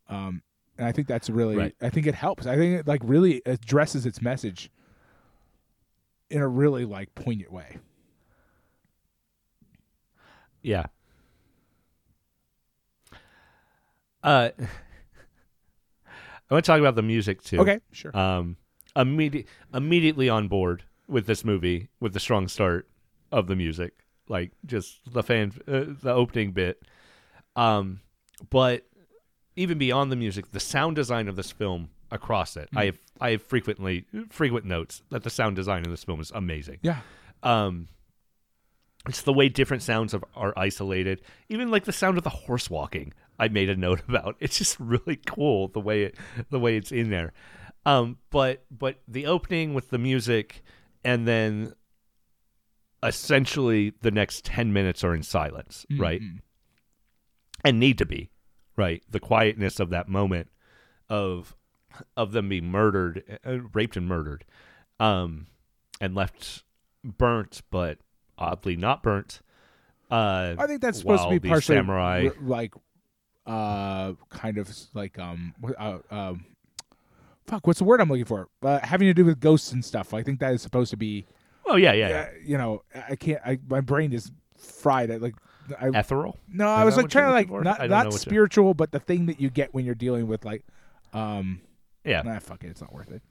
Um 0.09 0.43
and 0.77 0.87
I 0.87 0.93
think 0.93 1.07
that's 1.09 1.31
really 1.31 1.57
Right. 1.57 1.75
I 1.81 1.91
think 1.91 2.07
it 2.07 2.15
helps. 2.15 2.47
I 2.47 2.57
think 2.57 2.81
it 2.81 2.89
like 2.89 3.03
really 3.05 3.41
addresses 3.47 4.05
its 4.05 4.21
message 4.21 4.71
in 6.29 6.43
a 6.43 6.49
really 6.49 6.85
like 6.85 7.15
poignant 7.15 7.53
way. 7.53 7.79
Yeah. 10.63 10.87
Uh, 14.29 14.51
I 16.51 16.55
want 16.55 16.63
to 16.63 16.71
talk 16.71 16.81
about 16.81 16.97
the 16.97 17.03
music 17.03 17.43
too. 17.43 17.61
Okay, 17.61 17.81
sure. 17.93 18.15
Um, 18.15 18.59
immediate, 18.95 19.47
immediately 19.73 20.29
on 20.29 20.49
board 20.49 20.85
with 21.07 21.27
this 21.27 21.47
movie 21.47 21.89
with 21.99 22.13
the 22.13 22.21
strong 22.21 22.47
start 22.47 22.87
of 23.33 23.47
the 23.47 23.57
music, 23.57 23.95
like 24.29 24.53
just 24.67 25.01
the 25.11 25.23
fan, 25.23 25.53
uh, 25.67 25.85
the 26.03 26.13
opening 26.13 26.53
bit. 26.53 26.83
Um, 27.57 28.01
but 28.51 28.87
even 29.57 29.79
beyond 29.79 30.13
the 30.13 30.17
music, 30.17 30.53
the 30.53 30.61
sound 30.61 30.97
design 30.97 31.29
of 31.29 31.37
this 31.37 31.51
film 31.51 31.89
across 32.11 32.55
it, 32.59 32.69
I 32.77 32.85
have 32.85 32.99
I 33.23 33.31
have 33.31 33.43
frequently 33.43 34.05
frequent 34.29 34.67
notes 34.67 35.03
that 35.09 35.23
the 35.23 35.31
sound 35.31 35.57
design 35.57 35.85
in 35.85 35.91
this 35.91 36.05
film 36.05 36.21
is 36.21 36.31
amazing. 36.35 36.81
yeah. 36.83 37.01
Um, 37.43 37.89
it's 39.09 39.23
the 39.23 39.33
way 39.33 39.49
different 39.49 39.83
sounds 39.83 40.15
of, 40.15 40.25
are 40.37 40.53
isolated. 40.57 41.21
Even 41.49 41.71
like 41.71 41.85
the 41.85 41.93
sound 41.93 42.19
of 42.19 42.25
the 42.25 42.31
horse 42.31 42.69
walking, 42.71 43.13
I 43.39 43.49
made 43.49 43.69
a 43.71 43.77
note 43.77 44.03
about. 44.09 44.37
It's 44.41 44.59
just 44.59 44.79
really 44.79 45.17
cool 45.17 45.69
the 45.69 45.81
way 45.81 46.03
it, 46.05 46.17
the 46.51 46.59
way 46.61 46.77
it's 46.77 46.93
in 46.93 47.11
there. 47.11 47.33
Um, 47.87 48.19
but 48.31 48.65
but 48.71 49.01
the 49.09 49.27
opening 49.27 49.73
with 49.75 49.91
the 49.91 49.99
music, 49.99 50.63
and 51.05 51.27
then 51.27 51.73
essentially 53.03 53.93
the 54.03 54.11
next 54.11 54.45
ten 54.45 54.73
minutes 54.73 55.05
are 55.05 55.15
in 55.15 55.23
silence, 55.23 55.87
right? 55.99 56.21
Mhm. 56.21 56.41
and 57.65 57.81
need 57.81 57.99
to 57.99 58.07
be 58.07 58.31
right 58.77 59.03
the 59.11 59.19
quietness 59.21 59.81
of 59.81 59.91
that 59.91 60.09
moment 60.09 60.49
of 61.09 61.57
of 62.17 62.31
them 62.33 62.49
being 62.49 62.67
murdered 62.71 63.39
uh, 63.45 63.59
raped 63.73 63.97
and 63.97 64.07
murdered 64.07 64.45
um 65.01 65.47
and 66.01 66.15
left 66.15 66.63
burnt 67.03 67.63
but 67.71 67.99
oddly 68.39 68.77
not 68.77 69.03
burnt 69.03 69.41
uh 70.11 70.55
I 70.59 70.67
think 70.67 70.81
that's 70.81 70.99
supposed 70.99 71.25
to 71.25 71.39
be 71.41 71.49
partially 71.49 71.77
samurai 71.77 72.29
r- 72.29 72.35
like 72.43 72.73
uh 73.47 74.13
kind 74.31 74.59
of 74.59 74.71
like 74.95 75.19
um 75.19 75.55
uh, 75.79 75.99
um 76.11 76.45
fuck 77.47 77.67
what's 77.67 77.79
the 77.79 77.85
word 77.85 78.01
I'm 78.01 78.09
looking 78.11 78.25
for? 78.27 78.49
Uh, 78.63 78.79
having 78.81 79.09
to 79.09 79.15
do 79.15 79.25
with 79.25 79.41
ghosts 79.41 79.73
and 79.73 79.83
stuff. 79.85 80.13
I 80.13 80.23
think 80.23 80.41
that 80.41 80.53
is 80.53 80.61
supposed 80.63 80.91
to 80.91 80.97
be 80.97 81.27
oh 81.67 81.77
yeah 81.77 81.93
yeah, 81.93 82.07
uh, 82.07 82.09
yeah. 82.11 82.29
you 82.45 82.59
know, 82.59 82.83
I 83.09 83.17
can't 83.17 83.41
I 83.45 83.59
my 83.69 83.81
brain 83.81 84.13
is 84.13 84.31
fried. 84.59 85.11
I 85.11 85.17
like 85.17 85.35
I 85.81 85.89
ethereal 85.89 86.39
No, 86.53 86.65
Is 86.75 86.79
I 86.81 86.85
was 86.85 86.97
like 86.97 87.09
trying 87.09 87.27
to 87.27 87.33
like 87.33 87.49
for? 87.49 87.63
not 87.63 88.07
you- 88.07 88.13
spiritual, 88.13 88.75
but 88.75 88.93
the 88.93 89.01
thing 89.01 89.27
that 89.27 89.41
you 89.41 89.51
get 89.51 89.73
when 89.75 89.85
you're 89.85 89.95
dealing 89.95 90.27
with 90.27 90.45
like 90.45 90.63
um 91.15 91.61
yeah 92.05 92.23
nah 92.23 92.39
fuck 92.39 92.65
it, 92.65 92.69
it's 92.69 92.81
not 92.81 92.93
worth 92.93 93.11
it. 93.11 93.23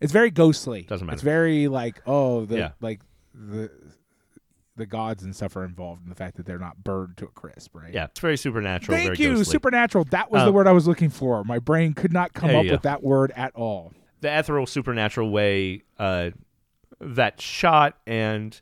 It's 0.00 0.12
very 0.12 0.30
ghostly. 0.30 0.82
Doesn't 0.82 1.06
matter. 1.06 1.14
It's 1.14 1.22
very 1.22 1.68
like 1.68 2.02
oh 2.06 2.44
the 2.44 2.56
Yeah. 2.58 2.70
like 2.80 3.00
the 3.34 3.70
the 4.76 4.86
gods 4.86 5.22
and 5.22 5.34
stuff 5.34 5.56
are 5.56 5.64
involved 5.64 6.02
in 6.02 6.08
the 6.08 6.14
fact 6.14 6.36
that 6.36 6.44
they're 6.46 6.58
not 6.58 6.84
burned 6.84 7.16
to 7.16 7.24
a 7.24 7.28
crisp, 7.28 7.74
right? 7.74 7.92
yeah 7.94 8.04
it's 8.04 8.20
very 8.20 8.36
supernatural 8.36 8.96
Thank 8.96 9.16
very 9.16 9.28
you, 9.30 9.36
ghostly. 9.36 9.52
supernatural. 9.52 10.04
That 10.10 10.30
was 10.30 10.42
the 10.42 10.48
Um, 10.48 10.54
word 10.54 10.66
I 10.68 10.72
was 10.72 10.86
looking 10.86 11.08
for. 11.10 11.42
My 11.44 11.58
brain 11.58 11.94
could 11.94 12.12
not 12.12 12.32
come 12.34 12.54
up 12.54 12.64
you 12.64 12.72
with 12.72 12.82
go. 12.82 12.88
that 12.90 13.02
word 13.02 13.32
at 13.36 13.54
all. 13.54 13.92
the 14.20 14.38
ethereal 14.38 14.66
supernatural 14.66 15.30
way 15.30 15.82
uh 15.98 16.30
that 17.00 17.40
shot 17.40 17.98
and 18.06 18.60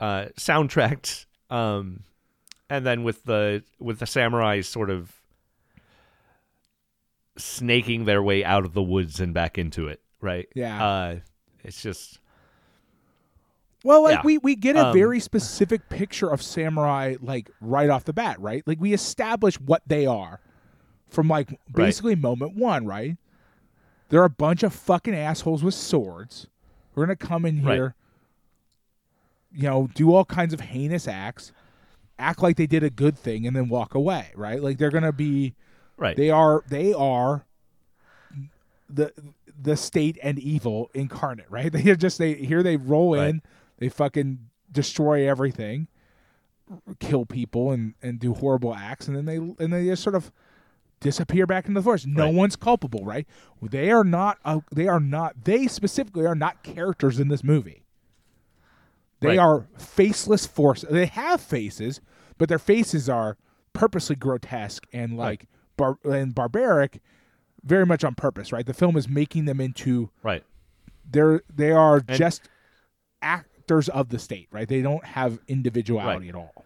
uh 0.00 0.26
soundtracked 0.38 1.26
um 1.50 2.00
and 2.70 2.84
then 2.86 3.02
with 3.04 3.24
the 3.24 3.62
with 3.78 3.98
the 3.98 4.04
samurais 4.06 4.64
sort 4.64 4.90
of 4.90 5.12
snaking 7.36 8.04
their 8.04 8.22
way 8.22 8.44
out 8.44 8.64
of 8.64 8.72
the 8.72 8.82
woods 8.82 9.20
and 9.20 9.34
back 9.34 9.58
into 9.58 9.88
it 9.88 10.00
right 10.20 10.48
Yeah. 10.54 10.84
uh 10.86 11.16
it's 11.64 11.82
just 11.82 12.18
Well, 13.86 14.02
like 14.02 14.16
Yeah. 14.16 14.22
we 14.24 14.38
we 14.38 14.56
get 14.56 14.74
a 14.74 14.86
Um, 14.86 14.92
very 14.92 15.20
specific 15.20 15.88
picture 15.88 16.28
of 16.28 16.42
samurai 16.42 17.14
like 17.20 17.50
right 17.60 17.88
off 17.88 18.04
the 18.04 18.12
bat, 18.12 18.40
right? 18.40 18.62
Like 18.66 18.80
we 18.80 18.92
establish 18.92 19.60
what 19.60 19.82
they 19.86 20.06
are 20.06 20.40
from 21.08 21.28
like 21.28 21.58
basically 21.72 22.16
moment 22.16 22.56
1, 22.56 22.84
right? 22.84 23.16
They're 24.08 24.24
a 24.24 24.30
bunch 24.30 24.64
of 24.64 24.72
fucking 24.74 25.14
assholes 25.14 25.62
with 25.62 25.74
swords. 25.74 26.48
We're 26.94 27.06
going 27.06 27.16
to 27.16 27.26
come 27.26 27.44
in 27.46 27.62
Right. 27.62 27.74
here 27.76 27.94
you 29.52 29.62
know, 29.62 29.88
do 29.94 30.12
all 30.12 30.24
kinds 30.24 30.52
of 30.52 30.60
heinous 30.60 31.06
acts, 31.08 31.50
act 32.18 32.42
like 32.42 32.56
they 32.56 32.66
did 32.66 32.82
a 32.82 32.90
good 32.90 33.16
thing 33.16 33.46
and 33.46 33.54
then 33.56 33.68
walk 33.68 33.94
away, 33.94 34.30
right? 34.34 34.60
Like 34.62 34.76
they're 34.78 34.90
going 34.90 35.04
to 35.04 35.12
be 35.12 35.54
right 35.96 36.16
they 36.16 36.28
are 36.28 36.62
they 36.68 36.92
are 36.92 37.46
the 38.90 39.12
the 39.62 39.76
state 39.76 40.18
and 40.22 40.38
evil 40.38 40.90
incarnate, 40.92 41.46
right? 41.48 41.72
They 41.72 41.94
just 41.96 42.18
they 42.18 42.34
here 42.34 42.62
they 42.62 42.76
roll 42.76 43.14
Right. 43.14 43.28
in, 43.30 43.42
they 43.78 43.88
fucking 43.88 44.38
destroy 44.70 45.28
everything, 45.28 45.88
kill 47.00 47.26
people 47.26 47.70
and 47.70 47.94
and 48.02 48.18
do 48.18 48.34
horrible 48.34 48.74
acts, 48.74 49.08
and 49.08 49.16
then 49.16 49.24
they 49.24 49.36
and 49.36 49.72
they 49.72 49.86
just 49.86 50.02
sort 50.02 50.14
of 50.14 50.32
disappear 51.00 51.46
back 51.46 51.66
into 51.66 51.78
the 51.80 51.84
forest. 51.84 52.06
No 52.06 52.24
Right. 52.24 52.34
one's 52.34 52.56
culpable, 52.56 53.04
right? 53.04 53.26
They 53.62 53.90
are 53.90 54.04
not. 54.04 54.38
Uh, 54.44 54.60
they 54.72 54.88
are 54.88 55.00
not. 55.00 55.44
They 55.44 55.66
specifically 55.66 56.26
are 56.26 56.34
not 56.34 56.62
characters 56.62 57.20
in 57.20 57.28
this 57.28 57.44
movie. 57.44 57.84
They 59.20 59.28
Right. 59.28 59.38
are 59.38 59.66
faceless 59.78 60.46
force. 60.46 60.84
They 60.90 61.06
have 61.06 61.40
faces, 61.40 62.00
but 62.38 62.48
their 62.48 62.58
faces 62.58 63.08
are 63.08 63.36
purposely 63.72 64.16
grotesque 64.16 64.86
and 64.92 65.16
like 65.16 65.48
bar- 65.76 65.98
and 66.04 66.34
barbaric, 66.34 67.00
very 67.62 67.84
much 67.86 68.04
on 68.04 68.14
purpose. 68.14 68.52
Right? 68.52 68.64
The 68.66 68.74
film 68.74 68.96
is 68.96 69.08
making 69.08 69.44
them 69.44 69.60
into 69.60 70.10
right 70.22 70.44
they're 71.08 71.42
they 71.54 71.70
are 71.72 72.02
And- 72.08 72.18
just 72.18 72.48
of 73.70 74.08
the 74.08 74.18
state. 74.18 74.48
Right? 74.50 74.68
They 74.68 74.82
don't 74.82 75.04
have 75.04 75.38
individuality 75.48 76.28
at 76.28 76.34
all. 76.34 76.64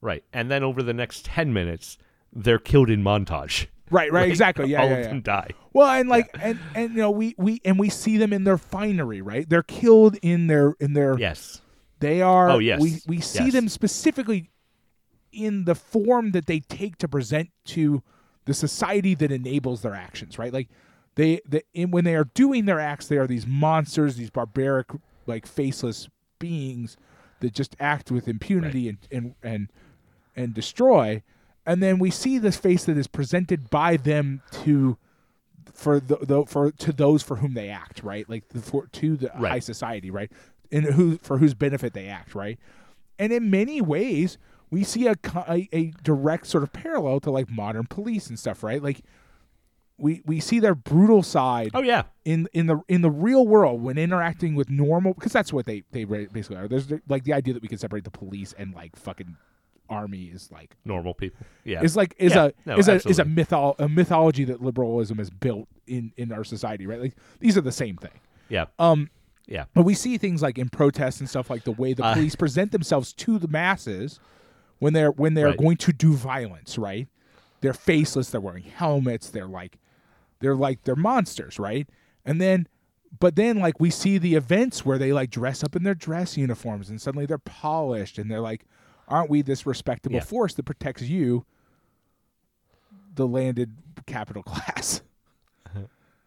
right 0.00 0.24
and 0.32 0.50
then 0.50 0.62
over 0.62 0.82
the 0.82 0.94
next 0.94 1.24
10 1.24 1.52
minutes 1.52 1.98
they're 2.32 2.58
killed 2.58 2.90
in 2.90 3.02
montage 3.02 3.66
Right? 3.90 4.12
Right? 4.12 4.20
Like, 4.24 4.28
exactly. 4.30 4.68
Yeah. 4.68 4.82
all 4.82 4.88
yeah, 4.88 4.94
of 4.96 5.00
yeah. 5.00 5.08
them 5.08 5.20
die 5.22 5.50
Well, 5.72 5.88
and 5.88 6.08
like, 6.10 6.28
and 6.38 6.58
and 6.74 6.90
you 6.90 6.98
know, 6.98 7.10
we 7.10 7.34
we 7.38 7.60
and 7.64 7.78
we 7.78 7.88
see 7.88 8.18
them 8.18 8.32
in 8.34 8.44
their 8.44 8.58
finery, 8.58 9.22
right? 9.22 9.48
They're 9.48 9.62
killed 9.62 10.16
in 10.20 10.46
their 10.46 10.74
in 10.78 10.92
their. 10.92 11.18
yes 11.18 11.62
They 12.00 12.20
are. 12.20 12.50
Oh, 12.50 12.58
yes. 12.58 12.80
We 12.82 13.00
we 13.06 13.20
see 13.22 13.44
Yes. 13.44 13.52
them 13.54 13.68
specifically 13.68 14.50
in 15.32 15.64
the 15.64 15.74
form 15.74 16.32
that 16.32 16.44
they 16.46 16.60
take 16.60 16.98
to 16.98 17.08
present 17.08 17.48
to 17.66 18.02
the 18.44 18.52
society 18.54 19.14
that 19.14 19.32
enables 19.32 19.80
their 19.82 19.94
actions, 19.94 20.38
right? 20.38 20.52
Like 20.52 20.68
they, 21.14 21.40
the 21.48 21.62
in, 21.72 21.90
when 21.90 22.04
they 22.04 22.14
are 22.14 22.24
doing 22.34 22.66
their 22.66 22.80
acts, 22.80 23.06
they 23.08 23.16
are 23.16 23.26
these 23.26 23.46
monsters, 23.46 24.16
these 24.16 24.30
barbaric, 24.30 24.88
like 25.28 25.46
faceless 25.46 26.08
beings 26.38 26.96
that 27.40 27.52
just 27.52 27.76
act 27.78 28.10
with 28.10 28.26
impunity 28.28 28.88
and 28.88 28.98
and 29.12 29.34
and 29.42 29.70
and 30.34 30.54
destroy. 30.54 31.22
and 31.66 31.82
then 31.82 31.98
we 31.98 32.10
see 32.10 32.38
this 32.38 32.56
face 32.56 32.84
that 32.86 32.96
is 32.96 33.06
presented 33.06 33.70
by 33.70 33.96
them 33.96 34.40
to 34.50 34.96
for 35.72 36.00
the, 36.00 36.16
the 36.22 36.44
for 36.46 36.70
to 36.72 36.92
those 36.92 37.22
for 37.22 37.36
whom 37.36 37.54
they 37.54 37.68
act, 37.68 38.02
right? 38.02 38.28
Like 38.28 38.48
the, 38.48 38.60
for 38.60 38.86
to 38.86 39.16
the 39.16 39.30
Right. 39.38 39.52
high 39.52 39.58
society, 39.60 40.10
right? 40.10 40.30
And 40.72 40.84
who 40.86 41.18
for 41.18 41.38
whose 41.38 41.54
benefit 41.54 41.92
they 41.92 42.06
act, 42.08 42.34
right? 42.34 42.58
And 43.18 43.32
in 43.32 43.50
many 43.50 43.80
ways, 43.80 44.38
we 44.70 44.84
see 44.84 45.06
a, 45.06 45.14
a 45.48 45.68
a 45.72 45.92
direct 46.02 46.46
sort 46.46 46.62
of 46.62 46.72
parallel 46.72 47.20
to 47.20 47.30
like 47.30 47.48
modern 47.50 47.86
police 47.86 48.28
and 48.28 48.38
stuff, 48.38 48.62
right? 48.62 48.82
Like 48.82 49.02
we 49.98 50.22
we 50.24 50.38
see 50.40 50.60
their 50.60 50.74
brutal 50.76 51.22
side 51.22 51.70
Oh 51.74 51.82
yeah. 51.82 52.04
in 52.24 52.48
in 52.52 52.66
the 52.66 52.80
in 52.88 53.02
the 53.02 53.10
real 53.10 53.46
world 53.46 53.82
when 53.82 53.98
interacting 53.98 54.54
with 54.54 54.70
normal 54.70 55.12
because 55.14 55.32
that's 55.32 55.52
what 55.52 55.66
they 55.66 55.82
they 55.90 56.04
basically 56.04 56.56
are. 56.56 56.68
There's 56.68 56.90
like 57.08 57.24
the 57.24 57.32
idea 57.32 57.52
that 57.54 57.62
we 57.62 57.68
can 57.68 57.78
separate 57.78 58.04
the 58.04 58.10
police 58.10 58.54
and 58.56 58.72
like 58.74 58.94
fucking 58.96 59.36
army 59.90 60.24
is 60.26 60.50
like 60.52 60.76
Normal 60.84 61.14
people. 61.14 61.46
Yeah. 61.64 61.82
is 61.82 61.96
like 61.96 62.14
is 62.18 62.34
Yeah, 62.34 62.46
a 62.46 62.52
no, 62.66 62.76
is 62.78 62.88
a 62.88 62.94
is 63.08 63.18
a 63.18 63.24
mytho- 63.24 63.74
a 63.78 63.88
mythology 63.88 64.44
that 64.44 64.62
liberalism 64.62 65.18
has 65.18 65.30
built 65.30 65.66
in 65.86 66.12
in 66.16 66.30
our 66.32 66.44
society, 66.44 66.86
right? 66.86 67.00
Like 67.00 67.14
these 67.40 67.56
are 67.58 67.62
the 67.62 67.72
same 67.72 67.96
thing. 67.96 68.20
yeah. 68.48 68.66
Um, 68.78 69.10
Yeah. 69.46 69.64
but 69.74 69.82
we 69.84 69.94
see 69.94 70.18
things 70.18 70.42
like 70.42 70.58
in 70.58 70.68
protests 70.68 71.20
and 71.20 71.28
stuff 71.28 71.48
like 71.50 71.64
the 71.64 71.72
way 71.72 71.92
the 71.94 72.04
Uh, 72.04 72.14
police 72.14 72.36
present 72.36 72.70
themselves 72.70 73.12
to 73.14 73.38
the 73.38 73.48
masses 73.48 74.20
when 74.78 74.92
they're 74.92 75.10
when 75.10 75.34
they're 75.34 75.46
Right. 75.48 75.58
going 75.58 75.76
to 75.78 75.92
do 75.92 76.12
violence, 76.12 76.76
right? 76.78 77.08
They're 77.62 77.72
faceless, 77.72 78.30
they're 78.30 78.40
wearing 78.42 78.64
helmets, 78.64 79.30
they're 79.30 79.48
like 79.48 79.78
they're 80.40 80.56
like 80.56 80.84
they're 80.84 80.96
monsters, 80.96 81.58
right? 81.58 81.88
And 82.24 82.40
then 82.40 82.66
but 83.20 83.36
then 83.36 83.58
like 83.58 83.80
we 83.80 83.90
see 83.90 84.18
the 84.18 84.34
events 84.34 84.84
where 84.84 84.98
they 84.98 85.12
like 85.12 85.30
dress 85.30 85.64
up 85.64 85.74
in 85.74 85.82
their 85.82 85.94
dress 85.94 86.36
uniforms 86.36 86.90
and 86.90 87.00
suddenly 87.00 87.26
they're 87.26 87.38
polished 87.38 88.18
and 88.18 88.30
they're 88.30 88.40
like 88.40 88.64
aren't 89.08 89.30
we 89.30 89.40
this 89.42 89.64
respectable 89.64 90.16
Yeah. 90.16 90.22
force 90.24 90.54
that 90.54 90.64
protects 90.64 91.02
you 91.02 91.44
the 93.14 93.26
landed 93.26 93.72
capital 94.06 94.42
class? 94.46 95.02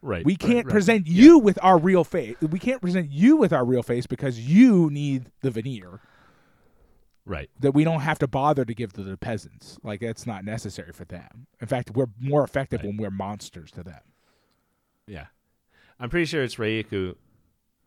Right. 0.04 0.26
We 0.26 0.36
can't 0.36 0.66
right. 0.66 0.72
present 0.72 1.06
you 1.06 1.38
with 1.38 1.60
our 1.62 1.78
real 1.78 2.04
face. 2.04 2.36
We 2.42 2.58
can't 2.58 2.82
present 2.82 3.12
you 3.12 3.38
with 3.38 3.54
our 3.54 3.64
real 3.64 3.84
face 3.84 4.08
because 4.08 4.40
you 4.40 4.90
need 4.90 5.30
the 5.42 5.52
veneer 5.52 6.00
Right. 7.32 7.49
that 7.62 7.72
we 7.72 7.84
don't 7.84 8.02
have 8.02 8.20
to 8.20 8.28
bother 8.28 8.66
to 8.66 8.74
give 8.74 8.94
to 8.94 9.03
the 9.03 9.16
peasants. 9.18 9.78
Like 9.84 10.02
that's 10.02 10.28
not 10.28 10.44
necessary 10.45 10.91
for 10.91 11.06
them. 11.06 11.48
In 11.62 11.68
fact, 11.68 11.91
we're 11.91 12.08
more 12.20 12.44
effective 12.44 12.82
Right. 12.82 12.88
when 12.88 12.98
we're 12.98 13.10
monsters 13.12 13.72
to 13.72 13.84
them. 13.84 14.02
Yeah. 15.08 15.28
I'm 15.99 16.10
pretty 16.10 16.26
sure 16.26 16.44
it's 16.44 16.60
Raiko 16.60 17.16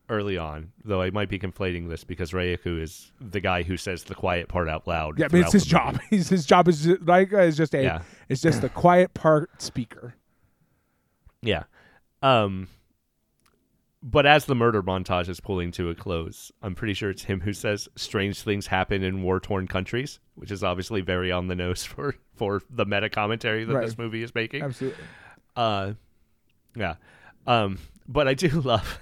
early 0.09 0.37
on, 0.39 0.73
though 0.85 1.01
I 1.03 1.11
might 1.11 1.29
be 1.29 1.39
conflating 1.39 1.89
this 1.89 2.05
because 2.05 2.33
Raiko 2.33 2.77
is 2.81 3.11
the 3.21 3.41
guy 3.41 3.63
who 3.63 3.77
says 3.77 4.05
the 4.05 4.15
quiet 4.15 4.49
part 4.49 4.69
out 4.69 4.87
loud. 4.87 5.19
Yeah, 5.19 5.27
I 5.31 5.35
mean, 5.35 5.43
it's 5.45 5.53
his 5.53 5.65
job. 5.67 5.99
He's, 6.11 6.29
his 6.37 6.45
job 6.47 6.69
is 6.69 6.85
just, 6.85 7.03
like 7.03 7.33
uh, 7.33 7.39
is 7.41 7.57
just 7.57 7.75
a 7.75 7.83
Yeah. 7.83 8.03
it's 8.29 8.41
just 8.41 8.61
the 8.63 8.69
quiet 8.69 9.15
part 9.15 9.63
speaker. 9.63 10.15
Yeah. 11.43 11.65
Um 12.23 12.69
but 14.07 14.27
as 14.27 14.45
the 14.45 14.55
murder 14.55 14.83
montage 14.83 15.31
is 15.31 15.41
pulling 15.41 15.71
to 15.73 15.89
a 15.89 15.95
close, 15.95 16.53
I'm 16.61 16.75
pretty 16.75 16.93
sure 16.93 17.09
it's 17.09 17.25
him 17.25 17.41
who 17.41 17.55
says 17.55 17.89
strange 17.97 18.43
things 18.43 18.67
happen 18.67 19.03
in 19.03 19.23
war 19.23 19.41
torn 19.41 19.67
countries, 19.67 20.21
which 20.35 20.51
is 20.51 20.63
obviously 20.63 21.01
very 21.01 21.33
on 21.33 21.49
the 21.49 21.55
nose 21.55 21.85
for 21.87 22.15
for 22.37 22.61
the 22.69 22.85
meta 22.85 23.09
commentary 23.09 23.65
that 23.65 23.75
Right. 23.75 23.87
this 23.87 23.97
movie 23.97 24.23
is 24.23 24.35
making. 24.35 24.63
Absolutely. 24.63 25.03
Uh, 25.57 25.93
yeah. 26.77 26.97
Um, 27.47 27.79
but 28.07 28.29
I 28.29 28.35
do 28.35 28.49
love, 28.61 28.99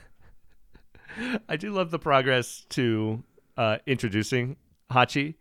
I 1.49 1.57
do 1.57 1.73
love 1.73 1.91
the 1.91 1.99
progress 1.99 2.65
to 2.71 3.25
uh, 3.57 3.79
introducing 3.87 4.57
Hachi, 4.91 5.35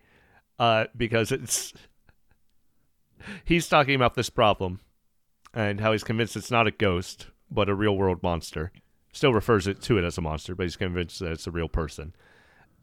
uh, 0.58 0.86
because 0.98 1.32
it's 1.32 1.74
he's 3.46 3.68
talking 3.68 3.94
about 3.94 4.16
this 4.16 4.32
problem 4.32 4.80
and 5.54 5.80
how 5.80 5.92
he's 5.92 6.04
convinced 6.04 6.36
it's 6.36 6.50
not 6.50 6.66
a 6.66 6.72
ghost 6.72 7.28
but 7.52 7.70
a 7.70 7.76
real 7.76 7.96
world 7.96 8.24
monster. 8.24 8.72
Still 9.12 9.34
refers 9.34 9.68
it 9.68 9.82
to 9.84 9.98
it 9.98 10.04
as 10.06 10.18
a 10.18 10.22
monster, 10.22 10.56
but 10.56 10.64
he's 10.64 10.78
convinced 10.78 11.20
that 11.20 11.32
it's 11.34 11.48
a 11.48 11.52
real 11.52 11.68
person. 11.70 12.14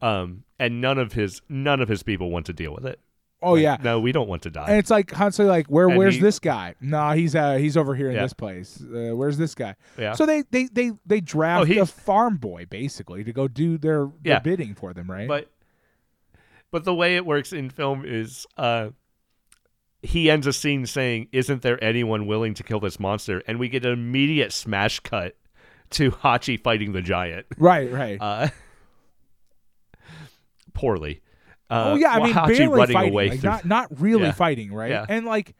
Um, 0.01 0.43
and 0.59 0.79
none 0.81 0.97
of 0.97 1.13
his 1.13 1.41
none 1.49 1.81
of 1.81 1.89
his 1.89 2.03
people 2.03 2.29
want 2.29 2.45
to 2.47 2.53
deal 2.53 2.73
with 2.73 2.85
it. 2.85 2.99
Oh 3.41 3.53
Like, 3.53 3.63
yeah. 3.63 3.77
no, 3.81 3.99
we 4.01 4.11
don't 4.11 4.27
want 4.27 4.41
to 4.43 4.49
die. 4.49 4.67
And 4.67 4.77
it's 4.77 4.89
like 4.89 5.07
constantly 5.07 5.49
like, 5.49 5.67
where 5.67 5.87
And 5.87 5.97
where's 5.97 6.15
he- 6.15 6.21
this 6.21 6.39
guy? 6.39 6.75
Nah, 6.81 7.13
he's 7.13 7.35
uh 7.35 7.55
he's 7.55 7.75
over 7.77 7.95
here 7.95 8.09
in 8.09 8.15
Yeah. 8.15 8.23
this 8.23 8.33
place. 8.33 8.81
Uh, 8.81 9.15
where's 9.15 9.37
this 9.37 9.55
guy? 9.55 9.75
yeah, 9.97 10.13
So 10.13 10.25
they 10.25 10.43
they 10.51 10.65
they 10.71 10.91
they 11.05 11.21
draft 11.21 11.69
Oh, 11.69 11.81
a 11.81 11.85
farm 11.85 12.37
boy 12.37 12.65
basically 12.69 13.23
to 13.23 13.31
go 13.33 13.47
do 13.47 13.77
their, 13.77 14.05
their 14.21 14.33
Yeah. 14.35 14.39
bidding 14.39 14.75
for 14.75 14.93
them, 14.93 15.09
right? 15.09 15.27
But 15.27 15.49
but 16.71 16.83
the 16.83 16.93
way 16.93 17.15
it 17.15 17.25
works 17.25 17.51
in 17.53 17.69
film 17.69 18.03
is 18.05 18.45
uh 18.57 18.89
he 20.01 20.29
ends 20.31 20.47
a 20.47 20.53
scene 20.53 20.85
saying, 20.85 21.27
Isn't 21.33 21.61
there 21.61 21.81
anyone 21.83 22.25
willing 22.25 22.53
to 22.53 22.63
kill 22.63 22.79
this 22.79 22.99
monster? 23.01 23.41
And 23.47 23.59
we 23.59 23.67
get 23.67 23.85
an 23.85 23.91
immediate 23.91 24.53
smash 24.53 24.99
cut 25.01 25.35
to 25.91 26.11
Hachi 26.23 26.61
fighting 26.61 26.91
the 26.93 27.01
giant. 27.01 27.45
right, 27.57 27.91
right. 27.91 28.17
Uh 28.21 28.49
poorly. 30.73 31.21
Uh, 31.69 31.91
oh 31.91 31.95
yeah, 31.95 32.09
I 32.13 32.23
mean 32.23 32.33
Hachi 32.33 32.47
barely 32.57 32.67
running 32.67 32.93
fighting, 32.93 33.13
away 33.13 33.29
like, 33.29 33.39
through- 33.41 33.49
not 33.49 33.65
not 33.65 33.99
really 34.01 34.23
Yeah. 34.25 34.31
fighting, 34.31 34.73
right? 34.73 34.89
Yeah. 34.91 35.05
And 35.07 35.25
like, 35.25 35.55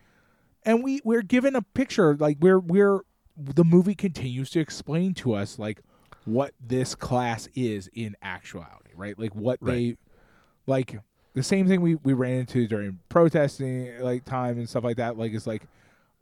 and 0.63 0.83
we 0.83 1.01
we're 1.03 1.21
given 1.21 1.55
a 1.55 1.61
picture, 1.61 2.15
like 2.17 2.37
we're 2.39 2.59
we're 2.59 3.01
the 3.37 3.63
movie 3.63 3.95
continues 3.95 4.49
to 4.51 4.59
explain 4.59 5.13
to 5.15 5.33
us 5.33 5.59
like 5.59 5.81
what 6.25 6.53
this 6.59 6.95
class 6.95 7.47
is 7.55 7.89
in 7.93 8.15
actuality, 8.21 8.89
right? 8.95 9.17
Like 9.19 9.35
what 9.35 9.59
Right. 9.61 9.73
they 9.73 9.97
like 10.65 10.99
the 11.35 11.43
same 11.43 11.67
thing 11.67 11.81
we 11.81 11.95
we 11.95 12.13
ran 12.13 12.39
into 12.39 12.67
during 12.67 12.99
protesting 13.09 13.99
like 14.01 14.25
time 14.25 14.57
and 14.57 14.67
stuff 14.67 14.83
like 14.83 14.97
that. 14.97 15.17
Like 15.17 15.33
it's 15.33 15.47
like 15.47 15.63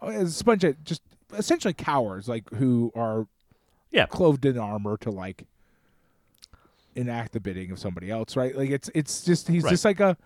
oh, 0.01 0.09
it's 0.09 0.41
a 0.41 0.43
bunch 0.43 0.63
of 0.65 0.83
just 0.83 1.01
essentially 1.33 1.73
cowards, 1.73 2.27
like 2.27 2.49
who 2.55 2.91
are 2.93 3.25
Yeah. 3.91 4.05
clothed 4.05 4.45
in 4.45 4.57
armor 4.57 4.97
to 4.97 5.11
like 5.11 5.45
enact 6.95 7.31
the 7.33 7.39
bidding 7.39 7.71
of 7.71 7.79
somebody 7.79 8.09
else, 8.11 8.35
right? 8.35 8.55
Like 8.55 8.69
it's 8.69 8.89
it's 8.95 9.23
just 9.23 9.47
he's 9.47 9.63
Right. 9.63 9.69
just 9.71 9.85
like 9.85 9.99
a. 9.99 10.17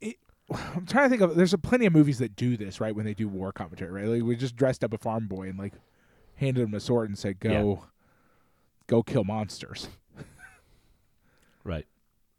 It, 0.00 0.16
I'm 0.50 0.86
trying 0.86 1.06
to 1.06 1.08
think 1.10 1.22
of. 1.22 1.34
There's 1.36 1.54
a 1.54 1.58
plenty 1.58 1.86
of 1.86 1.92
movies 1.92 2.18
that 2.18 2.36
do 2.36 2.56
this, 2.56 2.80
right? 2.80 2.94
When 2.94 3.04
they 3.04 3.14
do 3.14 3.28
war 3.28 3.52
commentary, 3.52 3.90
right? 3.90 4.06
Like 4.08 4.22
we 4.22 4.36
just 4.36 4.56
dressed 4.56 4.82
up 4.84 4.92
a 4.92 4.98
farm 4.98 5.26
boy 5.28 5.48
and 5.48 5.58
like 5.58 5.74
handed 6.36 6.62
him 6.68 6.74
a 6.74 6.80
sword 6.80 7.08
and 7.08 7.18
said, 7.18 7.40
"Go, 7.40 7.84
go 8.86 9.02
kill 9.02 9.24
monsters." 9.24 9.88
Right. 11.64 11.86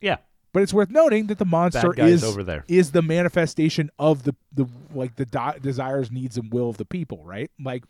Yeah. 0.02 0.18
But 0.52 0.64
it's 0.64 0.74
worth 0.74 0.90
noting 0.90 1.28
that 1.28 1.38
the 1.40 1.46
monster 1.46 1.94
is 1.98 2.24
over 2.26 2.44
there. 2.44 2.66
is 2.68 2.92
the 2.92 3.02
manifestation 3.02 3.90
of 3.98 4.24
the 4.24 4.36
the 4.54 4.68
like 4.94 5.16
the 5.16 5.26
di- 5.26 5.58
desires, 5.62 6.12
needs, 6.12 6.38
and 6.38 6.52
will 6.54 6.70
of 6.70 6.78
the 6.78 6.84
people, 6.86 7.24
right? 7.24 7.50
Like 7.60 7.86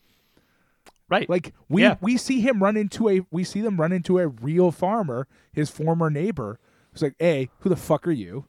Right. 1.13 1.29
Like 1.29 1.53
we 1.69 1.83
Yeah. 1.83 1.97
we 2.01 2.17
see 2.17 2.41
him 2.41 2.61
run 2.63 2.75
into 2.75 3.07
a 3.09 3.21
we 3.31 3.43
see 3.43 3.61
them 3.61 3.79
run 3.79 3.91
into 3.91 4.17
a 4.19 4.27
real 4.27 4.71
farmer, 4.71 5.27
his 5.51 5.69
former 5.69 6.09
neighbor, 6.09 6.59
who's 6.91 7.01
like, 7.03 7.15
"Hey, 7.19 7.49
who 7.59 7.69
the 7.69 7.75
fuck 7.75 8.07
are 8.07 8.11
you?" 8.11 8.45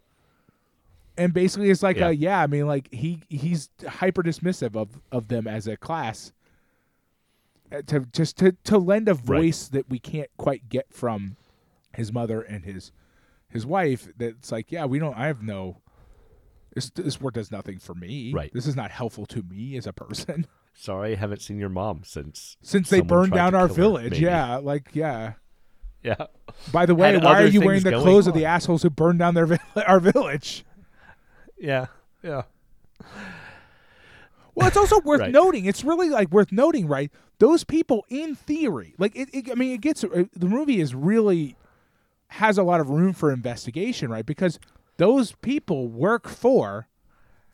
And 1.17 1.33
basically, 1.33 1.71
it's 1.71 1.83
like, 1.83 1.97
Yeah. 1.97 2.09
yeah, 2.09 2.31
yeah 2.31 2.43
I 2.43 2.47
mean, 2.47 2.67
like 2.67 2.93
he 2.93 3.21
he's 3.29 3.69
hyper 3.87 4.23
dismissive 4.23 4.75
of 4.77 5.01
of 5.13 5.29
them 5.29 5.47
as 5.47 5.67
a 5.67 5.77
class. 5.77 6.33
uh, 7.71 7.83
To 7.83 8.01
just 8.01 8.39
to 8.39 8.53
to 8.65 8.79
lend 8.79 9.09
a 9.09 9.15
Right. 9.15 9.25
voice 9.25 9.69
that 9.69 9.89
we 9.91 9.99
can't 9.99 10.31
quite 10.39 10.69
get 10.69 10.93
from 10.93 11.37
his 11.95 12.13
mother 12.13 12.41
and 12.41 12.65
his 12.65 12.93
his 13.49 13.65
wife. 13.67 14.09
That's 14.17 14.51
like, 14.51 14.73
yeah, 14.73 14.87
we 14.87 14.99
don't. 14.99 15.17
I 15.17 15.27
have 15.27 15.43
no. 15.43 15.83
This 16.75 16.91
this 16.91 17.21
work 17.21 17.35
does 17.35 17.53
nothing 17.53 17.79
for 17.79 17.95
me. 17.95 18.33
Right. 18.33 18.51
This 18.53 18.67
is 18.67 18.75
not 18.75 18.91
helpful 18.91 19.27
to 19.27 19.43
me 19.43 19.77
as 19.77 19.87
a 19.87 19.93
person. 19.93 20.47
Sorry, 20.77 21.13
I 21.13 21.17
haven't 21.17 21.41
seen 21.41 21.59
your 21.59 21.69
mom 21.69 22.03
since 22.05 22.57
Since 22.63 22.91
they 22.91 23.01
burned 23.01 23.33
down 23.33 23.55
our 23.55 23.69
kill 23.69 23.77
her, 23.77 23.83
village, 24.03 24.21
yeah, 24.21 24.57
like 24.57 24.91
yeah. 24.93 25.35
Yeah. 26.03 26.27
By 26.73 26.85
the 26.85 26.95
way, 26.95 27.13
Had 27.15 27.25
why 27.25 27.43
are 27.43 27.47
you 27.47 27.61
wearing 27.63 27.83
the 27.83 27.93
clothes 27.93 28.27
of 28.27 28.35
the 28.35 28.45
assholes 28.45 28.83
who 28.83 28.91
burned 28.91 29.19
down 29.21 29.35
their 29.35 29.49
our 29.87 30.01
village? 30.01 30.65
Yeah. 31.59 31.87
Yeah. 32.23 32.43
Well, 34.55 34.69
it's 34.69 34.77
also 34.77 35.01
worth 35.05 35.21
Right. 35.21 35.33
noting. 35.33 35.65
It's 35.65 35.85
really 35.85 36.11
like 36.11 36.31
worth 36.31 36.53
noting, 36.53 36.87
right? 36.87 37.11
Those 37.39 37.65
people, 37.65 38.05
in 38.09 38.35
theory, 38.35 38.95
like 38.99 39.17
it, 39.17 39.29
it 39.33 39.51
I 39.51 39.55
mean, 39.55 39.73
it 39.73 39.81
gets 39.81 40.05
uh, 40.05 40.25
the 40.35 40.47
movie 40.47 40.81
is 40.81 40.95
really 40.95 41.57
has 42.29 42.59
a 42.59 42.63
lot 42.63 42.81
of 42.81 42.91
room 42.91 43.13
for 43.13 43.33
investigation, 43.33 44.11
right? 44.11 44.27
Because 44.27 44.59
those 44.99 45.33
people 45.41 45.89
work 45.89 46.29
for 46.29 46.89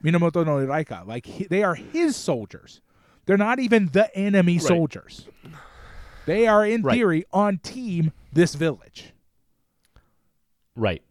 Minamoto 0.04 0.44
no 0.44 0.58
Raiko. 0.58 1.02
Like 1.06 1.26
he, 1.26 1.44
they 1.44 1.62
are 1.62 1.74
his 1.76 2.16
soldiers. 2.16 2.80
They're 3.30 3.38
not 3.38 3.60
even 3.60 3.86
the 3.92 4.12
enemy 4.18 4.54
Right. 4.54 4.62
soldiers. 4.62 5.28
They 6.26 6.48
are, 6.48 6.66
in 6.66 6.82
Right. 6.82 6.96
theory, 6.96 7.24
on 7.32 7.58
team 7.58 8.10
this 8.32 8.56
village. 8.56 9.12
Right. 10.74 11.04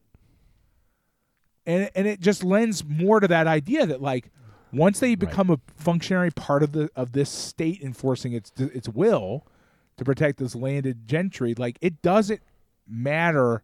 and 1.66 1.90
and 1.96 2.08
it 2.08 2.20
just 2.20 2.44
lends 2.44 2.84
more 2.84 3.22
to 3.22 3.28
that 3.30 3.48
idea 3.48 3.86
that 3.86 4.02
like 4.02 4.32
once 4.74 5.00
they 5.00 5.16
become 5.16 5.50
a 5.50 5.62
functionary 5.78 6.32
part 6.32 6.62
of 6.62 6.74
the 6.74 6.90
of 6.94 7.14
this 7.14 7.30
state 7.30 7.82
enforcing 7.82 8.34
its 8.34 8.52
its 8.58 8.90
will 8.90 9.48
to 9.96 10.04
protect 10.04 10.40
this 10.40 10.56
landed 10.56 11.08
gentry 11.08 11.54
like 11.56 11.78
it 11.80 12.02
doesn't 12.02 12.42
matter 12.88 13.64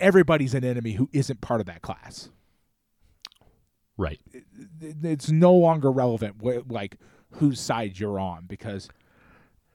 everybody's 0.00 0.54
an 0.54 0.64
enemy 0.64 0.92
who 0.92 1.08
isn't 1.12 1.40
part 1.40 1.60
of 1.60 1.66
that 1.66 1.82
class 1.82 2.30
Right. 3.98 4.20
it- 4.32 4.44
it's 5.02 5.30
no 5.30 5.54
longer 5.54 5.90
relevant 5.90 6.36
wh- 6.42 6.70
like 6.70 6.96
whose 7.32 7.60
side 7.60 7.98
you're 7.98 8.18
on 8.18 8.46
because 8.46 8.88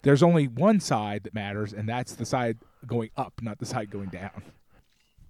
there's 0.03 0.23
only 0.23 0.48
one 0.48 0.80
side 0.80 1.23
that 1.23 1.34
matters 1.34 1.73
and 1.73 1.88
that's 1.88 2.15
the 2.15 2.26
side 2.26 2.57
going 2.88 3.10
up 3.18 3.34
not 3.41 3.60
the 3.60 3.65
side 3.65 3.89
going 3.91 4.10
down. 4.10 4.43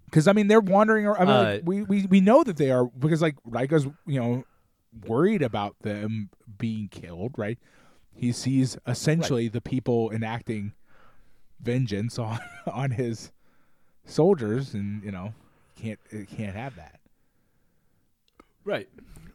Because 0.05 0.27
i 0.27 0.34
mean 0.34 0.47
they're 0.47 0.59
wandering 0.59 1.05
Around, 1.05 1.18
I 1.18 1.26
mean, 1.26 1.53
like, 1.53 1.59
Uh, 1.61 1.63
we, 1.65 1.81
we 1.84 2.05
we 2.07 2.22
know 2.22 2.43
that 2.43 2.57
they 2.57 2.72
are 2.72 2.85
because 2.85 3.22
like 3.22 3.35
Raiko's 3.49 3.85
you 4.05 4.19
know 4.19 4.43
worried 5.07 5.41
about 5.41 5.76
them 5.81 6.30
being 6.57 6.88
killed 6.89 7.34
right? 7.38 7.57
He 8.13 8.31
sees 8.34 8.77
essentially 8.85 9.47
the 9.47 9.61
people 9.61 10.11
enacting 10.11 10.73
vengeance 11.61 12.18
on 12.27 12.39
on 12.72 12.91
his 12.91 13.31
soldiers 14.05 14.73
and 14.73 15.03
you 15.03 15.11
know 15.11 15.34
can't 15.76 15.99
can't 16.30 16.55
have 16.55 16.76
that 16.76 16.99
Right. 18.64 18.88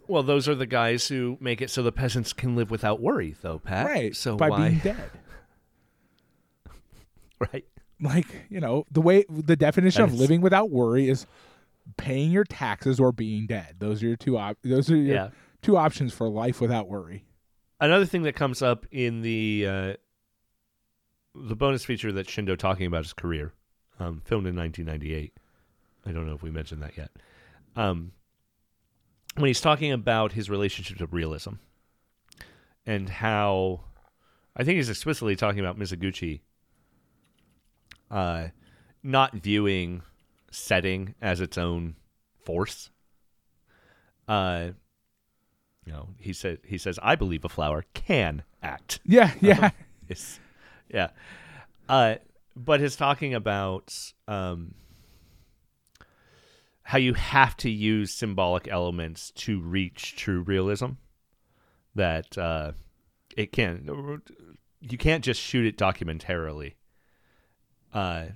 Well, 0.09 0.23
those 0.23 0.49
are 0.49 0.55
the 0.55 0.67
guys 0.67 1.09
who 1.09 1.37
make 1.41 1.61
it 1.61 1.69
so 1.71 1.83
the 1.83 1.91
peasants 1.93 2.33
can 2.33 2.55
live 2.55 2.71
without 2.71 3.01
worry, 3.01 3.35
though, 3.43 3.59
Pat. 3.59 3.87
right 3.87 4.15
So 4.15 4.37
by 4.37 4.49
why? 4.51 4.69
being 4.69 4.79
dead 4.81 5.11
right. 7.53 7.65
like 8.01 8.27
you 8.49 8.61
know 8.61 8.85
the 8.91 9.01
way 9.01 9.25
the 9.29 9.57
definition 9.57 10.03
And 10.03 10.09
of 10.11 10.15
it's- 10.15 10.21
living 10.21 10.41
without 10.41 10.71
worry 10.71 11.09
is 11.09 11.27
paying 11.97 12.31
your 12.31 12.45
taxes 12.45 12.99
or 12.99 13.13
being 13.13 13.47
dead 13.47 13.77
those 13.79 14.03
are 14.03 14.07
your 14.07 14.17
two 14.17 14.37
op- 14.39 14.59
those 14.65 14.91
are 14.91 14.97
your 14.97 15.15
Yeah. 15.15 15.29
two 15.63 15.77
options 15.77 16.13
for 16.13 16.29
life 16.29 16.61
without 16.61 16.89
worry 16.89 17.25
Another 17.79 18.07
thing 18.07 18.23
that 18.23 18.35
comes 18.35 18.63
up 18.63 18.87
in 18.91 19.21
the 19.21 19.67
uh, 19.69 19.93
the 21.35 21.55
bonus 21.55 21.85
feature 21.85 22.11
that 22.13 22.27
Shindo 22.27 22.57
talking 22.57 22.87
about 22.87 23.03
his 23.05 23.13
career, 23.13 23.53
um, 24.01 24.23
filmed 24.25 24.47
in 24.47 24.57
1998. 24.57 25.35
I 26.07 26.13
don't 26.13 26.27
know 26.27 26.33
if 26.33 26.43
we 26.43 26.51
mentioned 26.51 26.81
that 26.83 26.97
yet. 26.97 27.11
Um, 27.77 28.13
when 29.37 29.49
he's 29.49 29.61
talking 29.61 29.93
about 29.93 30.33
his 30.33 30.51
relationship 30.51 30.99
to 30.99 31.07
realism 31.07 31.55
and 32.87 33.09
how 33.09 33.81
I 34.57 34.65
think 34.65 34.77
he's 34.77 34.89
explicitly 34.89 35.37
talking 35.37 35.61
about 35.61 35.79
Mizoguchi 35.79 36.41
uh, 38.11 38.49
not 39.03 39.35
viewing 39.35 40.03
setting 40.51 41.15
as 41.21 41.41
its 41.41 41.59
own 41.59 41.97
force. 42.43 42.91
Uh, 44.29 44.71
you 45.85 45.93
know, 45.93 46.09
he 46.19 46.33
said 46.33 46.59
he 46.65 46.79
says, 46.79 46.99
"I 47.03 47.15
believe 47.15 47.45
a 47.45 47.49
flower 47.49 47.85
can 47.95 48.43
act." 48.63 49.01
yeah 49.05 49.33
yeah 49.41 49.71
It's, 50.09 50.39
yeah. 50.89 51.09
Uh, 51.89 52.17
but 52.55 52.79
his 52.81 52.95
talking 52.97 53.35
about 53.35 53.95
um, 54.29 54.75
how 56.87 56.99
you 56.99 57.15
have 57.15 57.57
to 57.57 57.69
use 57.69 58.13
symbolic 58.13 58.69
elements 58.69 59.33
to 59.33 59.61
reach 59.61 60.15
true 60.15 60.43
realism. 60.43 60.91
That 61.97 62.39
uh, 62.39 62.73
it 63.37 63.51
can, 63.51 64.23
you 64.81 64.97
can't 64.97 65.25
just 65.25 65.41
shoot 65.41 65.67
it 65.67 65.77
documentarily. 65.77 66.75
Uh, 67.93 68.27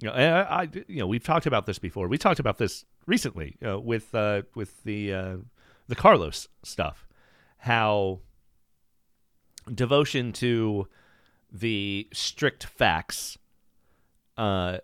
you 0.00 0.08
know, 0.08 0.14
and 0.14 0.34
I, 0.34 0.40
I, 0.40 0.68
you 0.88 1.00
know, 1.00 1.06
we've 1.06 1.22
talked 1.22 1.44
about 1.44 1.66
this 1.66 1.78
before. 1.78 2.08
We 2.08 2.16
talked 2.16 2.40
about 2.40 2.56
this 2.56 2.86
recently 3.06 3.58
uh, 3.66 3.78
with 3.78 4.14
uh, 4.14 4.42
with 4.54 4.82
the 4.84 5.12
uh, 5.12 5.36
the 5.86 5.94
Carlos 5.94 6.48
stuff. 6.62 7.06
How 7.58 8.20
devotion 9.72 10.32
to 10.34 10.88
the 11.52 12.08
strict 12.14 12.64
facts 12.64 13.36
uh, 14.38 14.78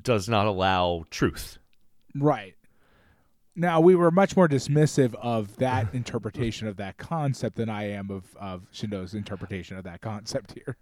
does 0.00 0.28
not 0.28 0.46
allow 0.46 1.06
truth. 1.10 1.58
Right. 2.18 2.54
Now 3.54 3.80
we 3.80 3.94
were 3.94 4.10
much 4.10 4.36
more 4.36 4.48
dismissive 4.48 5.14
of 5.14 5.56
that 5.56 5.94
interpretation 5.94 6.68
of 6.68 6.76
that 6.76 6.98
concept 6.98 7.56
than 7.56 7.68
i 7.68 7.88
am 7.88 8.10
of 8.10 8.36
of 8.36 8.66
shindo's 8.70 9.14
interpretation 9.14 9.76
of 9.76 9.84
that 9.84 10.00
concept 10.00 10.52
here. 10.52 10.76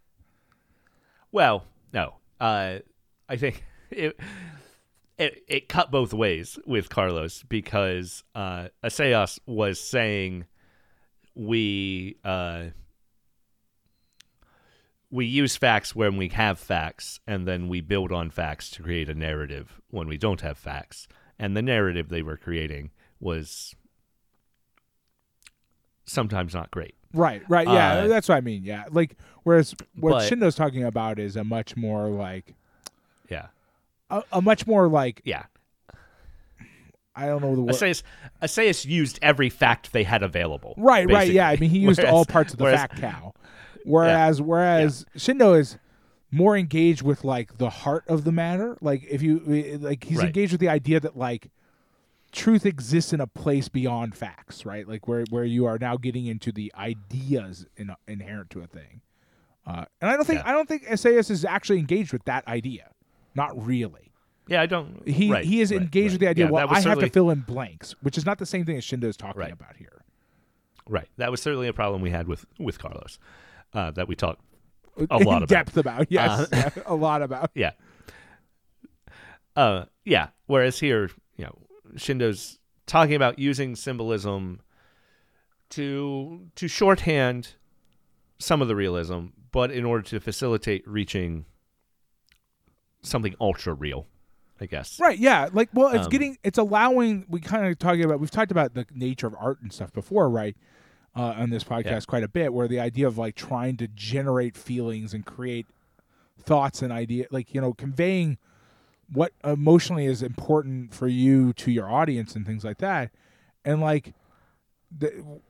Well, 1.31 1.65
no, 1.93 2.15
uh, 2.41 2.79
I 3.29 3.37
think 3.37 3.65
it, 3.91 4.19
it 5.19 5.43
it 5.49 5.69
cut 5.69 5.91
both 5.91 6.13
ways 6.13 6.59
with 6.67 6.89
Carlos 6.89 7.43
because 7.49 8.25
uh, 8.35 8.69
Assayas 8.83 9.39
was 9.47 9.81
saying 9.81 10.47
we 11.35 12.17
uh, 12.25 12.67
we 15.11 15.27
use 15.27 15.57
facts 15.57 15.95
when 15.95 16.17
we 16.17 16.29
have 16.29 16.59
facts, 16.59 17.21
and 17.27 17.47
then 17.47 17.69
we 17.69 17.81
build 17.81 18.11
on 18.11 18.31
facts 18.31 18.71
to 18.71 18.83
create 18.83 19.09
a 19.09 19.15
narrative 19.15 19.81
when 19.91 20.09
we 20.09 20.17
don't 20.17 20.41
have 20.41 20.59
facts. 20.59 21.07
And 21.39 21.57
the 21.57 21.63
narrative 21.63 22.09
they 22.09 22.23
were 22.23 22.37
creating 22.37 22.91
was 23.21 23.75
sometimes 26.07 26.55
not 26.55 26.71
great. 26.71 26.95
right 27.15 27.43
right 27.49 27.67
yeah 27.67 27.95
Uh, 27.95 28.07
that's 28.09 28.29
what 28.29 28.35
i 28.37 28.41
mean 28.41 28.63
yeah 28.63 28.85
like 28.91 29.17
whereas 29.45 29.75
what 29.99 30.11
but- 30.11 30.31
shindo's 30.31 30.55
talking 30.55 30.85
about 30.85 31.19
is 31.19 31.37
a 31.37 31.45
much 31.45 31.77
more 31.77 32.09
like 32.09 32.55
Yeah, 33.31 33.47
a, 34.11 34.23
a 34.33 34.43
much 34.43 34.67
more 34.67 34.87
like 34.89 35.23
yeah. 35.25 35.45
i 37.17 37.27
don't 37.27 37.41
know 37.41 37.55
the 37.57 37.63
word 37.63 37.75
Assayas, 37.75 38.03
Assayas 38.43 38.85
used 38.85 39.19
every 39.23 39.49
fact 39.49 39.93
they 39.93 40.03
had 40.05 40.23
available. 40.23 40.75
Right, 40.77 41.11
right, 41.11 41.31
yeah. 41.31 41.49
I 41.49 41.57
mean, 41.57 41.71
he 41.71 41.79
used 41.79 41.99
Whereas- 42.01 42.13
all 42.13 42.25
parts 42.27 42.53
of 42.53 42.59
the 42.59 42.65
whereas- 42.65 42.81
fat 42.81 42.97
cow. 42.97 43.33
Whereas, 43.87 44.41
whereas 44.43 45.05
Shindo 45.17 45.59
is 45.59 45.77
more 46.35 46.57
engaged 46.57 47.03
with 47.03 47.23
like 47.25 47.59
the 47.59 47.71
heart 47.71 48.05
of 48.09 48.25
the 48.25 48.33
matter. 48.33 48.77
Like 48.81 49.05
if 49.09 49.23
you 49.23 49.39
like, 49.81 50.05
he's 50.05 50.19
Right. 50.19 50.27
engaged 50.27 50.53
with 50.53 50.61
the 50.61 50.69
idea 50.69 50.99
that 51.01 51.17
like 51.17 51.51
truth 52.33 52.67
exists 52.67 53.13
in 53.13 53.21
a 53.21 53.27
place 53.29 53.69
beyond 53.69 54.17
facts, 54.17 54.67
right? 54.67 54.89
Like 54.89 55.07
where 55.07 55.25
where 55.31 55.45
you 55.45 55.65
are 55.67 55.79
now 55.79 55.97
getting 55.97 56.27
into 56.27 56.51
the 56.51 56.73
ideas 56.77 57.67
in, 57.77 57.95
inherent 58.09 58.51
to 58.51 58.61
a 58.63 58.67
thing. 58.67 59.01
Uh, 59.67 59.85
and 60.01 60.11
I 60.11 60.17
don't 60.17 60.27
think 60.27 60.41
Yeah. 60.41 60.51
I 60.51 60.53
don't 60.53 60.69
think 60.69 60.85
Assayas 60.87 61.31
is 61.31 61.45
actually 61.45 61.79
engaged 61.79 62.13
with 62.13 62.25
that 62.25 62.47
idea. 62.49 62.91
Not 63.35 63.65
really. 63.65 64.11
Yeah, 64.47 64.61
I 64.61 64.67
don't. 64.67 65.09
He 65.09 65.31
right, 65.31 65.45
he 65.45 65.61
is 65.63 65.71
right, 65.71 65.81
engaged 65.81 66.13
with 66.15 66.21
the 66.21 66.29
idea. 66.29 66.45
Yeah, 66.47 66.51
well, 66.51 66.69
I 66.69 66.81
have 66.81 66.99
to 66.99 67.09
fill 67.09 67.31
in 67.31 67.41
blanks, 67.41 67.95
which 68.03 68.19
is 68.19 68.27
not 68.27 68.39
the 68.39 68.45
same 68.45 68.67
thing 68.67 68.77
as 68.77 68.85
Shindo 68.85 69.05
is 69.05 69.17
talking 69.17 69.51
about 69.51 69.77
here. 69.77 70.03
Right, 70.87 71.09
that 71.17 71.31
was 71.31 71.41
certainly 71.41 71.67
a 71.67 71.73
problem 71.73 72.03
we 72.03 72.11
had 72.11 72.29
with 72.29 72.45
with 72.59 72.79
Carlos 72.79 73.19
uh, 73.73 73.91
that 73.93 74.07
we 74.07 74.15
talked. 74.17 74.43
A 74.97 75.17
in 75.19 75.27
lot 75.27 75.37
about. 75.43 75.49
depth 75.49 75.77
about. 75.77 76.07
Yes, 76.11 76.41
Uh, 76.41 76.47
yeah, 76.53 76.83
a 76.87 76.95
lot 76.95 77.23
about. 77.23 77.51
Yeah, 77.55 77.73
uh, 79.57 79.85
yeah. 80.05 80.29
Whereas 80.47 80.79
here, 80.81 81.11
you 81.37 81.45
know, 81.45 81.59
Shindo's 81.97 82.59
talking 82.87 83.15
about 83.15 83.39
using 83.39 83.77
symbolism 83.77 84.61
to 85.71 86.49
to 86.57 86.69
shorthand 86.69 87.55
some 88.39 88.61
of 88.63 88.69
the 88.69 88.77
realism, 88.77 89.27
but 89.53 89.71
in 89.71 89.85
order 89.85 90.03
to 90.03 90.21
facilitate 90.21 90.87
reaching 90.87 91.47
something 93.03 93.35
ultra 93.41 93.73
real, 93.75 94.07
I 94.61 94.67
guess. 94.67 94.99
Right, 95.01 95.19
yeah. 95.19 95.49
Like 95.53 95.71
well, 95.73 95.89
it's 95.95 96.07
Um, 96.07 96.11
getting 96.11 96.39
it's 96.45 96.59
allowing 96.59 97.25
we 97.29 97.41
kind 97.41 97.67
of 97.67 97.79
talking 97.79 98.05
about 98.05 98.21
we've 98.21 98.31
talked 98.31 98.51
about 98.51 98.75
the 98.75 98.87
nature 98.95 99.27
of 99.27 99.35
art 99.39 99.61
and 99.63 99.73
stuff 99.73 99.93
before, 99.93 100.29
right? 100.29 100.57
Uh, 101.17 101.33
on 101.39 101.51
this 101.51 101.63
podcast 101.63 101.85
Yeah. 101.85 102.01
quite 102.09 102.25
a 102.25 102.29
bit 102.29 102.53
where 102.53 102.67
the 102.67 102.81
idea 102.81 103.07
of 103.07 103.17
like 103.17 103.37
trying 103.37 103.77
to 103.77 103.87
generate 103.89 104.57
feelings 104.57 105.15
and 105.15 105.25
create 105.25 105.67
thoughts 106.41 106.83
and 106.83 106.93
idea 106.93 107.27
like 107.31 107.55
you 107.55 107.61
know 107.61 107.73
conveying 107.73 108.37
what 109.13 109.33
emotionally 109.45 110.07
is 110.07 110.23
important 110.25 110.93
for 110.93 111.07
you 111.07 111.53
to 111.53 111.71
your 111.71 111.89
audience 111.89 112.35
and 112.35 112.45
things 112.45 112.65
like 112.65 112.79
that 112.79 113.13
and 113.65 113.81
like 113.81 114.13
the 114.91 115.41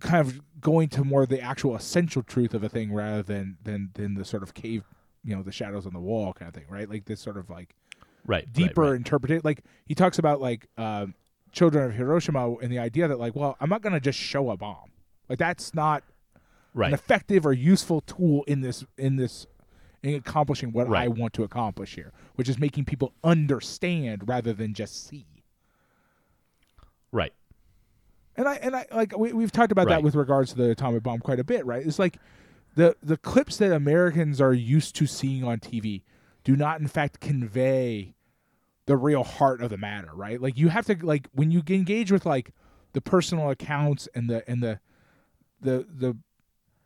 kind 0.00 0.26
of 0.26 0.40
going 0.60 0.88
to 0.90 1.04
more 1.04 1.24
the 1.24 1.40
actual 1.40 1.74
essential 1.74 2.22
truth 2.22 2.52
of 2.52 2.62
a 2.62 2.68
thing 2.68 2.92
rather 2.92 3.22
than 3.22 3.56
than 3.64 3.90
than 3.94 4.14
the 4.14 4.24
sort 4.26 4.42
of 4.42 4.52
cave 4.52 4.84
you 5.24 5.34
know 5.34 5.42
the 5.42 5.52
shadows 5.52 5.86
on 5.86 5.92
the 5.94 6.00
wall 6.00 6.32
kind 6.34 6.48
of 6.50 6.54
thing 6.54 6.66
right 6.68 6.90
like 6.90 7.06
this 7.06 7.20
sort 7.20 7.36
of 7.38 7.48
like 7.48 7.74
Right. 8.28 8.38
right, 8.44 8.52
deeper 8.52 8.82
right. 8.82 8.96
interpretation. 8.96 9.42
Like 9.44 9.62
he 9.86 9.94
talks 9.94 10.18
about 10.18 10.40
like 10.40 10.66
um, 10.76 11.14
children 11.56 11.86
of 11.86 11.94
Hiroshima 11.94 12.54
and 12.56 12.70
the 12.70 12.78
idea 12.78 13.08
that 13.08 13.18
like, 13.18 13.34
well, 13.34 13.56
I'm 13.60 13.70
not 13.70 13.80
going 13.82 13.94
to 13.94 14.00
just 14.00 14.18
show 14.18 14.50
a 14.50 14.56
bomb. 14.56 14.90
Like 15.28 15.38
that's 15.38 15.74
not 15.74 16.04
Right. 16.74 16.88
an 16.88 16.94
effective 16.94 17.46
or 17.46 17.54
useful 17.54 18.02
tool 18.02 18.44
in 18.46 18.60
this 18.60 18.84
in 18.98 19.16
this 19.16 19.46
in 20.02 20.14
accomplishing 20.14 20.72
what 20.72 20.94
I 20.94 21.08
want 21.08 21.32
to 21.32 21.42
accomplish 21.42 21.94
here, 21.94 22.12
which 22.34 22.50
is 22.50 22.58
making 22.58 22.84
people 22.84 23.14
understand 23.24 24.28
rather 24.28 24.52
than 24.52 24.74
just 24.74 25.08
see. 25.08 25.24
Right. 27.10 27.32
And 28.36 28.46
I 28.46 28.56
and 28.56 28.76
I 28.76 28.84
like 28.92 29.16
we, 29.16 29.32
we've 29.32 29.50
talked 29.50 29.72
about 29.72 29.88
that 29.88 30.02
with 30.02 30.14
regards 30.14 30.50
to 30.50 30.58
the 30.58 30.70
atomic 30.72 31.02
bomb 31.02 31.20
quite 31.20 31.40
a 31.40 31.44
bit, 31.44 31.64
right? 31.64 31.84
It's 31.86 31.98
like 31.98 32.18
the 32.74 32.94
the 33.02 33.16
clips 33.16 33.56
that 33.56 33.72
Americans 33.72 34.38
are 34.38 34.52
used 34.52 34.94
to 34.96 35.06
seeing 35.06 35.44
on 35.44 35.58
TV 35.60 36.02
do 36.44 36.56
not 36.56 36.78
in 36.78 36.88
fact 36.88 37.20
convey 37.20 38.15
the 38.86 38.96
real 38.96 39.24
heart 39.24 39.60
of 39.62 39.70
the 39.70 39.76
matter, 39.76 40.10
right? 40.14 40.40
Like 40.40 40.56
you 40.56 40.68
have 40.68 40.86
to 40.86 40.96
like 41.04 41.28
when 41.32 41.50
you 41.50 41.62
engage 41.68 42.10
with 42.10 42.24
like 42.26 42.52
the 42.92 43.00
personal 43.00 43.50
accounts 43.50 44.08
and 44.14 44.30
the 44.30 44.48
and 44.48 44.62
the 44.62 44.80
the 45.60 45.86
the 45.92 46.16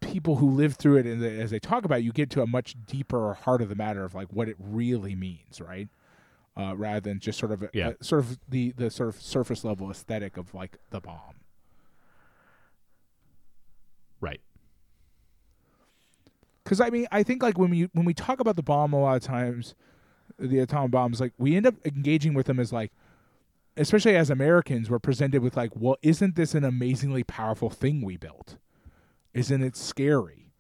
people 0.01 0.36
who 0.36 0.51
live 0.51 0.74
through 0.77 0.97
it 0.97 1.06
and 1.06 1.20
the, 1.22 1.31
as 1.31 1.51
they 1.51 1.59
talk 1.59 1.85
about 1.85 1.98
it, 2.01 2.05
you 2.05 2.12
get 2.12 2.31
to 2.31 2.43
a 2.43 2.47
much 2.47 2.74
deeper 2.86 3.35
heart 3.35 3.60
of 3.62 3.68
the 3.68 3.74
matter 3.74 4.02
of 4.05 4.14
like 4.14 4.28
what 4.32 4.48
it 4.48 4.56
really 4.59 5.14
means, 5.14 5.60
right? 5.60 5.89
uh, 6.56 6.74
rather 6.77 7.01
than 7.01 7.20
just 7.20 7.39
sort 7.39 7.52
of 7.52 7.62
a, 7.62 7.70
Yeah. 7.72 7.93
a- 8.01 8.05
sort 8.05 8.22
of 8.24 8.39
the 8.48 8.72
the 8.72 8.90
sort 8.90 9.09
of 9.09 9.22
surface 9.22 9.62
level 9.64 9.89
aesthetic 9.90 10.36
of 10.36 10.52
like 10.52 10.78
the 10.90 11.01
bomb. 11.01 11.36
Right. 14.20 14.40
Because 16.64 16.81
I 16.81 16.90
mean, 16.90 17.06
I 17.12 17.22
think 17.22 17.43
like 17.43 17.56
when 17.59 17.70
we 17.70 17.89
when 17.93 18.05
we 18.05 18.14
talk 18.14 18.40
about 18.40 18.56
the 18.56 18.62
bomb 18.62 18.93
a 18.93 19.01
lot 19.01 19.16
of 19.16 19.22
times, 19.22 19.74
the 20.40 20.58
atomic 20.58 20.90
bombs, 20.90 21.20
like 21.20 21.32
we 21.38 21.56
end 21.56 21.66
up 21.66 21.74
engaging 21.84 22.34
with 22.34 22.46
them 22.46 22.58
as 22.58 22.72
like, 22.72 22.92
especially 23.76 24.16
as 24.16 24.30
Americans, 24.30 24.90
we're 24.90 24.98
presented 24.98 25.42
with 25.42 25.56
like, 25.56 25.70
well, 25.74 25.96
isn't 26.02 26.36
this 26.36 26.54
an 26.54 26.64
amazingly 26.64 27.22
powerful 27.22 27.70
thing 27.70 28.02
we 28.02 28.16
built? 28.16 28.56
Isn't 29.34 29.62
it 29.62 29.76
scary? 29.76 30.52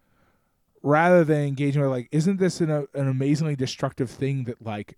Rather 0.82 1.24
than 1.24 1.42
engaging 1.42 1.82
with 1.82 1.90
like, 1.90 2.08
isn't 2.12 2.38
this 2.38 2.60
an, 2.60 2.70
an 2.70 3.08
amazingly 3.08 3.56
destructive 3.56 4.10
thing 4.10 4.44
that 4.44 4.64
like 4.64 4.96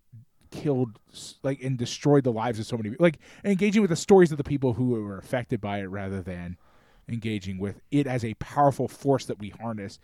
killed 0.51 0.99
like 1.43 1.63
and 1.63 1.79
destroyed 1.79 2.25
the 2.25 2.33
lives 2.33 2.59
of 2.59 2.67
so 2.67 2.77
many 2.77 2.91
people? 2.91 3.05
Like 3.05 3.19
engaging 3.45 3.83
with 3.83 3.91
the 3.91 3.97
stories 3.97 4.31
of 4.31 4.39
the 4.39 4.45
people 4.45 4.75
who 4.75 4.91
were 4.91 5.19
affected 5.19 5.61
by 5.61 5.81
it, 5.81 5.87
rather 5.87 6.23
than 6.23 6.57
engaging 7.09 7.59
with 7.59 7.81
it 7.91 8.07
as 8.07 8.25
a 8.25 8.35
powerful 8.35 8.87
force 8.87 9.25
that 9.27 9.39
we 9.39 9.49
harness 9.49 9.99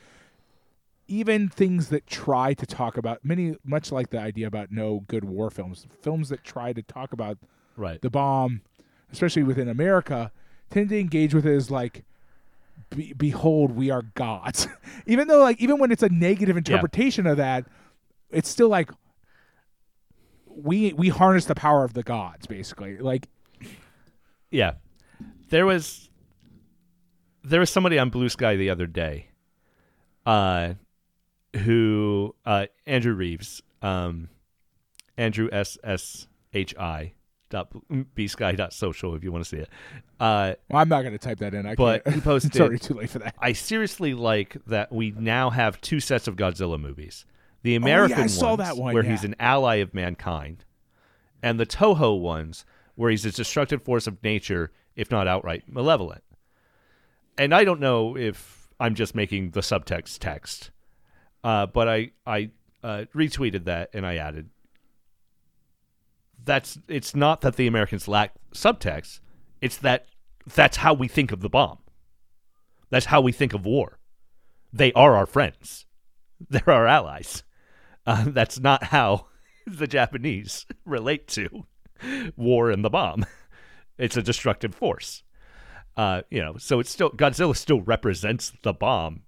even 1.09 1.49
things 1.49 1.89
that 1.89 2.07
try 2.07 2.53
to 2.55 2.67
talk 2.67 2.97
about 2.97 3.25
many 3.25 3.57
much 3.65 3.91
like 3.91 4.11
the 4.11 4.19
idea 4.19 4.47
about 4.47 4.71
no 4.71 5.05
good 5.09 5.25
war 5.25 5.51
films 5.51 5.87
films 6.03 6.29
that 6.29 6.45
try 6.45 6.73
to 6.73 6.83
talk 6.83 7.13
about 7.13 7.39
Right. 7.77 8.01
the 8.03 8.11
bomb 8.11 8.63
especially 9.13 9.43
within 9.43 9.69
america 9.69 10.31
tend 10.71 10.89
to 10.91 10.99
engage 11.01 11.33
with 11.35 11.47
it 11.47 11.55
as 11.55 11.71
like 11.71 12.05
be, 12.91 13.13
behold 13.15 13.73
we 13.73 13.91
are 13.91 14.03
gods 14.15 14.67
even 15.07 15.29
though 15.29 15.41
like 15.43 15.61
even 15.61 15.79
when 15.79 15.91
it's 15.91 16.03
a 16.03 16.09
negative 16.09 16.57
interpretation 16.57 17.27
of 17.27 17.37
that 17.39 17.65
it's 18.31 18.49
still 18.49 18.69
like 18.69 18.91
we 20.47 20.93
we 20.93 21.09
harness 21.09 21.45
the 21.45 21.55
power 21.55 21.85
of 21.85 21.95
the 21.95 22.03
gods 22.03 22.47
basically 22.47 22.99
like 22.99 23.29
Yeah. 24.51 24.73
There 25.51 25.65
was 25.67 26.11
there 27.45 27.61
was 27.61 27.71
somebody 27.71 27.99
on 27.99 28.11
Blue 28.11 28.29
Sky 28.29 28.57
the 28.57 28.71
other 28.71 28.87
day 28.87 29.29
uh 30.27 30.75
who 31.57 32.35
uh 32.45 32.67
Andrew 32.87 33.15
Reeves 33.15 33.63
um 33.83 34.29
Andrew 35.17 35.49
S 35.53 35.79
S 35.83 36.27
H 36.53 36.75
I 36.79 37.13
dot 37.51 37.73
b 38.15 38.29
sky 38.29 38.53
dot 38.53 38.73
social 38.75 39.15
if 39.15 39.25
you 39.25 39.33
want 39.33 39.43
to 39.45 39.49
see 39.49 39.57
it. 39.57 39.69
Uh 40.21 40.53
well, 40.69 40.83
i'm 40.83 40.89
not 40.91 41.01
going 41.01 41.13
to 41.13 41.19
type 41.19 41.39
that 41.39 41.55
in 41.55 41.65
i 41.67 41.75
But 41.75 42.05
can't 42.05 42.17
he 42.17 42.21
posted- 42.23 42.51
it's 42.51 42.61
already 42.61 42.79
too 42.79 42.95
late 42.95 43.09
for 43.11 43.21
that 43.21 43.35
I 43.39 43.53
seriously 43.55 44.13
like 44.13 44.57
that 44.67 44.93
we 44.93 45.13
now 45.13 45.49
have 45.51 45.81
two 45.81 45.99
sets 46.01 46.29
of 46.29 46.37
Godzilla 46.37 46.79
movies. 46.79 47.25
The 47.63 47.75
American 47.75 48.25
Oh, 48.25 48.27
saw 48.29 48.57
ones 48.57 48.77
one, 48.79 48.95
where 48.95 49.03
yeah. 49.05 49.11
he's 49.13 49.25
an 49.25 49.35
ally 49.41 49.77
of 49.77 49.93
mankind, 49.95 50.65
and 51.43 51.59
the 51.59 51.67
Toho 51.67 52.21
ones 52.21 52.65
where 52.95 53.11
he's 53.11 53.25
a 53.25 53.33
destructive 53.33 53.83
force 53.83 54.07
of 54.07 54.23
nature, 54.23 54.71
if 54.95 55.11
not 55.11 55.27
outright 55.27 55.65
malevolent. 55.69 56.23
And 57.39 57.55
I 57.55 57.65
don't 57.65 57.81
know 57.81 58.17
if 58.17 58.69
I'm 58.79 58.95
just 58.95 59.15
making 59.15 59.51
the 59.53 59.61
subtext 59.61 60.19
text, 60.19 60.71
uh, 61.45 61.67
but 61.67 61.89
I 61.89 62.11
I 62.27 62.51
uh, 62.83 63.05
retweeted 63.15 63.65
that 63.65 63.91
and 63.93 64.07
I 64.07 64.17
added. 64.17 64.51
That's 66.45 66.79
it's 66.89 67.15
not 67.15 67.41
that 67.43 67.57
the 67.57 67.67
Americans 67.67 68.09
lack 68.09 68.33
subtext; 68.55 69.21
it's 69.61 69.77
that 69.79 70.07
that's 70.47 70.79
how 70.79 70.95
we 70.95 71.09
think 71.09 71.33
of 71.33 71.41
the 71.41 71.49
bomb. 71.49 71.79
That's 72.91 73.07
how 73.07 73.21
we 73.21 73.33
think 73.33 73.53
of 73.53 73.67
war. 73.67 73.99
They 74.73 74.93
are 74.93 75.17
our 75.17 75.27
friends. 75.27 75.87
They're 76.49 76.71
our 76.71 76.87
allies. 76.87 77.43
Uh, 78.07 78.27
that's 78.29 78.59
not 78.59 78.85
how 78.85 79.27
the 79.67 79.87
Japanese 79.87 80.67
relate 80.85 81.29
to 81.29 81.67
war 82.37 82.71
and 82.71 82.85
the 82.85 82.91
bomb. 82.91 83.27
It's 83.99 84.17
a 84.17 84.23
destructive 84.23 84.75
force. 84.75 85.25
Uh, 85.97 86.23
you 86.31 86.41
know, 86.41 86.57
so 86.59 86.79
it's 86.79 86.91
still 86.91 87.11
Godzilla 87.11 87.57
still 87.57 87.81
represents 87.81 88.53
the 88.63 88.73
bomb, 88.73 89.23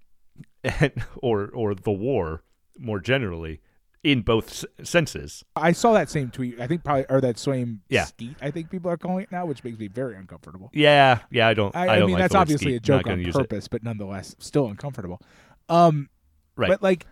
and, 0.65 0.93
or 1.23 1.49
or 1.49 1.75
the 1.75 1.93
war 1.93 2.43
more 2.79 3.01
generally 3.01 3.61
in 4.03 4.23
both 4.23 4.65
senses. 4.83 5.45
I 5.55 5.73
saw 5.73 5.93
that 5.93 6.09
same 6.09 6.31
tweet. 6.31 6.59
I 6.59 6.67
think 6.67 6.85
probably 6.85 7.05
or 7.11 7.21
that 7.21 7.39
same 7.39 7.83
Yeah. 7.89 8.05
skeet. 8.05 8.37
I 8.41 8.51
think 8.51 8.71
people 8.71 8.91
are 8.91 8.97
calling 8.97 9.25
it 9.25 9.33
now, 9.33 9.45
which 9.45 9.63
makes 9.63 9.79
me 9.79 9.89
very 9.89 10.17
uncomfortable. 10.17 10.71
Yeah, 10.73 11.19
yeah, 11.31 11.49
I 11.49 11.55
don't. 11.55 11.75
I, 11.77 11.81
I, 11.81 11.83
I, 11.83 11.99
don't 11.99 12.07
mean, 12.07 12.15
like 12.15 12.23
that's 12.25 12.35
obviously 12.35 12.73
skeet. 12.73 12.77
a 12.77 12.81
joke 12.81 13.07
on 13.07 13.23
purpose, 13.25 13.69
but 13.69 13.83
nonetheless, 13.83 14.35
still 14.39 14.67
uncomfortable. 14.69 15.21
Um, 15.69 16.09
Right. 16.57 16.69
But 16.69 16.83
like, 16.83 17.07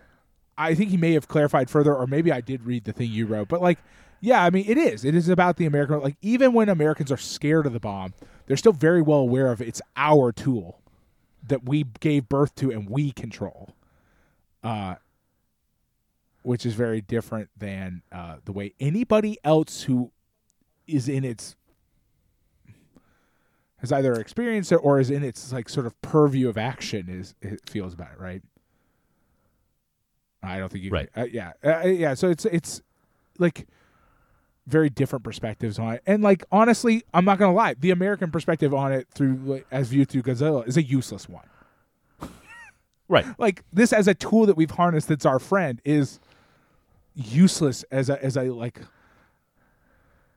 I 0.57 0.75
think 0.75 0.91
he 0.91 0.97
may 0.97 1.13
have 1.13 1.27
clarified 1.27 1.69
further, 1.69 1.95
or 1.95 2.05
maybe 2.05 2.31
I 2.31 2.41
did 2.41 2.65
read 2.65 2.83
the 2.83 2.93
thing 2.93 3.09
you 3.09 3.25
wrote. 3.25 3.47
But 3.47 3.61
like, 3.61 3.79
yeah, 4.21 4.43
I 4.43 4.49
mean, 4.51 4.65
it 4.67 4.77
is. 4.77 5.03
It 5.05 5.15
is 5.15 5.27
about 5.29 5.57
the 5.57 5.65
American. 5.65 6.01
Like, 6.01 6.17
even 6.21 6.53
when 6.53 6.69
Americans 6.69 7.11
are 7.11 7.17
scared 7.17 7.65
of 7.65 7.73
the 7.73 7.79
bomb, 7.79 8.13
they're 8.45 8.57
still 8.57 8.73
very 8.73 9.01
well 9.01 9.19
aware 9.19 9.51
of 9.51 9.61
it's 9.61 9.81
our 9.95 10.31
tool 10.31 10.81
that 11.47 11.67
we 11.67 11.85
gave 11.99 12.29
birth 12.29 12.55
to 12.55 12.71
and 12.71 12.89
we 12.89 13.11
control. 13.11 13.75
Uh, 14.63 14.95
which 16.41 16.65
is 16.65 16.73
very 16.73 17.01
different 17.01 17.49
than 17.57 18.01
uh, 18.11 18.37
the 18.45 18.51
way 18.51 18.73
anybody 18.79 19.37
else 19.43 19.83
who 19.83 20.11
is 20.87 21.07
in 21.07 21.23
its 21.23 21.55
has 23.77 23.91
either 23.91 24.13
experienced 24.13 24.71
it 24.71 24.77
or 24.77 24.99
is 24.99 25.09
in 25.09 25.23
its 25.23 25.53
like 25.53 25.69
sort 25.69 25.85
of 25.85 26.01
purview 26.01 26.49
of 26.49 26.57
action 26.57 27.07
is 27.07 27.35
it 27.41 27.69
feels 27.69 27.93
about 27.93 28.11
it, 28.13 28.19
right? 28.19 28.41
I 30.41 30.57
don't 30.57 30.71
think 30.71 30.83
you 30.83 30.89
Right. 30.89 31.09
Uh, 31.15 31.25
yeah, 31.31 31.51
uh, 31.63 31.87
yeah. 31.87 32.13
So 32.13 32.29
it's 32.29 32.45
it's 32.45 32.81
like 33.37 33.67
very 34.69 34.89
different 34.89 35.23
perspectives 35.23 35.79
on 35.79 35.95
it, 35.95 36.03
and 36.05 36.23
like 36.23 36.43
honestly, 36.51 37.03
I'm 37.13 37.25
not 37.25 37.37
gonna 37.39 37.53
lie, 37.53 37.73
the 37.73 37.91
American 37.91 38.31
perspective 38.31 38.73
on 38.73 38.91
it 38.91 39.07
through 39.13 39.35
like, 39.43 39.67
as 39.71 39.89
viewed 39.89 40.09
through 40.09 40.23
Godzilla 40.23 40.67
is 40.67 40.77
a 40.77 40.83
useless 40.83 41.27
one. 41.27 41.45
Right. 43.11 43.25
Like 43.39 43.63
this 43.73 43.91
as 43.91 44.07
a 44.07 44.13
tool 44.13 44.45
that 44.45 44.55
we've 44.55 44.69
harnessed 44.69 45.07
that's 45.07 45.25
our 45.25 45.39
friend 45.39 45.81
is 45.83 46.19
useless 47.15 47.83
as 47.89 48.07
a 48.07 48.23
as 48.23 48.37
a 48.37 48.43
like 48.51 48.81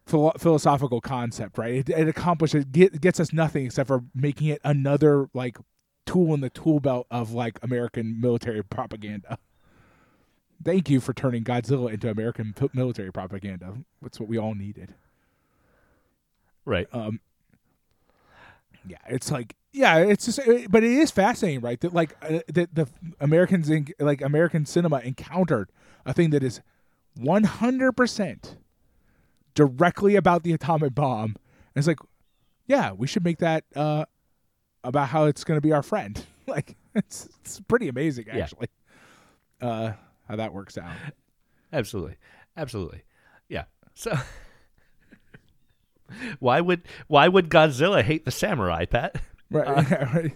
philo- 0.07 0.33
philosophical 0.39 1.01
concept, 1.01 1.59
right? 1.59 1.75
It, 1.75 1.89
it 1.91 2.09
accomplishes 2.09 2.65
get, 2.65 3.01
gets 3.01 3.21
us 3.21 3.33
nothing 3.33 3.67
except 3.67 3.89
for 3.89 4.05
making 4.15 4.49
it 4.49 4.61
another 4.65 5.29
like 5.35 5.59
tool 6.07 6.35
in 6.35 6.41
the 6.41 6.51
tool 6.51 6.81
belt 6.81 7.07
of 7.11 7.33
like 7.33 7.59
American 7.63 8.21
military 8.21 8.63
propaganda. 8.63 9.39
Thank 10.65 10.89
you 10.91 11.01
for 11.01 11.13
turning 11.13 11.45
Godzilla 11.45 11.93
into 11.93 12.11
American 12.11 12.55
military 12.73 13.13
propaganda. 13.13 13.75
That's 14.01 14.21
what 14.21 14.29
we 14.29 14.39
all 14.39 14.55
needed. 14.55 14.95
Right. 16.65 16.87
Um, 16.93 17.21
yeah, 18.87 18.99
it's 19.09 19.31
like 19.31 19.55
yeah, 19.73 19.99
it's 19.99 20.27
just, 20.27 20.41
but 20.71 20.85
it 20.85 20.91
is 20.93 21.11
fascinating, 21.11 21.61
right? 21.61 21.81
That 21.81 21.95
like 21.95 22.15
uh, 22.23 22.41
that 22.49 22.75
the 22.75 22.89
Americans 23.21 23.71
in 23.71 23.89
like 23.99 24.21
American 24.21 24.67
cinema 24.67 24.99
encountered 24.99 25.71
a 26.05 26.13
thing 26.13 26.31
that 26.31 26.43
is 26.43 26.61
one 27.17 27.45
hundred 27.45 27.93
percent 27.93 28.57
directly 29.55 30.17
about 30.17 30.43
the 30.43 30.53
atomic 30.53 30.95
bomb. 30.95 31.37
And 31.75 31.81
it's 31.81 31.87
like, 31.87 31.99
yeah, 32.67 32.93
we 32.93 33.07
should 33.07 33.25
make 33.25 33.39
that 33.39 33.65
uh, 33.75 34.05
about 34.85 35.09
how 35.09 35.25
it's 35.25 35.43
going 35.45 35.57
to 35.57 35.63
be 35.63 35.73
our 35.73 35.83
friend. 35.83 36.25
like 36.47 36.77
it's 36.95 37.29
it's 37.41 37.61
pretty 37.61 37.89
amazing, 37.89 38.27
Yeah. 38.27 38.39
actually. 38.45 38.69
Uh, 39.61 39.93
how 40.29 40.37
that 40.37 40.53
works 40.53 40.79
out. 40.79 40.93
Absolutely. 41.73 42.17
Absolutely. 42.57 43.03
Yeah. 43.49 43.65
So 43.95 44.15
why 46.39 46.61
would 46.61 46.83
why 47.09 47.29
would 47.29 47.49
Godzilla 47.49 48.03
hate 48.03 48.25
the 48.25 48.31
samurai, 48.31 48.85
Pat? 48.85 49.17
Right. 49.51 49.67
yeah, 49.91 50.17
right. 50.17 50.33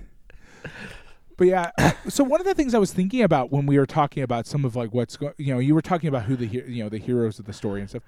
But 1.36 1.46
yeah, 1.48 1.70
so 2.08 2.24
one 2.24 2.40
of 2.40 2.46
the 2.46 2.54
things 2.54 2.74
I 2.74 2.78
was 2.78 2.92
thinking 2.92 3.22
about 3.22 3.52
when 3.52 3.66
we 3.66 3.78
were 3.78 3.86
talking 3.86 4.22
about 4.22 4.46
some 4.46 4.64
of 4.64 4.74
like 4.76 4.92
what's 4.94 5.16
going, 5.16 5.34
you 5.38 5.52
know, 5.52 5.58
you 5.60 5.74
were 5.74 5.82
talking 5.82 6.08
about 6.08 6.24
who 6.24 6.36
the 6.36 6.46
he- 6.46 6.62
you 6.62 6.82
know 6.82 6.88
the 6.88 6.98
heroes 6.98 7.38
of 7.38 7.44
the 7.44 7.52
story 7.52 7.80
and 7.80 7.88
stuff. 7.90 8.02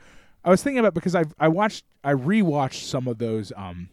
I 0.44 0.50
was 0.50 0.62
thinking 0.62 0.78
about 0.78 0.94
because 0.94 1.14
I 1.14 1.24
I 1.38 1.48
watched 1.48 1.84
I 2.04 2.12
rewatched 2.12 2.84
some 2.88 3.06
of 3.06 3.18
those 3.18 3.52
um 3.56 3.90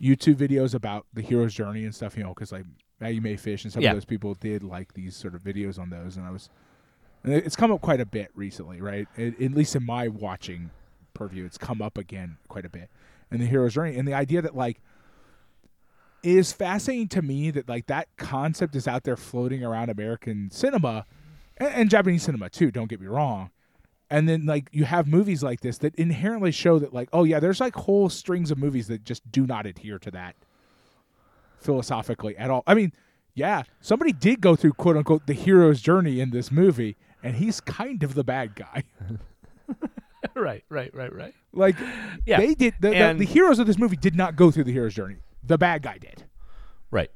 YouTube 0.00 0.36
videos 0.36 0.74
about 0.74 1.06
the 1.14 1.22
hero's 1.22 1.54
journey 1.54 1.84
and 1.84 1.94
stuff, 1.94 2.16
you 2.16 2.22
know, 2.22 2.34
because 2.34 2.52
like 2.52 2.64
Maggie 3.00 3.20
May 3.20 3.36
Fish 3.36 3.64
and 3.64 3.72
some 3.72 3.82
Yeah. 3.82 3.90
of 3.90 3.96
those 3.96 4.04
people 4.04 4.34
did 4.34 4.62
like 4.62 4.92
these 4.94 5.16
sort 5.16 5.34
of 5.34 5.42
videos 5.42 5.78
on 5.78 5.90
those, 5.90 6.16
and 6.16 6.26
I 6.26 6.30
was, 6.30 6.48
it's 7.24 7.56
come 7.56 7.70
up 7.70 7.80
quite 7.80 8.00
a 8.00 8.06
bit 8.06 8.30
recently, 8.34 8.80
right? 8.80 9.06
At, 9.16 9.40
at 9.40 9.52
least 9.52 9.76
in 9.76 9.84
my 9.84 10.08
watching 10.08 10.70
purview, 11.14 11.44
it's 11.44 11.58
come 11.58 11.82
up 11.82 11.98
again 11.98 12.38
quite 12.48 12.64
a 12.64 12.70
bit, 12.70 12.88
and 13.30 13.40
the 13.40 13.46
hero's 13.46 13.74
journey, 13.74 13.96
and 13.96 14.06
the 14.06 14.14
idea 14.14 14.42
that 14.42 14.56
like 14.56 14.80
it 16.22 16.36
is 16.36 16.52
fascinating 16.52 17.08
to 17.08 17.22
me 17.22 17.50
that 17.50 17.68
like 17.68 17.86
that 17.86 18.08
concept 18.16 18.76
is 18.76 18.86
out 18.86 19.04
there 19.04 19.16
floating 19.16 19.64
around 19.64 19.90
American 19.90 20.50
cinema 20.50 21.06
and, 21.56 21.68
and 21.74 21.90
Japanese 21.90 22.22
cinema 22.22 22.50
too. 22.50 22.70
Don't 22.70 22.88
get 22.88 23.00
me 23.00 23.06
wrong. 23.06 23.50
And 24.10 24.28
then 24.28 24.44
like 24.44 24.68
you 24.72 24.84
have 24.84 25.06
movies 25.06 25.42
like 25.42 25.60
this 25.60 25.78
that 25.78 25.94
inherently 25.94 26.50
show 26.50 26.78
that 26.78 26.92
like 26.92 27.08
oh 27.12 27.24
yeah, 27.24 27.40
there's 27.40 27.60
like 27.60 27.74
whole 27.74 28.08
strings 28.08 28.50
of 28.50 28.58
movies 28.58 28.88
that 28.88 29.04
just 29.04 29.30
do 29.30 29.46
not 29.46 29.66
adhere 29.66 29.98
to 30.00 30.10
that 30.10 30.36
philosophically 31.58 32.36
at 32.36 32.50
all. 32.50 32.62
I 32.66 32.74
mean, 32.74 32.92
yeah, 33.34 33.62
somebody 33.80 34.12
did 34.12 34.40
go 34.40 34.56
through 34.56 34.72
quote 34.72 34.96
unquote 34.96 35.26
the 35.26 35.34
hero's 35.34 35.80
journey 35.80 36.20
in 36.20 36.30
this 36.30 36.50
movie, 36.50 36.96
and 37.22 37.36
he's 37.36 37.60
kind 37.60 38.02
of 38.02 38.14
the 38.14 38.24
bad 38.24 38.54
guy. 38.54 38.84
right, 40.34 40.64
right, 40.68 40.94
right, 40.94 41.14
right. 41.14 41.34
Like 41.52 41.76
Yeah. 42.26 42.38
they 42.38 42.54
did 42.54 42.74
the, 42.80 42.90
the, 42.90 43.14
the 43.18 43.24
heroes 43.24 43.58
of 43.58 43.66
this 43.66 43.78
movie 43.78 43.96
did 43.96 44.14
not 44.14 44.36
go 44.36 44.50
through 44.50 44.64
the 44.64 44.72
hero's 44.72 44.94
journey. 44.94 45.16
The 45.42 45.58
bad 45.58 45.82
guy 45.82 45.98
did. 45.98 46.24
Right. 46.90 47.10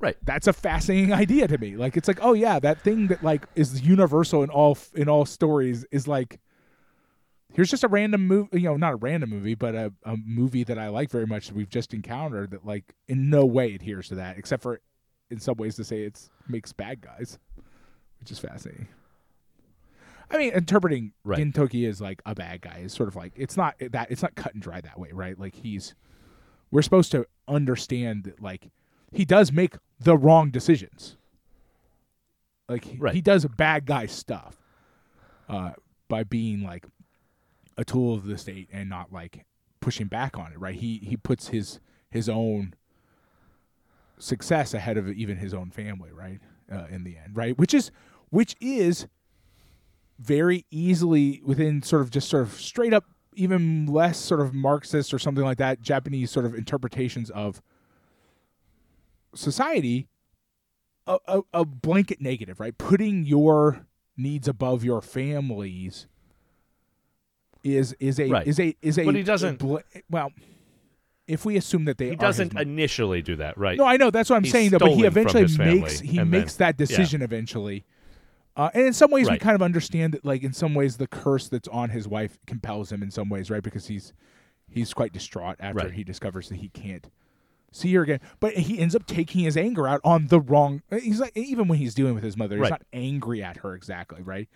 Right. 0.00 0.16
That's 0.22 0.46
a 0.46 0.52
fascinating 0.52 1.12
idea 1.12 1.48
to 1.48 1.58
me. 1.58 1.76
Like 1.76 1.96
it's 1.96 2.06
like, 2.08 2.18
oh 2.22 2.32
yeah, 2.32 2.58
that 2.60 2.80
thing 2.82 3.08
that 3.08 3.22
like 3.22 3.46
is 3.56 3.80
universal 3.82 4.42
in 4.42 4.50
all 4.50 4.78
in 4.94 5.08
all 5.08 5.24
stories 5.24 5.84
is 5.90 6.06
like 6.06 6.38
here's 7.54 7.70
just 7.70 7.82
a 7.82 7.88
random 7.88 8.26
movie, 8.26 8.60
you 8.60 8.68
know, 8.68 8.76
not 8.76 8.92
a 8.92 8.96
random 8.96 9.30
movie, 9.30 9.54
but 9.54 9.74
a, 9.74 9.92
a 10.04 10.16
movie 10.24 10.62
that 10.64 10.78
I 10.78 10.88
like 10.88 11.10
very 11.10 11.26
much 11.26 11.48
that 11.48 11.56
we've 11.56 11.68
just 11.70 11.94
encountered 11.94 12.50
that 12.52 12.64
like 12.64 12.94
in 13.08 13.30
no 13.30 13.44
way 13.46 13.74
adheres 13.74 14.08
to 14.08 14.14
that, 14.16 14.38
except 14.38 14.62
for 14.62 14.80
in 15.30 15.40
some 15.40 15.56
ways 15.56 15.74
to 15.76 15.84
say 15.84 16.02
it's 16.02 16.30
makes 16.48 16.72
bad 16.72 17.00
guys, 17.00 17.38
which 18.20 18.30
is 18.30 18.38
fascinating. 18.38 18.86
I 20.30 20.38
mean, 20.38 20.52
interpreting 20.52 21.12
Right. 21.24 21.38
Gintoki 21.38 21.88
as 21.88 22.00
like 22.00 22.20
a 22.26 22.34
bad 22.34 22.60
guy 22.60 22.80
is 22.84 22.92
sort 22.92 23.08
of 23.08 23.16
like 23.16 23.32
it's 23.36 23.56
not 23.56 23.76
that 23.90 24.10
it's 24.10 24.22
not 24.22 24.34
cut 24.34 24.52
and 24.54 24.62
dry 24.62 24.80
that 24.80 24.98
way, 24.98 25.10
right? 25.12 25.38
Like 25.38 25.54
he's 25.54 25.94
we're 26.70 26.82
supposed 26.82 27.10
to 27.12 27.26
understand 27.46 28.24
that 28.24 28.42
like 28.42 28.70
he 29.12 29.24
does 29.24 29.50
make 29.52 29.74
the 29.98 30.16
wrong 30.18 30.50
decisions. 30.50 31.16
Like 32.68 32.84
he, 32.84 32.98
Right. 32.98 33.14
he 33.14 33.22
does 33.22 33.46
bad 33.46 33.86
guy 33.86 34.04
stuff 34.06 34.58
uh, 35.48 35.70
by 36.08 36.24
being 36.24 36.62
like 36.62 36.84
a 37.78 37.84
tool 37.84 38.12
of 38.14 38.26
the 38.26 38.36
state 38.36 38.68
and 38.70 38.90
not 38.90 39.10
like 39.12 39.46
pushing 39.80 40.08
back 40.08 40.36
on 40.36 40.52
it, 40.52 40.58
right? 40.60 40.74
He 40.74 40.98
he 40.98 41.16
puts 41.16 41.48
his 41.48 41.80
his 42.10 42.28
own 42.28 42.74
success 44.18 44.74
ahead 44.74 44.96
of 44.98 45.08
even 45.08 45.36
his 45.38 45.54
own 45.54 45.70
family, 45.70 46.10
right? 46.12 46.40
Uh, 46.70 46.84
in 46.90 47.04
the 47.04 47.16
end, 47.16 47.34
right? 47.36 47.56
Which 47.56 47.72
is 47.72 47.90
which 48.28 48.54
is 48.60 49.06
very 50.18 50.64
easily 50.70 51.40
within 51.44 51.82
sort 51.82 52.02
of 52.02 52.10
just 52.10 52.28
sort 52.28 52.42
of 52.42 52.52
straight 52.54 52.92
up 52.92 53.04
even 53.34 53.86
less 53.86 54.18
sort 54.18 54.40
of 54.40 54.52
marxist 54.52 55.14
or 55.14 55.18
something 55.18 55.44
like 55.44 55.58
that 55.58 55.80
japanese 55.80 56.28
sort 56.30 56.44
of 56.44 56.54
interpretations 56.54 57.30
of 57.30 57.62
society 59.34 60.08
a, 61.06 61.18
a, 61.26 61.40
a 61.54 61.64
blanket 61.64 62.20
negative 62.20 62.58
right 62.60 62.76
putting 62.78 63.24
your 63.24 63.86
needs 64.16 64.48
above 64.48 64.84
your 64.84 65.00
family's 65.00 66.06
is 67.62 67.94
is 68.00 68.18
a 68.18 68.28
Right. 68.28 68.46
is 68.46 68.58
a 68.58 68.74
is 68.82 68.98
a 68.98 69.04
But 69.04 69.14
he 69.14 69.22
doesn't- 69.22 69.58
bla- 69.58 69.82
well 70.10 70.32
if 71.26 71.44
we 71.44 71.56
assume 71.56 71.84
that 71.84 71.98
they 71.98 72.08
He 72.10 72.16
doesn't 72.16 72.58
initially 72.58 73.20
do 73.20 73.36
that, 73.36 73.58
right? 73.58 73.76
no, 73.76 73.84
I 73.84 73.98
know 73.98 74.10
that's 74.10 74.30
what 74.30 74.36
I'm 74.36 74.44
He's 74.44 74.52
saying 74.52 74.70
though. 74.70 74.78
But 74.78 74.92
he 74.92 75.04
eventually 75.04 75.46
makes 75.58 76.00
he 76.00 76.24
makes 76.24 76.54
then- 76.56 76.68
that 76.68 76.76
decision 76.78 77.20
eventually, 77.20 77.84
uh, 78.58 78.70
and 78.74 78.86
in 78.86 78.92
some 78.92 79.10
ways 79.10 79.30
we 79.30 79.38
kind 79.38 79.54
of 79.54 79.62
understand 79.62 80.12
that. 80.14 80.24
Like 80.24 80.42
in 80.42 80.52
some 80.52 80.74
ways, 80.74 80.96
the 80.96 81.06
curse 81.06 81.48
that's 81.48 81.68
on 81.68 81.90
his 81.90 82.06
wife 82.08 82.38
compels 82.46 82.90
him 82.92 83.02
in 83.02 83.10
some 83.10 83.28
ways, 83.28 83.50
right? 83.50 83.62
Because 83.62 83.86
he's 83.86 84.12
he's 84.68 84.92
quite 84.92 85.12
distraught 85.12 85.56
after 85.60 85.84
Right. 85.86 85.92
he 85.92 86.04
discovers 86.04 86.48
that 86.50 86.56
he 86.56 86.68
can't 86.68 87.08
see 87.72 87.92
her 87.94 88.02
again. 88.02 88.20
But 88.40 88.54
he 88.54 88.78
ends 88.78 88.94
up 88.96 89.06
taking 89.06 89.42
his 89.44 89.56
anger 89.56 89.86
out 89.88 90.00
on 90.04 90.26
the 90.26 90.40
wrong. 90.40 90.82
He's 90.90 91.20
like 91.20 91.36
even 91.36 91.68
when 91.68 91.78
he's 91.78 91.94
dealing 91.94 92.14
with 92.14 92.24
his 92.24 92.36
mother, 92.36 92.56
he's 92.56 92.62
Right. 92.62 92.70
not 92.72 92.82
angry 92.92 93.42
at 93.42 93.58
her 93.58 93.74
exactly, 93.74 94.22
right? 94.22 94.48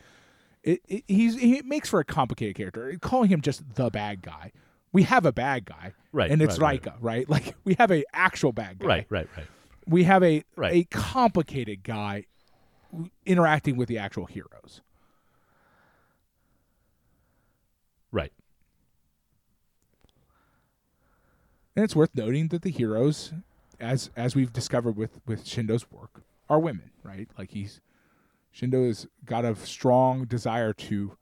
It, 0.62 0.80
it 0.88 1.04
he's 1.08 1.38
he 1.38 1.62
makes 1.62 1.88
for 1.88 2.00
a 2.00 2.04
complicated 2.04 2.56
character. 2.56 2.96
Calling 3.00 3.28
him 3.30 3.40
just 3.40 3.74
the 3.76 3.90
bad 3.90 4.22
guy. 4.22 4.52
We 4.92 5.04
have 5.04 5.24
a 5.24 5.32
bad 5.32 5.64
guy, 5.64 5.94
Right, 6.12 6.30
And 6.30 6.42
it's 6.42 6.58
right, 6.58 6.82
right. 6.84 6.86
Raiko, 6.86 6.98
right? 7.00 7.28
Like 7.30 7.54
we 7.64 7.74
have 7.78 7.90
a 7.90 8.04
actual 8.12 8.52
bad 8.52 8.78
guy, 8.78 8.86
Right, 8.86 9.06
right, 9.08 9.28
right. 9.36 9.46
we 9.86 10.04
have 10.04 10.22
a 10.22 10.44
Right. 10.54 10.72
a 10.74 10.84
complicated 10.84 11.82
guy 11.82 12.26
interacting 13.24 13.76
with 13.76 13.88
the 13.88 13.98
actual 13.98 14.26
heroes. 14.26 14.80
Right. 18.10 18.32
And 21.74 21.84
it's 21.84 21.96
worth 21.96 22.14
noting 22.14 22.48
that 22.48 22.62
the 22.62 22.70
heroes, 22.70 23.32
as 23.80 24.10
as 24.14 24.36
we've 24.36 24.52
discovered 24.52 24.96
with 24.96 25.20
with 25.26 25.44
Shindo's 25.46 25.90
work, 25.90 26.22
are 26.50 26.58
women, 26.60 26.90
right? 27.02 27.28
Like 27.38 27.50
he's 27.52 27.80
Shindo 28.54 28.86
has 28.86 29.06
got 29.24 29.46
a 29.46 29.56
strong 29.56 30.26
desire 30.26 30.74
to 30.74 31.16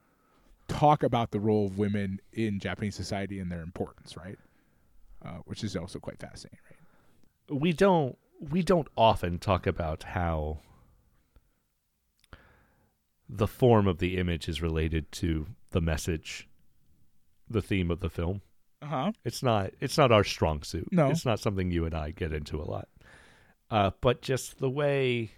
talk 0.67 1.05
about 1.05 1.31
the 1.31 1.39
role 1.39 1.67
of 1.67 1.79
women 1.79 2.21
in 2.33 2.59
Japanese 2.59 2.97
society 2.97 3.39
and 3.39 3.51
their 3.51 3.63
importance, 3.63 4.17
right? 4.17 4.39
Uh, 5.25 5.39
which 5.45 5.63
is 5.63 5.77
also 5.77 6.01
quite 6.01 6.19
fascinating, 6.19 6.59
right? 6.69 6.81
we 7.51 7.73
don't 7.73 8.17
we 8.39 8.63
don't 8.63 8.89
often 8.97 9.39
talk 9.39 9.67
about 9.67 10.05
how 10.05 10.59
the 13.33 13.47
form 13.47 13.87
of 13.87 13.99
the 13.99 14.17
image 14.19 14.49
is 14.49 14.61
related 14.61 15.11
to 15.13 15.47
the 15.71 15.81
message 15.81 16.49
the 17.49 17.63
theme 17.63 17.89
of 17.91 18.01
the 18.01 18.11
film 18.11 18.43
Uh 18.83 18.87
huh. 18.87 19.13
it's 19.25 19.43
not 19.43 19.71
it's 19.81 19.97
not 19.97 20.11
our 20.11 20.25
strong 20.25 20.63
suit 20.65 20.89
No. 20.93 21.11
it's 21.11 21.25
not 21.25 21.39
something 21.39 21.71
you 21.71 21.85
and 21.85 21.95
i 21.95 22.11
get 22.11 22.33
into 22.33 22.61
a 22.61 22.65
lot 22.65 22.89
uh, 23.71 23.91
but 24.01 24.21
just 24.21 24.59
the 24.59 24.69
way 24.71 25.31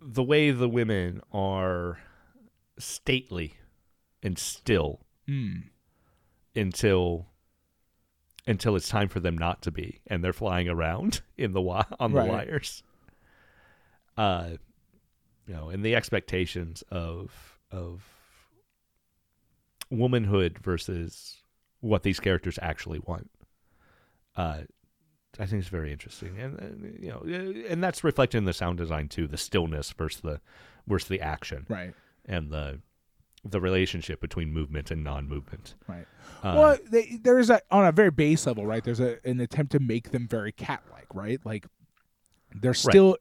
the 0.00 0.22
way 0.22 0.50
the 0.50 0.68
women 0.68 1.20
are 1.32 1.98
stately 2.78 3.54
and 4.22 4.38
still 4.38 5.00
Mm. 5.28 5.68
until 6.56 7.26
until 8.44 8.74
it's 8.74 8.88
time 8.88 9.06
for 9.08 9.20
them 9.20 9.38
not 9.38 9.62
to 9.62 9.70
be 9.70 10.00
and 10.08 10.24
they're 10.24 10.32
flying 10.32 10.68
around 10.68 11.20
in 11.36 11.52
the 11.52 11.60
on 11.62 12.10
the 12.12 12.18
Right. 12.18 12.28
wires 12.28 12.82
uh 14.16 14.50
you 15.46 15.54
know 15.54 15.68
and 15.70 15.84
the 15.84 15.94
expectations 15.96 16.82
of 16.90 17.58
of 17.70 18.02
womanhood 19.90 20.58
versus 20.62 21.36
what 21.80 22.02
these 22.02 22.20
characters 22.20 22.58
actually 22.62 23.00
want 23.00 23.30
uh 24.36 24.60
I 25.40 25.46
think 25.46 25.60
it's 25.60 25.68
very 25.68 25.90
interesting, 25.92 26.38
and, 26.38 26.58
and 26.58 26.98
you 27.02 27.08
know, 27.08 27.22
and 27.66 27.82
that's 27.82 28.04
reflected 28.04 28.36
in 28.36 28.44
the 28.44 28.52
sound 28.52 28.76
design 28.76 29.08
too. 29.08 29.26
The 29.26 29.38
stillness 29.38 29.90
versus 29.92 30.20
the 30.20 30.42
versus 30.86 31.08
the 31.08 31.22
action, 31.22 31.64
Right. 31.70 31.94
and 32.26 32.50
the 32.50 32.80
the 33.42 33.58
relationship 33.58 34.20
between 34.20 34.52
movement 34.52 34.90
and 34.90 35.02
non-movement. 35.02 35.74
Right. 35.88 36.04
Uh, 36.42 36.54
well, 36.54 36.78
they, 36.90 37.18
there's 37.22 37.48
a 37.48 37.62
on 37.70 37.86
a 37.86 37.92
very 37.92 38.10
base 38.10 38.46
level, 38.46 38.66
right? 38.66 38.84
There's 38.84 39.00
a 39.00 39.26
an 39.26 39.40
attempt 39.40 39.72
to 39.72 39.78
make 39.80 40.10
them 40.10 40.28
very 40.28 40.52
cat-like, 40.52 41.06
right? 41.14 41.40
Like 41.46 41.66
they're 42.54 42.74
still 42.74 43.12
right, 43.12 43.20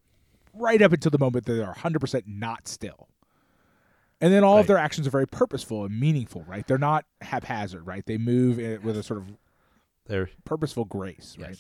up 0.82 0.94
until 0.94 1.10
the 1.10 1.19
moment 1.19 1.45
that 1.45 1.53
they're 1.53 1.65
100 1.65 1.99
percent 1.99 2.26
not 2.28 2.68
still, 2.68 3.07
and 4.19 4.32
then 4.34 4.44
all 4.44 4.60
of 4.60 4.68
their 4.68 4.78
actions 4.78 5.07
are 5.07 5.11
very 5.11 5.28
purposeful 5.28 5.86
and 5.86 5.99
meaningful, 5.99 6.44
right? 6.48 6.65
They're 6.68 6.78
not 6.78 7.06
haphazard, 7.22 7.86
right? 7.88 8.06
They 8.06 8.18
move 8.18 8.57
with 8.84 8.98
a 8.98 9.03
sort 9.03 9.19
of 9.22 9.28
they're 10.07 10.30
purposeful 10.45 10.86
grace, 10.86 11.36
right? 11.40 11.57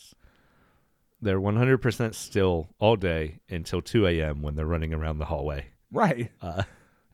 They're 1.21 1.39
100% 1.39 2.15
still 2.15 2.69
all 2.79 2.95
day 2.95 3.39
until 3.47 3.81
2 3.81 4.07
a.m. 4.07 4.41
when 4.41 4.55
they're 4.55 4.65
running 4.65 4.91
around 4.91 5.19
the 5.19 5.25
hallway, 5.25 5.67
Right. 5.91 6.31
uh, 6.41 6.63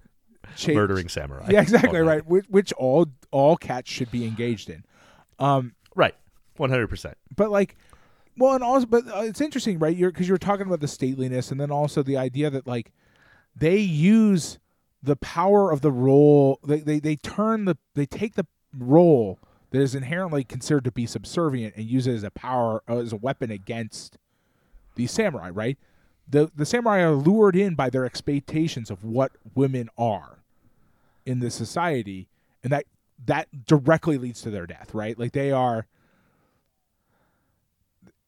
murdering 0.68 1.10
samurai. 1.10 1.48
Yeah, 1.52 1.62
exactly 1.62 2.00
right. 2.00 2.26
Which, 2.26 2.46
which 2.48 2.72
all 2.74 3.08
all 3.32 3.58
cats 3.58 3.92
should 3.92 4.10
be 4.10 4.26
engaged 4.26 4.70
in. 4.70 4.86
Um, 5.40 5.74
Right. 5.94 6.16
100%. 6.58 7.14
but 7.36 7.52
like 7.52 7.76
well 8.38 8.54
and 8.54 8.64
also 8.64 8.86
but 8.86 9.08
uh, 9.08 9.22
it's 9.22 9.42
interesting 9.42 9.80
right? 9.80 9.96
You're 9.96 10.12
because 10.12 10.28
you're 10.28 10.38
talking 10.38 10.68
about 10.68 10.80
the 10.80 10.88
stateliness 10.88 11.52
and 11.52 11.60
then 11.60 11.72
also 11.72 12.04
the 12.04 12.18
idea 12.18 12.50
that 12.50 12.68
like 12.68 12.92
they 13.56 13.78
use 13.78 14.60
the 15.02 15.16
power 15.16 15.72
of 15.72 15.82
the 15.82 15.92
role 15.92 16.60
they, 16.66 16.80
they 16.80 17.00
they 17.00 17.16
turn 17.16 17.66
the 17.66 17.78
they 17.96 18.06
take 18.06 18.36
the 18.36 18.46
role 18.78 19.40
that 19.72 19.82
is 19.82 19.96
inherently 19.96 20.44
considered 20.44 20.84
to 20.86 20.92
be 20.92 21.06
subservient 21.06 21.76
and 21.76 21.86
use 21.86 22.08
it 22.08 22.14
as 22.14 22.24
a 22.24 22.32
power 22.32 22.84
uh, 22.88 22.98
as 22.98 23.14
a 23.14 23.18
weapon 23.18 23.52
against 23.52 24.18
the 24.96 25.08
samurai 25.08 25.50
right? 25.50 25.78
The 26.30 26.52
the 26.56 26.66
samurai 26.66 27.00
are 27.00 27.12
lured 27.12 27.56
in 27.56 27.76
by 27.76 27.90
their 27.90 28.06
expectations 28.06 28.92
of 28.92 29.04
what 29.04 29.32
women 29.56 29.90
are 29.98 30.40
in 31.26 31.40
this 31.40 31.56
society 31.56 32.28
and 32.64 32.72
that 32.72 32.86
that 33.26 33.66
directly 33.66 34.18
leads 34.18 34.42
to 34.42 34.50
their 34.50 34.68
death 34.68 34.94
right? 34.94 35.18
Like 35.18 35.32
they 35.32 35.52
are 35.52 35.88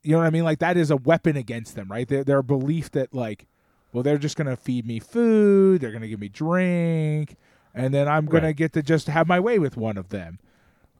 you 0.04 0.14
know 0.14 0.20
what 0.20 0.28
I 0.28 0.30
mean? 0.30 0.44
Like 0.44 0.60
that 0.60 0.78
is 0.78 0.92
a 0.92 0.98
weapon 0.98 1.36
against 1.38 1.76
them, 1.76 1.90
right? 1.90 2.08
Their 2.08 2.24
their 2.24 2.42
belief 2.44 2.92
that 2.92 3.14
like, 3.14 3.48
well, 3.92 4.04
they're 4.04 4.18
just 4.18 4.38
gonna 4.38 4.56
feed 4.56 4.86
me 4.86 5.00
food, 5.00 5.82
they're 5.82 5.92
gonna 5.92 6.08
give 6.08 6.20
me 6.20 6.30
drink, 6.30 7.36
and 7.74 7.94
then 7.94 8.08
I'm 8.08 8.26
gonna 8.26 8.48
Right. 8.48 8.56
get 8.56 8.74
to 8.74 8.82
just 8.84 9.08
have 9.08 9.28
my 9.28 9.40
way 9.40 9.60
with 9.60 9.78
one 9.78 9.98
of 9.98 10.10
them. 10.10 10.40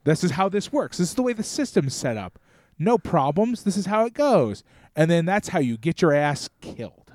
This 0.04 0.24
is 0.24 0.32
how 0.32 0.50
this 0.50 0.72
works. 0.72 0.98
This 0.98 1.10
is 1.10 1.16
the 1.16 1.22
way 1.24 1.34
the 1.34 1.44
system's 1.44 1.94
set 1.96 2.18
up. 2.18 2.40
No 2.78 2.98
problems. 2.98 3.64
This 3.64 3.76
is 3.78 3.88
how 3.88 4.06
it 4.06 4.14
goes. 4.14 4.64
And 4.96 5.12
then 5.12 5.26
that's 5.26 5.50
how 5.50 5.60
you 5.60 5.78
get 5.78 6.02
your 6.02 6.14
ass 6.14 6.50
killed. 6.62 7.14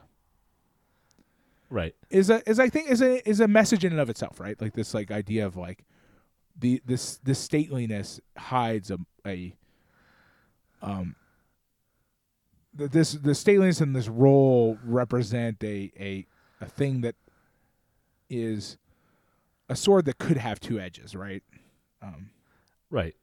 Right. 1.71 1.95
Is 2.11 2.31
a 2.31 2.49
is 2.49 2.61
I 2.61 2.69
think 2.69 2.91
is 2.91 3.03
a 3.03 3.27
is 3.29 3.41
a 3.41 3.49
message 3.49 3.85
in 3.85 3.93
and 3.93 4.01
of 4.01 4.11
itself, 4.11 4.39
right? 4.39 4.61
Like 4.61 4.75
this 4.75 4.95
like 4.95 5.11
idea 5.11 5.47
of 5.47 5.57
like 5.57 5.85
the 6.57 6.81
this 6.85 7.17
this 7.25 7.47
stateliness 7.49 8.21
hides 8.37 8.91
a 8.91 8.99
a 9.27 9.57
um 10.83 11.17
this 12.75 13.13
the 13.13 13.33
stateliness 13.33 13.81
and 13.81 13.95
this 13.95 14.09
role 14.09 14.79
represent 14.85 15.63
a 15.63 15.93
a 15.99 16.27
a 16.61 16.67
thing 16.67 17.03
that 17.03 17.15
is 18.29 18.79
a 19.69 19.77
sword 19.77 20.05
that 20.07 20.19
could 20.19 20.37
have 20.37 20.61
two 20.61 20.79
edges, 20.79 21.15
right? 21.15 21.43
Um, 22.03 22.31
Right. 22.95 23.17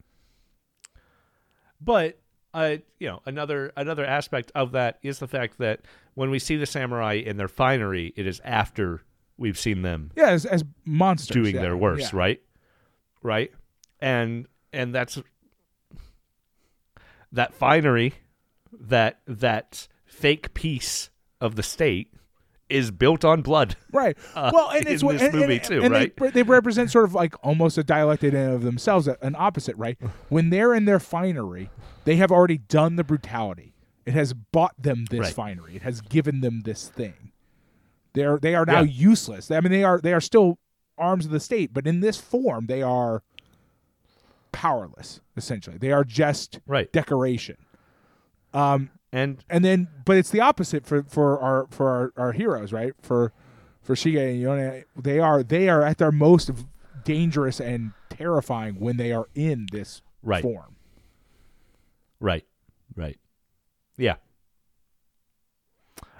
But 1.79 2.19
uh, 2.53 2.77
you 2.99 3.07
know, 3.07 3.21
another 3.25 3.71
another 3.77 4.05
aspect 4.05 4.51
of 4.53 4.73
that 4.73 4.99
is 5.01 5.19
the 5.19 5.27
fact 5.27 5.59
that 5.59 5.79
when 6.13 6.29
we 6.29 6.39
see 6.39 6.57
the 6.57 6.65
samurai 6.65 7.13
in 7.13 7.37
their 7.37 7.47
finery, 7.47 8.13
it 8.17 8.27
is 8.27 8.41
after 8.43 9.01
we've 9.37 9.57
seen 9.57 9.81
them 9.81 10.11
yeah, 10.15 10.27
as, 10.27 10.45
as 10.45 10.65
monsters 10.83 11.33
doing 11.33 11.55
yeah, 11.55 11.61
their 11.61 11.77
worst, 11.77 12.11
yeah. 12.11 12.19
right? 12.19 12.41
Right? 13.23 13.53
And 14.01 14.45
and 14.73 14.93
that's 14.93 15.21
that 17.31 17.53
finery, 17.53 18.13
that 18.79 19.19
that 19.27 19.87
fake 20.05 20.53
piece 20.53 21.09
of 21.39 21.55
the 21.55 21.63
state 21.63 22.13
is 22.69 22.89
built 22.91 23.25
on 23.25 23.41
blood. 23.41 23.75
Right. 23.91 24.17
uh, 24.35 24.51
well, 24.53 24.69
and 24.71 24.87
it's 24.87 25.03
what- 25.03 25.13
this 25.19 25.23
and, 25.23 25.33
movie 25.33 25.55
and- 25.55 25.63
too, 25.63 25.81
and 25.83 25.91
right? 25.93 26.15
They, 26.15 26.29
they 26.29 26.43
represent 26.43 26.89
sort 26.91 27.03
of 27.05 27.13
like 27.13 27.35
almost 27.43 27.77
a 27.77 27.83
dialected 27.83 28.33
in 28.33 28.49
of 28.51 28.63
themselves, 28.63 29.07
an 29.07 29.35
opposite, 29.37 29.75
right? 29.75 29.97
When 30.29 30.49
they're 30.49 30.73
in 30.73 30.85
their 30.85 30.99
finery, 30.99 31.69
they 32.05 32.15
have 32.15 32.31
already 32.31 32.57
done 32.57 32.95
the 32.95 33.03
brutality. 33.03 33.73
It 34.05 34.13
has 34.13 34.33
bought 34.33 34.81
them 34.81 35.05
this 35.09 35.19
Right. 35.19 35.33
finery. 35.33 35.75
It 35.75 35.81
has 35.83 35.99
given 36.01 36.39
them 36.41 36.61
this 36.61 36.87
thing. 36.87 37.31
They're 38.13 38.37
they 38.39 38.55
are 38.55 38.65
now 38.65 38.81
Yeah. 38.81 38.91
useless. 39.09 39.51
I 39.51 39.59
mean, 39.59 39.71
they 39.71 39.83
are 39.83 39.99
they 39.99 40.13
are 40.13 40.21
still 40.21 40.57
arms 40.97 41.25
of 41.25 41.31
the 41.31 41.39
state, 41.39 41.73
but 41.73 41.85
in 41.85 41.99
this 41.99 42.17
form, 42.19 42.65
they 42.67 42.81
are 42.81 43.21
powerless. 44.51 45.21
Essentially, 45.37 45.77
they 45.77 45.91
are 45.91 46.03
just 46.03 46.59
Right. 46.67 46.91
decoration. 46.91 47.57
Um, 48.53 48.89
And 49.13 49.43
and 49.49 49.63
then 49.65 49.87
but 50.05 50.15
it's 50.17 50.29
the 50.29 50.39
opposite 50.41 50.85
for 50.85 51.03
for 51.03 51.37
our 51.39 51.67
for 51.69 51.89
our, 51.89 52.13
our 52.15 52.31
heroes 52.31 52.71
right 52.71 52.93
for 53.01 53.33
for 53.81 53.93
Shige 53.95 54.17
and 54.31 54.39
Yone 54.39 54.83
they 54.95 55.19
are 55.19 55.43
they 55.43 55.67
are 55.67 55.81
at 55.83 55.97
their 55.97 56.11
most 56.13 56.49
dangerous 57.03 57.59
and 57.59 57.91
terrifying 58.09 58.75
when 58.79 58.95
they 58.97 59.11
are 59.11 59.27
in 59.35 59.65
this 59.71 60.01
Right. 60.23 60.41
form 60.41 60.75
Right. 62.21 62.45
Right. 62.95 63.17
Yeah. 63.97 64.15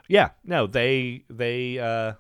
Yeah. 0.07 0.31
No, 0.43 0.67
they 0.67 1.23
they 1.29 1.79
uh 1.79 2.13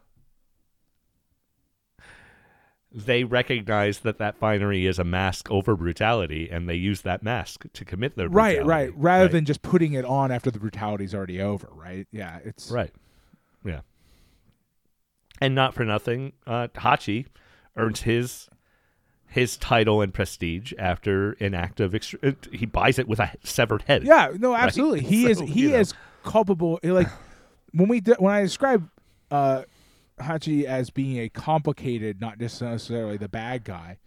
they 2.93 3.23
recognize 3.23 3.99
that 3.99 4.17
that 4.17 4.35
finery 4.37 4.85
is 4.85 4.99
a 4.99 5.03
mask 5.03 5.49
over 5.49 5.75
brutality 5.77 6.49
and 6.51 6.67
they 6.67 6.75
use 6.75 7.01
that 7.01 7.23
mask 7.23 7.65
to 7.73 7.85
commit 7.85 8.17
their 8.17 8.27
right 8.27 8.57
brutality. 8.57 8.67
right 8.91 8.93
rather 8.97 9.23
Right. 9.25 9.31
than 9.31 9.45
just 9.45 9.61
putting 9.61 9.93
it 9.93 10.03
on 10.03 10.29
after 10.31 10.51
the 10.51 10.59
brutality's 10.59 11.15
already 11.15 11.41
over 11.41 11.69
right 11.73 12.05
yeah 12.11 12.39
it's 12.43 12.69
Right. 12.69 12.91
Yeah. 13.63 13.81
And 15.39 15.55
not 15.55 15.73
for 15.73 15.85
nothing, 15.85 16.33
uh 16.45 16.67
Hachi 16.75 17.25
earns 17.77 18.01
his 18.01 18.49
his 19.27 19.55
title 19.55 20.01
and 20.01 20.13
prestige 20.13 20.73
after 20.77 21.31
an 21.39 21.53
act 21.53 21.79
of 21.79 21.95
extra- 21.95 22.35
he 22.51 22.65
buys 22.65 22.99
it 22.99 23.07
with 23.07 23.19
a 23.19 23.31
severed 23.43 23.83
head. 23.83 24.03
yeah 24.03 24.31
no 24.37 24.53
absolutely 24.53 24.99
he 25.01 25.27
is 25.31 25.39
he 25.39 25.61
you 25.61 25.69
know. 25.69 25.77
is 25.79 25.93
culpable 26.23 26.77
like 26.83 27.07
when 27.71 27.87
we 27.87 28.01
de- 28.01 28.15
when 28.15 28.33
I 28.35 28.41
describe 28.41 28.89
uh 29.31 29.63
Hachi 30.21 30.63
as 30.63 30.89
being 30.89 31.17
a 31.17 31.29
complicated 31.29 32.21
not 32.21 32.39
just 32.39 32.61
necessarily 32.61 33.17
the 33.17 33.29
bad 33.29 33.63
guy. 33.63 33.97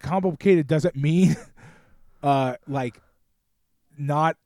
Complicated 0.00 0.66
doesn't 0.66 0.96
mean 0.96 1.36
uh 2.22 2.56
like 2.66 3.00
not 3.98 4.36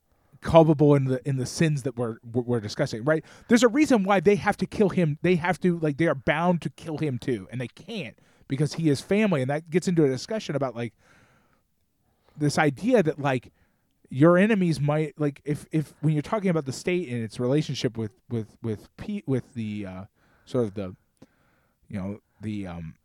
culpable 0.41 0.95
in 0.95 1.05
the 1.05 1.27
in 1.27 1.37
the 1.37 1.45
sins 1.45 1.83
that 1.83 1.97
we're 1.97 2.17
we're 2.23 2.59
discussing 2.59 3.03
right? 3.03 3.23
There's 3.47 3.63
a 3.63 3.67
reason 3.67 4.03
why 4.03 4.19
they 4.19 4.35
have 4.35 4.57
to 4.57 4.65
kill 4.65 4.89
him. 4.89 5.17
They 5.21 5.35
have 5.35 5.59
to 5.61 5.79
like 5.79 5.97
they 5.97 6.07
are 6.07 6.15
bound 6.15 6.61
to 6.63 6.69
kill 6.69 6.97
him 6.97 7.17
too 7.17 7.47
and 7.51 7.59
they 7.59 7.67
can't 7.67 8.17
because 8.47 8.73
he 8.73 8.89
is 8.89 9.01
family 9.01 9.41
and 9.41 9.49
that 9.49 9.69
gets 9.69 9.87
into 9.87 10.03
a 10.03 10.07
discussion 10.07 10.55
about 10.55 10.75
like 10.75 10.93
this 12.37 12.57
idea 12.57 13.03
that 13.03 13.19
like 13.19 13.51
your 14.09 14.37
enemies 14.37 14.79
might 14.79 15.13
like 15.19 15.41
if 15.45 15.65
if 15.71 15.93
when 16.01 16.13
you're 16.13 16.21
talking 16.21 16.49
about 16.49 16.65
the 16.65 16.73
state 16.73 17.07
and 17.09 17.23
its 17.23 17.39
relationship 17.39 17.97
with 17.97 18.11
with 18.29 18.57
with 18.61 18.95
P, 18.97 19.23
with 19.25 19.53
the 19.53 19.85
uh 19.85 20.03
sort 20.49 20.65
of 20.65 20.73
the 20.73 20.95
you 21.89 21.99
know 21.99 22.19
the 22.41 22.65
um 22.67 22.95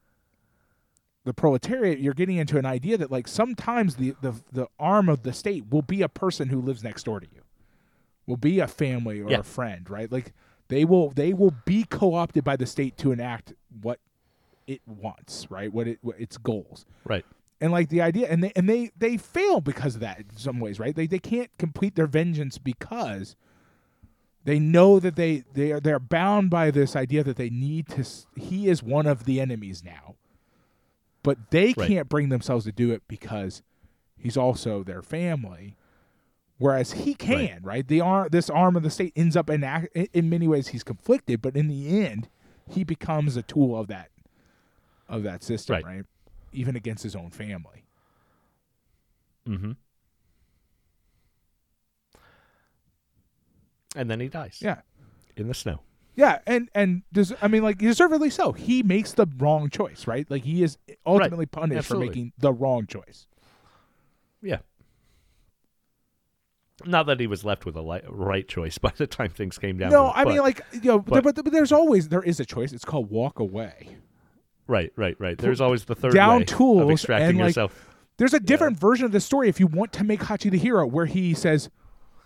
the 1.24 1.34
proletariat 1.34 1.98
you're 1.98 2.14
getting 2.14 2.36
into 2.36 2.58
an 2.58 2.66
idea 2.66 2.96
that 2.98 3.10
like 3.10 3.26
sometimes 3.28 3.96
the 3.96 4.14
the 4.20 4.34
the 4.52 4.66
arm 4.78 5.08
of 5.08 5.22
the 5.22 5.32
state 5.32 5.64
will 5.70 5.82
be 5.82 6.02
a 6.02 6.08
person 6.08 6.48
who 6.48 6.60
lives 6.60 6.82
next 6.82 7.04
door 7.04 7.20
to 7.20 7.26
you 7.32 7.42
will 8.26 8.36
be 8.36 8.60
a 8.60 8.66
family 8.66 9.20
or 9.20 9.30
Yeah. 9.30 9.38
a 9.38 9.42
friend 9.42 9.88
right 9.90 10.10
like 10.10 10.32
they 10.68 10.84
will 10.84 11.10
they 11.10 11.32
will 11.32 11.54
be 11.64 11.84
co-opted 11.84 12.44
by 12.44 12.56
the 12.56 12.66
state 12.66 12.96
to 12.98 13.12
enact 13.12 13.52
what 13.82 14.00
it 14.66 14.80
wants 14.86 15.50
right 15.50 15.72
what 15.72 15.86
it 15.88 15.98
what 16.02 16.18
its 16.20 16.36
goals 16.38 16.86
Right. 17.04 17.24
and 17.60 17.72
like 17.72 17.88
the 17.90 18.00
idea 18.00 18.28
and 18.28 18.42
they 18.44 18.52
and 18.56 18.68
they 18.68 18.90
they 18.98 19.16
fail 19.18 19.60
because 19.60 19.94
of 19.94 20.00
that 20.02 20.18
in 20.20 20.36
some 20.36 20.60
ways 20.60 20.78
right 20.78 20.94
they 20.94 21.06
they 21.06 21.18
can't 21.18 21.50
complete 21.58 21.94
their 21.96 22.06
vengeance 22.06 22.56
because 22.58 23.36
they 24.44 24.58
know 24.58 24.98
that 25.00 25.16
they 25.16 25.44
they 25.54 25.72
are 25.72 25.80
they're 25.80 25.98
bound 25.98 26.50
by 26.50 26.70
this 26.70 26.94
idea 26.94 27.24
that 27.24 27.36
they 27.36 27.50
need 27.50 27.88
to 27.88 28.04
he 28.36 28.68
is 28.68 28.82
one 28.82 29.06
of 29.06 29.24
the 29.24 29.40
enemies 29.40 29.82
now 29.84 30.14
but 31.22 31.50
they 31.50 31.72
Right. 31.76 31.88
can't 31.88 32.08
bring 32.08 32.28
themselves 32.28 32.64
to 32.66 32.72
do 32.72 32.90
it 32.92 33.02
because 33.08 33.62
he's 34.18 34.36
also 34.36 34.82
their 34.82 35.02
family 35.02 35.76
whereas 36.58 36.92
he 36.92 37.14
can 37.14 37.60
right, 37.62 37.86
the 37.88 38.00
arm 38.00 38.28
this 38.30 38.48
arm 38.50 38.76
of 38.76 38.82
the 38.82 38.90
state 38.90 39.12
ends 39.16 39.36
up 39.36 39.48
in 39.50 39.64
in 40.12 40.28
many 40.30 40.46
ways 40.46 40.68
he's 40.68 40.84
conflicted 40.84 41.40
but 41.42 41.56
in 41.56 41.68
the 41.68 42.04
end 42.04 42.28
he 42.68 42.84
becomes 42.84 43.36
a 43.36 43.42
tool 43.42 43.78
of 43.78 43.86
that 43.88 44.10
of 45.08 45.22
that 45.22 45.42
system 45.42 45.74
Right. 45.74 45.84
right 45.84 46.04
even 46.52 46.76
against 46.76 47.02
his 47.02 47.16
own 47.16 47.30
family 47.30 47.84
Mm-hmm. 49.48 49.72
And 53.94 54.10
then 54.10 54.20
he 54.20 54.28
dies. 54.28 54.58
yeah 54.60 54.80
In 55.36 55.48
the 55.48 55.54
snow. 55.54 55.80
Yeah, 56.16 56.38
and 56.46 56.68
and 56.76 57.02
does 57.12 57.32
I 57.42 57.48
mean 57.48 57.62
like 57.64 57.78
deservedly 57.78 58.30
so. 58.30 58.52
He 58.52 58.82
makes 58.84 59.12
the 59.12 59.26
wrong 59.38 59.68
choice, 59.68 60.06
right? 60.06 60.30
Like 60.30 60.44
he 60.44 60.62
is 60.62 60.78
ultimately 61.04 61.46
punished 61.46 61.78
Absolutely. 61.78 62.06
for 62.06 62.10
making 62.12 62.32
the 62.38 62.52
wrong 62.52 62.86
choice. 62.86 63.26
Yeah. 64.40 64.58
Not 66.84 67.06
that 67.06 67.20
he 67.20 67.26
was 67.26 67.44
left 67.44 67.64
with 67.64 67.76
a 67.76 67.82
li- 67.82 68.00
right 68.08 68.46
choice 68.46 68.78
by 68.86 68.92
the 68.96 69.06
time 69.06 69.30
things 69.30 69.58
came 69.58 69.78
down. 69.78 69.90
no, 69.90 70.10
I 70.14 70.24
mean 70.24 70.38
like 70.38 70.60
you 70.72 70.80
know, 70.84 70.98
but- 70.98 71.22
but, 71.24 71.34
but 71.36 71.52
there's 71.52 71.72
always 71.72 72.08
there 72.08 72.22
is 72.22 72.40
a 72.40 72.44
choice. 72.44 72.72
It's 72.72 72.84
called 72.84 73.10
walk 73.10 73.38
away. 73.38 73.96
right, 74.66 74.92
right, 74.96 75.16
right. 75.18 75.38
There's 75.38 75.60
always 75.60 75.84
the 75.84 75.94
third 75.94 76.12
down 76.14 76.40
way 76.40 76.44
tools 76.44 76.82
of 76.82 76.90
extracting 76.90 77.28
and, 77.30 77.38
like, 77.38 77.48
yourself. 77.48 77.88
There's 78.16 78.34
a 78.34 78.40
different 78.40 78.78
version 78.78 79.04
of 79.04 79.12
the 79.12 79.20
story 79.20 79.48
if 79.48 79.58
you 79.58 79.66
want 79.66 79.92
to 79.94 80.04
make 80.04 80.20
Hachi 80.20 80.50
the 80.50 80.58
hero, 80.58 80.86
where 80.86 81.06
he 81.06 81.34
says, 81.34 81.68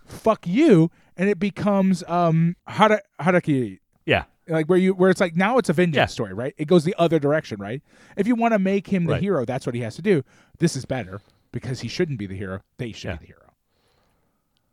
"Fuck 0.04 0.46
you," 0.46 0.90
and 1.18 1.28
it 1.28 1.38
becomes 1.38 2.02
um 2.08 2.56
hara, 2.66 3.00
harakiri. 3.20 3.80
Yeah, 4.06 4.24
Like 4.48 4.66
where 4.66 4.78
you 4.78 4.94
where 4.94 5.10
it's 5.10 5.20
like 5.20 5.36
now 5.36 5.58
it's 5.58 5.68
a 5.68 5.72
vengeance 5.74 5.96
Yeah. 5.96 6.06
story, 6.06 6.32
right? 6.32 6.54
It 6.56 6.66
goes 6.66 6.84
the 6.84 6.94
other 6.98 7.18
direction, 7.18 7.60
right? 7.60 7.82
If 8.16 8.26
you 8.26 8.34
want 8.34 8.54
to 8.54 8.58
make 8.58 8.86
him 8.86 9.04
the 9.04 9.12
Right. 9.14 9.22
hero, 9.22 9.44
that's 9.44 9.66
what 9.66 9.74
he 9.74 9.82
has 9.82 9.96
to 9.96 10.02
do. 10.02 10.22
This 10.58 10.74
is 10.76 10.84
better 10.86 11.20
because 11.52 11.80
he 11.80 11.88
shouldn't 11.88 12.18
be 12.18 12.26
the 12.26 12.36
hero. 12.36 12.62
They 12.78 12.92
should 12.92 13.08
Yeah. 13.08 13.16
be 13.16 13.20
the 13.20 13.26
hero. 13.26 13.42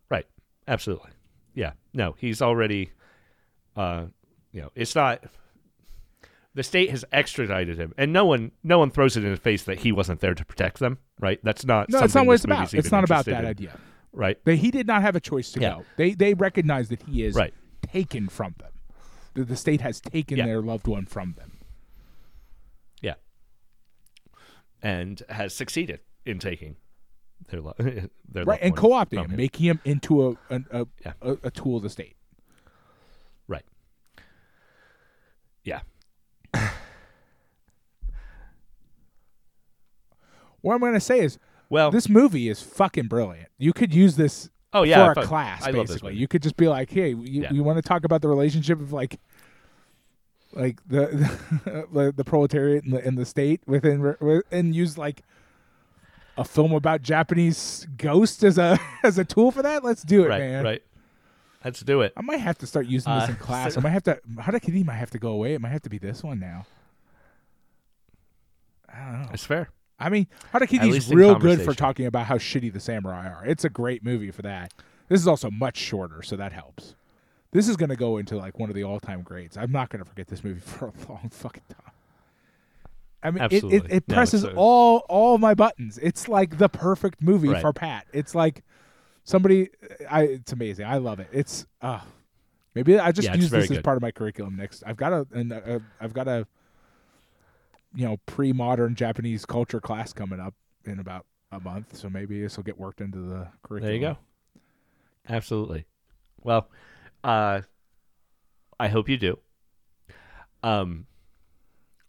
right. 0.10 0.26
Absolutely. 0.68 1.12
Yeah. 1.54 1.72
No, 1.94 2.16
he's 2.18 2.42
already. 2.42 2.92
Uh, 3.76 4.06
you 4.54 4.62
know, 4.62 4.72
it's 4.76 4.96
not. 4.96 5.24
The 6.54 6.64
state 6.64 6.90
has 6.92 7.04
extradited 7.12 7.78
him, 7.78 7.94
and 7.98 8.14
no 8.14 8.26
one, 8.26 8.52
no 8.64 8.80
one 8.80 8.90
throws 8.90 9.18
it 9.18 9.26
in 9.26 9.32
his 9.32 9.40
face 9.40 9.64
that 9.64 9.80
he 9.80 9.92
wasn't 9.92 10.22
there 10.22 10.34
to 10.34 10.46
protect 10.46 10.80
them. 10.80 11.00
Right? 11.20 11.40
That's 11.44 11.66
not. 11.66 11.90
No, 11.90 12.00
it's 12.00 12.16
not 12.16 12.26
what 12.26 12.34
it's 12.36 12.46
about. 12.46 12.74
It's 12.74 12.92
not 12.92 13.04
about 13.04 13.26
that 13.26 13.44
in. 13.44 13.50
idea. 13.50 13.78
Right. 14.16 14.44
They, 14.46 14.56
he 14.56 14.72
did 14.72 14.88
not 14.88 15.02
have 15.02 15.16
a 15.16 15.20
choice 15.20 15.52
to 15.52 15.60
Yeah. 15.60 15.76
go. 15.76 15.86
They 15.98 16.14
they 16.14 16.34
recognize 16.34 16.90
that 16.90 17.04
he 17.04 17.24
is 17.24 17.36
Right. 17.36 17.54
taken 17.82 18.30
from 18.30 18.56
them. 18.60 18.72
The, 19.34 19.44
the 19.44 19.56
state 19.58 19.82
has 19.82 20.00
taken 20.00 20.38
Yeah. 20.38 20.46
their 20.46 20.62
loved 20.62 20.88
one 20.88 21.06
from 21.06 21.34
them. 21.38 21.60
Yeah. 23.02 23.16
And 24.82 25.22
has 25.30 25.54
succeeded 25.54 26.00
in 26.26 26.40
taking 26.40 26.78
their 27.50 27.60
lo- 27.62 27.76
their 27.78 28.46
Right, 28.46 28.60
and 28.62 28.76
co-opting 28.76 29.26
him, 29.26 29.32
him. 29.32 29.36
making 29.38 29.66
him 29.66 29.80
into 29.84 30.30
a 30.30 30.38
an, 30.54 30.66
a, 30.72 30.88
Yeah. 31.06 31.14
a 31.22 31.38
a 31.44 31.52
tool 31.52 31.76
of 31.78 31.84
the 31.84 31.90
state. 31.90 32.16
Right. 33.48 33.66
Yeah. 35.64 35.82
What 40.62 40.74
I'm 40.74 40.80
going 40.80 40.94
to 40.94 41.00
say 41.00 41.20
is 41.20 41.38
Well, 41.70 41.92
this 41.92 42.08
movie 42.10 42.50
is 42.50 42.62
fucking 42.62 43.08
brilliant. 43.08 43.50
You 43.58 43.74
could 43.74 43.94
use 43.94 44.16
this 44.16 44.50
oh 44.74 44.84
yeah, 44.84 45.14
for 45.14 45.20
a 45.22 45.24
class 45.26 45.64
I 45.64 45.72
love 45.72 45.88
this 45.88 45.96
basically. 45.96 46.16
You 46.16 46.28
could 46.28 46.44
just 46.44 46.58
be 46.58 46.68
like, 46.68 46.90
"Hey, 46.92 47.10
you, 47.10 47.18
Yeah. 47.44 47.52
you 47.54 47.64
want 47.64 47.78
to 47.78 47.82
talk 47.82 48.04
about 48.04 48.22
the 48.22 48.28
relationship 48.28 48.80
of 48.80 48.94
like 48.94 49.20
like 50.54 50.80
the 50.88 51.08
the, 51.92 52.14
the 52.16 52.24
proletariat 52.24 52.84
and 52.84 52.94
the, 52.94 53.06
and 53.06 53.18
the 53.18 53.26
state 53.26 53.62
within 53.66 54.16
and 54.52 54.76
use 54.76 54.98
like 54.98 55.22
a 56.38 56.44
film 56.44 56.74
about 56.74 57.02
Japanese 57.02 57.88
ghosts 57.98 58.44
as 58.44 58.58
a 58.58 58.80
as 59.04 59.18
a 59.18 59.26
tool 59.26 59.52
for 59.52 59.62
that? 59.62 59.84
Let's 59.84 60.04
do 60.04 60.24
it, 60.26 60.30
right, 60.30 60.40
man. 60.40 60.64
right. 60.64 60.84
Let's 61.64 61.80
do 61.82 62.02
it. 62.02 62.14
I 62.16 62.22
might 62.22 62.42
have 62.42 62.60
to 62.60 62.68
start 62.68 62.86
using 62.86 63.12
this 63.14 63.24
Uh, 63.24 63.32
in 63.32 63.36
class. 63.40 63.74
so- 63.74 63.80
I 63.80 63.84
might 63.84 63.90
have 63.90 64.04
to. 64.04 64.20
How 64.40 64.52
might 64.52 64.94
have 64.94 65.10
to 65.12 65.18
go 65.20 65.30
away. 65.30 65.56
It 65.56 65.62
might 65.62 65.72
have 65.72 65.82
to 65.82 65.90
be 65.90 65.98
this 65.98 66.24
one 66.24 66.40
now. 66.40 66.68
I 68.88 69.00
don't 69.12 69.22
know. 69.24 69.30
It's 69.34 69.44
fair. 69.46 69.70
I 70.00 70.10
mean, 70.10 70.28
Harakiri 70.54 70.80
At 70.80 70.88
is 70.88 70.94
least 70.94 71.14
real 71.14 71.36
good 71.36 71.62
for 71.62 71.74
talking 71.74 72.06
about 72.06 72.26
how 72.26 72.38
shitty 72.38 72.72
the 72.74 72.80
samurai 72.80 73.28
are. 73.28 73.46
It's 73.46 73.64
a 73.64 73.70
great 73.70 74.04
movie 74.04 74.32
for 74.32 74.42
that. 74.42 74.74
This 75.08 75.22
is 75.22 75.28
also 75.28 75.50
much 75.50 75.78
shorter, 75.78 76.22
so 76.22 76.36
that 76.36 76.52
helps. 76.52 76.96
This 77.52 77.70
is 77.70 77.78
going 77.78 77.90
to 77.90 77.96
go 77.96 78.18
into 78.18 78.36
like 78.36 78.60
one 78.60 78.70
of 78.70 78.76
the 78.76 78.84
all-time 78.84 79.22
greats. 79.22 79.56
I'm 79.56 79.72
not 79.72 79.90
going 79.90 80.04
to 80.04 80.10
forget 80.10 80.28
this 80.28 80.44
movie 80.44 80.60
for 80.66 80.88
a 80.88 80.94
long 81.10 81.30
fucking 81.30 81.64
time. 81.70 81.92
I 83.24 83.32
mean, 83.32 83.44
it, 83.50 83.64
it, 83.64 83.84
it 83.90 84.08
presses 84.08 84.44
all 84.56 84.98
all 85.10 85.38
my 85.40 85.54
buttons. 85.56 85.98
It's 85.98 86.28
like 86.28 86.58
the 86.58 86.70
perfect 86.70 87.22
movie 87.24 87.48
Right. 87.50 87.62
for 87.62 87.74
Pat. 87.74 88.06
It's 88.14 88.36
like 88.36 88.64
somebody. 89.24 89.70
I. 90.10 90.24
It's 90.24 90.52
amazing. 90.52 90.86
I 90.86 90.98
love 90.98 91.20
it. 91.20 91.28
It's. 91.32 91.66
uh 91.82 92.02
Maybe 92.76 93.00
I 93.00 93.14
just 93.14 93.26
Yeah, 93.30 93.36
use 93.36 93.50
this 93.50 93.72
as 93.72 93.82
part 93.82 93.96
of 93.96 94.02
my 94.02 94.12
curriculum 94.12 94.58
next. 94.58 94.84
I've 94.86 94.98
got 94.98 95.14
a, 95.14 95.26
and 95.32 95.54
uh, 95.54 95.80
I've 96.02 96.14
got 96.14 96.28
a, 96.28 96.46
you 97.96 98.06
know, 98.06 98.18
pre-modern 98.26 98.96
Japanese 98.96 99.46
culture 99.46 99.80
class 99.80 100.14
coming 100.14 100.40
up 100.40 100.54
in 100.86 101.00
about 101.00 101.26
a 101.52 101.60
month. 101.60 101.96
So 101.96 102.10
maybe 102.10 102.42
this 102.42 102.58
will 102.58 102.64
get 102.64 102.78
worked 102.78 103.02
into 103.02 103.20
the 103.20 103.48
curriculum. 103.64 103.84
There 103.84 103.94
you 103.94 104.00
go. 104.00 104.18
Absolutely. 105.28 105.86
Well, 106.44 106.70
uh, 107.24 107.62
I 108.80 108.88
hope 108.88 109.10
you 109.10 109.18
do. 109.18 109.40
Um, 110.62 111.06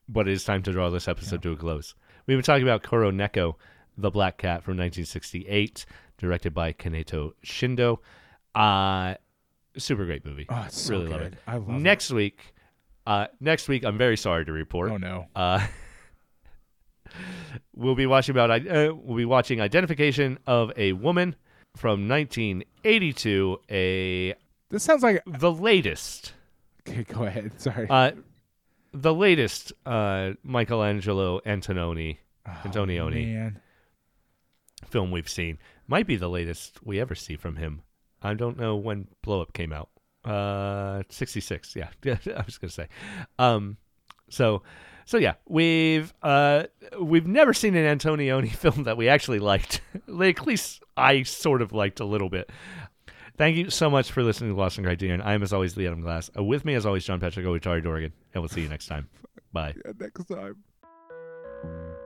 but 0.08 0.28
it 0.28 0.32
is 0.32 0.44
time 0.44 0.62
to 0.64 0.72
draw 0.72 0.90
this 0.90 1.08
episode 1.08 1.42
to 1.42 1.52
a 1.52 1.56
close. 1.56 1.94
We've 2.26 2.36
been 2.36 2.44
talking 2.44 2.62
about 2.62 2.82
Kuroneko, 2.82 3.54
the 3.96 4.10
Black 4.10 4.38
Cat 4.38 4.62
from 4.62 4.72
1968, 4.72 5.86
directed 6.18 6.52
by 6.52 6.72
Kaneto 6.72 7.32
Shindo. 7.44 7.98
Uh, 8.54 9.14
super 9.76 10.04
great 10.06 10.24
movie. 10.24 10.46
Oh, 10.48 10.64
it's 10.66 10.80
so 10.80 10.94
really 10.94 11.06
good. 11.06 11.12
love 11.12 11.20
it. 11.22 11.34
I 11.46 11.56
love 11.56 11.68
next 11.68 12.10
week, 12.10 12.54
uh, 13.06 13.26
next 13.40 13.68
week, 13.68 13.84
I'm 13.84 13.98
very 13.98 14.16
sorry 14.16 14.44
to 14.44 14.52
report. 14.52 14.92
Oh 14.92 14.96
no. 14.96 15.26
Uh, 15.34 15.66
we'll 17.74 17.94
be 17.94 18.06
watching 18.06 18.34
about 18.34 18.50
uh, 18.50 18.94
we'll 18.94 19.16
be 19.16 19.24
watching 19.24 19.60
Identification 19.60 20.38
of 20.46 20.72
a 20.76 20.92
Woman 20.92 21.36
from 21.76 22.08
1982, 22.08 23.58
a 23.70 24.34
This 24.70 24.82
sounds 24.82 25.02
like. 25.02 25.22
the 25.26 25.52
latest, 25.52 26.32
Okay, 26.88 27.04
go 27.04 27.24
ahead. 27.24 27.52
Sorry. 27.60 27.86
uh, 27.88 28.12
the 28.92 29.14
latest 29.14 29.72
uh, 29.84 30.32
Michelangelo 30.42 31.40
Antonioni 31.40 32.18
Oh, 32.48 32.52
Antonioni 32.64 33.34
man. 33.34 33.60
film 34.86 35.10
we've 35.10 35.28
seen. 35.28 35.58
Might 35.88 36.06
be 36.06 36.16
the 36.16 36.28
latest 36.28 36.78
we 36.84 37.00
ever 37.00 37.14
see 37.14 37.36
from 37.36 37.56
him. 37.56 37.82
I 38.22 38.34
don't 38.34 38.56
know 38.58 38.76
when 38.76 39.08
Blow 39.22 39.42
Up 39.42 39.52
came 39.52 39.72
out. 39.72 39.90
Uh, 40.26 41.02
66. 41.08 41.76
Yeah, 41.76 41.88
I 42.04 42.42
was 42.44 42.58
gonna 42.58 42.70
say. 42.70 42.88
Um, 43.38 43.76
so, 44.28 44.62
so 45.04 45.18
yeah, 45.18 45.34
we've 45.48 46.12
uh 46.22 46.64
we've 47.00 47.26
never 47.26 47.54
seen 47.54 47.74
an 47.76 47.98
Antonioni 47.98 48.50
film 48.54 48.84
that 48.84 48.96
we 48.96 49.08
actually 49.08 49.38
liked. 49.38 49.80
like, 50.06 50.40
at 50.40 50.46
least 50.46 50.82
I 50.96 51.22
sort 51.22 51.62
of 51.62 51.72
liked 51.72 52.00
a 52.00 52.04
little 52.04 52.28
bit. 52.28 52.50
Thank 53.36 53.56
you 53.56 53.68
so 53.68 53.90
much 53.90 54.10
for 54.12 54.22
listening 54.22 54.54
to 54.54 54.56
Lost 54.56 54.78
in 54.78 54.84
Criterion. 54.84 55.20
I 55.20 55.34
am, 55.34 55.42
as 55.42 55.52
always, 55.52 55.76
Lee 55.76 55.86
Adam 55.86 56.00
Glass. 56.00 56.30
Uh, 56.36 56.42
with 56.42 56.64
me, 56.64 56.74
as 56.74 56.86
always, 56.86 57.04
John 57.04 57.20
Patrick 57.20 57.44
Owatari 57.44 57.82
Dorgan, 57.82 58.12
and 58.32 58.42
we'll 58.42 58.48
see 58.48 58.62
you 58.62 58.68
next 58.68 58.86
time. 58.86 59.08
Bye. 59.52 59.74
Yeah, 59.84 59.92
next 59.98 60.24
time. 60.24 61.96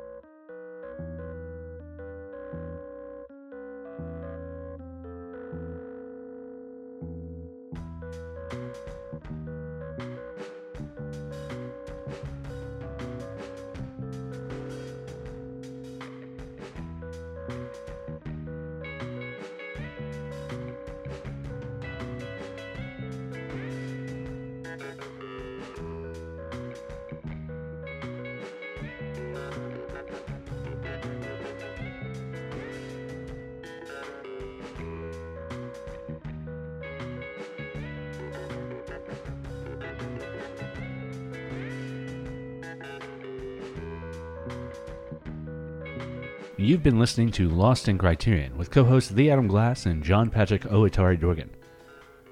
You've 46.81 46.95
been 46.95 46.99
listening 46.99 47.31
to 47.33 47.51
Lost 47.51 47.89
in 47.89 47.99
Criterion 47.99 48.57
with 48.57 48.71
co 48.71 48.85
hosts 48.85 49.11
The 49.11 49.31
Adam 49.31 49.49
Glass 49.49 49.85
and 49.85 50.03
John 50.03 50.31
Patrick 50.31 50.63
Oatari 50.63 51.21
Dorgan. 51.21 51.51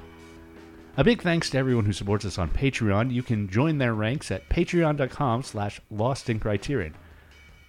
A 0.94 1.04
big 1.04 1.22
thanks 1.22 1.48
to 1.50 1.58
everyone 1.58 1.86
who 1.86 1.92
supports 1.94 2.26
us 2.26 2.36
on 2.36 2.50
Patreon. 2.50 3.10
You 3.10 3.22
can 3.22 3.48
join 3.48 3.78
their 3.78 3.94
ranks 3.94 4.30
at 4.30 4.46
patreon.com 4.50 5.42
slash 5.42 5.80
lost 5.90 6.28
in 6.28 6.38
criterion. 6.38 6.94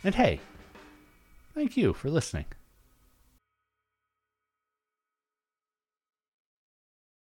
And 0.03 0.13
hey, 0.13 0.41
thank 1.55 1.77
you 1.77 1.93
for 1.93 2.09
listening. 2.09 2.45